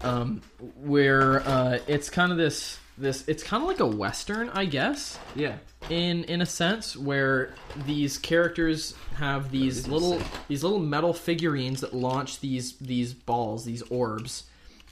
um, 0.00 0.42
where 0.82 1.40
uh, 1.46 1.78
it's 1.86 2.10
kind 2.10 2.32
of 2.32 2.38
this 2.38 2.78
this. 3.02 3.24
It's 3.28 3.42
kind 3.42 3.62
of 3.62 3.68
like 3.68 3.80
a 3.80 3.86
western, 3.86 4.48
I 4.50 4.64
guess, 4.64 5.18
Yeah. 5.34 5.56
in 5.90 6.24
in 6.24 6.40
a 6.40 6.46
sense, 6.46 6.96
where 6.96 7.54
these 7.86 8.16
characters 8.18 8.94
have 9.16 9.50
these 9.50 9.86
little 9.88 10.20
these 10.48 10.62
little 10.62 10.78
metal 10.78 11.12
figurines 11.12 11.80
that 11.82 11.92
launch 11.94 12.40
these 12.40 12.72
these 12.78 13.12
balls, 13.12 13.64
these 13.64 13.82
orbs, 13.90 14.44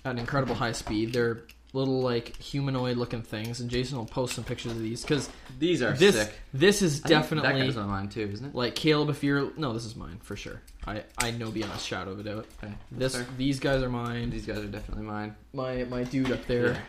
at 0.04 0.12
an 0.12 0.18
incredible 0.18 0.54
high 0.56 0.72
speed. 0.72 1.12
They're 1.12 1.42
little 1.72 2.00
like 2.00 2.36
humanoid 2.38 2.96
looking 2.96 3.22
things, 3.22 3.60
and 3.60 3.70
Jason 3.70 3.96
will 3.96 4.04
post 4.04 4.34
some 4.34 4.42
pictures 4.42 4.72
of 4.72 4.80
these 4.80 5.02
because 5.02 5.28
These 5.60 5.82
are 5.82 5.92
this 5.92 6.16
sick. 6.16 6.32
this 6.52 6.82
is 6.82 6.96
I 7.04 7.08
think 7.08 7.20
definitely 7.22 7.52
that 7.60 7.64
guy's 7.66 7.76
on 7.76 7.88
mine 7.88 8.08
too, 8.08 8.28
isn't 8.32 8.46
it? 8.46 8.54
like 8.56 8.74
Caleb. 8.74 9.08
If 9.10 9.22
you're 9.22 9.52
no, 9.56 9.72
this 9.72 9.84
is 9.84 9.94
mine 9.94 10.18
for 10.22 10.34
sure. 10.34 10.60
I 10.84 11.04
I 11.16 11.30
know 11.30 11.52
beyond 11.52 11.72
a 11.72 11.78
shadow 11.78 12.10
of 12.10 12.18
a 12.18 12.22
doubt. 12.24 12.46
Okay. 12.64 12.72
This 12.90 13.22
these 13.38 13.60
guys 13.60 13.82
are 13.84 13.88
mine. 13.88 14.30
These 14.30 14.46
guys 14.46 14.58
are 14.58 14.66
definitely 14.66 15.04
mine. 15.04 15.36
My 15.52 15.84
my 15.84 16.02
dude 16.02 16.32
up 16.32 16.44
there. 16.46 16.82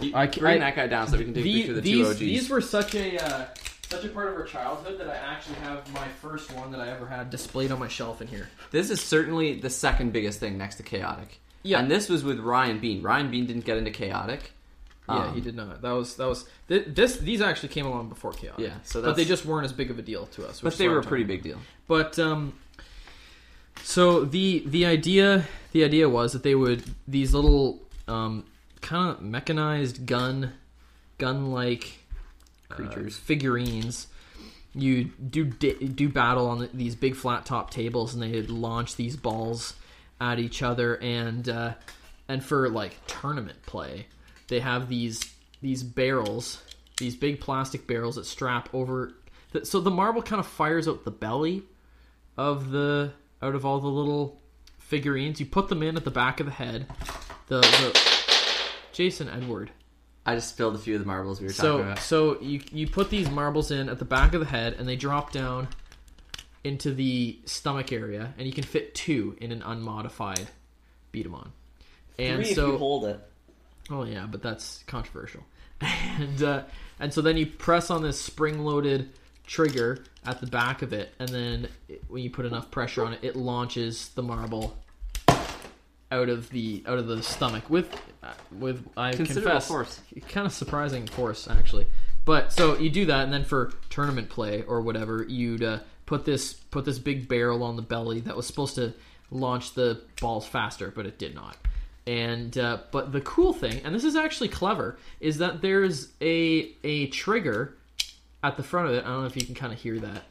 You, 0.00 0.12
I- 0.14 0.26
bring 0.26 0.56
I- 0.62 0.66
that 0.66 0.76
guy 0.76 0.86
down 0.86 1.08
so 1.08 1.18
we 1.18 1.24
can 1.24 1.34
take 1.34 1.42
a 1.42 1.44
The- 1.44 1.54
picture 1.58 1.70
of 1.72 1.76
the 1.76 1.80
these 1.82 2.04
two 2.04 2.10
OGs. 2.10 2.18
these 2.18 2.50
were 2.50 2.60
such 2.60 2.94
a 2.94 3.18
uh, 3.24 3.46
such 3.88 4.04
a 4.04 4.08
part 4.08 4.28
of 4.28 4.34
our 4.36 4.44
childhood 4.44 4.98
that 5.00 5.08
I 5.08 5.16
actually 5.16 5.56
have 5.56 5.92
my 5.92 6.06
first 6.22 6.52
one 6.52 6.70
that 6.72 6.80
I 6.80 6.88
ever 6.90 7.06
had 7.06 7.28
displayed 7.30 7.72
on 7.72 7.78
my 7.80 7.88
shelf 7.88 8.20
in 8.22 8.28
here. 8.28 8.48
This 8.70 8.88
is 8.90 9.00
certainly 9.00 9.58
the 9.60 9.70
second 9.70 10.12
biggest 10.12 10.38
thing 10.38 10.56
next 10.56 10.76
to 10.76 10.82
chaotic. 10.84 11.40
Yeah. 11.62 11.80
And 11.80 11.90
this 11.90 12.08
was 12.08 12.22
with 12.24 12.38
Ryan 12.38 12.78
Bean. 12.78 13.02
Ryan 13.02 13.30
Bean 13.30 13.46
didn't 13.46 13.64
get 13.64 13.76
into 13.78 13.90
chaotic. 13.90 14.52
Yeah, 15.08 15.24
Um, 15.26 15.34
he 15.34 15.40
did 15.40 15.56
not. 15.56 15.82
That 15.82 15.90
was 15.90 16.14
that 16.16 16.28
was 16.28 16.44
th- 16.68 16.86
this. 16.88 17.16
These 17.16 17.40
actually 17.42 17.70
came 17.70 17.84
along 17.84 18.10
before 18.10 18.32
Chaotic. 18.32 18.64
Yeah, 18.64 18.74
so 18.84 19.02
but 19.02 19.16
they 19.16 19.24
just 19.24 19.44
weren't 19.44 19.64
as 19.64 19.72
big 19.72 19.90
of 19.90 19.98
a 19.98 20.02
deal 20.02 20.26
to 20.26 20.46
us. 20.46 20.60
But 20.60 20.78
they 20.78 20.88
were 20.88 21.00
a 21.00 21.02
pretty 21.02 21.24
big 21.24 21.42
deal. 21.42 21.58
But 21.88 22.16
um, 22.20 22.52
so 23.82 24.24
the 24.24 24.62
the 24.66 24.86
idea 24.86 25.46
the 25.72 25.82
idea 25.84 26.08
was 26.08 26.32
that 26.32 26.42
they 26.44 26.54
would 26.54 26.84
these 27.08 27.34
little 27.34 27.80
um 28.06 28.44
kind 28.80 29.10
of 29.10 29.22
mechanized 29.22 30.06
gun 30.06 30.52
gun 31.18 31.50
like 31.50 31.98
Creatures. 32.68 33.16
figurines. 33.16 34.06
You 34.74 35.04
do 35.04 35.44
di- 35.44 35.88
do 35.88 36.08
battle 36.08 36.48
on 36.48 36.58
the, 36.60 36.70
these 36.72 36.94
big 36.94 37.16
flat 37.16 37.44
top 37.44 37.70
tables, 37.70 38.14
and 38.14 38.22
they 38.22 38.42
launch 38.42 38.96
these 38.96 39.16
balls 39.16 39.74
at 40.20 40.38
each 40.38 40.62
other, 40.62 40.94
and 40.96 41.48
uh, 41.48 41.74
and 42.28 42.44
for 42.44 42.68
like 42.68 42.96
tournament 43.06 43.62
play, 43.66 44.06
they 44.48 44.60
have 44.60 44.88
these 44.88 45.20
these 45.60 45.82
barrels, 45.82 46.62
these 46.98 47.16
big 47.16 47.40
plastic 47.40 47.86
barrels 47.86 48.14
that 48.14 48.26
strap 48.26 48.68
over. 48.72 49.12
The, 49.52 49.66
so 49.66 49.80
the 49.80 49.90
marble 49.90 50.22
kind 50.22 50.38
of 50.38 50.46
fires 50.46 50.86
out 50.86 51.04
the 51.04 51.10
belly 51.10 51.64
of 52.36 52.70
the 52.70 53.12
out 53.42 53.56
of 53.56 53.66
all 53.66 53.80
the 53.80 53.88
little 53.88 54.40
figurines. 54.78 55.40
You 55.40 55.46
put 55.46 55.68
them 55.68 55.82
in 55.82 55.96
at 55.96 56.04
the 56.04 56.10
back 56.12 56.38
of 56.38 56.46
the 56.46 56.52
head. 56.52 56.86
The, 57.48 57.60
the 57.60 58.19
Jason 59.00 59.30
Edward. 59.30 59.70
I 60.26 60.34
just 60.34 60.50
spilled 60.50 60.74
a 60.74 60.78
few 60.78 60.94
of 60.94 61.00
the 61.00 61.06
marbles 61.06 61.40
we 61.40 61.46
were 61.46 61.54
talking 61.54 61.70
So 61.70 61.78
about. 61.78 61.98
so 62.00 62.38
you 62.42 62.60
you 62.70 62.86
put 62.86 63.08
these 63.08 63.30
marbles 63.30 63.70
in 63.70 63.88
at 63.88 63.98
the 63.98 64.04
back 64.04 64.34
of 64.34 64.40
the 64.40 64.46
head, 64.46 64.74
and 64.78 64.86
they 64.86 64.94
drop 64.94 65.32
down 65.32 65.68
into 66.64 66.92
the 66.92 67.38
stomach 67.46 67.92
area, 67.92 68.34
and 68.36 68.46
you 68.46 68.52
can 68.52 68.62
fit 68.62 68.94
two 68.94 69.38
in 69.40 69.52
an 69.52 69.62
unmodified 69.62 70.46
B-Daman. 71.12 71.50
And 72.18 72.46
so 72.46 72.76
hold 72.76 73.06
it. 73.06 73.18
Oh 73.88 74.04
yeah, 74.04 74.26
but 74.30 74.42
that's 74.42 74.84
controversial. 74.86 75.44
And 76.18 76.42
uh, 76.42 76.64
and 76.98 77.10
so 77.10 77.22
then 77.22 77.38
you 77.38 77.46
press 77.46 77.90
on 77.90 78.02
this 78.02 78.20
spring-loaded 78.20 79.08
trigger 79.46 80.04
at 80.26 80.42
the 80.42 80.46
back 80.46 80.82
of 80.82 80.92
it, 80.92 81.14
and 81.18 81.30
then 81.30 81.68
it, 81.88 82.02
when 82.08 82.22
you 82.22 82.28
put 82.28 82.44
enough 82.44 82.70
pressure 82.70 83.02
on 83.02 83.14
it, 83.14 83.20
it 83.22 83.34
launches 83.34 84.10
the 84.10 84.22
marble 84.22 84.76
out 86.12 86.28
of 86.28 86.50
the 86.50 86.82
out 86.86 86.98
of 86.98 87.06
the 87.06 87.22
stomach 87.22 87.70
with 87.70 87.88
with 88.52 88.86
I 88.96 89.12
confess 89.12 89.68
force. 89.68 90.00
kind 90.28 90.46
of 90.46 90.52
surprising 90.52 91.06
force 91.06 91.48
actually. 91.48 91.86
But 92.24 92.52
so 92.52 92.76
you 92.76 92.90
do 92.90 93.06
that, 93.06 93.24
and 93.24 93.32
then 93.32 93.44
for 93.44 93.72
tournament 93.88 94.28
play 94.28 94.62
or 94.62 94.82
whatever, 94.82 95.24
you'd 95.26 95.62
uh, 95.62 95.80
put 96.06 96.24
this 96.24 96.52
put 96.52 96.84
this 96.84 96.98
big 96.98 97.28
barrel 97.28 97.62
on 97.62 97.76
the 97.76 97.82
belly 97.82 98.20
that 98.20 98.36
was 98.36 98.46
supposed 98.46 98.74
to 98.74 98.92
launch 99.30 99.74
the 99.74 100.00
balls 100.20 100.46
faster, 100.46 100.92
but 100.94 101.06
it 101.06 101.18
did 101.18 101.34
not. 101.34 101.56
And 102.06 102.56
uh, 102.58 102.78
but 102.90 103.12
the 103.12 103.20
cool 103.20 103.52
thing, 103.52 103.80
and 103.84 103.94
this 103.94 104.04
is 104.04 104.16
actually 104.16 104.48
clever, 104.48 104.98
is 105.20 105.38
that 105.38 105.62
there's 105.62 106.08
a 106.20 106.72
a 106.84 107.06
trigger 107.08 107.76
at 108.42 108.56
the 108.56 108.62
front 108.62 108.88
of 108.88 108.94
it. 108.94 109.04
I 109.04 109.08
don't 109.08 109.20
know 109.20 109.26
if 109.26 109.36
you 109.36 109.44
can 109.44 109.54
kind 109.54 109.72
of 109.72 109.78
hear 109.78 109.98
that, 109.98 110.24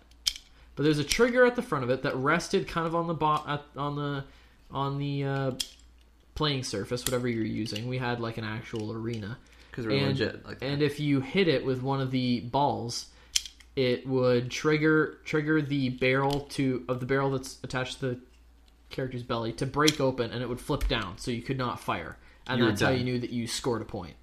but 0.75 0.83
there's 0.83 0.99
a 0.99 1.03
trigger 1.03 1.45
at 1.45 1.55
the 1.55 1.61
front 1.61 1.83
of 1.83 1.89
it 1.89 2.03
that 2.03 2.15
rested 2.15 2.67
kind 2.67 2.85
of 2.85 2.95
on 2.95 3.07
the 3.07 3.13
bo- 3.13 3.43
at, 3.47 3.63
on 3.75 3.95
the 3.95 4.23
on 4.71 4.99
the 4.99 5.23
uh, 5.23 5.51
playing 6.39 6.63
surface, 6.63 7.03
whatever 7.03 7.27
you're 7.27 7.43
using. 7.43 7.89
We 7.89 7.97
had 7.97 8.21
like 8.21 8.37
an 8.37 8.45
actual 8.45 8.93
arena, 8.93 9.37
Because 9.69 9.85
we're 9.85 9.97
and, 9.97 10.07
legit. 10.07 10.45
Like, 10.45 10.59
and 10.61 10.81
if 10.81 10.97
you 10.97 11.19
hit 11.19 11.49
it 11.49 11.65
with 11.65 11.83
one 11.83 11.99
of 11.99 12.11
the 12.11 12.39
balls, 12.39 13.07
it 13.75 14.07
would 14.07 14.49
trigger 14.49 15.17
trigger 15.25 15.61
the 15.61 15.89
barrel 15.89 16.39
to 16.51 16.85
of 16.87 17.01
the 17.01 17.05
barrel 17.05 17.31
that's 17.31 17.59
attached 17.61 17.99
to 17.99 18.05
the 18.11 18.19
character's 18.89 19.21
belly 19.21 19.51
to 19.51 19.65
break 19.65 19.99
open, 19.99 20.31
and 20.31 20.41
it 20.41 20.47
would 20.47 20.61
flip 20.61 20.87
down, 20.87 21.17
so 21.17 21.29
you 21.29 21.41
could 21.41 21.57
not 21.57 21.77
fire, 21.77 22.17
and 22.47 22.59
You 22.59 22.67
that's 22.67 22.81
how 22.81 22.89
you 22.91 23.03
knew 23.03 23.19
that 23.19 23.31
you 23.31 23.45
scored 23.45 23.81
a 23.81 23.85
point 23.85 24.15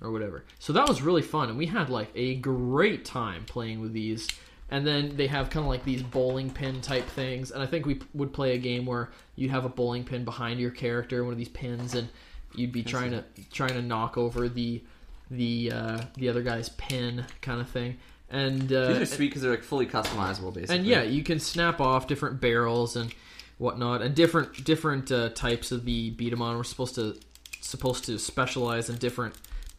or 0.00 0.12
whatever. 0.12 0.44
So 0.60 0.72
that 0.74 0.86
was 0.88 1.02
really 1.02 1.22
fun, 1.22 1.48
and 1.48 1.58
we 1.58 1.66
had 1.66 1.90
like 1.90 2.12
a 2.14 2.36
great 2.36 3.04
time 3.04 3.44
playing 3.46 3.80
with 3.80 3.92
these. 3.92 4.28
And 4.68 4.84
then 4.84 5.16
they 5.16 5.28
have 5.28 5.48
kind 5.48 5.64
of 5.64 5.70
like 5.70 5.84
these 5.84 6.02
bowling 6.02 6.50
pin 6.50 6.80
type 6.80 7.06
things, 7.06 7.52
and 7.52 7.62
I 7.62 7.66
think 7.66 7.86
we 7.86 8.00
would 8.14 8.32
play 8.32 8.54
a 8.54 8.58
game 8.58 8.84
where 8.84 9.10
you'd 9.36 9.50
have 9.50 9.64
a 9.64 9.68
bowling 9.68 10.04
pin 10.04 10.24
behind 10.24 10.58
your 10.58 10.70
character, 10.70 11.22
one 11.22 11.32
of 11.32 11.38
these 11.38 11.48
pins, 11.48 11.94
and 11.94 12.08
you'd 12.54 12.72
be 12.72 12.82
trying 12.82 13.12
to 13.12 13.24
trying 13.52 13.74
to 13.74 13.82
knock 13.82 14.18
over 14.18 14.48
the 14.48 14.82
the 15.30 15.70
uh, 15.72 16.00
the 16.16 16.28
other 16.28 16.42
guy's 16.42 16.70
pin 16.70 17.24
kind 17.42 17.60
of 17.60 17.68
thing. 17.68 17.98
And 18.28 18.72
uh, 18.72 18.88
these 18.88 18.98
are 18.98 19.06
sweet 19.06 19.28
because 19.28 19.42
they're 19.42 19.52
like 19.52 19.62
fully 19.62 19.86
customizable, 19.86 20.52
basically. 20.52 20.78
and 20.78 20.86
yeah, 20.86 21.02
you 21.02 21.22
can 21.22 21.38
snap 21.38 21.80
off 21.80 22.08
different 22.08 22.40
barrels 22.40 22.96
and 22.96 23.14
whatnot, 23.58 24.02
and 24.02 24.14
different 24.14 24.64
different 24.64 25.12
uh, 25.12 25.28
types 25.30 25.70
of 25.70 25.84
the 25.84 26.10
B-Daman. 26.10 26.56
We're 26.56 26.64
supposed 26.64 26.96
to 26.96 27.18
supposed 27.60 28.04
to 28.06 28.18
specialize 28.18 28.90
in 28.90 28.96
different 28.96 29.34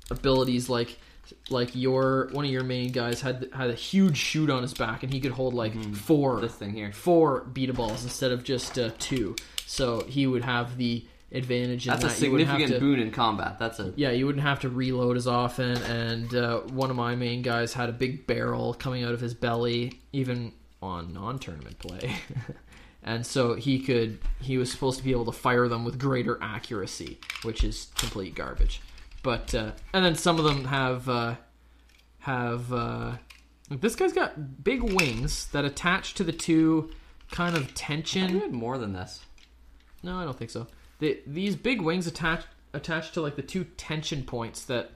abilities. 0.10 0.70
Like 0.70 0.98
like 1.50 1.76
your 1.76 2.30
one 2.32 2.46
of 2.46 2.52
your 2.52 2.64
main 2.64 2.92
guys 2.92 3.22
had 3.22 3.50
had 3.54 3.70
a 3.70 3.74
huge 3.74 4.18
shoot 4.18 4.50
on 4.50 4.62
his 4.62 4.74
back, 4.74 5.04
and 5.04 5.14
he 5.14 5.20
could 5.20 5.32
hold 5.32 5.54
like 5.54 5.74
four 5.96 6.40
this 6.42 6.54
thing 6.54 6.74
here. 6.74 6.92
four 6.92 7.42
beat 7.42 7.74
balls 7.74 8.04
instead 8.04 8.32
of 8.32 8.44
just 8.44 8.78
uh, 8.78 8.92
two. 9.00 9.36
So 9.66 10.02
he 10.08 10.28
would 10.28 10.44
have 10.44 10.78
the 10.78 11.06
advantage. 11.32 11.88
In 11.88 11.92
That's 11.92 12.04
a 12.04 12.08
that. 12.08 12.14
You 12.14 12.38
significant 12.38 12.72
to- 12.74 12.80
boon 12.80 13.00
in 13.00 13.12
combat. 13.12 13.60
That's 13.60 13.80
a 13.80 13.94
yeah, 13.96 14.12
you 14.12 14.26
wouldn't 14.26 14.44
have 14.44 14.60
to 14.62 14.70
reload 14.70 15.18
as 15.18 15.28
often. 15.28 15.78
And 15.84 16.34
uh, 16.34 16.60
one 16.62 16.90
of 16.90 16.96
my 16.96 17.16
main 17.16 17.42
guys 17.42 17.74
had 17.74 17.90
a 17.90 17.94
big 17.94 18.28
barrel 18.28 18.74
coming 18.74 19.04
out 19.04 19.14
of 19.14 19.20
his 19.22 19.34
belly, 19.34 20.00
even 20.14 20.54
on 20.82 21.14
non-tournament 21.14 21.80
play. 21.80 22.16
and 23.04 23.26
so 23.26 23.56
he 23.56 23.80
could, 23.80 24.20
he 24.40 24.58
was 24.58 24.72
supposed 24.72 25.00
to 25.00 25.04
be 25.04 25.12
able 25.12 25.26
to 25.26 25.32
fire 25.32 25.68
them 25.68 25.84
with 25.84 25.98
greater 26.00 26.38
accuracy, 26.42 27.20
which 27.44 27.64
is 27.64 27.88
complete 27.96 28.36
garbage. 28.36 28.82
But 29.24 29.54
uh, 29.54 29.72
and 29.94 30.06
then 30.06 30.16
some 30.16 30.38
of 30.40 30.46
them 30.46 30.66
have 30.66 31.10
uh, 31.10 31.36
have 32.20 32.72
uh, 32.72 33.14
this 33.70 33.96
guy's 33.96 34.14
got 34.14 34.64
big 34.64 34.82
wings 34.84 35.48
that 35.48 35.66
attach 35.66 36.14
to 36.16 36.24
the 36.24 36.32
two 36.32 36.92
kind 37.32 37.56
of 37.58 37.74
tension. 37.74 38.28
think 38.28 38.34
we 38.36 38.42
had 38.42 38.54
more 38.54 38.78
than 38.78 38.94
this. 38.94 39.22
No, 40.04 40.18
I 40.18 40.24
don't 40.24 40.38
think 40.38 40.52
so. 40.52 40.68
The, 41.00 41.20
these 41.28 41.56
big 41.56 41.82
wings 41.82 42.08
attach 42.08 42.44
attached 42.74 43.14
to 43.16 43.22
like 43.22 43.36
the 43.36 43.42
two 43.42 43.64
tension 43.64 44.24
points 44.24 44.66
that 44.66 44.92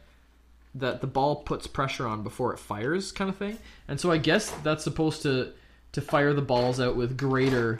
that 0.76 1.02
the 1.02 1.08
ball 1.08 1.38
puts 1.38 1.68
pressure 1.68 2.08
on 2.08 2.24
before 2.24 2.54
it 2.54 2.60
fires, 2.60 3.12
kind 3.12 3.30
of 3.30 3.36
thing. 3.36 3.58
And 3.90 4.00
so 4.00 4.10
I 4.12 4.18
guess 4.18 4.52
that's 4.64 4.84
supposed 4.84 5.24
to 5.24 5.52
to 5.94 6.02
fire 6.02 6.34
the 6.34 6.42
balls 6.42 6.80
out 6.80 6.96
with 6.96 7.18
greater 7.18 7.80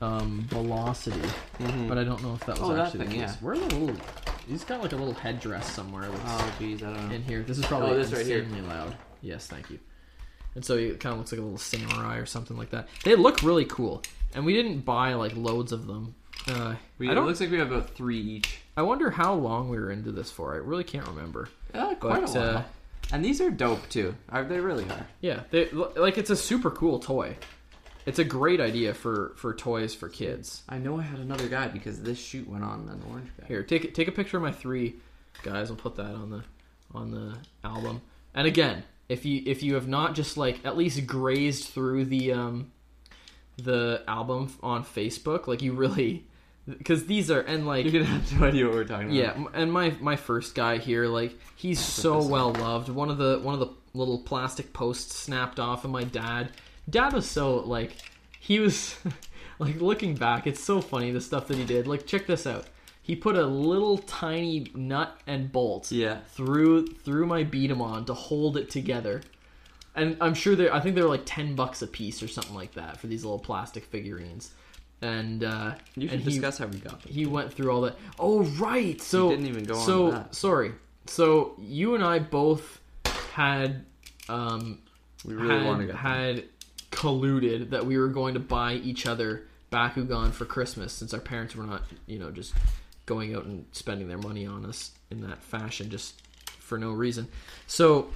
um, 0.00 0.44
velocity. 0.48 1.20
But 1.58 1.98
I 1.98 2.04
don't 2.04 2.22
know 2.22 2.34
if 2.34 2.40
that 2.46 2.58
was 2.60 2.70
Oh, 2.70 2.74
that 2.74 2.86
actually 2.86 3.06
the 3.06 3.10
thing, 3.10 3.20
case. 3.22 3.30
yeah. 3.30 3.36
Where 3.40 3.54
are 3.54 3.58
the 3.58 3.74
little? 3.74 3.96
He's 4.48 4.64
got 4.64 4.82
like 4.82 4.92
a 4.92 4.96
little 4.96 5.14
headdress 5.14 5.70
somewhere. 5.72 6.08
That's 6.08 6.22
Oh, 6.26 6.54
geez, 6.58 6.82
I 6.82 6.86
don't 6.92 7.08
know. 7.08 7.14
in 7.14 7.22
here. 7.22 7.42
This 7.42 7.58
is 7.58 7.64
probably 7.66 7.90
Oh, 7.90 7.96
this 7.96 8.12
right 8.12 8.26
here. 8.26 8.46
loud. 8.68 8.96
Yes, 9.20 9.46
thank 9.46 9.70
you. 9.70 9.78
And 10.54 10.64
so 10.64 10.76
it 10.76 11.00
kind 11.00 11.12
of 11.14 11.18
looks 11.18 11.32
like 11.32 11.40
a 11.40 11.44
little 11.44 11.58
samurai 11.58 12.16
or 12.18 12.26
something 12.26 12.56
like 12.56 12.70
that. 12.70 12.88
They 13.04 13.14
look 13.16 13.42
really 13.42 13.64
cool, 13.64 14.02
and 14.34 14.44
we 14.44 14.52
didn't 14.52 14.80
buy 14.80 15.14
like 15.14 15.34
loads 15.36 15.72
of 15.72 15.86
them. 15.86 16.14
Uh, 16.48 16.74
We, 16.98 17.08
I 17.08 17.12
it 17.12 17.20
looks 17.20 17.40
like 17.40 17.50
we 17.50 17.58
have 17.58 17.70
about 17.72 17.90
three 17.90 18.18
each. 18.20 18.58
I 18.76 18.82
wonder 18.82 19.10
how 19.10 19.32
long 19.34 19.68
we 19.68 19.78
were 19.78 19.90
into 19.90 20.10
this 20.12 20.30
for. 20.30 20.54
I 20.54 20.56
really 20.58 20.84
can't 20.84 21.06
remember. 21.06 21.48
Yeah, 21.74 21.94
quite 21.94 22.20
But, 22.22 22.30
a 22.36 22.38
while. 22.38 22.56
uh, 22.58 22.62
and 23.12 23.24
these 23.24 23.40
are 23.40 23.50
dope 23.50 23.88
too. 23.88 24.14
Uh, 24.28 24.42
They 24.42 24.58
really 24.60 24.84
are. 24.84 25.06
Yeah, 25.20 25.42
they, 25.50 25.70
like 25.70 26.18
it's 26.18 26.30
a 26.30 26.36
super 26.36 26.70
cool 26.70 26.98
toy. 26.98 27.36
It's 28.06 28.18
a 28.18 28.24
great 28.24 28.60
idea 28.60 28.94
for 28.94 29.32
for 29.36 29.54
toys 29.54 29.94
for 29.94 30.08
kids. 30.08 30.62
I 30.68 30.78
know 30.78 30.98
I 30.98 31.02
had 31.02 31.18
another 31.18 31.48
guy 31.48 31.68
because 31.68 32.02
this 32.02 32.18
shoot 32.18 32.48
went 32.48 32.64
on 32.64 32.88
an 32.88 33.02
orange 33.10 33.30
guy. 33.40 33.46
Here, 33.46 33.62
take 33.62 33.94
take 33.94 34.08
a 34.08 34.12
picture 34.12 34.36
of 34.36 34.42
my 34.42 34.52
three 34.52 34.96
guys. 35.42 35.70
I'll 35.70 35.76
put 35.76 35.96
that 35.96 36.14
on 36.14 36.30
the 36.30 36.42
on 36.94 37.10
the 37.10 37.36
album. 37.64 38.02
And 38.34 38.46
again, 38.46 38.84
if 39.08 39.24
you 39.24 39.42
if 39.46 39.62
you 39.62 39.74
have 39.74 39.88
not 39.88 40.14
just 40.14 40.36
like 40.36 40.64
at 40.64 40.76
least 40.76 41.06
grazed 41.06 41.68
through 41.68 42.06
the 42.06 42.32
um 42.32 42.72
the 43.56 44.02
album 44.08 44.52
on 44.62 44.84
Facebook, 44.84 45.46
like 45.46 45.62
you 45.62 45.72
really 45.72 46.26
because 46.66 47.06
these 47.06 47.30
are 47.30 47.40
and 47.40 47.66
like 47.66 47.84
You're 47.84 48.02
gonna 48.02 48.18
have 48.18 48.40
no 48.40 48.46
idea 48.46 48.64
what 48.66 48.74
we're 48.74 48.84
talking 48.84 49.06
about. 49.06 49.14
yeah, 49.16 49.44
and 49.54 49.72
my 49.72 49.90
my 50.00 50.16
first 50.16 50.54
guy 50.54 50.78
here, 50.78 51.06
like 51.06 51.38
he's 51.56 51.80
so 51.80 52.22
well 52.22 52.52
loved. 52.52 52.88
One 52.88 53.10
of 53.10 53.18
the 53.18 53.38
one 53.40 53.54
of 53.54 53.60
the 53.60 53.68
little 53.94 54.18
plastic 54.18 54.72
posts 54.72 55.14
snapped 55.16 55.60
off, 55.60 55.84
and 55.84 55.92
my 55.92 56.04
dad, 56.04 56.50
dad 56.88 57.12
was 57.12 57.28
so 57.28 57.56
like 57.60 57.92
he 58.40 58.58
was 58.60 58.96
like 59.58 59.80
looking 59.80 60.14
back, 60.14 60.46
it's 60.46 60.62
so 60.62 60.80
funny 60.80 61.10
the 61.10 61.20
stuff 61.20 61.48
that 61.48 61.56
he 61.56 61.64
did. 61.64 61.86
Like 61.86 62.06
check 62.06 62.26
this 62.26 62.46
out. 62.46 62.66
He 63.04 63.16
put 63.16 63.36
a 63.36 63.44
little 63.44 63.98
tiny 63.98 64.68
nut 64.76 65.18
and 65.26 65.50
bolt 65.50 65.90
Yeah. 65.90 66.18
through 66.34 66.86
through 66.86 67.26
my 67.26 67.42
B-Daman 67.42 68.04
to 68.06 68.14
hold 68.14 68.56
it 68.56 68.70
together. 68.70 69.22
And 69.94 70.16
I'm 70.20 70.34
sure 70.34 70.54
they 70.56 70.70
I 70.70 70.80
think 70.80 70.94
they 70.94 71.02
were 71.02 71.08
like 71.08 71.24
ten 71.26 71.54
bucks 71.54 71.82
a 71.82 71.86
piece 71.86 72.22
or 72.22 72.28
something 72.28 72.54
like 72.54 72.74
that 72.74 72.98
for 72.98 73.08
these 73.08 73.24
little 73.24 73.38
plastic 73.40 73.84
figurines. 73.84 74.52
And 75.02 75.42
uh 75.44 75.74
You 75.96 76.08
should 76.08 76.14
and 76.18 76.22
he- 76.22 76.30
discuss 76.30 76.58
how 76.58 76.66
we 76.66 76.78
got 76.78 77.02
them. 77.02 77.12
he 77.12 77.26
went 77.26 77.52
through 77.52 77.70
all 77.72 77.80
that. 77.82 77.96
Oh 78.18 78.42
right, 78.44 79.00
so 79.00 79.30
didn't 79.30 79.46
even 79.46 79.64
go 79.64 79.74
on 79.76 79.84
So 79.86 80.04
with 80.06 80.14
that. 80.14 80.34
sorry. 80.34 80.72
So 81.06 81.54
you 81.58 81.94
and 81.96 82.04
I 82.04 82.20
both 82.20 82.80
had 83.32 83.84
um 84.28 84.78
We 85.24 85.34
really 85.34 85.64
want 85.66 85.86
to 85.88 85.92
had 85.96 86.36
get 86.36 86.36
them. 86.36 86.36
had 86.36 86.44
colluded 86.92 87.70
that 87.70 87.84
we 87.86 87.98
were 87.98 88.08
going 88.08 88.34
to 88.34 88.40
buy 88.40 88.74
each 88.74 89.06
other 89.06 89.42
Bakugan 89.72 90.30
for 90.32 90.44
Christmas 90.44 90.92
since 90.92 91.12
our 91.14 91.20
parents 91.20 91.56
were 91.56 91.64
not, 91.64 91.82
you 92.06 92.18
know, 92.18 92.30
just 92.30 92.54
going 93.06 93.34
out 93.34 93.44
and 93.44 93.64
spending 93.72 94.06
their 94.08 94.18
money 94.18 94.46
on 94.46 94.64
us 94.64 94.92
in 95.10 95.22
that 95.22 95.42
fashion 95.42 95.90
just 95.90 96.20
for 96.60 96.78
no 96.78 96.92
reason. 96.92 97.26
So 97.66 98.10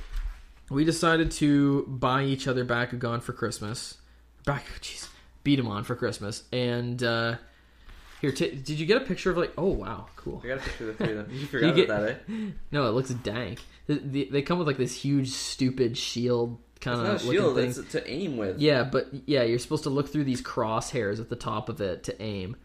we 0.70 0.84
decided 0.84 1.30
to 1.32 1.84
buy 1.88 2.24
each 2.24 2.46
other 2.46 2.64
Bakugan 2.64 3.22
for 3.22 3.32
Christmas. 3.32 3.96
Back, 4.44 4.64
jeez, 4.80 5.08
B-Daman 5.42 5.84
for 5.84 5.96
Christmas. 5.96 6.44
And 6.52 7.02
uh, 7.02 7.36
here, 8.20 8.32
t- 8.32 8.50
did 8.54 8.78
you 8.78 8.86
get 8.86 8.98
a 8.98 9.04
picture 9.04 9.30
of 9.30 9.36
like? 9.38 9.52
Oh 9.58 9.66
wow, 9.72 10.06
cool. 10.16 10.40
I 10.44 10.48
got 10.48 10.58
a 10.58 10.60
picture 10.60 10.90
of 10.90 10.98
the 10.98 11.04
three 11.04 11.16
of 11.16 11.26
them. 11.26 11.34
You 11.34 11.40
You 11.40 11.46
forgot 11.46 11.74
get- 11.74 11.84
about 11.86 12.02
that, 12.02 12.20
eh? 12.28 12.32
No, 12.70 12.86
it 12.86 12.90
looks 12.92 13.10
dank. 13.10 13.60
They, 13.86 13.94
they, 13.98 14.24
they 14.24 14.42
come 14.42 14.58
with 14.58 14.66
like 14.68 14.76
this 14.76 14.94
huge, 14.94 15.30
stupid 15.30 15.96
shield 15.98 16.58
kind 16.80 17.06
of 17.06 17.20
shield. 17.22 17.56
thing. 17.56 17.70
It's 17.70 17.92
to 17.92 18.08
aim 18.10 18.36
with. 18.36 18.58
Yeah, 18.60 18.84
but 18.84 19.08
yeah, 19.26 19.42
you're 19.42 19.58
supposed 19.58 19.84
to 19.84 19.90
look 19.90 20.08
through 20.10 20.24
these 20.24 20.42
crosshairs 20.42 21.20
at 21.20 21.28
the 21.28 21.36
top 21.36 21.68
of 21.68 21.80
it 21.80 22.04
to 22.04 22.22
aim. 22.22 22.56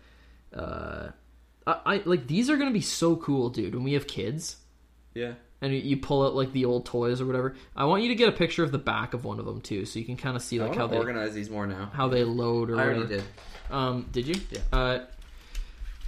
Uh, 0.55 1.09
I, 1.65 1.79
I 1.85 2.01
like 2.05 2.27
these 2.27 2.49
are 2.49 2.57
gonna 2.57 2.71
be 2.71 2.81
so 2.81 3.15
cool, 3.15 3.49
dude. 3.49 3.73
When 3.75 3.83
we 3.83 3.93
have 3.93 4.07
kids 4.07 4.57
Yeah. 5.13 5.33
and 5.61 5.73
you- 5.73 5.97
pull 5.97 6.25
out 6.25 6.35
like 6.35 6.51
the 6.53 6.65
old 6.65 6.85
toys 6.85 7.21
or 7.21 7.25
whatever, 7.25 7.55
I 7.75 7.85
want 7.85 8.03
you 8.03 8.09
to 8.09 8.15
get 8.15 8.27
a 8.29 8.33
picture 8.33 8.63
of 8.63 8.71
the 8.71 8.77
back 8.79 9.13
of 9.13 9.23
one 9.23 9.39
of 9.39 9.45
them 9.45 9.61
too, 9.61 9.85
so 9.85 9.99
you 9.99 10.05
can 10.05 10.17
kind 10.17 10.35
of 10.35 10.41
see 10.41 10.59
like 10.59 10.75
how 10.75 10.87
they 10.87 10.97
organize 10.97 11.33
these 11.33 11.49
more 11.49 11.67
now. 11.67 11.89
how 11.93 12.07
they 12.09 12.23
load 12.23 12.69
or 12.69 12.77
I 12.79 12.83
already 12.83 12.99
whatever. 13.01 13.21
did. 13.21 13.73
Um, 13.73 14.09
did 14.11 14.27
you? 14.27 14.35
Yeah. 14.51 14.59
Uh, 14.73 15.05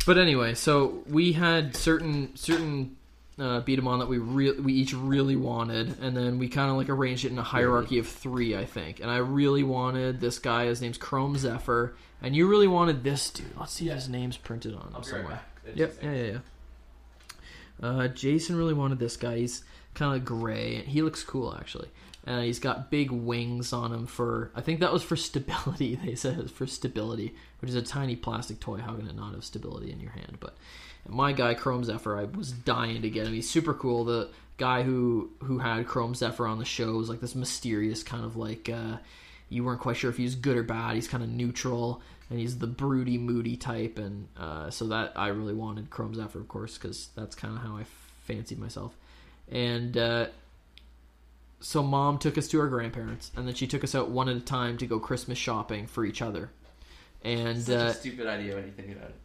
but 0.05 0.17
anyway, 0.17 0.53
so 0.55 1.03
we 1.07 1.31
had 1.31 1.75
certain 1.77 2.35
certain 2.35 2.97
uh, 3.39 3.61
B-Daman 3.61 3.99
that 3.99 4.07
we 4.07 4.17
re- 4.19 4.59
we 4.59 4.73
each 4.73 4.93
really 4.93 5.35
wanted, 5.35 5.99
and 6.01 6.15
then 6.15 6.37
we 6.37 6.47
kind 6.47 6.69
of 6.69 6.77
like 6.77 6.89
arranged 6.89 7.25
it 7.25 7.31
in 7.31 7.39
a 7.39 7.43
hierarchy 7.43 7.97
of 7.99 8.07
three, 8.07 8.55
I 8.55 8.65
think. 8.65 8.99
And 8.99 9.09
I 9.09 9.17
really 9.17 9.63
wanted 9.63 10.19
this 10.19 10.39
guy. 10.39 10.65
His 10.65 10.81
name's 10.81 10.97
Chrome 10.97 11.37
Zephyr, 11.37 11.95
and 12.21 12.35
you 12.35 12.47
really 12.47 12.67
wanted 12.67 13.03
this 13.03 13.29
dude. 13.29 13.47
Let's 13.59 13.73
see 13.73 13.89
if 13.89 13.95
his 13.95 14.09
name's 14.09 14.37
printed 14.37 14.75
on 14.75 15.03
somewhere. 15.03 15.41
Yep. 15.73 15.95
Yeah, 16.01 16.11
yeah, 16.11 16.23
yeah. 16.23 16.37
Uh, 17.81 18.07
Jason 18.07 18.55
really 18.55 18.73
wanted 18.73 18.99
this 18.99 19.17
guy. 19.17 19.37
He's 19.37 19.63
kind 19.93 20.15
of 20.15 20.25
gray. 20.25 20.81
He 20.81 21.01
looks 21.01 21.23
cool 21.23 21.55
actually. 21.57 21.89
Uh, 22.25 22.39
he's 22.41 22.59
got 22.59 22.89
big 22.89 23.11
wings 23.11 23.73
on 23.73 23.91
him 23.91 24.05
for. 24.07 24.51
I 24.55 24.61
think 24.61 24.79
that 24.79 24.93
was 24.93 25.03
for 25.03 25.15
stability. 25.15 25.99
They 26.05 26.15
said 26.15 26.37
it 26.37 26.43
was 26.43 26.51
for 26.51 26.67
stability, 26.67 27.35
which 27.59 27.69
is 27.69 27.75
a 27.75 27.81
tiny 27.81 28.15
plastic 28.15 28.59
toy. 28.59 28.77
How 28.77 28.93
can 28.93 29.07
it 29.07 29.15
not 29.15 29.33
have 29.33 29.43
stability 29.43 29.91
in 29.91 29.99
your 29.99 30.11
hand? 30.11 30.37
But 30.39 30.55
my 31.07 31.33
guy 31.33 31.53
Chrome 31.53 31.83
Zephyr, 31.83 32.17
I 32.17 32.25
was 32.25 32.51
dying 32.51 33.01
to 33.01 33.09
get 33.09 33.27
him. 33.27 33.33
He's 33.33 33.49
super 33.49 33.73
cool. 33.73 34.05
The 34.05 34.29
guy 34.57 34.83
who 34.83 35.31
who 35.43 35.59
had 35.59 35.87
Chrome 35.87 36.15
Zephyr 36.15 36.47
on 36.47 36.59
the 36.59 36.65
show 36.65 36.93
was 36.93 37.09
like 37.09 37.21
this 37.21 37.35
mysterious 37.35 38.03
kind 38.03 38.23
of 38.23 38.35
like. 38.35 38.69
Uh, 38.69 38.97
you 39.49 39.63
weren't 39.63 39.81
quite 39.81 39.97
sure 39.97 40.09
if 40.09 40.17
he 40.17 40.23
was 40.23 40.35
good 40.35 40.57
or 40.57 40.63
bad. 40.63 40.95
He's 40.95 41.07
kind 41.07 41.23
of 41.23 41.29
neutral, 41.29 42.01
and 42.29 42.39
he's 42.39 42.57
the 42.57 42.67
broody, 42.67 43.17
moody 43.17 43.55
type, 43.55 43.99
and 43.99 44.27
uh, 44.37 44.71
so 44.71 44.87
that 44.87 45.13
I 45.15 45.27
really 45.27 45.53
wanted 45.53 45.91
Chrome 45.91 46.15
Zephyr, 46.15 46.39
of 46.39 46.47
course, 46.47 46.77
because 46.77 47.09
that's 47.15 47.35
kind 47.35 47.55
of 47.55 47.61
how 47.61 47.77
I 47.77 47.85
fancied 48.23 48.57
myself. 48.57 48.95
And 49.51 49.95
uh, 49.95 50.27
so 51.59 51.83
mom 51.83 52.17
took 52.17 52.37
us 52.37 52.47
to 52.49 52.59
our 52.59 52.67
grandparents, 52.67 53.31
and 53.35 53.47
then 53.47 53.53
she 53.53 53.67
took 53.67 53.83
us 53.83 53.93
out 53.93 54.09
one 54.09 54.27
at 54.27 54.37
a 54.37 54.41
time 54.41 54.77
to 54.77 54.87
go 54.87 54.99
Christmas 54.99 55.37
shopping 55.37 55.85
for 55.85 56.03
each 56.03 56.21
other. 56.21 56.49
And 57.23 57.61
Such 57.61 57.79
uh, 57.79 57.85
a 57.85 57.93
stupid 57.93 58.27
idea 58.27 58.55
when 58.55 58.65
you 58.65 58.71
think 58.71 58.91
about 58.91 59.09
it. 59.09 59.15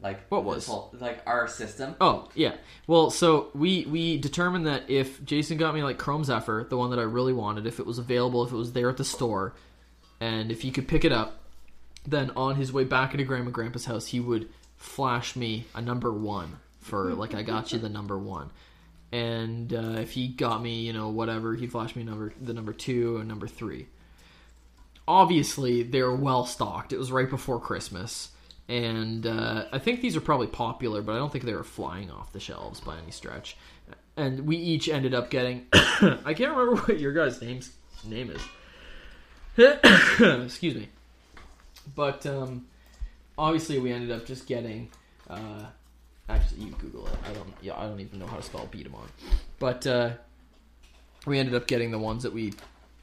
Like 0.00 0.28
What 0.28 0.44
was? 0.44 0.66
whole- 0.66 0.94
like 1.00 1.22
our 1.26 1.48
system. 1.48 1.96
Oh 2.00 2.28
yeah. 2.34 2.54
Well, 2.86 3.10
so 3.10 3.48
we 3.54 3.84
we 3.86 4.16
determined 4.18 4.66
that 4.66 4.88
if 4.88 5.24
Jason 5.24 5.58
got 5.58 5.74
me 5.74 5.82
like 5.82 5.98
Chrome 5.98 6.22
Zephyr, 6.24 6.66
the 6.68 6.76
one 6.76 6.90
that 6.90 6.98
I 7.00 7.02
really 7.02 7.32
wanted, 7.32 7.66
if 7.66 7.80
it 7.80 7.86
was 7.86 7.98
available, 7.98 8.44
if 8.44 8.52
it 8.52 8.56
was 8.56 8.72
there 8.72 8.88
at 8.88 8.96
the 8.96 9.04
store, 9.04 9.54
and 10.20 10.52
if 10.52 10.62
he 10.62 10.70
could 10.70 10.86
pick 10.86 11.04
it 11.04 11.10
up, 11.12 11.40
then 12.06 12.30
on 12.36 12.54
his 12.56 12.72
way 12.72 12.84
back 12.84 13.12
into 13.12 13.24
Grandma 13.24 13.46
and 13.46 13.54
Grandpa's 13.54 13.86
house, 13.86 14.06
he 14.06 14.20
would 14.20 14.48
flash 14.76 15.34
me 15.34 15.66
a 15.74 15.82
number 15.82 16.12
one 16.12 16.58
for 16.78 17.12
like 17.14 17.34
I 17.34 17.42
got 17.42 17.72
you 17.72 17.80
the 17.80 17.88
number 17.88 18.16
one. 18.16 18.50
And 19.10 19.72
uh, 19.72 19.96
if 20.00 20.12
he 20.12 20.28
got 20.28 20.62
me, 20.62 20.82
you 20.82 20.92
know, 20.92 21.08
whatever, 21.08 21.56
he 21.56 21.66
flashed 21.66 21.96
me 21.96 22.04
number 22.04 22.32
the 22.40 22.54
number 22.54 22.72
two 22.72 23.16
and 23.16 23.26
number 23.26 23.48
three. 23.48 23.88
Obviously, 25.08 25.82
they're 25.82 26.14
well 26.14 26.44
stocked. 26.44 26.92
It 26.92 26.98
was 26.98 27.10
right 27.10 27.28
before 27.28 27.58
Christmas 27.58 28.28
and 28.68 29.26
uh, 29.26 29.64
I 29.72 29.78
think 29.78 30.02
these 30.02 30.14
are 30.14 30.20
probably 30.20 30.46
popular, 30.46 31.00
but 31.00 31.14
I 31.14 31.16
don't 31.16 31.32
think 31.32 31.44
they 31.44 31.54
were 31.54 31.64
flying 31.64 32.10
off 32.10 32.32
the 32.32 32.40
shelves 32.40 32.80
by 32.80 32.98
any 32.98 33.10
stretch. 33.10 33.56
And 34.16 34.46
we 34.46 34.56
each 34.56 34.88
ended 34.88 35.14
up 35.14 35.30
getting. 35.30 35.66
I 35.72 36.34
can't 36.34 36.54
remember 36.54 36.76
what 36.82 37.00
your 37.00 37.12
guys' 37.12 37.40
name's 37.40 37.72
name 38.04 38.30
is. 38.30 38.42
Excuse 40.44 40.74
me. 40.74 40.88
But 41.94 42.26
um, 42.26 42.66
obviously, 43.38 43.78
we 43.78 43.90
ended 43.90 44.10
up 44.10 44.26
just 44.26 44.46
getting. 44.46 44.90
Uh, 45.30 45.64
actually, 46.28 46.64
you 46.64 46.72
Google 46.72 47.06
it. 47.06 47.14
I 47.26 47.32
don't. 47.32 47.48
Yeah, 47.62 47.78
I 47.78 47.86
don't 47.86 48.00
even 48.00 48.18
know 48.18 48.26
how 48.26 48.36
to 48.36 48.42
spell 48.42 48.68
B-Daman. 48.70 49.00
But 49.58 49.86
uh, 49.86 50.10
we 51.26 51.38
ended 51.38 51.54
up 51.54 51.66
getting 51.66 51.90
the 51.90 51.98
ones 51.98 52.22
that 52.22 52.34
we 52.34 52.52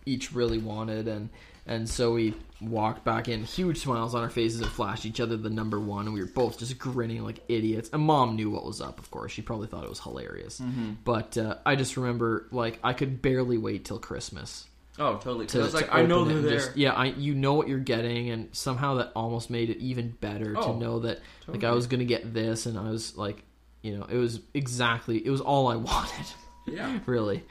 each 0.05 0.31
really 0.31 0.59
wanted, 0.59 1.07
and 1.07 1.29
and 1.65 1.89
so 1.89 2.13
we 2.13 2.33
walked 2.61 3.03
back 3.03 3.27
in, 3.27 3.43
huge 3.43 3.79
smiles 3.79 4.15
on 4.15 4.21
our 4.23 4.29
faces, 4.29 4.61
and 4.61 4.69
flashed 4.69 5.05
each 5.05 5.19
other 5.19 5.35
the 5.37 5.49
number 5.49 5.79
one. 5.79 6.05
And 6.05 6.13
we 6.13 6.21
were 6.21 6.27
both 6.27 6.57
just 6.59 6.77
grinning 6.79 7.23
like 7.23 7.39
idiots. 7.49 7.89
And 7.91 8.03
mom 8.03 8.35
knew 8.35 8.49
what 8.49 8.65
was 8.65 8.81
up, 8.81 8.99
of 8.99 9.11
course. 9.11 9.31
She 9.31 9.41
probably 9.41 9.67
thought 9.67 9.83
it 9.83 9.89
was 9.89 9.99
hilarious. 9.99 10.61
But 11.03 11.37
uh, 11.37 11.55
I 11.65 11.75
just 11.75 11.97
remember, 11.97 12.47
like, 12.51 12.79
I 12.83 12.93
could 12.93 13.21
barely 13.21 13.57
wait 13.57 13.83
till 13.85 13.99
Christmas. 13.99 14.65
Oh, 14.97 15.15
totally. 15.17 15.45
To, 15.47 15.59
I 15.59 15.63
was 15.63 15.73
like, 15.73 15.93
I 15.93 16.03
know 16.05 16.23
they're 16.23 16.41
there. 16.41 16.51
just- 16.59 16.77
yeah, 16.77 16.93
I 16.93 17.07
you 17.07 17.35
know 17.35 17.53
what 17.55 17.67
you're 17.67 17.79
getting, 17.79 18.29
and 18.29 18.47
somehow 18.55 18.95
that 18.95 19.11
almost 19.13 19.49
made 19.49 19.69
it 19.69 19.77
even 19.79 20.11
better 20.21 20.53
Oh, 20.57 20.71
to 20.73 20.79
know 20.79 20.99
that 20.99 21.19
like 21.47 21.65
I 21.65 21.71
was 21.71 21.87
gonna 21.87 22.05
get 22.05 22.33
this, 22.33 22.65
and 22.65 22.77
I 22.79 22.89
was 22.89 23.17
like, 23.17 23.43
you 23.81 23.97
know, 23.97 24.05
it 24.09 24.15
was 24.15 24.39
exactly 24.53 25.17
it 25.25 25.29
was 25.29 25.41
all 25.41 25.67
I 25.67 25.75
wanted, 25.91 26.25
Yeah. 26.65 26.97
really. 27.07 27.43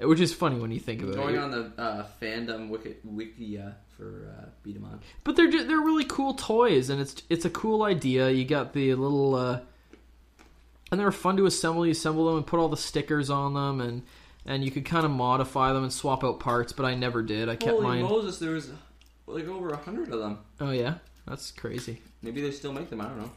Which 0.00 0.20
is 0.20 0.32
funny 0.32 0.58
when 0.58 0.70
you 0.70 0.80
think 0.80 1.02
about 1.02 1.16
Going 1.16 1.34
it. 1.34 1.38
Going 1.38 1.52
on 1.52 1.72
the 1.76 1.82
uh, 1.82 2.06
fandom 2.20 2.68
wiki, 2.70 2.96
wiki 3.04 3.58
uh, 3.58 3.70
for 3.96 4.34
uh, 4.38 4.46
B-Daman. 4.62 5.00
But 5.24 5.36
they're 5.36 5.50
ju- 5.50 5.64
they're 5.64 5.80
really 5.80 6.04
cool 6.04 6.34
toys, 6.34 6.88
and 6.88 7.00
it's 7.00 7.22
it's 7.28 7.44
a 7.44 7.50
cool 7.50 7.82
idea. 7.82 8.30
You 8.30 8.44
got 8.44 8.72
the 8.72 8.94
little, 8.94 9.34
uh, 9.34 9.60
and 10.90 10.98
they're 10.98 11.12
fun 11.12 11.36
to 11.36 11.46
assemble. 11.46 11.84
You 11.84 11.92
assemble 11.92 12.26
them 12.26 12.36
and 12.38 12.46
put 12.46 12.58
all 12.60 12.68
the 12.68 12.76
stickers 12.78 13.28
on 13.28 13.54
them, 13.54 13.80
and 13.80 14.02
and 14.46 14.64
you 14.64 14.70
could 14.70 14.86
kind 14.86 15.04
of 15.04 15.10
modify 15.10 15.72
them 15.72 15.82
and 15.82 15.92
swap 15.92 16.24
out 16.24 16.40
parts. 16.40 16.72
But 16.72 16.86
I 16.86 16.94
never 16.94 17.22
did. 17.22 17.48
I 17.48 17.56
kept 17.56 17.72
Holy 17.72 17.82
mine. 17.82 18.02
Moses, 18.02 18.38
there 18.38 18.52
was 18.52 18.70
like 19.26 19.46
over 19.48 19.68
a 19.68 19.76
hundred 19.76 20.12
of 20.12 20.20
them. 20.20 20.38
Oh 20.60 20.70
yeah, 20.70 20.94
that's 21.26 21.50
crazy. 21.50 22.00
Maybe 22.22 22.40
they 22.40 22.50
still 22.50 22.72
make 22.72 22.88
them. 22.90 23.00
I 23.00 23.04
don't 23.04 23.18
know. 23.18 23.30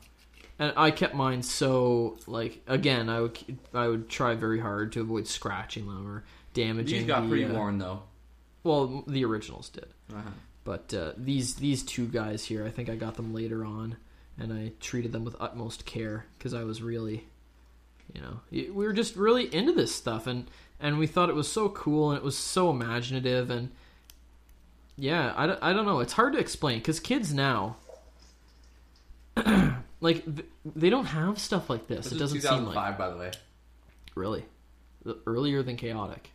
And 0.59 0.73
I 0.77 0.91
kept 0.91 1.15
mine 1.15 1.41
so 1.43 2.17
like 2.27 2.61
again, 2.67 3.09
I 3.09 3.21
would 3.21 3.37
I 3.73 3.87
would 3.87 4.07
try 4.07 4.35
very 4.35 4.59
hard 4.59 4.91
to 4.93 5.01
avoid 5.01 5.27
scratching 5.27 5.87
them 5.87 6.07
or 6.07 6.23
damaging. 6.53 6.99
These 6.99 7.07
got 7.07 7.23
the, 7.23 7.29
pretty 7.29 7.45
uh, 7.45 7.53
worn 7.53 7.77
though. 7.77 8.03
Well, 8.63 9.03
the 9.07 9.25
originals 9.25 9.69
did. 9.69 9.87
Uh-huh. 10.13 10.29
But 10.63 10.93
uh, 10.93 11.11
these 11.17 11.55
these 11.55 11.83
two 11.83 12.07
guys 12.07 12.45
here, 12.45 12.65
I 12.65 12.69
think 12.69 12.89
I 12.89 12.95
got 12.95 13.15
them 13.15 13.33
later 13.33 13.65
on, 13.65 13.97
and 14.39 14.53
I 14.53 14.71
treated 14.79 15.11
them 15.11 15.25
with 15.25 15.35
utmost 15.39 15.85
care 15.85 16.25
because 16.37 16.53
I 16.53 16.63
was 16.63 16.81
really, 16.81 17.25
you 18.13 18.21
know, 18.21 18.39
we 18.51 18.69
were 18.71 18.93
just 18.93 19.15
really 19.17 19.53
into 19.53 19.73
this 19.73 19.93
stuff, 19.93 20.25
and 20.25 20.47
and 20.79 20.97
we 20.97 21.07
thought 21.07 21.29
it 21.29 21.35
was 21.35 21.51
so 21.51 21.67
cool 21.69 22.11
and 22.11 22.17
it 22.17 22.23
was 22.23 22.37
so 22.37 22.69
imaginative, 22.69 23.49
and 23.49 23.71
yeah, 24.95 25.33
I, 25.35 25.47
don't- 25.47 25.59
I 25.63 25.73
don't 25.73 25.85
know, 25.85 25.99
it's 25.99 26.13
hard 26.13 26.33
to 26.33 26.39
explain 26.39 26.79
because 26.79 26.99
kids 26.99 27.33
now, 27.33 27.75
like 29.99 30.23
they 30.65 30.89
don't 30.89 31.05
have 31.05 31.39
stuff 31.39 31.69
like 31.69 31.87
this. 31.87 32.05
This 32.05 32.13
it 32.13 32.19
doesn't 32.19 32.41
seem 32.41 32.49
2005, 32.51 32.75
like 32.75 32.97
by 32.97 33.09
the 33.09 33.17
way. 33.17 33.31
really 34.15 34.45
earlier 35.25 35.61
than 35.63 35.75
chaotic. 35.75 36.29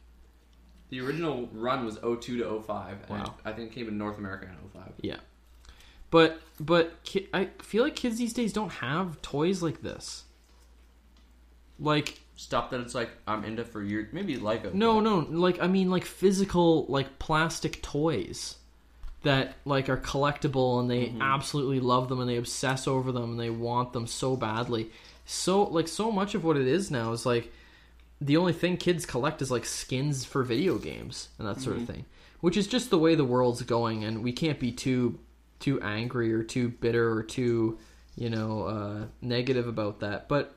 The 0.90 1.00
original 1.00 1.48
run 1.52 1.84
was 1.84 1.98
02 1.98 2.38
to 2.38 2.62
05, 2.62 2.98
and 3.08 3.22
Wow. 3.22 3.34
I 3.44 3.52
think 3.52 3.72
it 3.72 3.74
came 3.74 3.88
in 3.88 3.98
North 3.98 4.18
America 4.18 4.46
in 4.46 4.70
05. 4.70 4.92
Yeah. 5.02 5.16
But 6.10 6.40
but 6.58 7.02
ki- 7.04 7.28
I 7.34 7.50
feel 7.60 7.84
like 7.84 7.94
kids 7.94 8.16
these 8.16 8.32
days 8.32 8.52
don't 8.52 8.72
have 8.72 9.20
toys 9.20 9.62
like 9.62 9.82
this. 9.82 10.24
Like 11.78 12.20
Stuff 12.36 12.70
that 12.70 12.80
it's 12.80 12.94
like 12.94 13.10
I'm 13.26 13.44
into 13.44 13.64
for 13.64 13.82
years, 13.82 14.12
maybe 14.12 14.36
Lego. 14.36 14.70
no, 14.72 15.00
no, 15.00 15.26
like 15.28 15.60
I 15.60 15.66
mean 15.66 15.90
like 15.90 16.04
physical 16.04 16.86
like 16.86 17.18
plastic 17.18 17.82
toys 17.82 18.56
that 19.22 19.56
like 19.64 19.88
are 19.88 19.96
collectible 19.96 20.78
and 20.78 20.88
they 20.88 21.06
mm-hmm. 21.06 21.20
absolutely 21.20 21.80
love 21.80 22.08
them 22.08 22.20
and 22.20 22.30
they 22.30 22.36
obsess 22.36 22.86
over 22.86 23.10
them 23.10 23.32
and 23.32 23.40
they 23.40 23.50
want 23.50 23.92
them 23.92 24.06
so 24.06 24.36
badly. 24.36 24.90
So 25.26 25.64
like 25.64 25.88
so 25.88 26.12
much 26.12 26.36
of 26.36 26.44
what 26.44 26.56
it 26.56 26.68
is 26.68 26.90
now 26.92 27.10
is 27.10 27.26
like 27.26 27.52
the 28.20 28.36
only 28.36 28.52
thing 28.52 28.76
kids 28.76 29.06
collect 29.06 29.40
is 29.42 29.50
like 29.50 29.64
skins 29.64 30.24
for 30.24 30.42
video 30.42 30.78
games 30.78 31.28
and 31.38 31.46
that 31.46 31.60
sort 31.60 31.76
of 31.76 31.86
thing, 31.86 32.04
which 32.40 32.56
is 32.56 32.66
just 32.66 32.90
the 32.90 32.98
way 32.98 33.14
the 33.14 33.24
world's 33.24 33.62
going 33.62 34.04
and 34.04 34.22
we 34.22 34.32
can't 34.32 34.58
be 34.58 34.72
too 34.72 35.18
too 35.60 35.80
angry 35.82 36.32
or 36.32 36.42
too 36.42 36.68
bitter 36.68 37.12
or 37.12 37.22
too, 37.22 37.78
you 38.16 38.30
know, 38.30 38.62
uh 38.62 39.06
negative 39.20 39.68
about 39.68 40.00
that. 40.00 40.28
But 40.28 40.54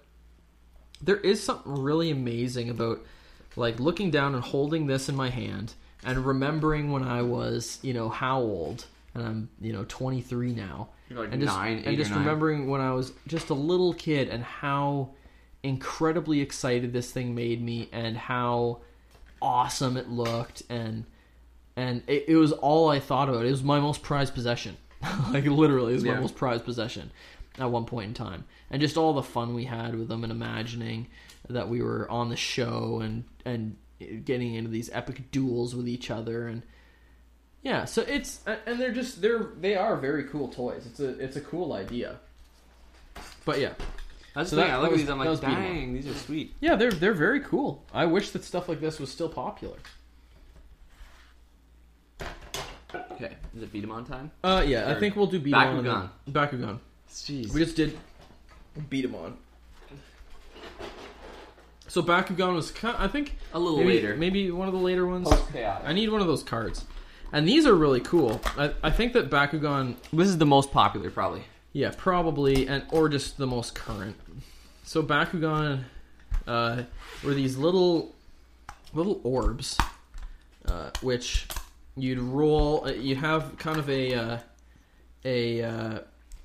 there 1.02 1.18
is 1.18 1.44
something 1.44 1.82
really 1.82 2.12
amazing 2.12 2.70
about 2.70 3.00
like 3.56 3.80
looking 3.80 4.12
down 4.12 4.36
and 4.36 4.44
holding 4.44 4.88
this 4.88 5.10
in 5.10 5.16
my 5.16 5.30
hand 5.30 5.74
and 6.04 6.26
remembering 6.26 6.92
when 6.92 7.04
I 7.04 7.22
was, 7.22 7.80
you 7.82 7.94
know, 7.94 8.10
how 8.10 8.40
old, 8.40 8.86
and 9.14 9.24
I'm, 9.24 9.50
you 9.60 9.74
know, 9.74 9.86
23 9.88 10.54
now, 10.54 10.90
like 11.12 11.30
and 11.32 11.42
just 11.42 11.56
nine, 11.56 11.84
and 11.86 11.98
just 11.98 12.12
remembering 12.20 12.68
when 12.70 12.82
I 12.82 12.94
was 12.94 13.12
just 13.28 13.50
a 13.50 13.54
little 13.54 13.94
kid 13.94 14.30
and 14.30 14.44
how 14.44 15.10
incredibly 15.64 16.42
excited 16.42 16.94
this 16.94 17.12
thing 17.12 17.36
made 17.36 17.62
me 17.62 17.90
and 17.92 18.18
how 18.18 18.80
awesome 19.42 19.98
it 19.98 20.10
looked 20.10 20.64
and 20.70 21.06
and 21.76 22.04
it, 22.08 22.26
it 22.28 22.36
was 22.36 22.52
all 22.52 22.90
I 22.90 23.00
thought 23.00 23.30
about. 23.30 23.46
It 23.46 23.52
was 23.52 23.64
my 23.64 23.80
most 23.80 24.02
prized 24.02 24.34
possession, 24.34 24.78
like 25.30 25.46
literally, 25.46 25.94
it 25.94 25.96
was 25.96 26.04
my 26.04 26.20
most 26.20 26.36
prized 26.36 26.66
possession 26.66 27.12
at 27.58 27.72
one 27.72 27.86
point 27.86 28.08
in 28.10 28.14
time, 28.14 28.46
and 28.70 28.82
just 28.82 28.98
all 28.98 29.14
the 29.14 29.24
fun 29.24 29.54
we 29.54 29.66
had 29.66 29.96
with 29.96 30.08
them 30.08 30.24
and 30.24 30.32
imagining 30.32 31.08
that 31.50 31.70
we 31.70 31.82
were 31.82 32.10
on 32.10 32.30
the 32.30 32.36
show 32.36 33.00
and 33.02 33.24
and 33.46 33.78
getting 34.26 34.56
into 34.56 34.70
these 34.70 34.90
epic 34.94 35.32
duels 35.32 35.76
with 35.76 35.88
each 35.88 36.10
other 36.10 36.48
and 36.48 36.64
yeah 37.62 37.86
so 37.86 38.02
it's 38.02 38.40
and 38.66 38.80
they're 38.80 38.92
just 38.92 39.22
they're 39.22 39.50
they 39.60 39.76
are 39.76 39.96
very 39.96 40.26
cool 40.26 40.48
toys. 40.48 40.86
It's 40.86 41.00
a 41.00 41.10
it's 41.20 41.36
a 41.36 41.42
cool 41.42 41.74
idea. 41.74 42.20
But 43.46 43.60
yeah 43.60 43.74
That's 44.34 44.50
So 44.50 44.56
the 44.56 44.64
thing. 44.64 44.72
I 44.72 44.78
look 44.80 44.92
at 44.94 44.98
these. 44.98 45.10
I'm 45.10 45.20
like, 45.20 45.28
was 45.30 45.40
B-Daman. 45.42 45.62
dang, 45.62 45.94
these 45.94 46.08
are 46.08 46.14
sweet. 46.14 46.56
yeah 46.62 46.76
they're 46.76 46.92
they're 46.92 47.14
very 47.14 47.42
cool 47.42 47.84
i 47.94 48.06
wish 48.06 48.30
that 48.32 48.44
stuff 48.46 48.70
like 48.70 48.80
this 48.80 49.00
was 49.00 49.12
still 49.12 49.30
popular 49.30 49.76
Okay, 53.14 53.36
is 53.56 53.64
it 53.64 53.72
B-Daman 53.72 54.06
time? 54.06 54.32
uh 54.44 54.64
yeah 54.66 54.90
i 54.92 55.00
think 55.00 55.16
we'll 55.16 55.28
do 55.28 55.40
beat 55.40 55.54
Bakugan. 55.54 55.94
on 55.94 56.10
bakugan 56.30 56.80
Jeez. 57.10 57.54
we 57.54 57.64
just 57.64 57.76
did 57.76 57.98
B-Daman 58.90 59.36
so 61.88 62.02
bakugan 62.02 62.56
was 62.56 62.72
kind 62.72 62.96
i 63.00 63.08
think 63.08 63.36
a 63.54 63.60
little 63.60 63.80
maybe, 63.80 63.94
later. 63.96 64.16
maybe 64.16 64.50
one 64.52 64.68
of 64.68 64.74
the 64.74 64.80
later 64.80 65.06
ones 65.08 65.28
Post 65.30 65.52
chaotic. 65.54 65.88
i 65.88 65.94
need 65.94 66.10
one 66.10 66.22
of 66.22 66.28
those 66.28 66.44
cards 66.44 66.86
and 67.34 67.48
these 67.48 67.66
are 67.66 67.76
really 67.76 68.00
cool 68.02 68.42
i, 68.58 68.74
I 68.84 68.92
think 68.92 69.14
that 69.14 69.30
bakugan 69.30 69.96
This 70.12 70.28
is 70.28 70.38
the 70.38 70.46
most 70.46 70.72
popular, 70.72 71.10
probably. 71.12 71.44
Yeah, 71.74 71.92
probably, 71.98 72.68
and 72.68 72.84
or 72.92 73.08
just 73.10 73.38
the 73.38 73.48
most 73.48 73.76
current. 73.76 74.16
So 74.84 75.02
Bakugan 75.02 75.84
uh, 76.46 76.84
were 77.24 77.34
these 77.34 77.58
little 77.58 78.14
little 78.94 79.22
orbs, 79.24 79.78
uh, 80.66 80.90
which 81.02 81.48
you'd 81.96 82.20
roll. 82.20 82.86
uh, 82.86 82.92
You'd 82.92 83.20
have 83.20 83.58
kind 83.58 83.78
of 83.78 83.90
a 83.90 84.14
uh, 84.14 84.38
a 85.24 85.64
uh, 85.64 86.00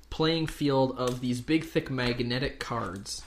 playing 0.09 0.47
field 0.47 0.97
of 0.97 1.19
these 1.19 1.41
big, 1.41 1.65
thick 1.65 1.89
magnetic 1.89 2.59
cards, 2.59 3.21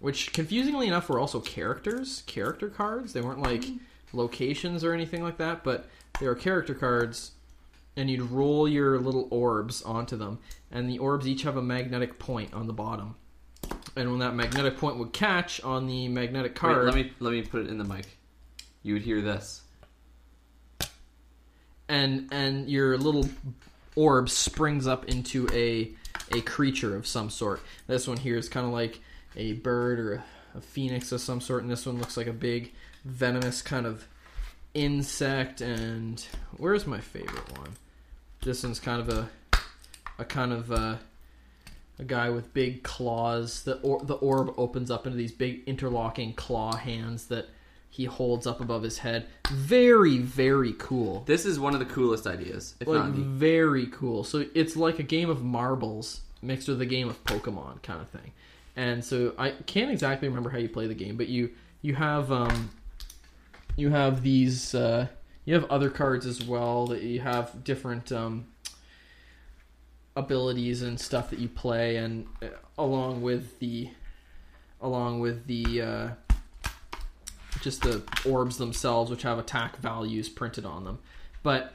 which 0.00 0.32
confusingly 0.34 0.86
enough 0.88 1.08
were 1.08 1.18
also 1.18 1.40
characters, 1.40 2.22
character 2.26 2.68
cards. 2.68 3.14
They 3.14 3.22
weren't 3.22 3.40
like 3.40 3.64
locations 4.12 4.84
or 4.84 4.92
anything 4.92 5.22
like 5.22 5.38
that, 5.38 5.64
but 5.64 5.88
they 6.20 6.26
were 6.26 6.34
character 6.34 6.74
cards 6.74 7.32
and 7.98 8.08
you'd 8.10 8.22
roll 8.22 8.68
your 8.68 8.98
little 8.98 9.28
orbs 9.30 9.82
onto 9.82 10.16
them, 10.16 10.38
and 10.70 10.88
the 10.88 10.98
orbs 10.98 11.26
each 11.26 11.42
have 11.42 11.56
a 11.56 11.62
magnetic 11.62 12.18
point 12.18 12.54
on 12.54 12.66
the 12.66 12.72
bottom. 12.72 13.16
And 13.96 14.10
when 14.10 14.20
that 14.20 14.34
magnetic 14.34 14.78
point 14.78 14.98
would 14.98 15.12
catch 15.12 15.60
on 15.62 15.86
the 15.86 16.08
magnetic 16.08 16.52
Wait, 16.52 16.56
card, 16.60 16.84
let 16.86 16.94
me 16.94 17.12
let 17.20 17.32
me 17.32 17.42
put 17.42 17.62
it 17.62 17.68
in 17.68 17.78
the 17.78 17.84
mic. 17.84 18.06
You 18.82 18.94
would 18.94 19.02
hear 19.02 19.20
this. 19.20 19.62
and 21.88 22.28
and 22.30 22.68
your 22.68 22.96
little 22.98 23.28
orb 23.96 24.28
springs 24.30 24.86
up 24.86 25.06
into 25.06 25.48
a 25.52 25.90
a 26.36 26.40
creature 26.42 26.94
of 26.94 27.06
some 27.06 27.30
sort. 27.30 27.60
This 27.86 28.06
one 28.06 28.18
here 28.18 28.36
is 28.36 28.48
kind 28.48 28.66
of 28.66 28.72
like 28.72 29.00
a 29.36 29.54
bird 29.54 29.98
or 29.98 30.14
a, 30.14 30.24
a 30.58 30.60
phoenix 30.60 31.10
of 31.12 31.20
some 31.20 31.40
sort, 31.40 31.62
and 31.62 31.70
this 31.70 31.86
one 31.86 31.98
looks 31.98 32.16
like 32.16 32.26
a 32.26 32.32
big 32.32 32.72
venomous 33.04 33.62
kind 33.62 33.86
of 33.86 34.06
insect. 34.74 35.60
And 35.60 36.24
where's 36.56 36.86
my 36.86 37.00
favorite 37.00 37.58
one? 37.58 37.70
This 38.42 38.62
one's 38.62 38.80
kind 38.80 39.00
of 39.00 39.08
a 39.08 39.28
a 40.18 40.24
kind 40.24 40.52
of 40.52 40.72
uh, 40.72 40.96
a 41.98 42.04
guy 42.04 42.30
with 42.30 42.52
big 42.54 42.82
claws. 42.82 43.62
The 43.62 43.78
or, 43.80 44.00
the 44.04 44.14
orb 44.14 44.54
opens 44.56 44.90
up 44.90 45.06
into 45.06 45.16
these 45.16 45.32
big 45.32 45.62
interlocking 45.66 46.32
claw 46.34 46.76
hands 46.76 47.26
that 47.26 47.48
he 47.90 48.04
holds 48.04 48.46
up 48.46 48.60
above 48.60 48.82
his 48.82 48.98
head. 48.98 49.26
Very 49.50 50.18
very 50.18 50.74
cool 50.78 51.24
This 51.26 51.44
is 51.46 51.58
one 51.58 51.72
of 51.74 51.80
the 51.80 51.86
coolest 51.86 52.26
ideas, 52.26 52.74
if 52.80 52.86
like 52.86 52.98
not 52.98 53.14
the. 53.16 53.22
very 53.22 53.86
cool. 53.86 54.24
So 54.24 54.44
it's 54.54 54.76
like 54.76 54.98
a 54.98 55.02
game 55.02 55.30
of 55.30 55.42
marbles 55.42 56.20
mixed 56.42 56.68
with 56.68 56.80
a 56.80 56.86
game 56.86 57.08
of 57.08 57.22
Pokemon 57.24 57.82
kind 57.82 58.00
of 58.00 58.08
thing. 58.08 58.32
And 58.76 59.04
so 59.04 59.34
I 59.36 59.50
can't 59.50 59.90
exactly 59.90 60.28
remember 60.28 60.50
how 60.50 60.58
you 60.58 60.68
play 60.68 60.86
the 60.86 60.94
game, 60.94 61.16
but 61.16 61.28
you 61.28 61.50
you 61.82 61.94
have 61.96 62.30
um 62.30 62.70
you 63.76 63.90
have 63.90 64.22
these 64.22 64.74
uh 64.74 65.08
you 65.48 65.54
have 65.54 65.64
other 65.70 65.88
cards 65.88 66.26
as 66.26 66.44
well 66.44 66.86
that 66.88 67.00
you 67.00 67.20
have 67.20 67.64
different 67.64 68.12
um 68.12 68.46
abilities 70.14 70.82
and 70.82 71.00
stuff 71.00 71.30
that 71.30 71.38
you 71.38 71.48
play 71.48 71.96
and 71.96 72.26
uh, 72.42 72.48
along 72.76 73.22
with 73.22 73.58
the 73.58 73.88
along 74.82 75.20
with 75.20 75.46
the 75.46 75.80
uh 75.80 76.08
just 77.62 77.80
the 77.80 78.02
orbs 78.28 78.58
themselves 78.58 79.10
which 79.10 79.22
have 79.22 79.38
attack 79.38 79.78
values 79.78 80.28
printed 80.28 80.66
on 80.66 80.84
them. 80.84 80.98
But 81.42 81.72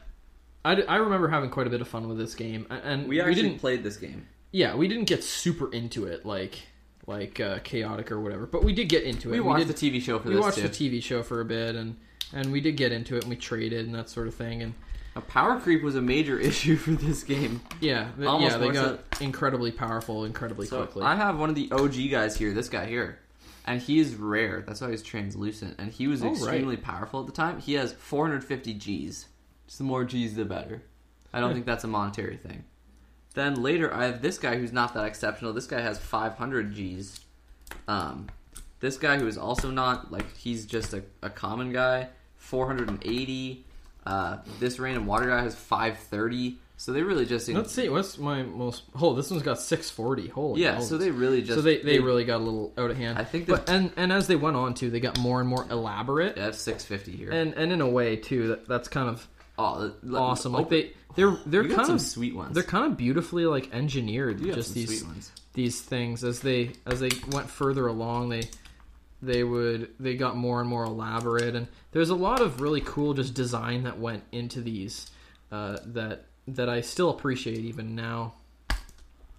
I, 0.64 0.82
I 0.84 0.98
remember 0.98 1.28
having 1.28 1.50
quite 1.50 1.66
a 1.66 1.70
bit 1.72 1.82
of 1.82 1.88
fun 1.88 2.08
with 2.08 2.18
this 2.18 2.36
game, 2.36 2.68
and 2.70 3.08
We 3.08 3.20
actually 3.20 3.36
didn't. 3.42 3.60
played 3.60 3.84
this 3.84 3.98
game. 3.98 4.28
Yeah, 4.52 4.76
we 4.76 4.88
didn't 4.88 5.06
get 5.06 5.24
super 5.24 5.72
into 5.72 6.06
it 6.06 6.26
like 6.26 6.60
like 7.08 7.40
uh, 7.40 7.60
chaotic 7.64 8.12
or 8.12 8.22
whatever, 8.22 8.46
but 8.46 8.64
we 8.64 8.72
did 8.72 8.88
get 8.88 9.04
into 9.04 9.30
it. 9.30 9.34
We 9.34 9.40
watched 9.42 9.68
did, 9.68 9.76
the 9.76 9.92
TV 9.92 10.02
show 10.02 10.20
for 10.20 10.30
this 10.30 10.36
game. 10.36 10.36
we 10.36 10.42
watched 10.42 10.58
too. 10.60 10.68
the 10.68 11.00
TV 11.00 11.04
show 11.04 11.24
for 11.24 11.42
a 11.42 11.46
bit, 11.46 11.76
and 11.76 11.98
and 12.34 12.52
we 12.52 12.62
did 12.62 12.78
get 12.78 12.92
into 12.92 13.16
it, 13.16 13.24
and 13.24 13.30
we 13.30 13.36
traded 13.36 13.86
and 13.86 13.96
that 13.96 14.10
sort 14.10 14.28
of 14.28 14.34
thing, 14.36 14.62
and 14.62 14.74
A 15.16 15.22
power 15.22 15.60
creep 15.60 15.84
was 15.84 15.96
a 15.96 16.02
major 16.02 16.40
issue 16.50 16.76
for 16.76 16.92
this 16.92 17.24
game. 17.24 17.62
yeah, 17.80 18.10
th- 18.18 18.28
Almost 18.28 18.52
yeah, 18.54 18.58
they 18.58 18.64
more 18.66 18.74
got 18.74 19.22
incredibly 19.22 19.72
powerful, 19.72 20.26
incredibly 20.26 20.66
So 20.68 20.78
quickly. 20.84 21.04
I 21.04 21.16
have 21.16 21.38
one 21.40 21.50
of 21.50 21.56
the 21.56 21.70
OG 21.72 22.10
guys 22.12 22.36
here, 22.36 22.52
this 22.54 22.70
guy 22.70 22.86
here. 22.88 23.20
And 23.66 23.80
he 23.82 24.00
is 24.00 24.16
rare. 24.16 24.62
That's 24.68 24.82
why 24.82 24.92
he's 24.92 25.02
translucent. 25.02 25.76
And 25.80 25.90
he 25.90 26.08
was 26.08 26.22
Oh, 26.22 26.26
right. 26.26 26.34
extremely 26.36 26.76
powerful 26.76 27.22
at 27.22 27.28
the 27.28 27.32
time. 27.32 27.60
He 27.62 27.76
has 27.76 27.94
450 27.94 28.74
Gs. 28.74 29.28
Just 29.68 29.78
the 29.78 29.86
more 29.86 30.04
Gs, 30.04 30.34
the 30.34 30.44
better. 30.44 30.82
I 31.32 31.40
don't 31.40 31.54
think 31.54 31.66
that's 31.66 31.86
a 31.86 31.88
monetary 31.88 32.36
thing. 32.36 32.66
Then 33.36 33.56
later, 33.64 33.94
I 33.94 34.06
have 34.08 34.22
this 34.22 34.38
guy 34.38 34.58
who's 34.58 34.74
not 34.74 34.94
that 34.96 35.06
exceptional. 35.06 35.54
This 35.54 35.66
guy 35.66 35.80
has 35.80 35.98
500 35.98 36.76
Gs. 36.76 37.22
Um, 37.88 38.28
this 38.82 38.98
guy 38.98 39.18
who 39.18 39.28
is 39.28 39.38
also 39.38 39.72
not 39.72 40.12
like 40.12 40.36
he's 40.36 40.66
just 40.66 40.94
a, 40.94 41.04
a 41.22 41.30
common 41.30 41.72
guy, 41.72 42.10
480. 42.44 43.66
Uh, 44.06 44.38
this 44.60 44.80
random 44.80 45.06
water 45.06 45.28
guy 45.28 45.42
has 45.42 45.56
530. 45.56 46.58
So 46.76 46.92
they 46.92 47.02
really 47.02 47.26
just 47.26 47.48
Let's 47.48 47.72
see, 47.72 47.88
what's 47.88 48.18
my 48.18 48.44
most? 48.44 48.84
Oh, 49.00 49.14
this 49.14 49.32
one's 49.32 49.44
got 49.44 49.58
six 49.62 49.90
forty. 49.90 50.28
Holy, 50.28 50.62
yeah. 50.62 50.80
So 50.80 50.98
they 50.98 51.12
really 51.12 51.42
just 51.42 51.54
so 51.56 51.62
they, 51.62 51.78
they 51.82 52.00
really 52.00 52.26
got 52.26 52.38
a 52.38 52.44
little 52.44 52.74
out 52.78 52.92
of 52.92 52.98
hand. 52.98 53.18
I 53.18 53.24
think 53.24 53.48
but 53.48 53.70
and 53.70 53.92
and 53.96 54.12
as 54.12 54.28
they 54.28 54.36
went 54.36 54.58
on 54.58 54.74
to, 54.76 54.90
they 54.90 55.00
got 55.00 55.18
more 55.20 55.40
and 55.40 55.48
more 55.48 55.66
elaborate, 55.70 56.36
yeah, 56.36 56.46
that's 56.46 56.58
650 56.60 57.16
here. 57.16 57.32
and 57.32 57.54
and 57.54 57.72
in 57.72 57.80
a 57.80 57.88
way 57.88 58.18
too, 58.18 58.50
that 58.50 58.68
that's 58.68 58.90
kind 58.90 59.08
of 59.08 59.26
Oh, 59.58 59.94
the- 60.02 60.18
awesome. 60.18 60.56
open- 60.56 60.64
Like 60.64 60.70
they 60.72 60.92
they're 61.16 61.38
they're 61.46 61.64
kind 61.70 61.86
some 61.86 61.96
of 61.96 62.02
sweet 62.02 62.36
ones. 62.36 62.54
they're 62.56 62.64
kind 62.64 62.92
of 62.92 62.98
beautifully 62.98 63.46
like 63.46 63.74
engineered. 63.74 64.42
Just 64.44 64.74
these 64.74 65.00
sweet 65.00 65.08
ones. 65.08 65.32
these 65.54 65.80
things 65.80 66.24
as 66.26 66.42
they 66.42 66.72
as 66.86 67.00
they 67.00 67.12
went 67.32 67.50
further 67.50 67.88
along, 67.88 68.28
they 68.30 68.50
they 69.26 69.44
would 69.44 69.90
they 70.00 70.16
got 70.16 70.36
more 70.36 70.60
and 70.60 70.70
more 70.70 70.84
elaborate, 70.84 71.56
and 71.56 71.68
there's 71.92 72.10
a 72.10 72.16
lot 72.16 72.42
of 72.42 72.62
really 72.62 72.82
cool 72.82 73.14
just 73.14 73.34
design 73.34 73.84
that 73.84 74.00
went 74.00 74.24
into 74.32 74.62
these 74.62 75.10
uh, 75.52 75.78
that 75.86 76.26
that 76.48 76.70
I 76.70 76.82
still 76.82 77.10
appreciate 77.10 77.60
even 77.60 77.96
now. 77.96 78.34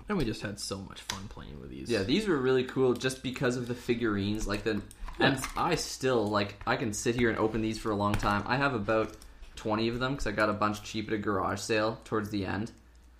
And 0.09 0.19
we 0.19 0.24
just 0.24 0.43
had 0.43 0.61
so 0.61 0.78
much 0.78 1.01
fun 1.01 1.28
playing 1.28 1.61
with 1.61 1.70
these. 1.70 1.90
Yeah, 1.90 2.02
these 2.02 2.28
were 2.28 2.36
really 2.36 2.65
cool 2.65 2.93
just 2.93 3.23
because 3.23 3.56
of 3.56 3.69
the 3.69 3.74
figurines. 3.74 4.47
Like 4.47 4.62
the, 4.62 4.82
and 5.19 5.39
I 5.56 5.77
still 5.77 6.27
like 6.27 6.56
I 6.66 6.77
can 6.77 6.93
sit 6.93 7.15
here 7.15 7.28
and 7.31 7.39
open 7.39 7.62
these 7.62 7.78
for 7.78 7.90
a 7.90 7.97
long 7.97 8.15
time. 8.15 8.43
I 8.47 8.56
have 8.56 8.74
about 8.74 9.16
twenty 9.56 9.89
of 9.89 9.98
them 10.01 10.12
because 10.12 10.27
I 10.27 10.32
got 10.32 10.51
a 10.51 10.55
bunch 10.55 10.82
cheap 10.82 11.09
at 11.09 11.15
a 11.15 11.19
garage 11.19 11.61
sale 11.61 12.01
towards 12.05 12.31
the 12.31 12.44
end. 12.47 12.70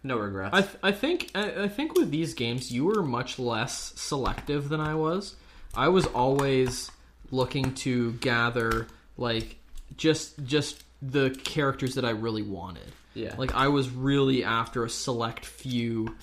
No 0.03 0.19
regrets. 0.19 0.55
I, 0.55 0.61
th- 0.61 0.77
I 0.83 0.93
think 0.93 1.31
I, 1.35 1.65
I 1.65 1.69
think 1.69 1.97
with 1.97 2.11
these 2.11 2.35
games 2.35 2.71
you 2.71 2.85
were 2.85 3.03
much 3.03 3.39
less 3.39 3.95
selective 3.97 4.69
than 4.69 4.81
I 4.81 4.95
was. 4.95 5.37
I 5.77 5.89
was 5.89 6.07
always 6.07 6.91
looking 7.31 7.75
to 7.75 8.13
gather 8.15 8.87
like 9.17 9.57
just 9.97 10.45
just 10.45 10.83
the 11.03 11.31
characters 11.45 11.95
that 11.97 12.05
I 12.05 12.11
really 12.11 12.43
wanted. 12.43 12.91
yeah. 13.15 13.35
Like 13.37 13.55
I 13.55 13.69
was 13.69 13.91
really 13.91 14.43
after 14.45 14.85
a 14.85 14.91
select 14.91 15.45
few 15.45 16.15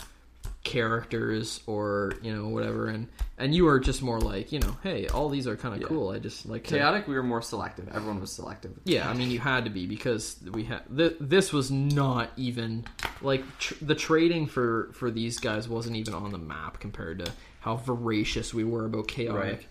characters 0.64 1.62
or 1.66 2.14
you 2.22 2.32
know 2.36 2.48
whatever 2.48 2.88
and 2.88 3.08
and 3.40 3.54
you 3.56 3.66
were 3.66 3.80
just 3.80 4.04
more 4.04 4.20
like 4.22 4.52
you 4.52 4.60
know 4.60 4.78
hey 4.84 5.08
all 5.08 5.28
these 5.28 5.48
are 5.48 5.56
kind 5.58 5.74
of 5.74 5.82
Yeah. 5.82 5.88
cool 5.88 6.10
i 6.12 6.20
just 6.20 6.46
like 6.46 6.64
to- 6.66 6.76
chaotic, 6.78 7.08
we 7.08 7.16
were 7.16 7.24
more 7.24 7.42
selective. 7.42 7.88
Everyone 7.90 8.22
was 8.22 8.32
selective. 8.32 8.72
yeah 8.86 9.10
i 9.10 9.14
mean 9.16 9.32
you 9.32 9.40
had 9.40 9.64
to 9.66 9.72
be 9.72 9.88
because 9.88 10.38
we 10.52 10.64
had 10.66 10.82
th- 10.96 11.18
this 11.20 11.52
was 11.52 11.72
not 11.72 12.30
even 12.38 12.86
like 13.24 13.44
tr- 13.58 13.74
the 13.82 13.96
trading 13.96 14.46
for 14.46 14.92
for 14.94 15.10
these 15.10 15.40
guys 15.40 15.68
wasn't 15.68 15.96
even 15.96 16.14
on 16.14 16.32
the 16.32 16.38
map 16.38 16.80
compared 16.80 17.26
to 17.26 17.32
how 17.62 17.78
voracious 17.78 18.54
we 18.54 18.64
were 18.64 18.86
about 18.86 19.08
chaotic 19.08 19.42
Right. 19.42 19.68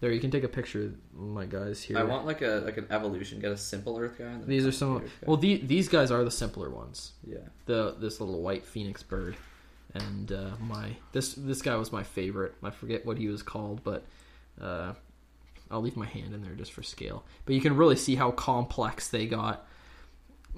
there 0.00 0.12
you 0.12 0.20
can 0.20 0.30
take 0.30 0.44
a 0.44 0.48
picture 0.48 0.82
of 0.84 0.94
my 1.14 1.46
guys 1.46 1.82
here 1.82 1.98
I 1.98 2.02
want 2.04 2.26
like 2.26 2.42
a 2.42 2.62
like 2.64 2.76
an 2.76 2.86
evolution. 2.90 3.40
Get 3.40 3.50
a 3.52 3.56
simple 3.56 3.98
Earth 3.98 4.18
guy. 4.18 4.26
and 4.26 4.46
these 4.46 4.66
are 4.66 4.72
some 4.72 5.02
well 5.26 5.36
the, 5.36 5.56
these 5.56 5.88
guys 5.88 6.10
are 6.10 6.22
the 6.22 6.30
simpler 6.30 6.68
ones 6.70 7.12
yeah. 7.26 7.38
the 7.66 7.96
this 7.98 8.20
little 8.20 8.42
white 8.42 8.64
phoenix 8.64 9.02
bird 9.02 9.36
and 9.94 10.32
uh, 10.32 10.50
my 10.60 10.96
this 11.12 11.34
this 11.34 11.62
guy 11.62 11.74
was 11.76 11.90
my 11.90 12.02
favorite 12.02 12.54
i 12.62 12.70
forget 12.70 13.06
what 13.06 13.16
he 13.16 13.26
was 13.28 13.42
called 13.42 13.82
but 13.84 14.04
uh, 14.60 14.92
i'll 15.70 15.80
leave 15.80 15.96
my 15.96 16.06
hand 16.06 16.34
in 16.34 16.42
there 16.42 16.54
just 16.54 16.72
for 16.72 16.82
scale 16.82 17.24
but 17.46 17.54
you 17.54 17.60
can 17.60 17.74
really 17.74 17.96
see 17.96 18.14
how 18.14 18.30
complex 18.30 19.08
they 19.08 19.26
got 19.26 19.66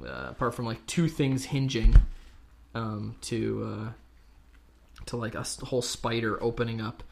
uh, 0.05 0.29
apart 0.31 0.55
from 0.55 0.65
like 0.67 0.85
two 0.87 1.09
things 1.09 1.45
hinging 1.45 1.95
um, 2.75 3.15
to 3.21 3.65
uh, 3.65 3.93
to 5.11 5.17
like 5.17 5.35
a 5.35 5.45
whole 5.65 5.83
spider 5.83 6.43
opening 6.43 6.81
up. 6.81 7.03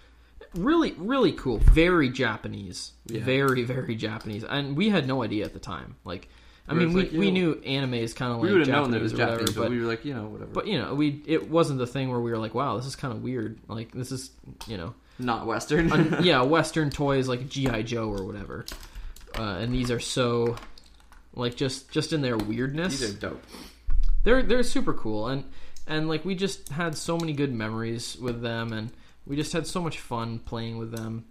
Really 0.54 0.92
really 0.96 1.32
cool. 1.32 1.58
Very 1.58 2.08
japanese. 2.08 2.92
Yeah. 3.06 3.22
very 3.22 3.62
very 3.64 3.94
japanese. 3.94 4.44
And 4.44 4.76
we 4.76 4.88
had 4.88 5.06
no 5.06 5.22
idea 5.22 5.44
at 5.44 5.52
the 5.52 5.58
time. 5.60 5.96
Like 6.04 6.28
i 6.70 6.74
mean 6.74 6.92
we, 6.92 7.02
like, 7.04 7.12
we 7.12 7.30
know, 7.30 7.52
knew 7.52 7.62
anime 7.64 7.94
is 7.94 8.12
kind 8.14 8.30
of 8.32 8.38
like 8.38 8.46
we 8.50 8.52
would 8.52 8.66
have 8.66 8.76
known 8.76 8.90
that 8.90 8.98
it 8.98 9.02
was 9.02 9.12
whatever, 9.12 9.30
Japanese, 9.38 9.54
but, 9.54 9.62
but 9.62 9.70
we 9.70 9.80
were 9.80 9.86
like, 9.86 10.04
you 10.04 10.12
know, 10.14 10.24
whatever. 10.24 10.50
but 10.50 10.66
you 10.66 10.78
know, 10.78 10.94
we 10.94 11.22
it 11.26 11.48
wasn't 11.50 11.78
the 11.78 11.86
thing 11.86 12.10
where 12.10 12.20
we 12.20 12.30
were 12.30 12.38
like, 12.38 12.54
"Wow, 12.54 12.76
this 12.76 12.86
is 12.86 12.94
kind 12.96 13.12
of 13.14 13.22
weird." 13.22 13.58
Like 13.68 13.92
this 13.92 14.12
is, 14.12 14.30
you 14.66 14.76
know, 14.76 14.94
not 15.18 15.46
Western. 15.46 15.90
un- 15.92 16.18
yeah, 16.22 16.42
Western 16.42 16.90
toys 16.90 17.26
like 17.26 17.48
GI 17.48 17.84
Joe 17.84 18.10
or 18.10 18.22
whatever, 18.24 18.66
uh, 19.38 19.42
and 19.62 19.72
these 19.72 19.90
are 19.90 20.00
so, 20.00 20.56
like 21.34 21.56
just 21.56 21.90
just 21.90 22.12
in 22.12 22.20
their 22.22 22.36
weirdness, 22.36 23.00
These 23.00 23.14
are 23.14 23.18
dope. 23.18 23.42
they're 24.24 24.42
they're 24.42 24.62
super 24.62 24.92
cool, 24.92 25.28
and 25.28 25.44
and 25.88 26.08
like 26.08 26.24
we 26.24 26.34
just 26.34 26.68
had 26.68 26.96
so 26.96 27.16
many 27.18 27.32
good 27.32 27.52
memories 27.52 28.16
with 28.16 28.40
them, 28.42 28.72
and 28.72 28.90
we 29.26 29.34
just 29.36 29.52
had 29.52 29.66
so 29.66 29.80
much 29.82 29.98
fun 29.98 30.38
playing 30.38 30.78
with 30.78 30.92
them. 30.92 31.24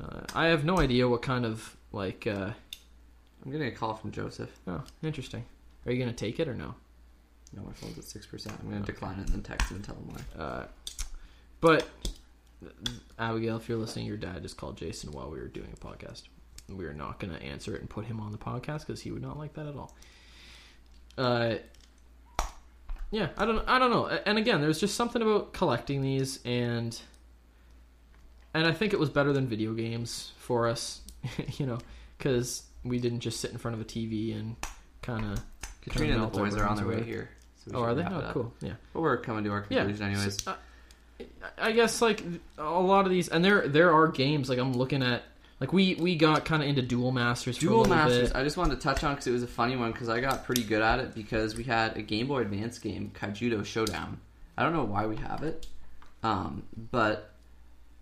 Uh, 0.00 0.20
I 0.34 0.46
have 0.46 0.64
no 0.64 0.78
idea 0.78 1.08
what 1.08 1.22
kind 1.22 1.44
of 1.44 1.76
like. 1.92 2.26
Uh, 2.26 2.50
I'm 3.44 3.52
getting 3.52 3.68
a 3.68 3.72
call 3.72 3.94
from 3.94 4.10
Joseph. 4.12 4.50
oh, 4.68 4.82
interesting. 5.02 5.44
Are 5.86 5.92
you 5.92 5.98
gonna 5.98 6.12
take 6.12 6.38
it 6.40 6.48
or 6.48 6.54
no? 6.54 6.74
No, 7.54 7.62
my 7.62 7.72
phone's 7.72 7.96
at 7.98 8.04
six 8.04 8.26
percent. 8.26 8.56
I'm 8.60 8.68
gonna 8.68 8.82
Okay. 8.82 8.92
decline 8.92 9.18
it 9.18 9.26
and 9.26 9.28
then 9.28 9.42
text 9.42 9.70
him 9.70 9.76
and 9.76 9.84
tell 9.84 9.94
him 9.94 10.08
why. 10.08 10.42
Uh, 10.42 10.66
but 11.60 11.88
Abigail, 13.18 13.56
if 13.56 13.68
you're 13.68 13.78
listening, 13.78 14.06
your 14.06 14.16
dad 14.16 14.42
just 14.42 14.56
called 14.56 14.76
Jason 14.76 15.12
while 15.12 15.30
we 15.30 15.38
were 15.38 15.46
doing 15.48 15.68
a 15.72 15.76
podcast. 15.86 16.22
We 16.68 16.84
are 16.86 16.92
not 16.94 17.20
going 17.20 17.32
to 17.32 17.40
answer 17.42 17.74
it 17.76 17.80
and 17.80 17.88
put 17.88 18.06
him 18.06 18.18
on 18.20 18.32
the 18.32 18.38
podcast 18.38 18.80
because 18.80 19.00
he 19.00 19.10
would 19.12 19.22
not 19.22 19.38
like 19.38 19.54
that 19.54 19.66
at 19.66 19.76
all. 19.76 19.94
Uh, 21.16 21.54
yeah, 23.10 23.28
I 23.36 23.44
don't, 23.46 23.66
I 23.68 23.78
don't 23.78 23.90
know. 23.90 24.06
And 24.06 24.38
again, 24.38 24.60
there's 24.60 24.78
just 24.80 24.94
something 24.94 25.22
about 25.22 25.52
collecting 25.52 26.02
these, 26.02 26.40
and 26.44 26.98
and 28.54 28.66
I 28.66 28.72
think 28.72 28.92
it 28.92 28.98
was 28.98 29.10
better 29.10 29.32
than 29.32 29.46
video 29.46 29.72
games 29.74 30.32
for 30.38 30.66
us, 30.66 31.00
you 31.58 31.66
know, 31.66 31.78
because 32.18 32.62
we 32.84 32.98
didn't 32.98 33.20
just 33.20 33.40
sit 33.40 33.50
in 33.52 33.58
front 33.58 33.74
of 33.74 33.80
a 33.80 33.84
TV 33.84 34.38
and 34.38 34.56
kind 35.02 35.24
of. 35.26 35.40
Katrina 35.82 36.14
and 36.14 36.22
the 36.24 36.26
boys 36.38 36.56
are 36.56 36.66
on 36.66 36.76
their 36.76 36.86
way 36.86 37.02
here. 37.04 37.30
So 37.64 37.72
Oh, 37.76 37.82
are 37.82 37.94
they? 37.94 38.02
Oh, 38.02 38.30
cool. 38.32 38.52
Yeah. 38.60 38.72
But 38.92 39.02
we're 39.02 39.16
coming 39.18 39.44
to 39.44 39.50
our 39.50 39.66
Yeah. 39.68 39.80
conclusion, 39.84 40.06
anyways. 40.08 40.42
So, 40.42 40.50
uh, 40.52 40.56
I 41.58 41.72
guess 41.72 42.02
like 42.02 42.22
a 42.58 42.64
lot 42.64 43.04
of 43.06 43.10
these, 43.10 43.28
and 43.28 43.44
there 43.44 43.68
there 43.68 43.92
are 43.92 44.08
games 44.08 44.48
like 44.48 44.58
I'm 44.58 44.72
looking 44.72 45.02
at. 45.02 45.22
Like 45.60 45.72
we 45.72 45.94
we 45.94 46.16
got 46.16 46.44
kind 46.44 46.62
of 46.62 46.68
into 46.68 46.82
Duel 46.82 47.12
Masters. 47.12 47.56
For 47.56 47.66
a 47.66 47.68
Duel 47.68 47.84
Masters. 47.86 48.28
Bit. 48.28 48.36
I 48.38 48.44
just 48.44 48.56
wanted 48.56 48.74
to 48.78 48.80
touch 48.82 49.02
on 49.04 49.14
because 49.14 49.26
it 49.26 49.32
was 49.32 49.42
a 49.42 49.46
funny 49.46 49.76
one 49.76 49.92
because 49.92 50.08
I 50.08 50.20
got 50.20 50.44
pretty 50.44 50.62
good 50.62 50.82
at 50.82 50.98
it 50.98 51.14
because 51.14 51.56
we 51.56 51.64
had 51.64 51.96
a 51.96 52.02
Game 52.02 52.26
Boy 52.28 52.42
Advance 52.42 52.78
game, 52.78 53.10
Kaijudo 53.14 53.64
Showdown. 53.64 54.20
I 54.58 54.62
don't 54.64 54.72
know 54.74 54.84
why 54.84 55.06
we 55.06 55.16
have 55.16 55.42
it, 55.42 55.66
um, 56.22 56.62
but 56.90 57.32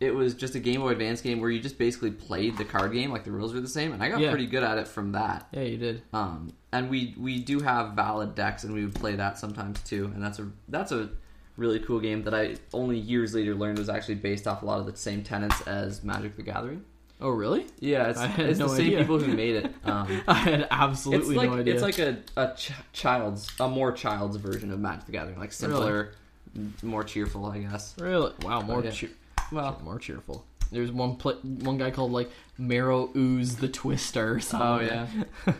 it 0.01 0.13
was 0.15 0.35
just 0.35 0.57
a 0.57 0.61
Game 0.61 0.81
Boy 0.81 0.91
Advance 0.91 1.21
game 1.21 1.41
where 1.41 1.49
you 1.51 1.61
just 1.61 1.79
basically 1.79 2.11
played 2.11 2.57
the 2.59 2.65
card 2.65 2.93
game, 2.93 3.11
like 3.13 3.23
the 3.25 3.31
rules 3.31 3.55
were 3.55 3.61
the 3.61 3.69
same, 3.69 3.93
and 3.93 4.03
I 4.03 4.09
got 4.09 4.21
Yeah. 4.21 4.31
pretty 4.31 4.47
good 4.47 4.65
at 4.65 4.77
it 4.79 4.89
from 4.89 5.13
that. 5.13 5.47
Yeah, 5.53 5.63
you 5.63 5.77
did. 5.79 6.03
Um, 6.13 6.53
and 6.73 6.91
we 6.91 7.15
we 7.17 7.39
do 7.39 7.61
have 7.61 7.93
valid 7.93 8.35
decks, 8.35 8.65
and 8.65 8.75
we 8.75 8.85
would 8.85 8.95
play 8.97 9.15
that 9.15 9.39
sometimes 9.39 9.81
too. 9.83 10.11
And 10.13 10.23
that's 10.23 10.41
a 10.41 10.49
that's 10.69 10.91
a 10.91 11.11
really 11.57 11.79
cool 11.79 12.01
game 12.01 12.25
that 12.25 12.35
I 12.35 12.57
only 12.73 12.99
years 12.99 13.33
later 13.33 13.55
learned 13.55 13.79
was 13.79 13.89
actually 13.89 14.17
based 14.17 14.49
off 14.49 14.63
a 14.63 14.67
lot 14.67 14.81
of 14.81 14.87
the 14.87 14.97
same 14.97 15.23
tenets 15.23 15.61
as 15.69 16.03
Magic 16.03 16.35
the 16.37 16.43
Gathering. 16.43 16.85
Oh 17.21 17.31
really? 17.31 17.67
Yeah, 17.81 18.11
it's, 18.11 18.21
it's 18.39 18.59
no 18.59 18.69
the 18.69 18.77
same 18.77 18.99
people 18.99 19.19
who 19.19 19.33
made 19.35 19.57
it. 19.57 19.73
Um, 19.85 20.23
I 20.27 20.35
had 20.35 20.61
it's 20.61 20.69
absolutely 20.71 21.37
like 21.37 21.51
no 21.51 21.57
idea. 21.59 21.75
it's 21.75 21.83
like 21.83 21.99
a, 21.99 22.19
a 22.37 22.55
ch- 22.57 22.73
child's 22.93 23.49
a 23.61 23.69
more 23.69 23.93
child's 23.93 24.37
version 24.37 24.71
of 24.73 24.81
Magic 24.81 25.07
the 25.07 25.13
Gathering, 25.13 25.39
like 25.39 25.53
simpler, 25.53 26.13
m- 26.57 26.75
more 26.83 27.05
cheerful, 27.05 27.47
I 27.47 27.59
guess. 27.59 27.95
really 28.01 28.33
wow 28.43 28.61
more 28.63 28.83
yeah. 28.83 28.91
cheer- 28.91 29.11
Well, 29.53 29.81
more 29.85 29.99
cheerful. 29.99 30.45
There's 30.73 30.91
one 30.91 31.17
pla 31.17 31.35
one 31.35 31.79
guy 31.79 31.91
called 31.93 32.11
like 32.13 32.31
Marrow 32.59 33.11
Ooze 33.17 33.57
the 33.57 33.69
Twister. 33.69 34.37
Or 34.37 34.41
oh 34.55 34.81
yeah. 34.81 35.07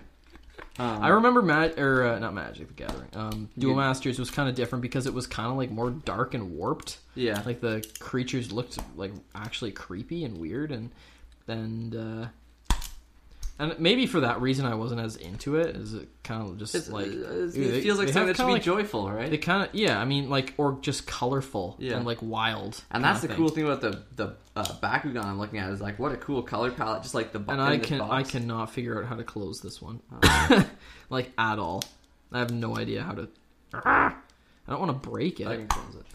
Um, 0.77 1.03
I 1.05 1.09
remember 1.11 1.41
Mag 1.41 1.79
or 1.79 2.05
uh, 2.05 2.19
not 2.19 2.35
Magic 2.35 2.67
the 2.67 2.75
Gathering. 2.75 3.09
Um, 3.15 3.49
Duel 3.57 3.73
You- 3.75 3.77
Masters 3.77 4.19
was 4.19 4.29
kind 4.33 4.49
of 4.49 4.57
different 4.57 4.83
because 4.83 5.07
it 5.07 5.15
was 5.15 5.25
kind 5.25 5.49
of 5.49 5.57
like 5.57 5.71
more 5.71 5.91
dark 5.91 6.35
and 6.35 6.57
warped. 6.57 6.99
Yeah, 7.15 7.41
like 7.47 7.61
the 7.61 7.87
creatures 8.01 8.51
looked 8.51 8.79
like 8.97 9.13
actually 9.37 9.71
creepy 9.71 10.25
and 10.25 10.37
weird 10.39 10.73
and 10.73 10.91
and 11.49 11.95
uh 11.97 12.27
and 13.57 13.79
maybe 13.79 14.07
for 14.07 14.19
that 14.21 14.41
reason 14.41 14.67
I 14.67 14.75
wasn't 14.75 15.01
as 15.01 15.15
into 15.15 15.57
it 15.57 15.77
is 15.77 15.95
it 15.95 16.09
kind 16.25 16.43
of 16.43 16.59
just 16.59 16.75
it's, 16.75 16.89
like 16.89 17.07
it's- 17.07 17.57
Ooh, 17.57 17.63
it 17.63 17.71
they- 17.71 17.81
feels 17.83 17.99
like 17.99 18.09
they 18.09 18.13
something 18.13 18.27
that 18.29 18.37
should 18.37 18.47
be 18.47 18.53
like- 18.55 18.63
joyful, 18.63 19.09
right? 19.11 19.31
they 19.31 19.39
kind 19.39 19.63
of 19.69 19.73
yeah 19.75 20.01
I 20.01 20.05
mean 20.05 20.29
like 20.29 20.55
or 20.57 20.79
just 20.81 21.07
colorful 21.07 21.77
Yeah. 21.79 21.97
and 21.97 22.05
like 22.07 22.19
wild 22.21 22.83
and 22.91 23.05
that's 23.05 23.21
the 23.21 23.29
thing. 23.29 23.37
cool 23.37 23.49
thing 23.51 23.65
about 23.65 23.81
the 23.81 24.03
the 24.17 24.35
uh, 24.57 24.65
Bakugan 24.83 25.25
I'm 25.25 25.39
looking 25.39 25.59
at 25.61 25.71
is 25.71 25.81
like 25.81 25.99
what 26.01 26.13
a 26.13 26.17
cool 26.17 26.43
color 26.43 26.71
palette, 26.73 27.03
just 27.03 27.15
like 27.15 27.33
the 27.33 27.39
and 27.49 27.61
I 27.61 27.79
can 27.79 28.01
I 28.01 28.23
cannot 28.25 28.71
figure 28.71 29.01
out 29.01 29.09
how 29.09 29.15
to 29.17 29.25
close 29.25 29.61
this 29.61 29.81
one 29.81 30.01
Uh, 30.23 30.65
like 31.11 31.31
at 31.39 31.59
all 31.61 31.83
I 32.33 32.41
have 32.41 32.51
no 32.53 32.77
idea 32.77 33.03
how 33.03 33.13
to 33.13 33.29
I 33.73 34.15
don't 34.69 34.81
want 34.81 35.01
to 35.03 35.09
break 35.09 35.39
it 35.41 35.47
I 35.47 35.57
can 35.57 35.69
close 35.69 35.95
it. 35.95 36.07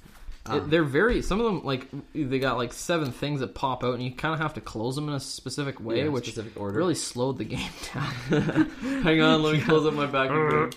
Um, 0.49 0.69
they're 0.69 0.83
very 0.83 1.21
some 1.21 1.39
of 1.39 1.45
them 1.45 1.63
like 1.63 1.87
they 2.13 2.39
got 2.39 2.57
like 2.57 2.73
seven 2.73 3.11
things 3.11 3.39
that 3.41 3.53
pop 3.55 3.83
out 3.83 3.93
and 3.93 4.03
you 4.03 4.11
kind 4.11 4.33
of 4.33 4.39
have 4.39 4.53
to 4.55 4.61
close 4.61 4.95
them 4.95 5.07
in 5.09 5.15
a 5.15 5.19
specific 5.19 5.79
way 5.79 6.03
yeah, 6.03 6.07
which 6.07 6.25
specific 6.25 6.53
really 6.57 6.95
slowed 6.95 7.37
the 7.37 7.43
game 7.55 7.69
down 7.93 8.69
Hang 9.03 9.21
on, 9.21 9.43
let 9.43 9.53
me 9.55 9.61
close 9.61 9.85
up 9.85 9.93
my 9.93 10.07
Bakugan. 10.07 10.73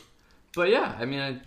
But 0.54 0.68
yeah, 0.70 0.94
I 0.98 1.04
mean, 1.06 1.20
I, 1.20 1.40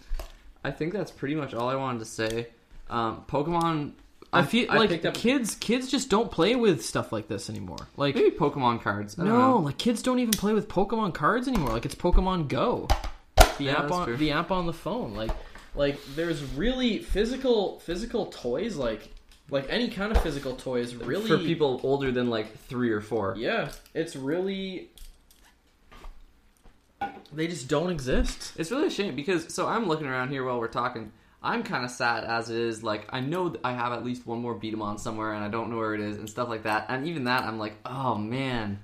I 0.64 0.72
think 0.72 0.94
that's 0.94 1.12
pretty 1.12 1.36
much 1.36 1.54
all 1.54 1.70
I 1.70 1.76
wanted 1.76 2.00
to 2.00 2.06
say. 2.06 2.48
Um, 2.90 3.24
Pokemon. 3.28 3.92
I 4.34 4.44
feel 4.44 4.68
like 4.68 5.06
up 5.06 5.14
kids 5.14 5.56
kids 5.56 5.90
just 5.90 6.10
don't 6.10 6.30
play 6.30 6.56
with 6.56 6.84
stuff 6.84 7.12
like 7.14 7.28
this 7.28 7.50
anymore. 7.50 7.88
Like 7.96 8.16
maybe 8.16 8.32
Pokemon 8.32 8.82
cards. 8.82 9.18
I 9.18 9.24
no, 9.24 9.60
like 9.60 9.78
kids 9.78 10.02
don't 10.02 10.20
even 10.20 10.32
play 10.34 10.54
with 10.54 10.68
Pokemon 10.68 11.14
cards 11.14 11.48
anymore. 11.48 11.70
Like 11.70 11.86
it's 11.86 11.96
Pokemon 11.96 12.48
Go. 12.50 12.88
The 13.58 13.66
Yeah, 13.66 13.72
app 13.74 13.82
that's 13.84 13.92
on 13.94 14.08
true. 14.08 14.18
the 14.18 14.32
app 14.32 14.52
on 14.52 14.66
the 14.66 14.74
phone. 14.74 15.14
Like 15.16 15.32
like 15.76 16.00
there's 16.16 16.44
really 16.54 17.00
physical 17.00 17.80
physical 17.80 18.28
toys 18.28 18.76
like 18.76 19.10
like 19.50 19.68
any 19.70 19.90
kind 19.90 20.16
of 20.16 20.22
physical 20.24 20.56
toys 20.56 20.96
really 20.96 21.28
for 21.28 21.38
people 21.38 21.80
older 21.84 22.12
than 22.12 22.30
like 22.30 22.58
three 22.68 22.92
or 22.92 23.02
four. 23.02 23.36
Yeah, 23.38 23.72
it's 23.94 24.16
really 24.16 24.90
they 27.34 27.48
just 27.48 27.68
don't 27.68 27.92
exist. 27.92 28.54
It's 28.58 28.72
really 28.72 28.88
a 28.88 28.92
shame 28.92 29.16
because 29.16 29.54
so 29.54 29.68
I'm 29.68 29.88
looking 29.88 30.08
around 30.08 30.30
here 30.30 30.44
while 30.44 30.60
we're 30.60 30.68
talking. 30.68 31.12
I'm 31.44 31.62
kind 31.62 31.86
of 31.86 31.92
sad 31.92 32.24
as 32.24 32.50
it 32.50 32.58
is. 32.58 32.84
Like 32.84 33.08
I 33.10 33.20
know 33.20 33.56
I 33.64 33.74
have 33.74 33.94
at 33.94 34.04
least 34.04 34.26
one 34.26 34.40
more 34.40 34.56
B-Daman 34.56 34.98
somewhere, 34.98 35.34
and 35.34 35.44
I 35.44 35.48
don't 35.48 35.70
know 35.70 35.78
where 35.78 35.94
it 35.94 36.02
is 36.02 36.18
and 36.18 36.28
stuff 36.28 36.50
like 36.50 36.64
that. 36.64 36.88
And 36.90 37.08
even 37.08 37.26
that, 37.26 37.44
I'm 37.44 37.60
like, 37.60 37.76
oh 37.86 38.16
man. 38.16 38.80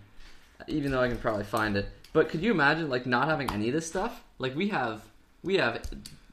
Even 0.68 0.92
though 0.92 1.02
I 1.02 1.08
can 1.08 1.18
probably 1.18 1.44
find 1.44 1.76
it, 1.76 1.90
but 2.14 2.30
could 2.30 2.44
you 2.44 2.52
imagine 2.52 2.88
like 2.88 3.08
not 3.08 3.28
having 3.28 3.52
any 3.52 3.70
of 3.70 3.74
this 3.74 3.88
stuff? 3.88 4.22
Like 4.38 4.56
we 4.56 4.70
have, 4.70 5.02
we 5.44 5.56
have, 5.56 5.82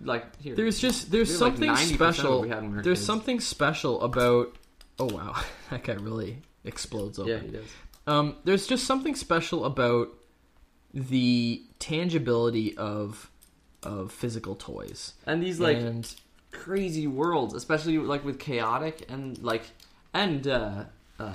like 0.00 0.40
here. 0.40 0.54
There's 0.54 0.78
just 0.78 1.10
there's 1.10 1.40
like, 1.40 1.52
something 1.54 1.70
90% 1.70 1.72
of 1.94 2.00
what 2.00 2.14
special. 2.14 2.40
we 2.42 2.48
had 2.48 2.62
when 2.62 2.82
There's 2.82 2.98
kids. 2.98 3.06
something 3.06 3.40
special 3.40 4.00
about. 4.02 4.56
Oh 4.98 5.06
wow, 5.14 5.36
that 5.70 5.84
guy 5.84 5.94
really 5.94 6.38
explodes 6.64 7.18
open. 7.18 7.32
yeah, 7.32 7.38
he 7.40 7.48
does. 7.48 7.66
Um, 8.06 8.36
there's 8.44 8.66
just 8.66 8.86
something 8.86 9.14
special 9.14 9.64
about 9.64 10.08
the 10.94 11.62
tangibility 11.78 12.76
of 12.76 13.30
of 13.82 14.10
physical 14.12 14.54
toys, 14.56 15.14
And 15.26 15.42
these 15.42 15.60
like 15.60 15.76
and 15.76 16.12
crazy 16.50 17.06
worlds, 17.06 17.54
especially 17.54 17.96
like 17.98 18.24
with 18.24 18.38
chaotic 18.38 19.04
and 19.08 19.38
like 19.42 19.62
and 20.14 20.46
uh, 20.48 20.84
uh, 21.20 21.32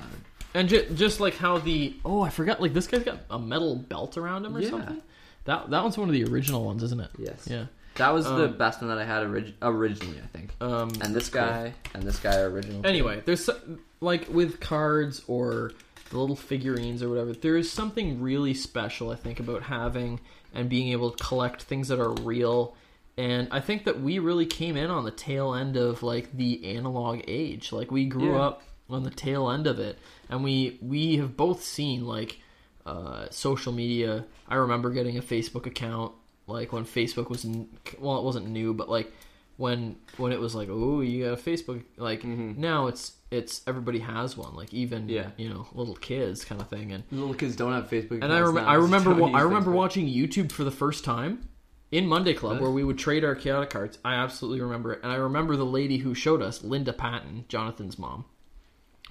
And 0.53 0.67
ju- 0.67 0.87
just 0.95 1.19
like 1.21 1.35
how 1.37 1.59
the 1.59 1.95
oh, 2.03 2.21
I 2.21 2.29
forgot. 2.29 2.61
Like 2.61 2.73
this 2.73 2.87
guy's 2.87 3.03
got 3.03 3.19
a 3.29 3.39
metal 3.39 3.75
belt 3.75 4.17
around 4.17 4.45
him 4.45 4.57
or 4.57 4.59
Yeah. 4.61 4.69
something. 4.71 5.01
That 5.45 5.69
that 5.69 5.83
one's 5.83 5.97
one 5.97 6.09
of 6.09 6.13
the 6.13 6.25
original 6.25 6.65
ones, 6.65 6.83
isn't 6.83 6.99
it? 6.99 7.11
yes, 7.17 7.47
Yeah. 7.49 7.65
That 7.95 8.13
was 8.13 8.25
the 8.25 8.45
Um, 8.45 8.57
best 8.57 8.81
one 8.81 8.89
that 8.89 8.97
I 8.97 9.03
had 9.05 9.23
orig- 9.23 9.53
originally, 9.61 10.17
I 10.23 10.27
think. 10.37 10.49
Um, 10.61 10.89
And 11.01 11.13
this 11.15 11.29
cool. 11.29 11.41
guy 11.41 11.73
and 11.93 12.03
this 12.03 12.19
guy 12.19 12.37
are 12.39 12.49
original. 12.49 12.81
too. 12.81 12.87
Anyway, 12.87 13.21
there's 13.25 13.45
so- 13.45 13.59
like 14.01 14.27
with 14.29 14.59
cards 14.59 15.21
or 15.27 15.71
the 16.09 16.17
little 16.19 16.35
figurines 16.35 17.01
or 17.01 17.09
whatever. 17.09 17.33
There 17.33 17.57
is 17.57 17.71
something 17.71 18.21
really 18.21 18.53
special, 18.53 19.09
I 19.11 19.15
think, 19.15 19.39
about 19.39 19.63
having 19.63 20.19
and 20.53 20.69
being 20.69 20.89
able 20.89 21.11
to 21.11 21.23
collect 21.23 21.63
things 21.63 21.87
that 21.87 21.99
are 21.99 22.11
real. 22.13 22.75
And 23.17 23.47
I 23.51 23.59
think 23.59 23.85
that 23.85 24.01
we 24.01 24.19
really 24.19 24.45
came 24.45 24.75
in 24.77 24.89
on 24.91 25.03
the 25.05 25.11
tail 25.11 25.53
end 25.53 25.75
of 25.77 26.01
like 26.03 26.35
the 26.35 26.65
analog 26.75 27.21
age. 27.27 27.71
Like 27.71 27.91
we 27.91 28.05
grew 28.05 28.33
Yeah. 28.33 28.41
up 28.47 28.61
on 28.89 29.03
the 29.03 29.09
tail 29.11 29.49
end 29.49 29.65
of 29.67 29.79
it, 29.79 29.97
and 30.29 30.43
we 30.43 30.77
we 30.81 31.17
have 31.17 31.37
both 31.37 31.63
seen 31.63 32.05
like 32.05 32.39
uh, 32.85 33.27
social 33.31 33.71
media. 33.71 34.25
I 34.47 34.55
remember 34.55 34.89
getting 34.89 35.17
a 35.17 35.21
Facebook 35.21 35.65
account 35.65 36.11
like 36.47 36.73
when 36.73 36.85
Facebook 36.85 37.29
was 37.29 37.45
n- 37.45 37.69
well, 37.99 38.17
it 38.17 38.23
wasn't 38.23 38.47
new, 38.47 38.73
but 38.73 38.89
like 38.89 39.11
when 39.57 39.95
when 40.17 40.31
it 40.31 40.39
was 40.39 40.55
like, 40.55 40.67
oh, 40.71 41.01
you 41.01 41.25
got 41.25 41.33
a 41.33 41.41
Facebook. 41.41 41.83
Like 41.97 42.23
Mhm. 42.23 42.57
now, 42.57 42.87
it's 42.87 43.13
it's 43.31 43.61
everybody 43.67 43.99
has 43.99 44.35
one. 44.37 44.55
Like 44.55 44.73
even 44.73 45.07
Yeah. 45.09 45.29
you 45.37 45.49
know 45.49 45.67
little 45.73 45.95
kids 45.95 46.43
kind 46.45 46.59
of 46.61 46.69
thing. 46.69 46.91
And 46.91 47.03
little 47.11 47.33
kids 47.33 47.55
don't 47.55 47.73
have 47.73 47.89
Facebook. 47.89 48.21
and 48.23 48.25
I 48.33 48.39
now, 48.39 48.57
I 48.65 48.75
remember 48.75 49.13
wa- 49.13 49.29
I 49.31 49.41
remember 49.41 49.71
Facebook. 49.71 49.75
watching 49.75 50.07
YouTube 50.07 50.51
for 50.51 50.63
the 50.63 50.71
first 50.71 51.03
time 51.03 51.47
in 51.91 52.07
Monday 52.07 52.33
Club 52.33 52.59
where 52.59 52.71
we 52.71 52.83
would 52.83 52.97
trade 52.97 53.23
our 53.23 53.35
chaotic 53.35 53.69
cards. 53.69 53.99
I 54.03 54.15
absolutely 54.15 54.61
remember 54.61 54.93
it, 54.93 54.99
and 55.03 55.11
I 55.11 55.15
remember 55.15 55.55
the 55.55 55.65
lady 55.65 55.97
who 55.97 56.13
showed 56.15 56.41
us, 56.41 56.63
Linda 56.63 56.91
Patton, 56.93 57.45
Jonathan's 57.49 57.97
mom. 57.99 58.25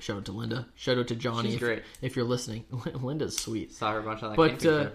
Shout 0.01 0.17
out 0.17 0.25
to 0.25 0.33
Linda. 0.33 0.67
Shout 0.75 0.99
out 0.99 1.07
to 1.09 1.15
Johnny. 1.15 1.55
If, 1.55 1.61
great. 1.61 1.83
if 2.01 2.17
you're 2.17 2.25
listening. 2.25 2.65
Linda's 3.01 3.37
sweet. 3.37 3.73
Saw 3.73 3.93
her 3.93 4.01
a 4.01 4.03
bunch 4.03 4.23
on 4.25 4.31
that 4.31 4.37
But 4.37 4.67
uh. 4.67 4.91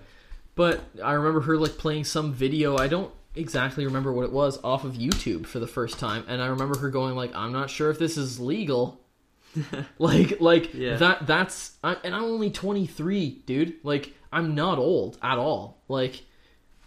But 0.57 0.81
I 1.01 1.13
remember 1.13 1.39
her 1.41 1.55
like 1.57 1.77
playing 1.77 2.03
some 2.03 2.33
video. 2.33 2.75
I 2.77 2.89
don't 2.89 3.13
exactly 3.35 3.85
remember 3.85 4.11
what 4.11 4.25
it 4.25 4.33
was 4.33 4.59
off 4.63 4.83
of 4.83 4.93
YouTube 4.95 5.45
for 5.45 5.59
the 5.59 5.67
first 5.67 5.97
time, 5.99 6.25
and 6.27 6.41
I 6.41 6.47
remember 6.47 6.77
her 6.79 6.89
going 6.89 7.15
like, 7.15 7.33
"I'm 7.33 7.53
not 7.53 7.69
sure 7.69 7.89
if 7.89 7.97
this 7.99 8.17
is 8.17 8.39
legal." 8.41 8.99
like 9.97 10.41
like 10.41 10.73
Yeah. 10.73 10.97
that 10.97 11.25
that's 11.25 11.77
I, 11.83 11.95
and 12.03 12.13
I'm 12.13 12.23
only 12.25 12.49
23, 12.51 13.43
dude. 13.45 13.75
Like 13.83 14.13
I'm 14.31 14.55
not 14.55 14.77
old 14.77 15.17
at 15.21 15.37
all. 15.37 15.81
Like 15.87 16.23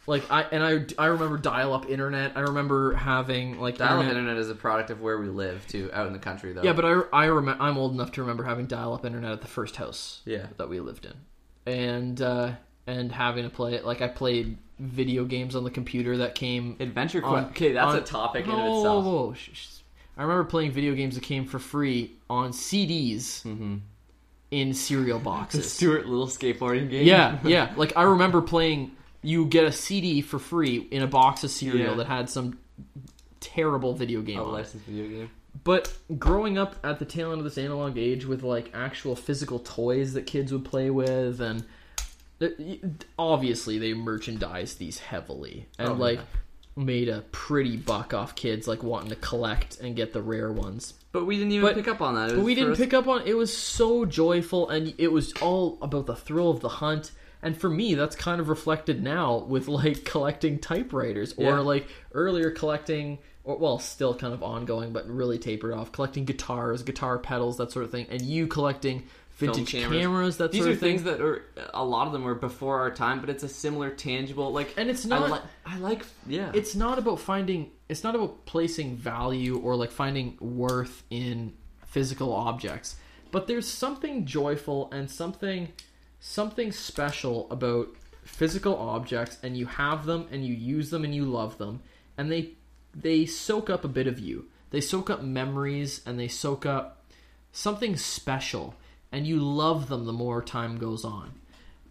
like 0.06 0.30
I 0.30 0.42
and 0.42 0.62
I 0.64 0.84
I 1.02 1.06
remember 1.06 1.38
dial 1.38 1.72
up 1.72 1.88
internet. 1.88 2.32
I 2.36 2.40
remember 2.40 2.94
having 2.94 3.60
like 3.60 3.78
Dial-up 3.78 4.00
internet. 4.04 4.16
internet 4.16 4.36
is 4.38 4.50
a 4.50 4.54
product 4.54 4.90
of 4.90 5.00
where 5.00 5.18
we 5.18 5.28
live, 5.28 5.66
too, 5.68 5.90
out 5.92 6.06
in 6.06 6.12
the 6.12 6.18
country, 6.18 6.52
though. 6.52 6.62
Yeah, 6.62 6.72
but 6.72 6.84
I 6.84 7.00
I 7.12 7.24
remember 7.26 7.62
I'm 7.62 7.78
old 7.78 7.92
enough 7.94 8.12
to 8.12 8.20
remember 8.22 8.44
having 8.44 8.66
dial 8.66 8.92
up 8.94 9.04
internet 9.04 9.32
at 9.32 9.40
the 9.40 9.48
first 9.48 9.76
house 9.76 10.20
yeah, 10.24 10.46
that 10.56 10.68
we 10.68 10.80
lived 10.80 11.06
in, 11.06 11.72
and 11.72 12.20
uh, 12.20 12.52
and 12.86 13.10
having 13.12 13.44
to 13.44 13.50
play 13.50 13.74
it. 13.74 13.84
Like 13.84 14.00
I 14.02 14.08
played 14.08 14.56
video 14.78 15.24
games 15.24 15.54
on 15.56 15.64
the 15.64 15.70
computer 15.70 16.18
that 16.18 16.34
came. 16.34 16.76
Adventure 16.80 17.20
Quest. 17.20 17.50
Okay, 17.50 17.72
that's 17.72 17.92
on- 17.92 17.96
a 17.98 18.00
topic 18.02 18.46
in 18.46 18.50
Whoa, 18.52 18.58
of 18.58 18.64
whoa, 18.64 18.78
itself. 18.78 19.04
whoa, 19.04 19.34
sh- 19.34 19.66
I 20.16 20.22
remember 20.22 20.44
playing 20.44 20.72
video 20.72 20.94
games 20.94 21.14
that 21.14 21.22
came 21.24 21.44
for 21.46 21.58
free 21.58 22.12
on 22.28 22.50
CDs 22.52 23.42
Mm-hmm. 23.44 23.76
in 24.50 24.74
cereal 24.74 25.18
boxes. 25.30 25.72
Stuart 25.72 26.06
Little 26.06 26.26
skateboarding 26.26 26.90
game. 26.90 27.06
yeah, 27.06 27.38
yeah. 27.44 27.72
Like 27.76 27.96
I 27.96 28.02
remember 28.02 28.40
playing. 28.42 28.92
You 29.22 29.44
get 29.44 29.64
a 29.64 29.72
CD 29.72 30.22
for 30.22 30.38
free 30.38 30.78
in 30.90 31.02
a 31.02 31.06
box 31.06 31.44
of 31.44 31.50
cereal 31.50 31.90
Yeah. 31.90 31.94
that 31.96 32.06
had 32.06 32.30
some 32.30 32.58
terrible 33.40 33.94
video 33.94 34.22
game 34.22 34.38
a 34.38 34.44
on 34.44 34.52
licensed 34.52 34.86
video 34.86 35.08
game. 35.08 35.30
But 35.64 35.92
growing 36.18 36.56
up 36.58 36.76
at 36.84 36.98
the 36.98 37.04
tail 37.04 37.32
end 37.32 37.38
of 37.40 37.44
this 37.44 37.58
analog 37.58 37.98
age 37.98 38.24
with 38.24 38.42
like 38.42 38.70
actual 38.72 39.16
physical 39.16 39.58
toys 39.58 40.14
that 40.14 40.26
kids 40.26 40.52
would 40.52 40.64
play 40.64 40.90
with, 40.90 41.40
and 41.40 41.64
obviously 43.18 43.78
they 43.78 43.94
merchandise 43.94 44.74
these 44.74 44.98
heavily 44.98 45.66
and 45.78 45.90
Oh, 45.90 45.94
like 45.94 46.18
yeah. 46.18 46.82
made 46.84 47.08
a 47.08 47.22
pretty 47.32 47.76
buck 47.76 48.14
off 48.14 48.34
kids 48.34 48.66
like 48.66 48.82
wanting 48.82 49.10
to 49.10 49.16
collect 49.16 49.80
and 49.80 49.94
get 49.96 50.12
the 50.12 50.22
rare 50.22 50.52
ones. 50.52 50.94
But 51.12 51.26
we 51.26 51.36
didn't 51.36 51.52
even 51.52 51.66
But- 51.66 51.74
pick 51.76 51.88
up 51.88 52.00
on 52.00 52.14
that. 52.14 52.34
But 52.34 52.44
we 52.44 52.54
didn't 52.54 52.70
first- 52.70 52.80
pick 52.80 52.94
up 52.94 53.08
on 53.08 53.22
it 53.26 53.36
was 53.36 53.54
so 53.56 54.04
joyful 54.04 54.68
and 54.68 54.94
it 54.98 55.12
was 55.12 55.32
all 55.42 55.78
about 55.82 56.06
the 56.06 56.16
thrill 56.16 56.50
of 56.50 56.60
the 56.60 56.68
hunt. 56.68 57.12
And 57.42 57.56
for 57.56 57.70
me, 57.70 57.94
that's 57.94 58.16
kind 58.16 58.40
of 58.40 58.48
reflected 58.48 59.02
now 59.02 59.38
with 59.48 59.66
like 59.68 60.04
collecting 60.04 60.58
typewriters 60.58 61.34
or 61.36 61.44
Yeah. 61.44 61.58
like 61.60 61.88
earlier 62.12 62.50
collecting, 62.50 63.18
or 63.44 63.56
well, 63.56 63.78
still 63.78 64.14
kind 64.14 64.34
of 64.34 64.42
ongoing, 64.42 64.92
but 64.92 65.08
really 65.08 65.38
tapered 65.38 65.72
off, 65.72 65.90
collecting 65.90 66.26
guitars, 66.26 66.82
guitar 66.82 67.18
pedals, 67.18 67.56
that 67.56 67.72
sort 67.72 67.86
of 67.86 67.90
thing, 67.90 68.06
and 68.10 68.20
you 68.22 68.46
collecting 68.46 69.04
vintage 69.40 69.72
cameras. 69.72 70.00
cameras. 70.00 70.36
that 70.38 70.52
These 70.52 70.60
sort 70.60 70.70
are 70.70 70.72
of 70.74 70.80
thing. 70.80 70.98
things 70.98 71.02
that 71.04 71.20
are 71.20 71.44
a 71.74 71.84
lot 71.84 72.06
of 72.06 72.12
them 72.12 72.22
were 72.24 72.34
before 72.34 72.78
our 72.80 72.90
time, 72.90 73.20
but 73.20 73.28
it's 73.30 73.42
a 73.42 73.48
similar 73.48 73.90
tangible 73.90 74.52
like. 74.52 74.74
and 74.76 74.88
it's 74.88 75.04
I, 75.06 75.08
not. 75.08 75.30
li- 75.30 75.50
I 75.66 75.78
like 75.78 76.04
yeah. 76.26 76.52
it's 76.54 76.74
not 76.74 76.98
about 76.98 77.18
finding 77.20 77.70
it's 77.88 78.04
not 78.04 78.14
about 78.14 78.46
placing 78.46 78.96
value 78.96 79.58
or 79.58 79.74
like 79.76 79.90
finding 79.90 80.36
worth 80.40 81.02
in 81.10 81.54
physical 81.86 82.32
objects 82.32 82.96
but 83.32 83.46
there's 83.46 83.66
something 83.66 84.24
joyful 84.26 84.88
and 84.92 85.10
something 85.10 85.72
something 86.20 86.70
special 86.72 87.50
about 87.50 87.88
physical 88.24 88.76
objects 88.76 89.38
and 89.42 89.56
you 89.56 89.66
have 89.66 90.06
them 90.06 90.28
and 90.30 90.44
you 90.46 90.54
use 90.54 90.90
them 90.90 91.04
and 91.04 91.14
you 91.14 91.24
love 91.24 91.58
them 91.58 91.80
and 92.16 92.30
they 92.30 92.50
they 92.94 93.26
soak 93.26 93.68
up 93.70 93.84
a 93.84 93.88
bit 93.88 94.06
of 94.06 94.18
you 94.20 94.46
they 94.70 94.80
soak 94.80 95.10
up 95.10 95.22
memories 95.22 96.00
and 96.06 96.18
they 96.18 96.28
soak 96.28 96.64
up 96.64 97.04
something 97.52 97.96
special 97.96 98.74
and 99.12 99.26
you 99.26 99.38
love 99.40 99.88
them 99.88 100.04
the 100.06 100.12
more 100.12 100.42
time 100.42 100.78
goes 100.78 101.04
on 101.04 101.30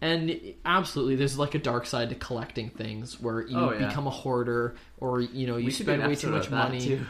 and 0.00 0.40
absolutely 0.64 1.14
there's 1.16 1.38
like 1.38 1.54
a 1.54 1.58
dark 1.58 1.84
side 1.86 2.08
to 2.08 2.14
collecting 2.14 2.70
things 2.70 3.20
where 3.20 3.42
you 3.42 3.56
Oh, 3.58 3.72
yeah. 3.72 3.88
become 3.88 4.06
a 4.06 4.10
hoarder 4.10 4.74
or 4.98 5.20
you 5.20 5.46
know 5.46 5.56
you 5.56 5.66
We 5.66 5.70
spend 5.70 6.02
way 6.02 6.14
too 6.14 6.30
much 6.30 6.50
money 6.50 6.80
too. 6.80 7.06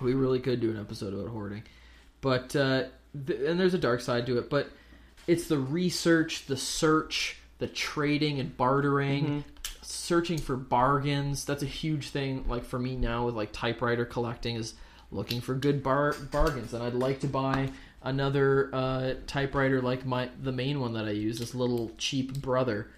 we 0.00 0.14
really 0.14 0.40
could 0.40 0.60
do 0.60 0.70
an 0.70 0.78
episode 0.80 1.12
about 1.14 1.28
hoarding 1.28 1.62
but 2.22 2.56
uh, 2.56 2.84
th- 3.26 3.40
and 3.46 3.60
there's 3.60 3.74
a 3.74 3.78
dark 3.78 4.00
side 4.00 4.26
to 4.26 4.38
it 4.38 4.48
but 4.48 4.68
it's 5.26 5.48
the 5.48 5.58
research 5.58 6.46
the 6.46 6.56
search 6.56 7.36
the 7.58 7.66
trading 7.66 8.40
and 8.40 8.56
bartering 8.56 9.24
Mm-hmm. 9.26 9.40
searching 9.82 10.38
for 10.38 10.56
bargains 10.56 11.44
that's 11.44 11.62
a 11.62 11.66
huge 11.66 12.08
thing 12.08 12.44
like 12.48 12.64
for 12.64 12.78
me 12.78 12.96
now 12.96 13.26
with 13.26 13.34
like 13.34 13.52
typewriter 13.52 14.04
collecting 14.06 14.56
is 14.56 14.72
looking 15.12 15.40
for 15.42 15.54
good 15.54 15.82
bar- 15.82 16.16
bargains 16.32 16.72
and 16.72 16.82
i'd 16.82 16.94
like 16.94 17.20
to 17.20 17.28
buy 17.28 17.68
another 18.04 18.70
uh, 18.72 19.14
typewriter 19.26 19.80
like 19.80 20.04
my 20.06 20.28
the 20.42 20.52
main 20.52 20.78
one 20.80 20.92
that 20.92 21.06
i 21.06 21.10
use 21.10 21.38
this 21.38 21.54
little 21.54 21.90
cheap 21.98 22.40
brother 22.40 22.88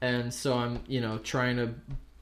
and 0.00 0.32
so 0.32 0.56
i'm 0.56 0.80
you 0.88 1.00
know 1.00 1.18
trying 1.18 1.56
to 1.56 1.72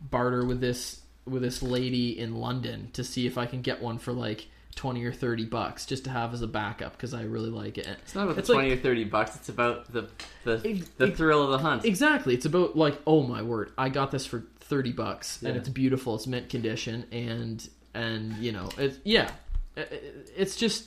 barter 0.01 0.45
with 0.45 0.61
this 0.61 1.01
with 1.27 1.43
this 1.43 1.63
lady 1.63 2.19
in 2.19 2.35
london 2.37 2.91
to 2.93 3.03
see 3.05 3.27
if 3.27 3.39
i 3.39 3.47
can 3.47 3.63
get 3.63 3.81
one 3.81 3.99
for 3.99 4.13
like 4.13 4.47
20 4.75 5.05
or 5.05 5.13
30 5.13 5.45
bucks 5.47 5.87
just 5.87 6.05
to 6.05 6.11
have 6.11 6.33
as 6.35 6.43
a 6.43 6.47
backup 6.47 6.93
because 6.93 7.13
i 7.15 7.23
really 7.23 7.51
like 7.51 7.79
it 7.79 7.87
It's 8.03 8.15
not 8.15 8.25
about 8.25 8.39
It's 8.39 8.47
the 8.49 8.55
like- 8.55 8.63
twenty 8.63 8.75
or 8.75 8.83
thirty 8.83 9.05
bucks. 9.05 9.35
It's 9.37 9.49
about 9.49 9.93
the 9.93 10.09
the, 10.45 10.61
Ex- 10.65 10.89
the 10.99 11.11
thrill 11.11 11.43
of 11.43 11.51
the 11.51 11.59
hunt. 11.59 11.85
Exactly. 11.85 12.35
It's 12.35 12.47
about 12.47 12.77
like, 12.77 12.97
oh 13.07 13.23
my 13.25 13.43
word, 13.43 13.73
I 13.77 13.89
got 13.89 14.11
this 14.13 14.25
for 14.25 14.45
thirty 14.61 14.93
bucks, 14.93 15.43
and 15.43 15.57
it's 15.57 15.69
beautiful. 15.69 16.15
It's 16.15 16.27
mint 16.29 16.49
condition, 16.49 17.07
and 17.11 17.69
and 17.93 18.37
you 18.37 18.53
know, 18.53 18.69
it's 18.79 18.99
yeah, 19.05 19.31
it's 19.77 20.55
just, 20.57 20.87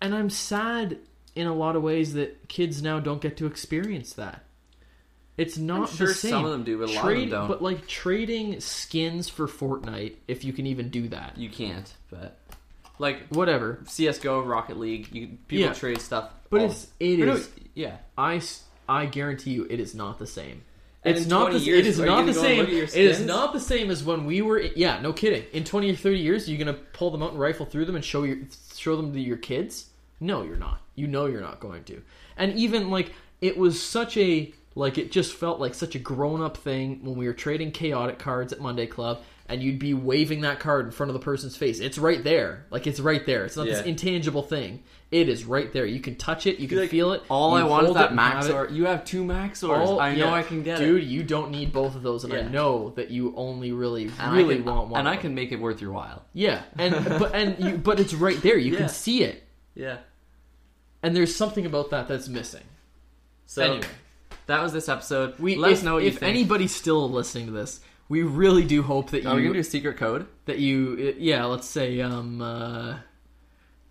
and 0.00 0.14
I'm 0.14 0.30
sad 0.30 0.98
in 1.34 1.46
a 1.46 1.54
lot 1.54 1.76
of 1.76 1.82
ways 1.82 2.14
that 2.14 2.48
kids 2.48 2.82
now 2.82 2.98
don't 3.00 3.20
get 3.20 3.36
to 3.38 3.46
experience 3.46 4.12
that. 4.14 4.42
It's 5.36 5.58
not 5.58 5.90
I'm 5.90 5.96
sure 5.96 6.06
the 6.08 6.14
same. 6.14 6.30
some 6.30 6.44
of 6.46 6.50
them 6.50 6.64
do, 6.64 6.78
but 6.78 6.88
a 6.88 6.92
lot 6.94 7.12
of 7.12 7.18
them 7.18 7.28
don't. 7.28 7.48
But 7.48 7.62
like 7.62 7.86
trading 7.86 8.58
skins 8.60 9.28
for 9.28 9.46
Fortnite, 9.46 10.14
if 10.28 10.44
you 10.44 10.52
can 10.54 10.66
even 10.66 10.88
do 10.88 11.08
that, 11.08 11.36
you 11.36 11.50
can't, 11.50 11.92
but 12.10 12.38
like 12.98 13.28
whatever. 13.28 13.80
CS:GO, 13.86 14.40
Rocket 14.40 14.78
League, 14.78 15.08
you 15.14 15.36
people 15.46 15.66
Yeah. 15.66 15.72
trade 15.74 16.00
stuff. 16.00 16.30
But 16.48 16.62
it's 16.62 16.86
it 16.98 17.18
no, 17.18 17.34
is. 17.34 17.50
yeah. 17.74 17.96
I, 18.16 18.40
I 18.88 19.04
guarantee 19.04 19.50
you, 19.50 19.66
it 19.68 19.78
is 19.78 19.94
not 19.94 20.18
the 20.18 20.26
same. 20.26 20.62
And 21.04 21.16
it's 21.16 21.26
not 21.26 21.52
the, 21.52 21.58
years, 21.60 21.78
it 21.78 21.86
is 21.86 22.00
not 22.00 22.26
the 22.26 22.34
same. 22.34 22.58
look 22.58 22.68
at 22.68 22.74
your 22.74 22.84
It 22.84 22.94
is 22.96 23.20
not 23.20 23.52
the 23.52 23.60
same 23.60 23.90
as 23.90 24.02
when 24.02 24.24
we 24.26 24.42
were. 24.42 24.60
Yeah, 24.60 25.00
no 25.00 25.12
kidding. 25.12 25.44
In 25.52 25.62
twenty 25.62 25.90
or 25.90 25.94
thirty 25.94 26.18
years, 26.18 26.48
you're 26.48 26.58
gonna 26.58 26.78
pull 26.92 27.10
them 27.10 27.22
out 27.22 27.30
and 27.30 27.40
rifle 27.40 27.64
through 27.66 27.84
them 27.84 27.94
and 27.94 28.04
show 28.04 28.24
your 28.24 28.38
show 28.76 28.96
them 28.96 29.12
to 29.12 29.20
your 29.20 29.36
kids. 29.36 29.86
No, 30.18 30.42
you're 30.42 30.56
not. 30.56 30.80
You 30.94 31.06
know 31.06 31.26
you're 31.26 31.40
not 31.40 31.60
going 31.60 31.84
to. 31.84 32.02
And 32.36 32.54
even 32.58 32.90
like 32.90 33.12
it 33.40 33.56
was 33.56 33.80
such 33.80 34.16
a 34.16 34.52
like 34.74 34.98
it 34.98 35.12
just 35.12 35.34
felt 35.34 35.60
like 35.60 35.74
such 35.74 35.94
a 35.94 35.98
grown 35.98 36.42
up 36.42 36.56
thing 36.56 37.04
when 37.04 37.16
we 37.16 37.26
were 37.26 37.32
trading 37.34 37.70
chaotic 37.70 38.18
cards 38.18 38.52
at 38.52 38.60
Monday 38.60 38.86
Club. 38.86 39.22
and 39.48 39.62
you'd 39.62 39.78
be 39.78 39.94
waving 39.94 40.40
that 40.40 40.58
card 40.58 40.86
in 40.86 40.90
front 40.90 41.08
of 41.08 41.14
the 41.14 41.20
person's 41.20 41.56
face. 41.56 41.78
It's 41.78 41.98
right 41.98 42.22
there. 42.24 42.66
Like 42.70 42.86
it's 42.86 42.98
right 42.98 43.24
there. 43.24 43.44
It's 43.44 43.56
not 43.56 43.66
this 43.66 43.86
intangible 43.86 44.42
thing. 44.42 44.82
It 45.12 45.28
is 45.28 45.44
right 45.44 45.72
there. 45.72 45.86
You 45.86 46.00
can 46.00 46.16
touch 46.16 46.46
it. 46.48 46.58
You 46.58 46.66
can 46.66 46.78
Like, 46.78 46.90
feel 46.90 47.12
it. 47.12 47.22
All 47.28 47.54
I 47.54 47.62
want 47.62 47.86
is 47.86 47.94
that 47.94 48.06
it 48.06 48.10
and 48.10 48.18
have 48.20 48.44
it. 48.44 48.50
Maxxor. 48.52 48.74
You 48.74 48.86
have 48.86 49.04
two 49.04 49.22
Maxxors. 49.24 49.78
All- 49.78 50.00
I 50.00 50.14
know 50.16 50.26
yeah. 50.26 50.34
I 50.34 50.42
can 50.42 50.64
get 50.64 50.78
Dude, 50.78 50.96
it. 50.96 51.00
Dude, 51.02 51.08
you 51.10 51.22
don't 51.22 51.52
need 51.52 51.72
both 51.72 51.94
of 51.94 52.02
those, 52.02 52.24
and 52.24 52.32
I 52.32 52.42
know 52.42 52.90
that 52.96 53.10
you 53.12 53.32
only 53.36 53.70
really, 53.70 54.10
And 54.18 54.36
really 54.36 54.56
can, 54.56 54.64
want 54.64 54.88
one. 54.88 54.98
and 54.98 55.08
I 55.08 55.16
can 55.16 55.32
make 55.34 55.52
it 55.52 55.60
worth 55.60 55.80
your 55.80 55.92
while. 55.92 56.24
yeah, 56.32 56.62
and 56.76 56.92
but 57.20 57.34
and 57.36 57.56
you, 57.64 57.78
but 57.78 58.00
it's 58.00 58.14
right 58.14 58.40
there. 58.42 58.58
You 58.58 58.72
Yeah. 58.72 58.78
can 58.78 58.88
see 58.88 59.22
it, 59.22 59.44
Yeah. 59.76 59.98
and 61.04 61.14
there's 61.14 61.34
something 61.36 61.66
about 61.66 61.90
that 61.90 62.08
that's 62.08 62.28
missing. 62.28 62.64
So 63.46 63.62
anyway, 63.62 63.86
that 64.46 64.60
was 64.60 64.72
this 64.72 64.88
episode. 64.88 65.38
we 65.38 65.54
let 65.54 65.70
if, 65.70 65.78
us 65.78 65.84
know 65.84 65.94
what 65.94 66.02
if 66.02 66.14
you 66.14 66.18
think. 66.18 66.30
anybody's 66.30 66.74
still 66.74 67.08
listening 67.08 67.46
to 67.46 67.52
this. 67.52 67.78
We 68.08 68.22
really 68.24 68.64
do 68.64 68.82
hope 68.82 69.10
that 69.10 69.22
you. 69.22 69.28
Are 69.28 69.36
we 69.36 69.42
gonna 69.42 69.54
do 69.54 69.60
a 69.60 69.64
secret 69.64 69.96
code? 69.98 70.26
that 70.46 70.58
you 70.58 71.14
yeah. 71.18 71.44
Let's 71.44 71.68
say 71.68 72.00
um 72.00 72.40
uh 72.42 72.96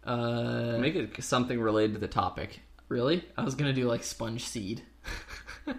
uh 0.06 0.78
Make 0.80 0.96
it 0.96 1.24
something 1.24 1.60
related 1.60 1.94
to 1.94 2.00
the 2.00 2.08
topic. 2.08 2.60
really. 2.90 3.24
I 3.38 3.44
was 3.44 3.56
gonna 3.56 3.74
do 3.74 3.88
like 3.88 4.04
sponge 4.04 4.44
seed. 4.46 4.82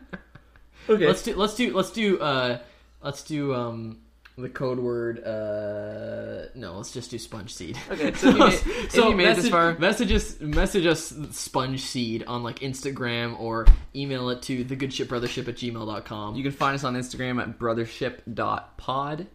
Okay. 0.89 1.05
Let's 1.07 1.23
do 1.23 1.35
let's 1.35 1.55
do 1.57 1.75
let's 1.75 1.91
do 1.91 2.21
uh 2.21 2.61
let's 3.03 3.25
do 3.25 3.53
um 3.53 3.99
the 4.39 4.49
code 4.49 4.79
word 4.79 5.19
uh 5.25 6.47
no 6.55 6.77
let's 6.77 6.93
just 6.93 7.11
do 7.11 7.19
sponge 7.19 7.53
seed 7.53 7.77
Okay, 7.91 8.13
so 8.15 8.29
if 8.29 8.35
you 8.35 8.39
made- 8.39 8.53
if 8.53 8.95
you 8.95 9.15
made 9.17 9.29
it 9.31 9.37
this 9.37 9.49
far- 9.49 9.77
message 9.81 10.13
us 10.13 10.39
message 10.41 10.87
us 10.87 11.13
sponge 11.33 11.81
seed 11.83 12.23
on 12.29 12.45
like 12.45 12.61
instagram 12.61 13.37
or 13.41 13.67
email 13.97 14.29
it 14.31 14.43
to 14.43 14.65
thegoodshipbrothership 14.65 15.49
at 15.49 15.57
gmail.com 15.57 16.37
You 16.37 16.43
can 16.45 16.53
find 16.53 16.77
us 16.77 16.85
on 16.85 16.95
Instagram 16.95 17.43
at 17.43 17.59
brothership.pod. 17.59 19.27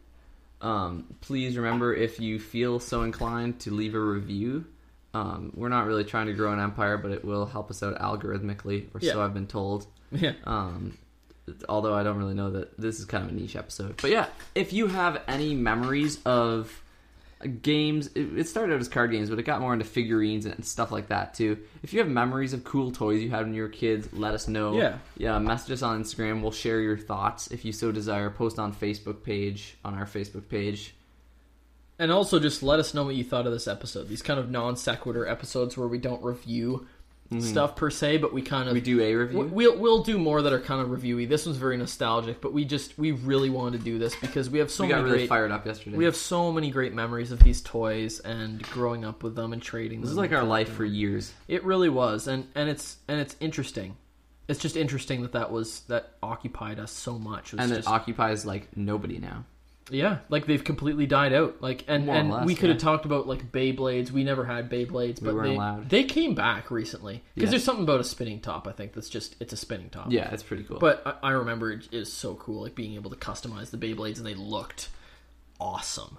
Um, 0.61 1.15
please 1.19 1.57
remember 1.57 1.93
if 1.93 2.19
you 2.19 2.39
feel 2.39 2.79
so 2.79 3.01
inclined 3.01 3.59
to 3.61 3.71
leave 3.71 3.93
a 3.95 3.99
review. 3.99 4.67
Um, 5.13 5.51
we're 5.55 5.69
not 5.69 5.85
really 5.87 6.03
trying 6.05 6.27
to 6.27 6.33
grow 6.33 6.53
an 6.53 6.59
empire, 6.59 6.97
but 6.97 7.11
it 7.11 7.25
will 7.25 7.45
help 7.45 7.69
us 7.69 7.83
out 7.83 7.97
algorithmically, 7.99 8.87
or 8.93 8.99
Yeah. 9.01 9.13
so 9.13 9.21
I've 9.21 9.33
been 9.33 9.47
told. 9.47 9.85
yeah 10.11 10.33
Um, 10.45 10.97
although 11.67 11.93
I 11.93 12.03
don't 12.03 12.17
really 12.17 12.33
know 12.33 12.51
that 12.51 12.77
this 12.77 12.99
is 12.99 13.05
kind 13.05 13.23
of 13.25 13.31
a 13.31 13.33
niche 13.33 13.55
episode. 13.55 13.99
But 14.01 14.11
yeah, 14.11 14.27
if 14.55 14.71
you 14.73 14.87
have 14.87 15.21
any 15.27 15.53
memories 15.55 16.19
of 16.25 16.81
games, 17.61 18.07
it, 18.15 18.37
it 18.37 18.47
started 18.47 18.73
out 18.75 18.79
as 18.81 18.87
card 18.87 19.11
games, 19.11 19.29
but 19.29 19.39
it 19.39 19.43
got 19.43 19.59
more 19.61 19.73
into 19.73 19.83
figurines 19.85 20.45
and 20.45 20.63
stuff 20.63 20.91
like 20.91 21.07
that 21.07 21.33
too. 21.33 21.57
If 21.83 21.91
you 21.91 21.99
have 21.99 22.07
memories 22.07 22.53
of 22.53 22.63
cool 22.63 22.91
toys 22.91 23.21
you 23.21 23.31
had 23.31 23.45
when 23.45 23.53
you 23.53 23.63
were 23.63 23.67
kids, 23.69 24.07
let 24.13 24.33
us 24.33 24.47
know. 24.47 24.77
Yeah. 24.77 24.97
yeah. 25.17 25.39
Message 25.39 25.71
us 25.71 25.81
on 25.81 26.03
Instagram. 26.03 26.41
We'll 26.41 26.51
share 26.51 26.79
your 26.79 26.97
thoughts 26.97 27.47
if 27.47 27.65
you 27.65 27.71
so 27.71 27.91
desire. 27.91 28.29
Post 28.29 28.59
on 28.59 28.73
Facebook 28.73 29.23
page 29.23 29.75
on 29.83 29.95
our 29.95 30.05
Facebook 30.05 30.47
page. 30.49 30.93
And 32.01 32.11
also 32.11 32.39
just 32.39 32.61
let 32.63 32.79
us 32.79 32.93
know 32.93 33.03
what 33.05 33.15
you 33.15 33.23
thought 33.23 33.45
of 33.47 33.53
this 33.53 33.67
episode 33.67 34.07
these 34.09 34.21
kind 34.21 34.39
of 34.39 34.49
non 34.49 34.75
sequitur 34.75 35.25
episodes 35.27 35.77
where 35.77 35.87
we 35.87 35.97
don't 35.97 36.23
review 36.23 36.85
stuff 37.39 37.77
per 37.77 37.89
se 37.89 38.17
but 38.17 38.33
we 38.33 38.41
kind 38.41 38.63
of 38.67 38.75
Mm-hmm. 38.75 38.75
We 38.75 38.81
do 38.81 39.01
a 39.01 39.15
review. 39.15 39.39
We- 39.39 39.45
We'll 39.45 39.77
we'll 39.79 40.03
do 40.03 40.17
more 40.17 40.41
that 40.41 40.51
are 40.51 40.59
kind 40.59 40.81
of 40.81 40.89
reviewy. 40.89 41.29
This 41.29 41.45
one's 41.45 41.57
very 41.57 41.77
nostalgic, 41.77 42.41
but 42.41 42.51
we 42.51 42.65
just 42.65 42.97
we 42.99 43.11
really 43.13 43.49
wanted 43.49 43.77
to 43.79 43.83
do 43.85 43.97
this 43.97 44.13
because 44.17 44.49
we 44.49 44.59
have 44.59 44.69
so 44.69 44.83
we 44.83 44.89
got 44.89 44.97
many 44.97 45.05
really 45.05 45.17
great 45.19 45.29
fired 45.29 45.49
up 45.51 45.65
yesterday. 45.65 45.95
we 45.95 46.03
have 46.03 46.17
so 46.17 46.51
many 46.51 46.69
great 46.71 46.93
memories 46.93 47.31
of 47.31 47.39
these 47.41 47.61
toys 47.61 48.19
and 48.19 48.61
growing 48.63 49.05
up 49.05 49.23
with 49.23 49.35
them 49.37 49.53
and 49.53 49.61
trading 49.61 50.01
this 50.01 50.09
them. 50.09 50.15
is 50.15 50.29
like 50.29 50.33
our 50.37 50.43
life 50.43 50.67
for 50.73 50.83
years. 50.83 51.31
It 51.47 51.63
really 51.63 51.87
was, 51.87 52.27
and 52.27 52.47
and 52.53 52.67
it's 52.69 52.97
and 53.07 53.21
it's 53.21 53.37
interesting. 53.39 53.95
It's 54.49 54.59
just 54.59 54.75
interesting 54.75 55.21
that 55.21 55.31
that 55.31 55.51
was 55.53 55.81
that 55.87 56.11
occupied 56.21 56.79
us 56.79 56.91
so 56.91 57.17
much. 57.17 57.53
It 57.53 57.61
And 57.61 57.71
it 57.71 57.75
just, 57.77 57.87
occupies 57.87 58.45
like 58.45 58.75
nobody 58.75 59.19
now. 59.19 59.45
Yeah, 59.91 60.19
like 60.29 60.45
they've 60.45 60.63
completely 60.63 61.05
died 61.05 61.33
out. 61.33 61.61
Like 61.61 61.83
and 61.87 62.05
More 62.05 62.15
or 62.15 62.17
and 62.19 62.29
less, 62.31 62.45
we 62.45 62.55
could 62.55 62.69
have 62.69 62.77
yeah. 62.79 62.83
talked 62.83 63.05
about 63.05 63.27
like 63.27 63.51
Beyblades. 63.51 64.11
We 64.11 64.23
never 64.23 64.45
had 64.45 64.69
Beyblades, 64.69 65.23
but 65.23 65.33
weren't 65.33 65.49
they 65.49 65.55
allowed. 65.55 65.89
they 65.89 66.03
came 66.03 66.33
back 66.35 66.71
recently 66.71 67.23
because 67.35 67.47
Yeah. 67.47 67.51
there's 67.51 67.63
something 67.63 67.83
about 67.83 67.99
a 67.99 68.03
spinning 68.03 68.39
top. 68.39 68.67
I 68.67 68.71
think 68.71 68.93
that's 68.93 69.09
just 69.09 69.35
it's 69.39 69.53
a 69.53 69.57
spinning 69.57 69.89
top. 69.89 70.11
Yeah, 70.11 70.31
it's 70.33 70.43
pretty 70.43 70.63
cool. 70.63 70.79
But 70.79 71.01
I, 71.05 71.29
I 71.29 71.31
remember 71.31 71.71
it 71.71 71.87
is 71.91 72.11
so 72.11 72.35
cool, 72.35 72.61
like 72.63 72.75
being 72.75 72.95
able 72.95 73.09
to 73.11 73.17
customize 73.17 73.69
the 73.71 73.77
Beyblades, 73.77 74.17
and 74.17 74.25
they 74.25 74.35
looked 74.35 74.89
awesome. 75.59 76.17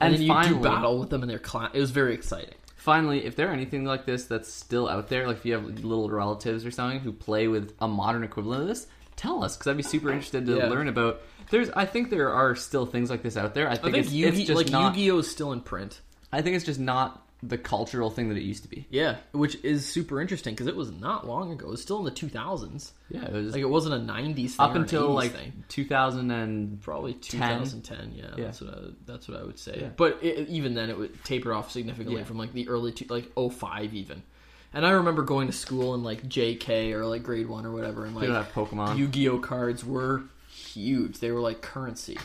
And, 0.00 0.14
And 0.14 0.14
then 0.14 0.22
you 0.22 0.28
finally- 0.28 0.54
do 0.56 0.62
battle 0.62 0.98
with 0.98 1.10
them 1.10 1.22
in 1.22 1.28
their 1.28 1.38
class. 1.38 1.70
It 1.74 1.80
was 1.80 1.90
very 1.90 2.14
exciting. 2.14 2.54
Finally, 2.76 3.26
if 3.26 3.36
there 3.36 3.48
are 3.48 3.52
anything 3.52 3.84
like 3.84 4.06
this 4.06 4.24
that's 4.24 4.50
still 4.50 4.88
out 4.88 5.08
there, 5.08 5.26
like 5.26 5.36
if 5.36 5.44
you 5.44 5.52
have 5.52 5.64
little 5.64 6.08
relatives 6.08 6.64
or 6.64 6.70
something 6.70 7.00
who 7.00 7.12
play 7.12 7.46
with 7.46 7.74
a 7.80 7.86
modern 7.86 8.24
equivalent 8.24 8.62
of 8.62 8.68
this, 8.68 8.86
tell 9.20 9.44
us 9.44 9.56
because 9.56 9.68
I'd 9.70 9.76
be 9.76 9.82
super 9.82 10.10
interested 10.10 10.46
to 10.46 10.56
Yeah. 10.56 10.68
learn 10.68 10.88
about. 10.88 11.20
There's, 11.50 11.68
I 11.70 11.84
think 11.84 12.10
there 12.10 12.32
are 12.32 12.54
still 12.56 12.86
things 12.86 13.10
like 13.10 13.22
this 13.22 13.36
out 13.36 13.54
there. 13.54 13.68
I 13.68 13.72
I 13.72 13.76
think, 13.76 13.94
think 13.94 14.06
it's, 14.06 14.12
it's 14.38 14.46
just 14.46 14.56
like 14.56 14.70
not. 14.70 14.94
Yu-Gi-Oh 14.96 15.18
is 15.18 15.30
still 15.30 15.52
in 15.52 15.60
print. 15.60 16.00
I 16.32 16.42
think 16.42 16.56
it's 16.56 16.64
just 16.64 16.80
not 16.80 17.26
the 17.42 17.56
cultural 17.58 18.10
thing 18.10 18.28
that 18.28 18.36
it 18.36 18.42
used 18.42 18.62
to 18.64 18.68
be. 18.68 18.86
Yeah, 18.90 19.16
which 19.32 19.56
is 19.64 19.86
super 19.86 20.20
interesting 20.20 20.52
because 20.54 20.66
it 20.66 20.76
was 20.76 20.90
not 20.92 21.26
long 21.26 21.50
ago. 21.52 21.68
It 21.68 21.70
was 21.70 21.80
still 21.82 21.98
in 21.98 22.04
the 22.04 22.10
2000s. 22.10 22.92
Yeah, 23.08 23.24
it 23.24 23.32
was 23.32 23.52
Like 23.54 23.62
it 23.62 23.68
wasn't 23.68 23.94
a 23.94 24.12
90s 24.12 24.50
thing 24.50 24.54
up 24.58 24.74
until 24.74 25.08
80s 25.08 25.14
like 25.14 25.32
thing. 25.32 25.64
2000 25.68 26.30
and 26.30 26.80
probably 26.82 27.14
2010. 27.14 28.12
Yeah, 28.14 28.24
Yeah. 28.36 28.44
that's 28.44 28.60
what 28.60 28.74
I, 28.74 28.78
that's 29.06 29.26
what 29.28 29.40
I 29.40 29.44
would 29.44 29.58
say. 29.58 29.78
Yeah. 29.80 29.88
But 29.96 30.18
it, 30.22 30.48
even 30.48 30.74
then, 30.74 30.90
it 30.90 30.98
would 30.98 31.24
taper 31.24 31.52
off 31.54 31.70
significantly 31.72 32.20
Yeah. 32.20 32.26
from 32.26 32.38
like 32.38 32.52
the 32.52 32.68
early 32.68 32.92
two, 32.92 33.06
like 33.08 33.32
05 33.34 33.94
even. 33.94 34.22
And 34.72 34.86
I 34.86 34.90
remember 34.90 35.22
going 35.22 35.48
to 35.48 35.52
school 35.52 35.94
in 35.94 36.04
like 36.04 36.28
JK 36.28 36.92
or 36.92 37.04
like 37.04 37.22
grade 37.22 37.48
one 37.48 37.66
or 37.66 37.72
whatever, 37.72 38.04
and 38.04 38.14
like 38.14 38.28
have 38.28 38.52
Pokemon. 38.52 38.96
Yu-Gi-Oh 38.98 39.38
cards 39.40 39.84
were 39.84 40.22
huge. 40.48 41.18
They 41.18 41.32
were 41.32 41.40
like 41.40 41.60
currency, 41.60 42.18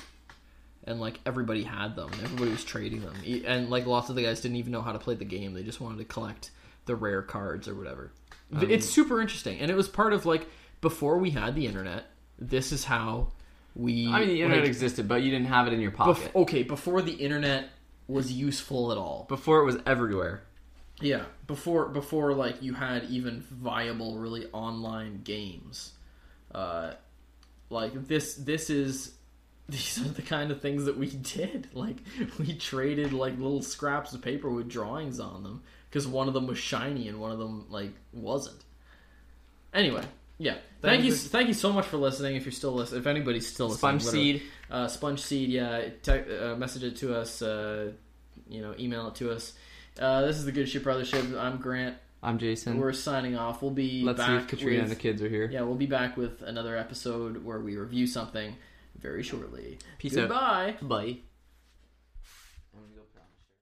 and 0.84 1.00
like 1.02 1.20
everybody 1.26 1.64
had 1.64 1.96
them. 1.96 2.12
Everybody 2.24 2.52
was 2.52 2.64
trading 2.64 3.02
them, 3.02 3.16
and 3.46 3.70
like 3.70 3.88
lots 3.88 4.10
of 4.10 4.16
the 4.16 4.24
guys 4.24 4.42
didn't 4.42 4.58
even 4.58 4.72
know 4.72 4.82
how 4.82 4.92
to 4.92 5.00
play 5.00 5.16
the 5.16 5.26
game. 5.26 5.54
They 5.54 5.64
just 5.64 5.82
wanted 5.82 5.98
to 5.98 6.06
collect 6.06 6.52
the 6.86 6.96
rare 6.96 7.24
cards 7.24 7.68
or 7.68 7.74
whatever. 7.74 8.12
Um, 8.54 8.70
it's 8.70 8.88
super 8.88 9.22
interesting, 9.22 9.60
and 9.60 9.72
it 9.72 9.76
was 9.76 9.88
part 9.88 10.14
of 10.14 10.26
like 10.26 10.48
before 10.82 11.18
we 11.18 11.32
had 11.32 11.56
the 11.56 11.66
internet. 11.66 12.06
This 12.38 12.72
is 12.72 12.84
how 12.84 13.32
we. 13.76 14.08
I 14.08 14.20
mean, 14.20 14.28
the 14.28 14.42
internet 14.44 14.66
existed, 14.66 15.08
but 15.08 15.24
you 15.24 15.32
didn't 15.32 15.48
have 15.48 15.68
it 15.68 15.74
in 15.74 15.80
your 15.80 15.92
bef- 15.92 15.96
pocket 15.96 16.32
okay, 16.36 16.64
before 16.64 17.02
the 17.02 17.14
internet 17.14 17.70
was 18.08 18.32
useful 18.32 18.92
at 18.92 19.00
all. 19.00 19.26
before 19.30 19.62
it 19.62 19.66
was 19.66 19.78
everywhere. 19.88 20.44
Yeah, 21.02 21.24
before 21.48 21.88
before 21.90 22.34
like 22.34 22.62
you 22.62 22.74
had 22.74 23.06
even 23.06 23.42
viable 23.52 24.18
really 24.18 24.48
online 24.54 25.22
games. 25.24 25.92
Uh 26.54 26.94
like 27.70 28.08
this 28.08 28.36
this 28.36 28.70
is 28.70 29.14
these 29.70 30.00
are 30.00 30.10
the 30.10 30.22
kind 30.22 30.52
of 30.52 30.62
things 30.62 30.86
that 30.86 30.98
we 30.98 31.08
did. 31.08 31.68
Like 31.74 31.98
we 32.40 32.54
traded 32.54 33.12
like 33.14 33.34
little 33.38 33.62
scraps 33.62 34.14
of 34.14 34.22
paper 34.22 34.50
with 34.50 34.70
drawings 34.70 35.20
on 35.20 35.44
them 35.44 35.64
because 35.90 36.08
one 36.08 36.28
of 36.28 36.34
them 36.34 36.48
was 36.48 36.58
shiny 36.58 37.08
and 37.10 37.20
one 37.20 37.32
of 37.32 37.40
them 37.40 37.66
like 37.70 37.92
wasn't. 38.14 38.64
Anyway, 39.74 40.04
yeah. 40.38 40.54
Thank, 40.54 41.02
Thank 41.02 41.04
you 41.04 41.10
you 41.12 41.16
thank 41.16 41.48
you 41.50 41.54
so 41.54 41.74
much 41.74 41.86
for 41.86 41.98
listening. 41.98 42.36
If 42.38 42.46
you're 42.46 42.52
still 42.54 42.74
listening, 42.74 43.02
if 43.02 43.08
anybody's 43.08 43.48
still 43.48 43.68
listening, 43.68 44.00
Sponge 44.00 44.04
seed. 44.04 44.44
uh, 44.72 44.88
sponge 44.88 45.20
seed 45.22 45.50
yeah 45.50 45.90
te- 46.02 46.38
uh, 46.38 46.56
message 46.56 46.84
it 46.84 46.96
to 46.98 47.16
us 47.16 47.42
uh, 47.42 47.92
you 48.48 48.62
know 48.62 48.74
email 48.80 49.08
it 49.08 49.16
to 49.16 49.32
us 49.32 49.54
uh, 50.00 50.22
this 50.26 50.38
is 50.38 50.46
the 50.46 50.52
good 50.52 50.68
ship 50.70 50.84
brothership 50.84 51.38
i'm 51.40 51.58
grant 51.58 51.96
I'm 52.24 52.40
Jason. 52.40 52.80
we're 52.80 52.92
signing 52.94 53.36
off 53.38 53.62
we'll 53.62 53.72
be 53.72 54.04
Let's 54.04 54.18
back 54.18 54.28
see 54.30 54.36
if 54.36 54.48
Katrina 54.48 54.82
and 54.84 54.92
the 54.92 54.96
kids 54.96 55.22
are 55.22 55.30
here. 55.30 55.48
yeah 55.52 55.62
we'll 55.62 55.76
be 55.76 55.86
back 55.86 56.18
with 56.18 56.42
another 56.42 56.76
episode 56.76 57.44
where 57.44 57.60
we 57.60 57.78
review 57.78 58.08
something 58.08 58.56
very 59.00 59.22
shortly 59.24 59.78
Peace 60.00 60.18
out. 60.18 60.30
goodbye 60.30 60.76
Bye. 60.82 61.18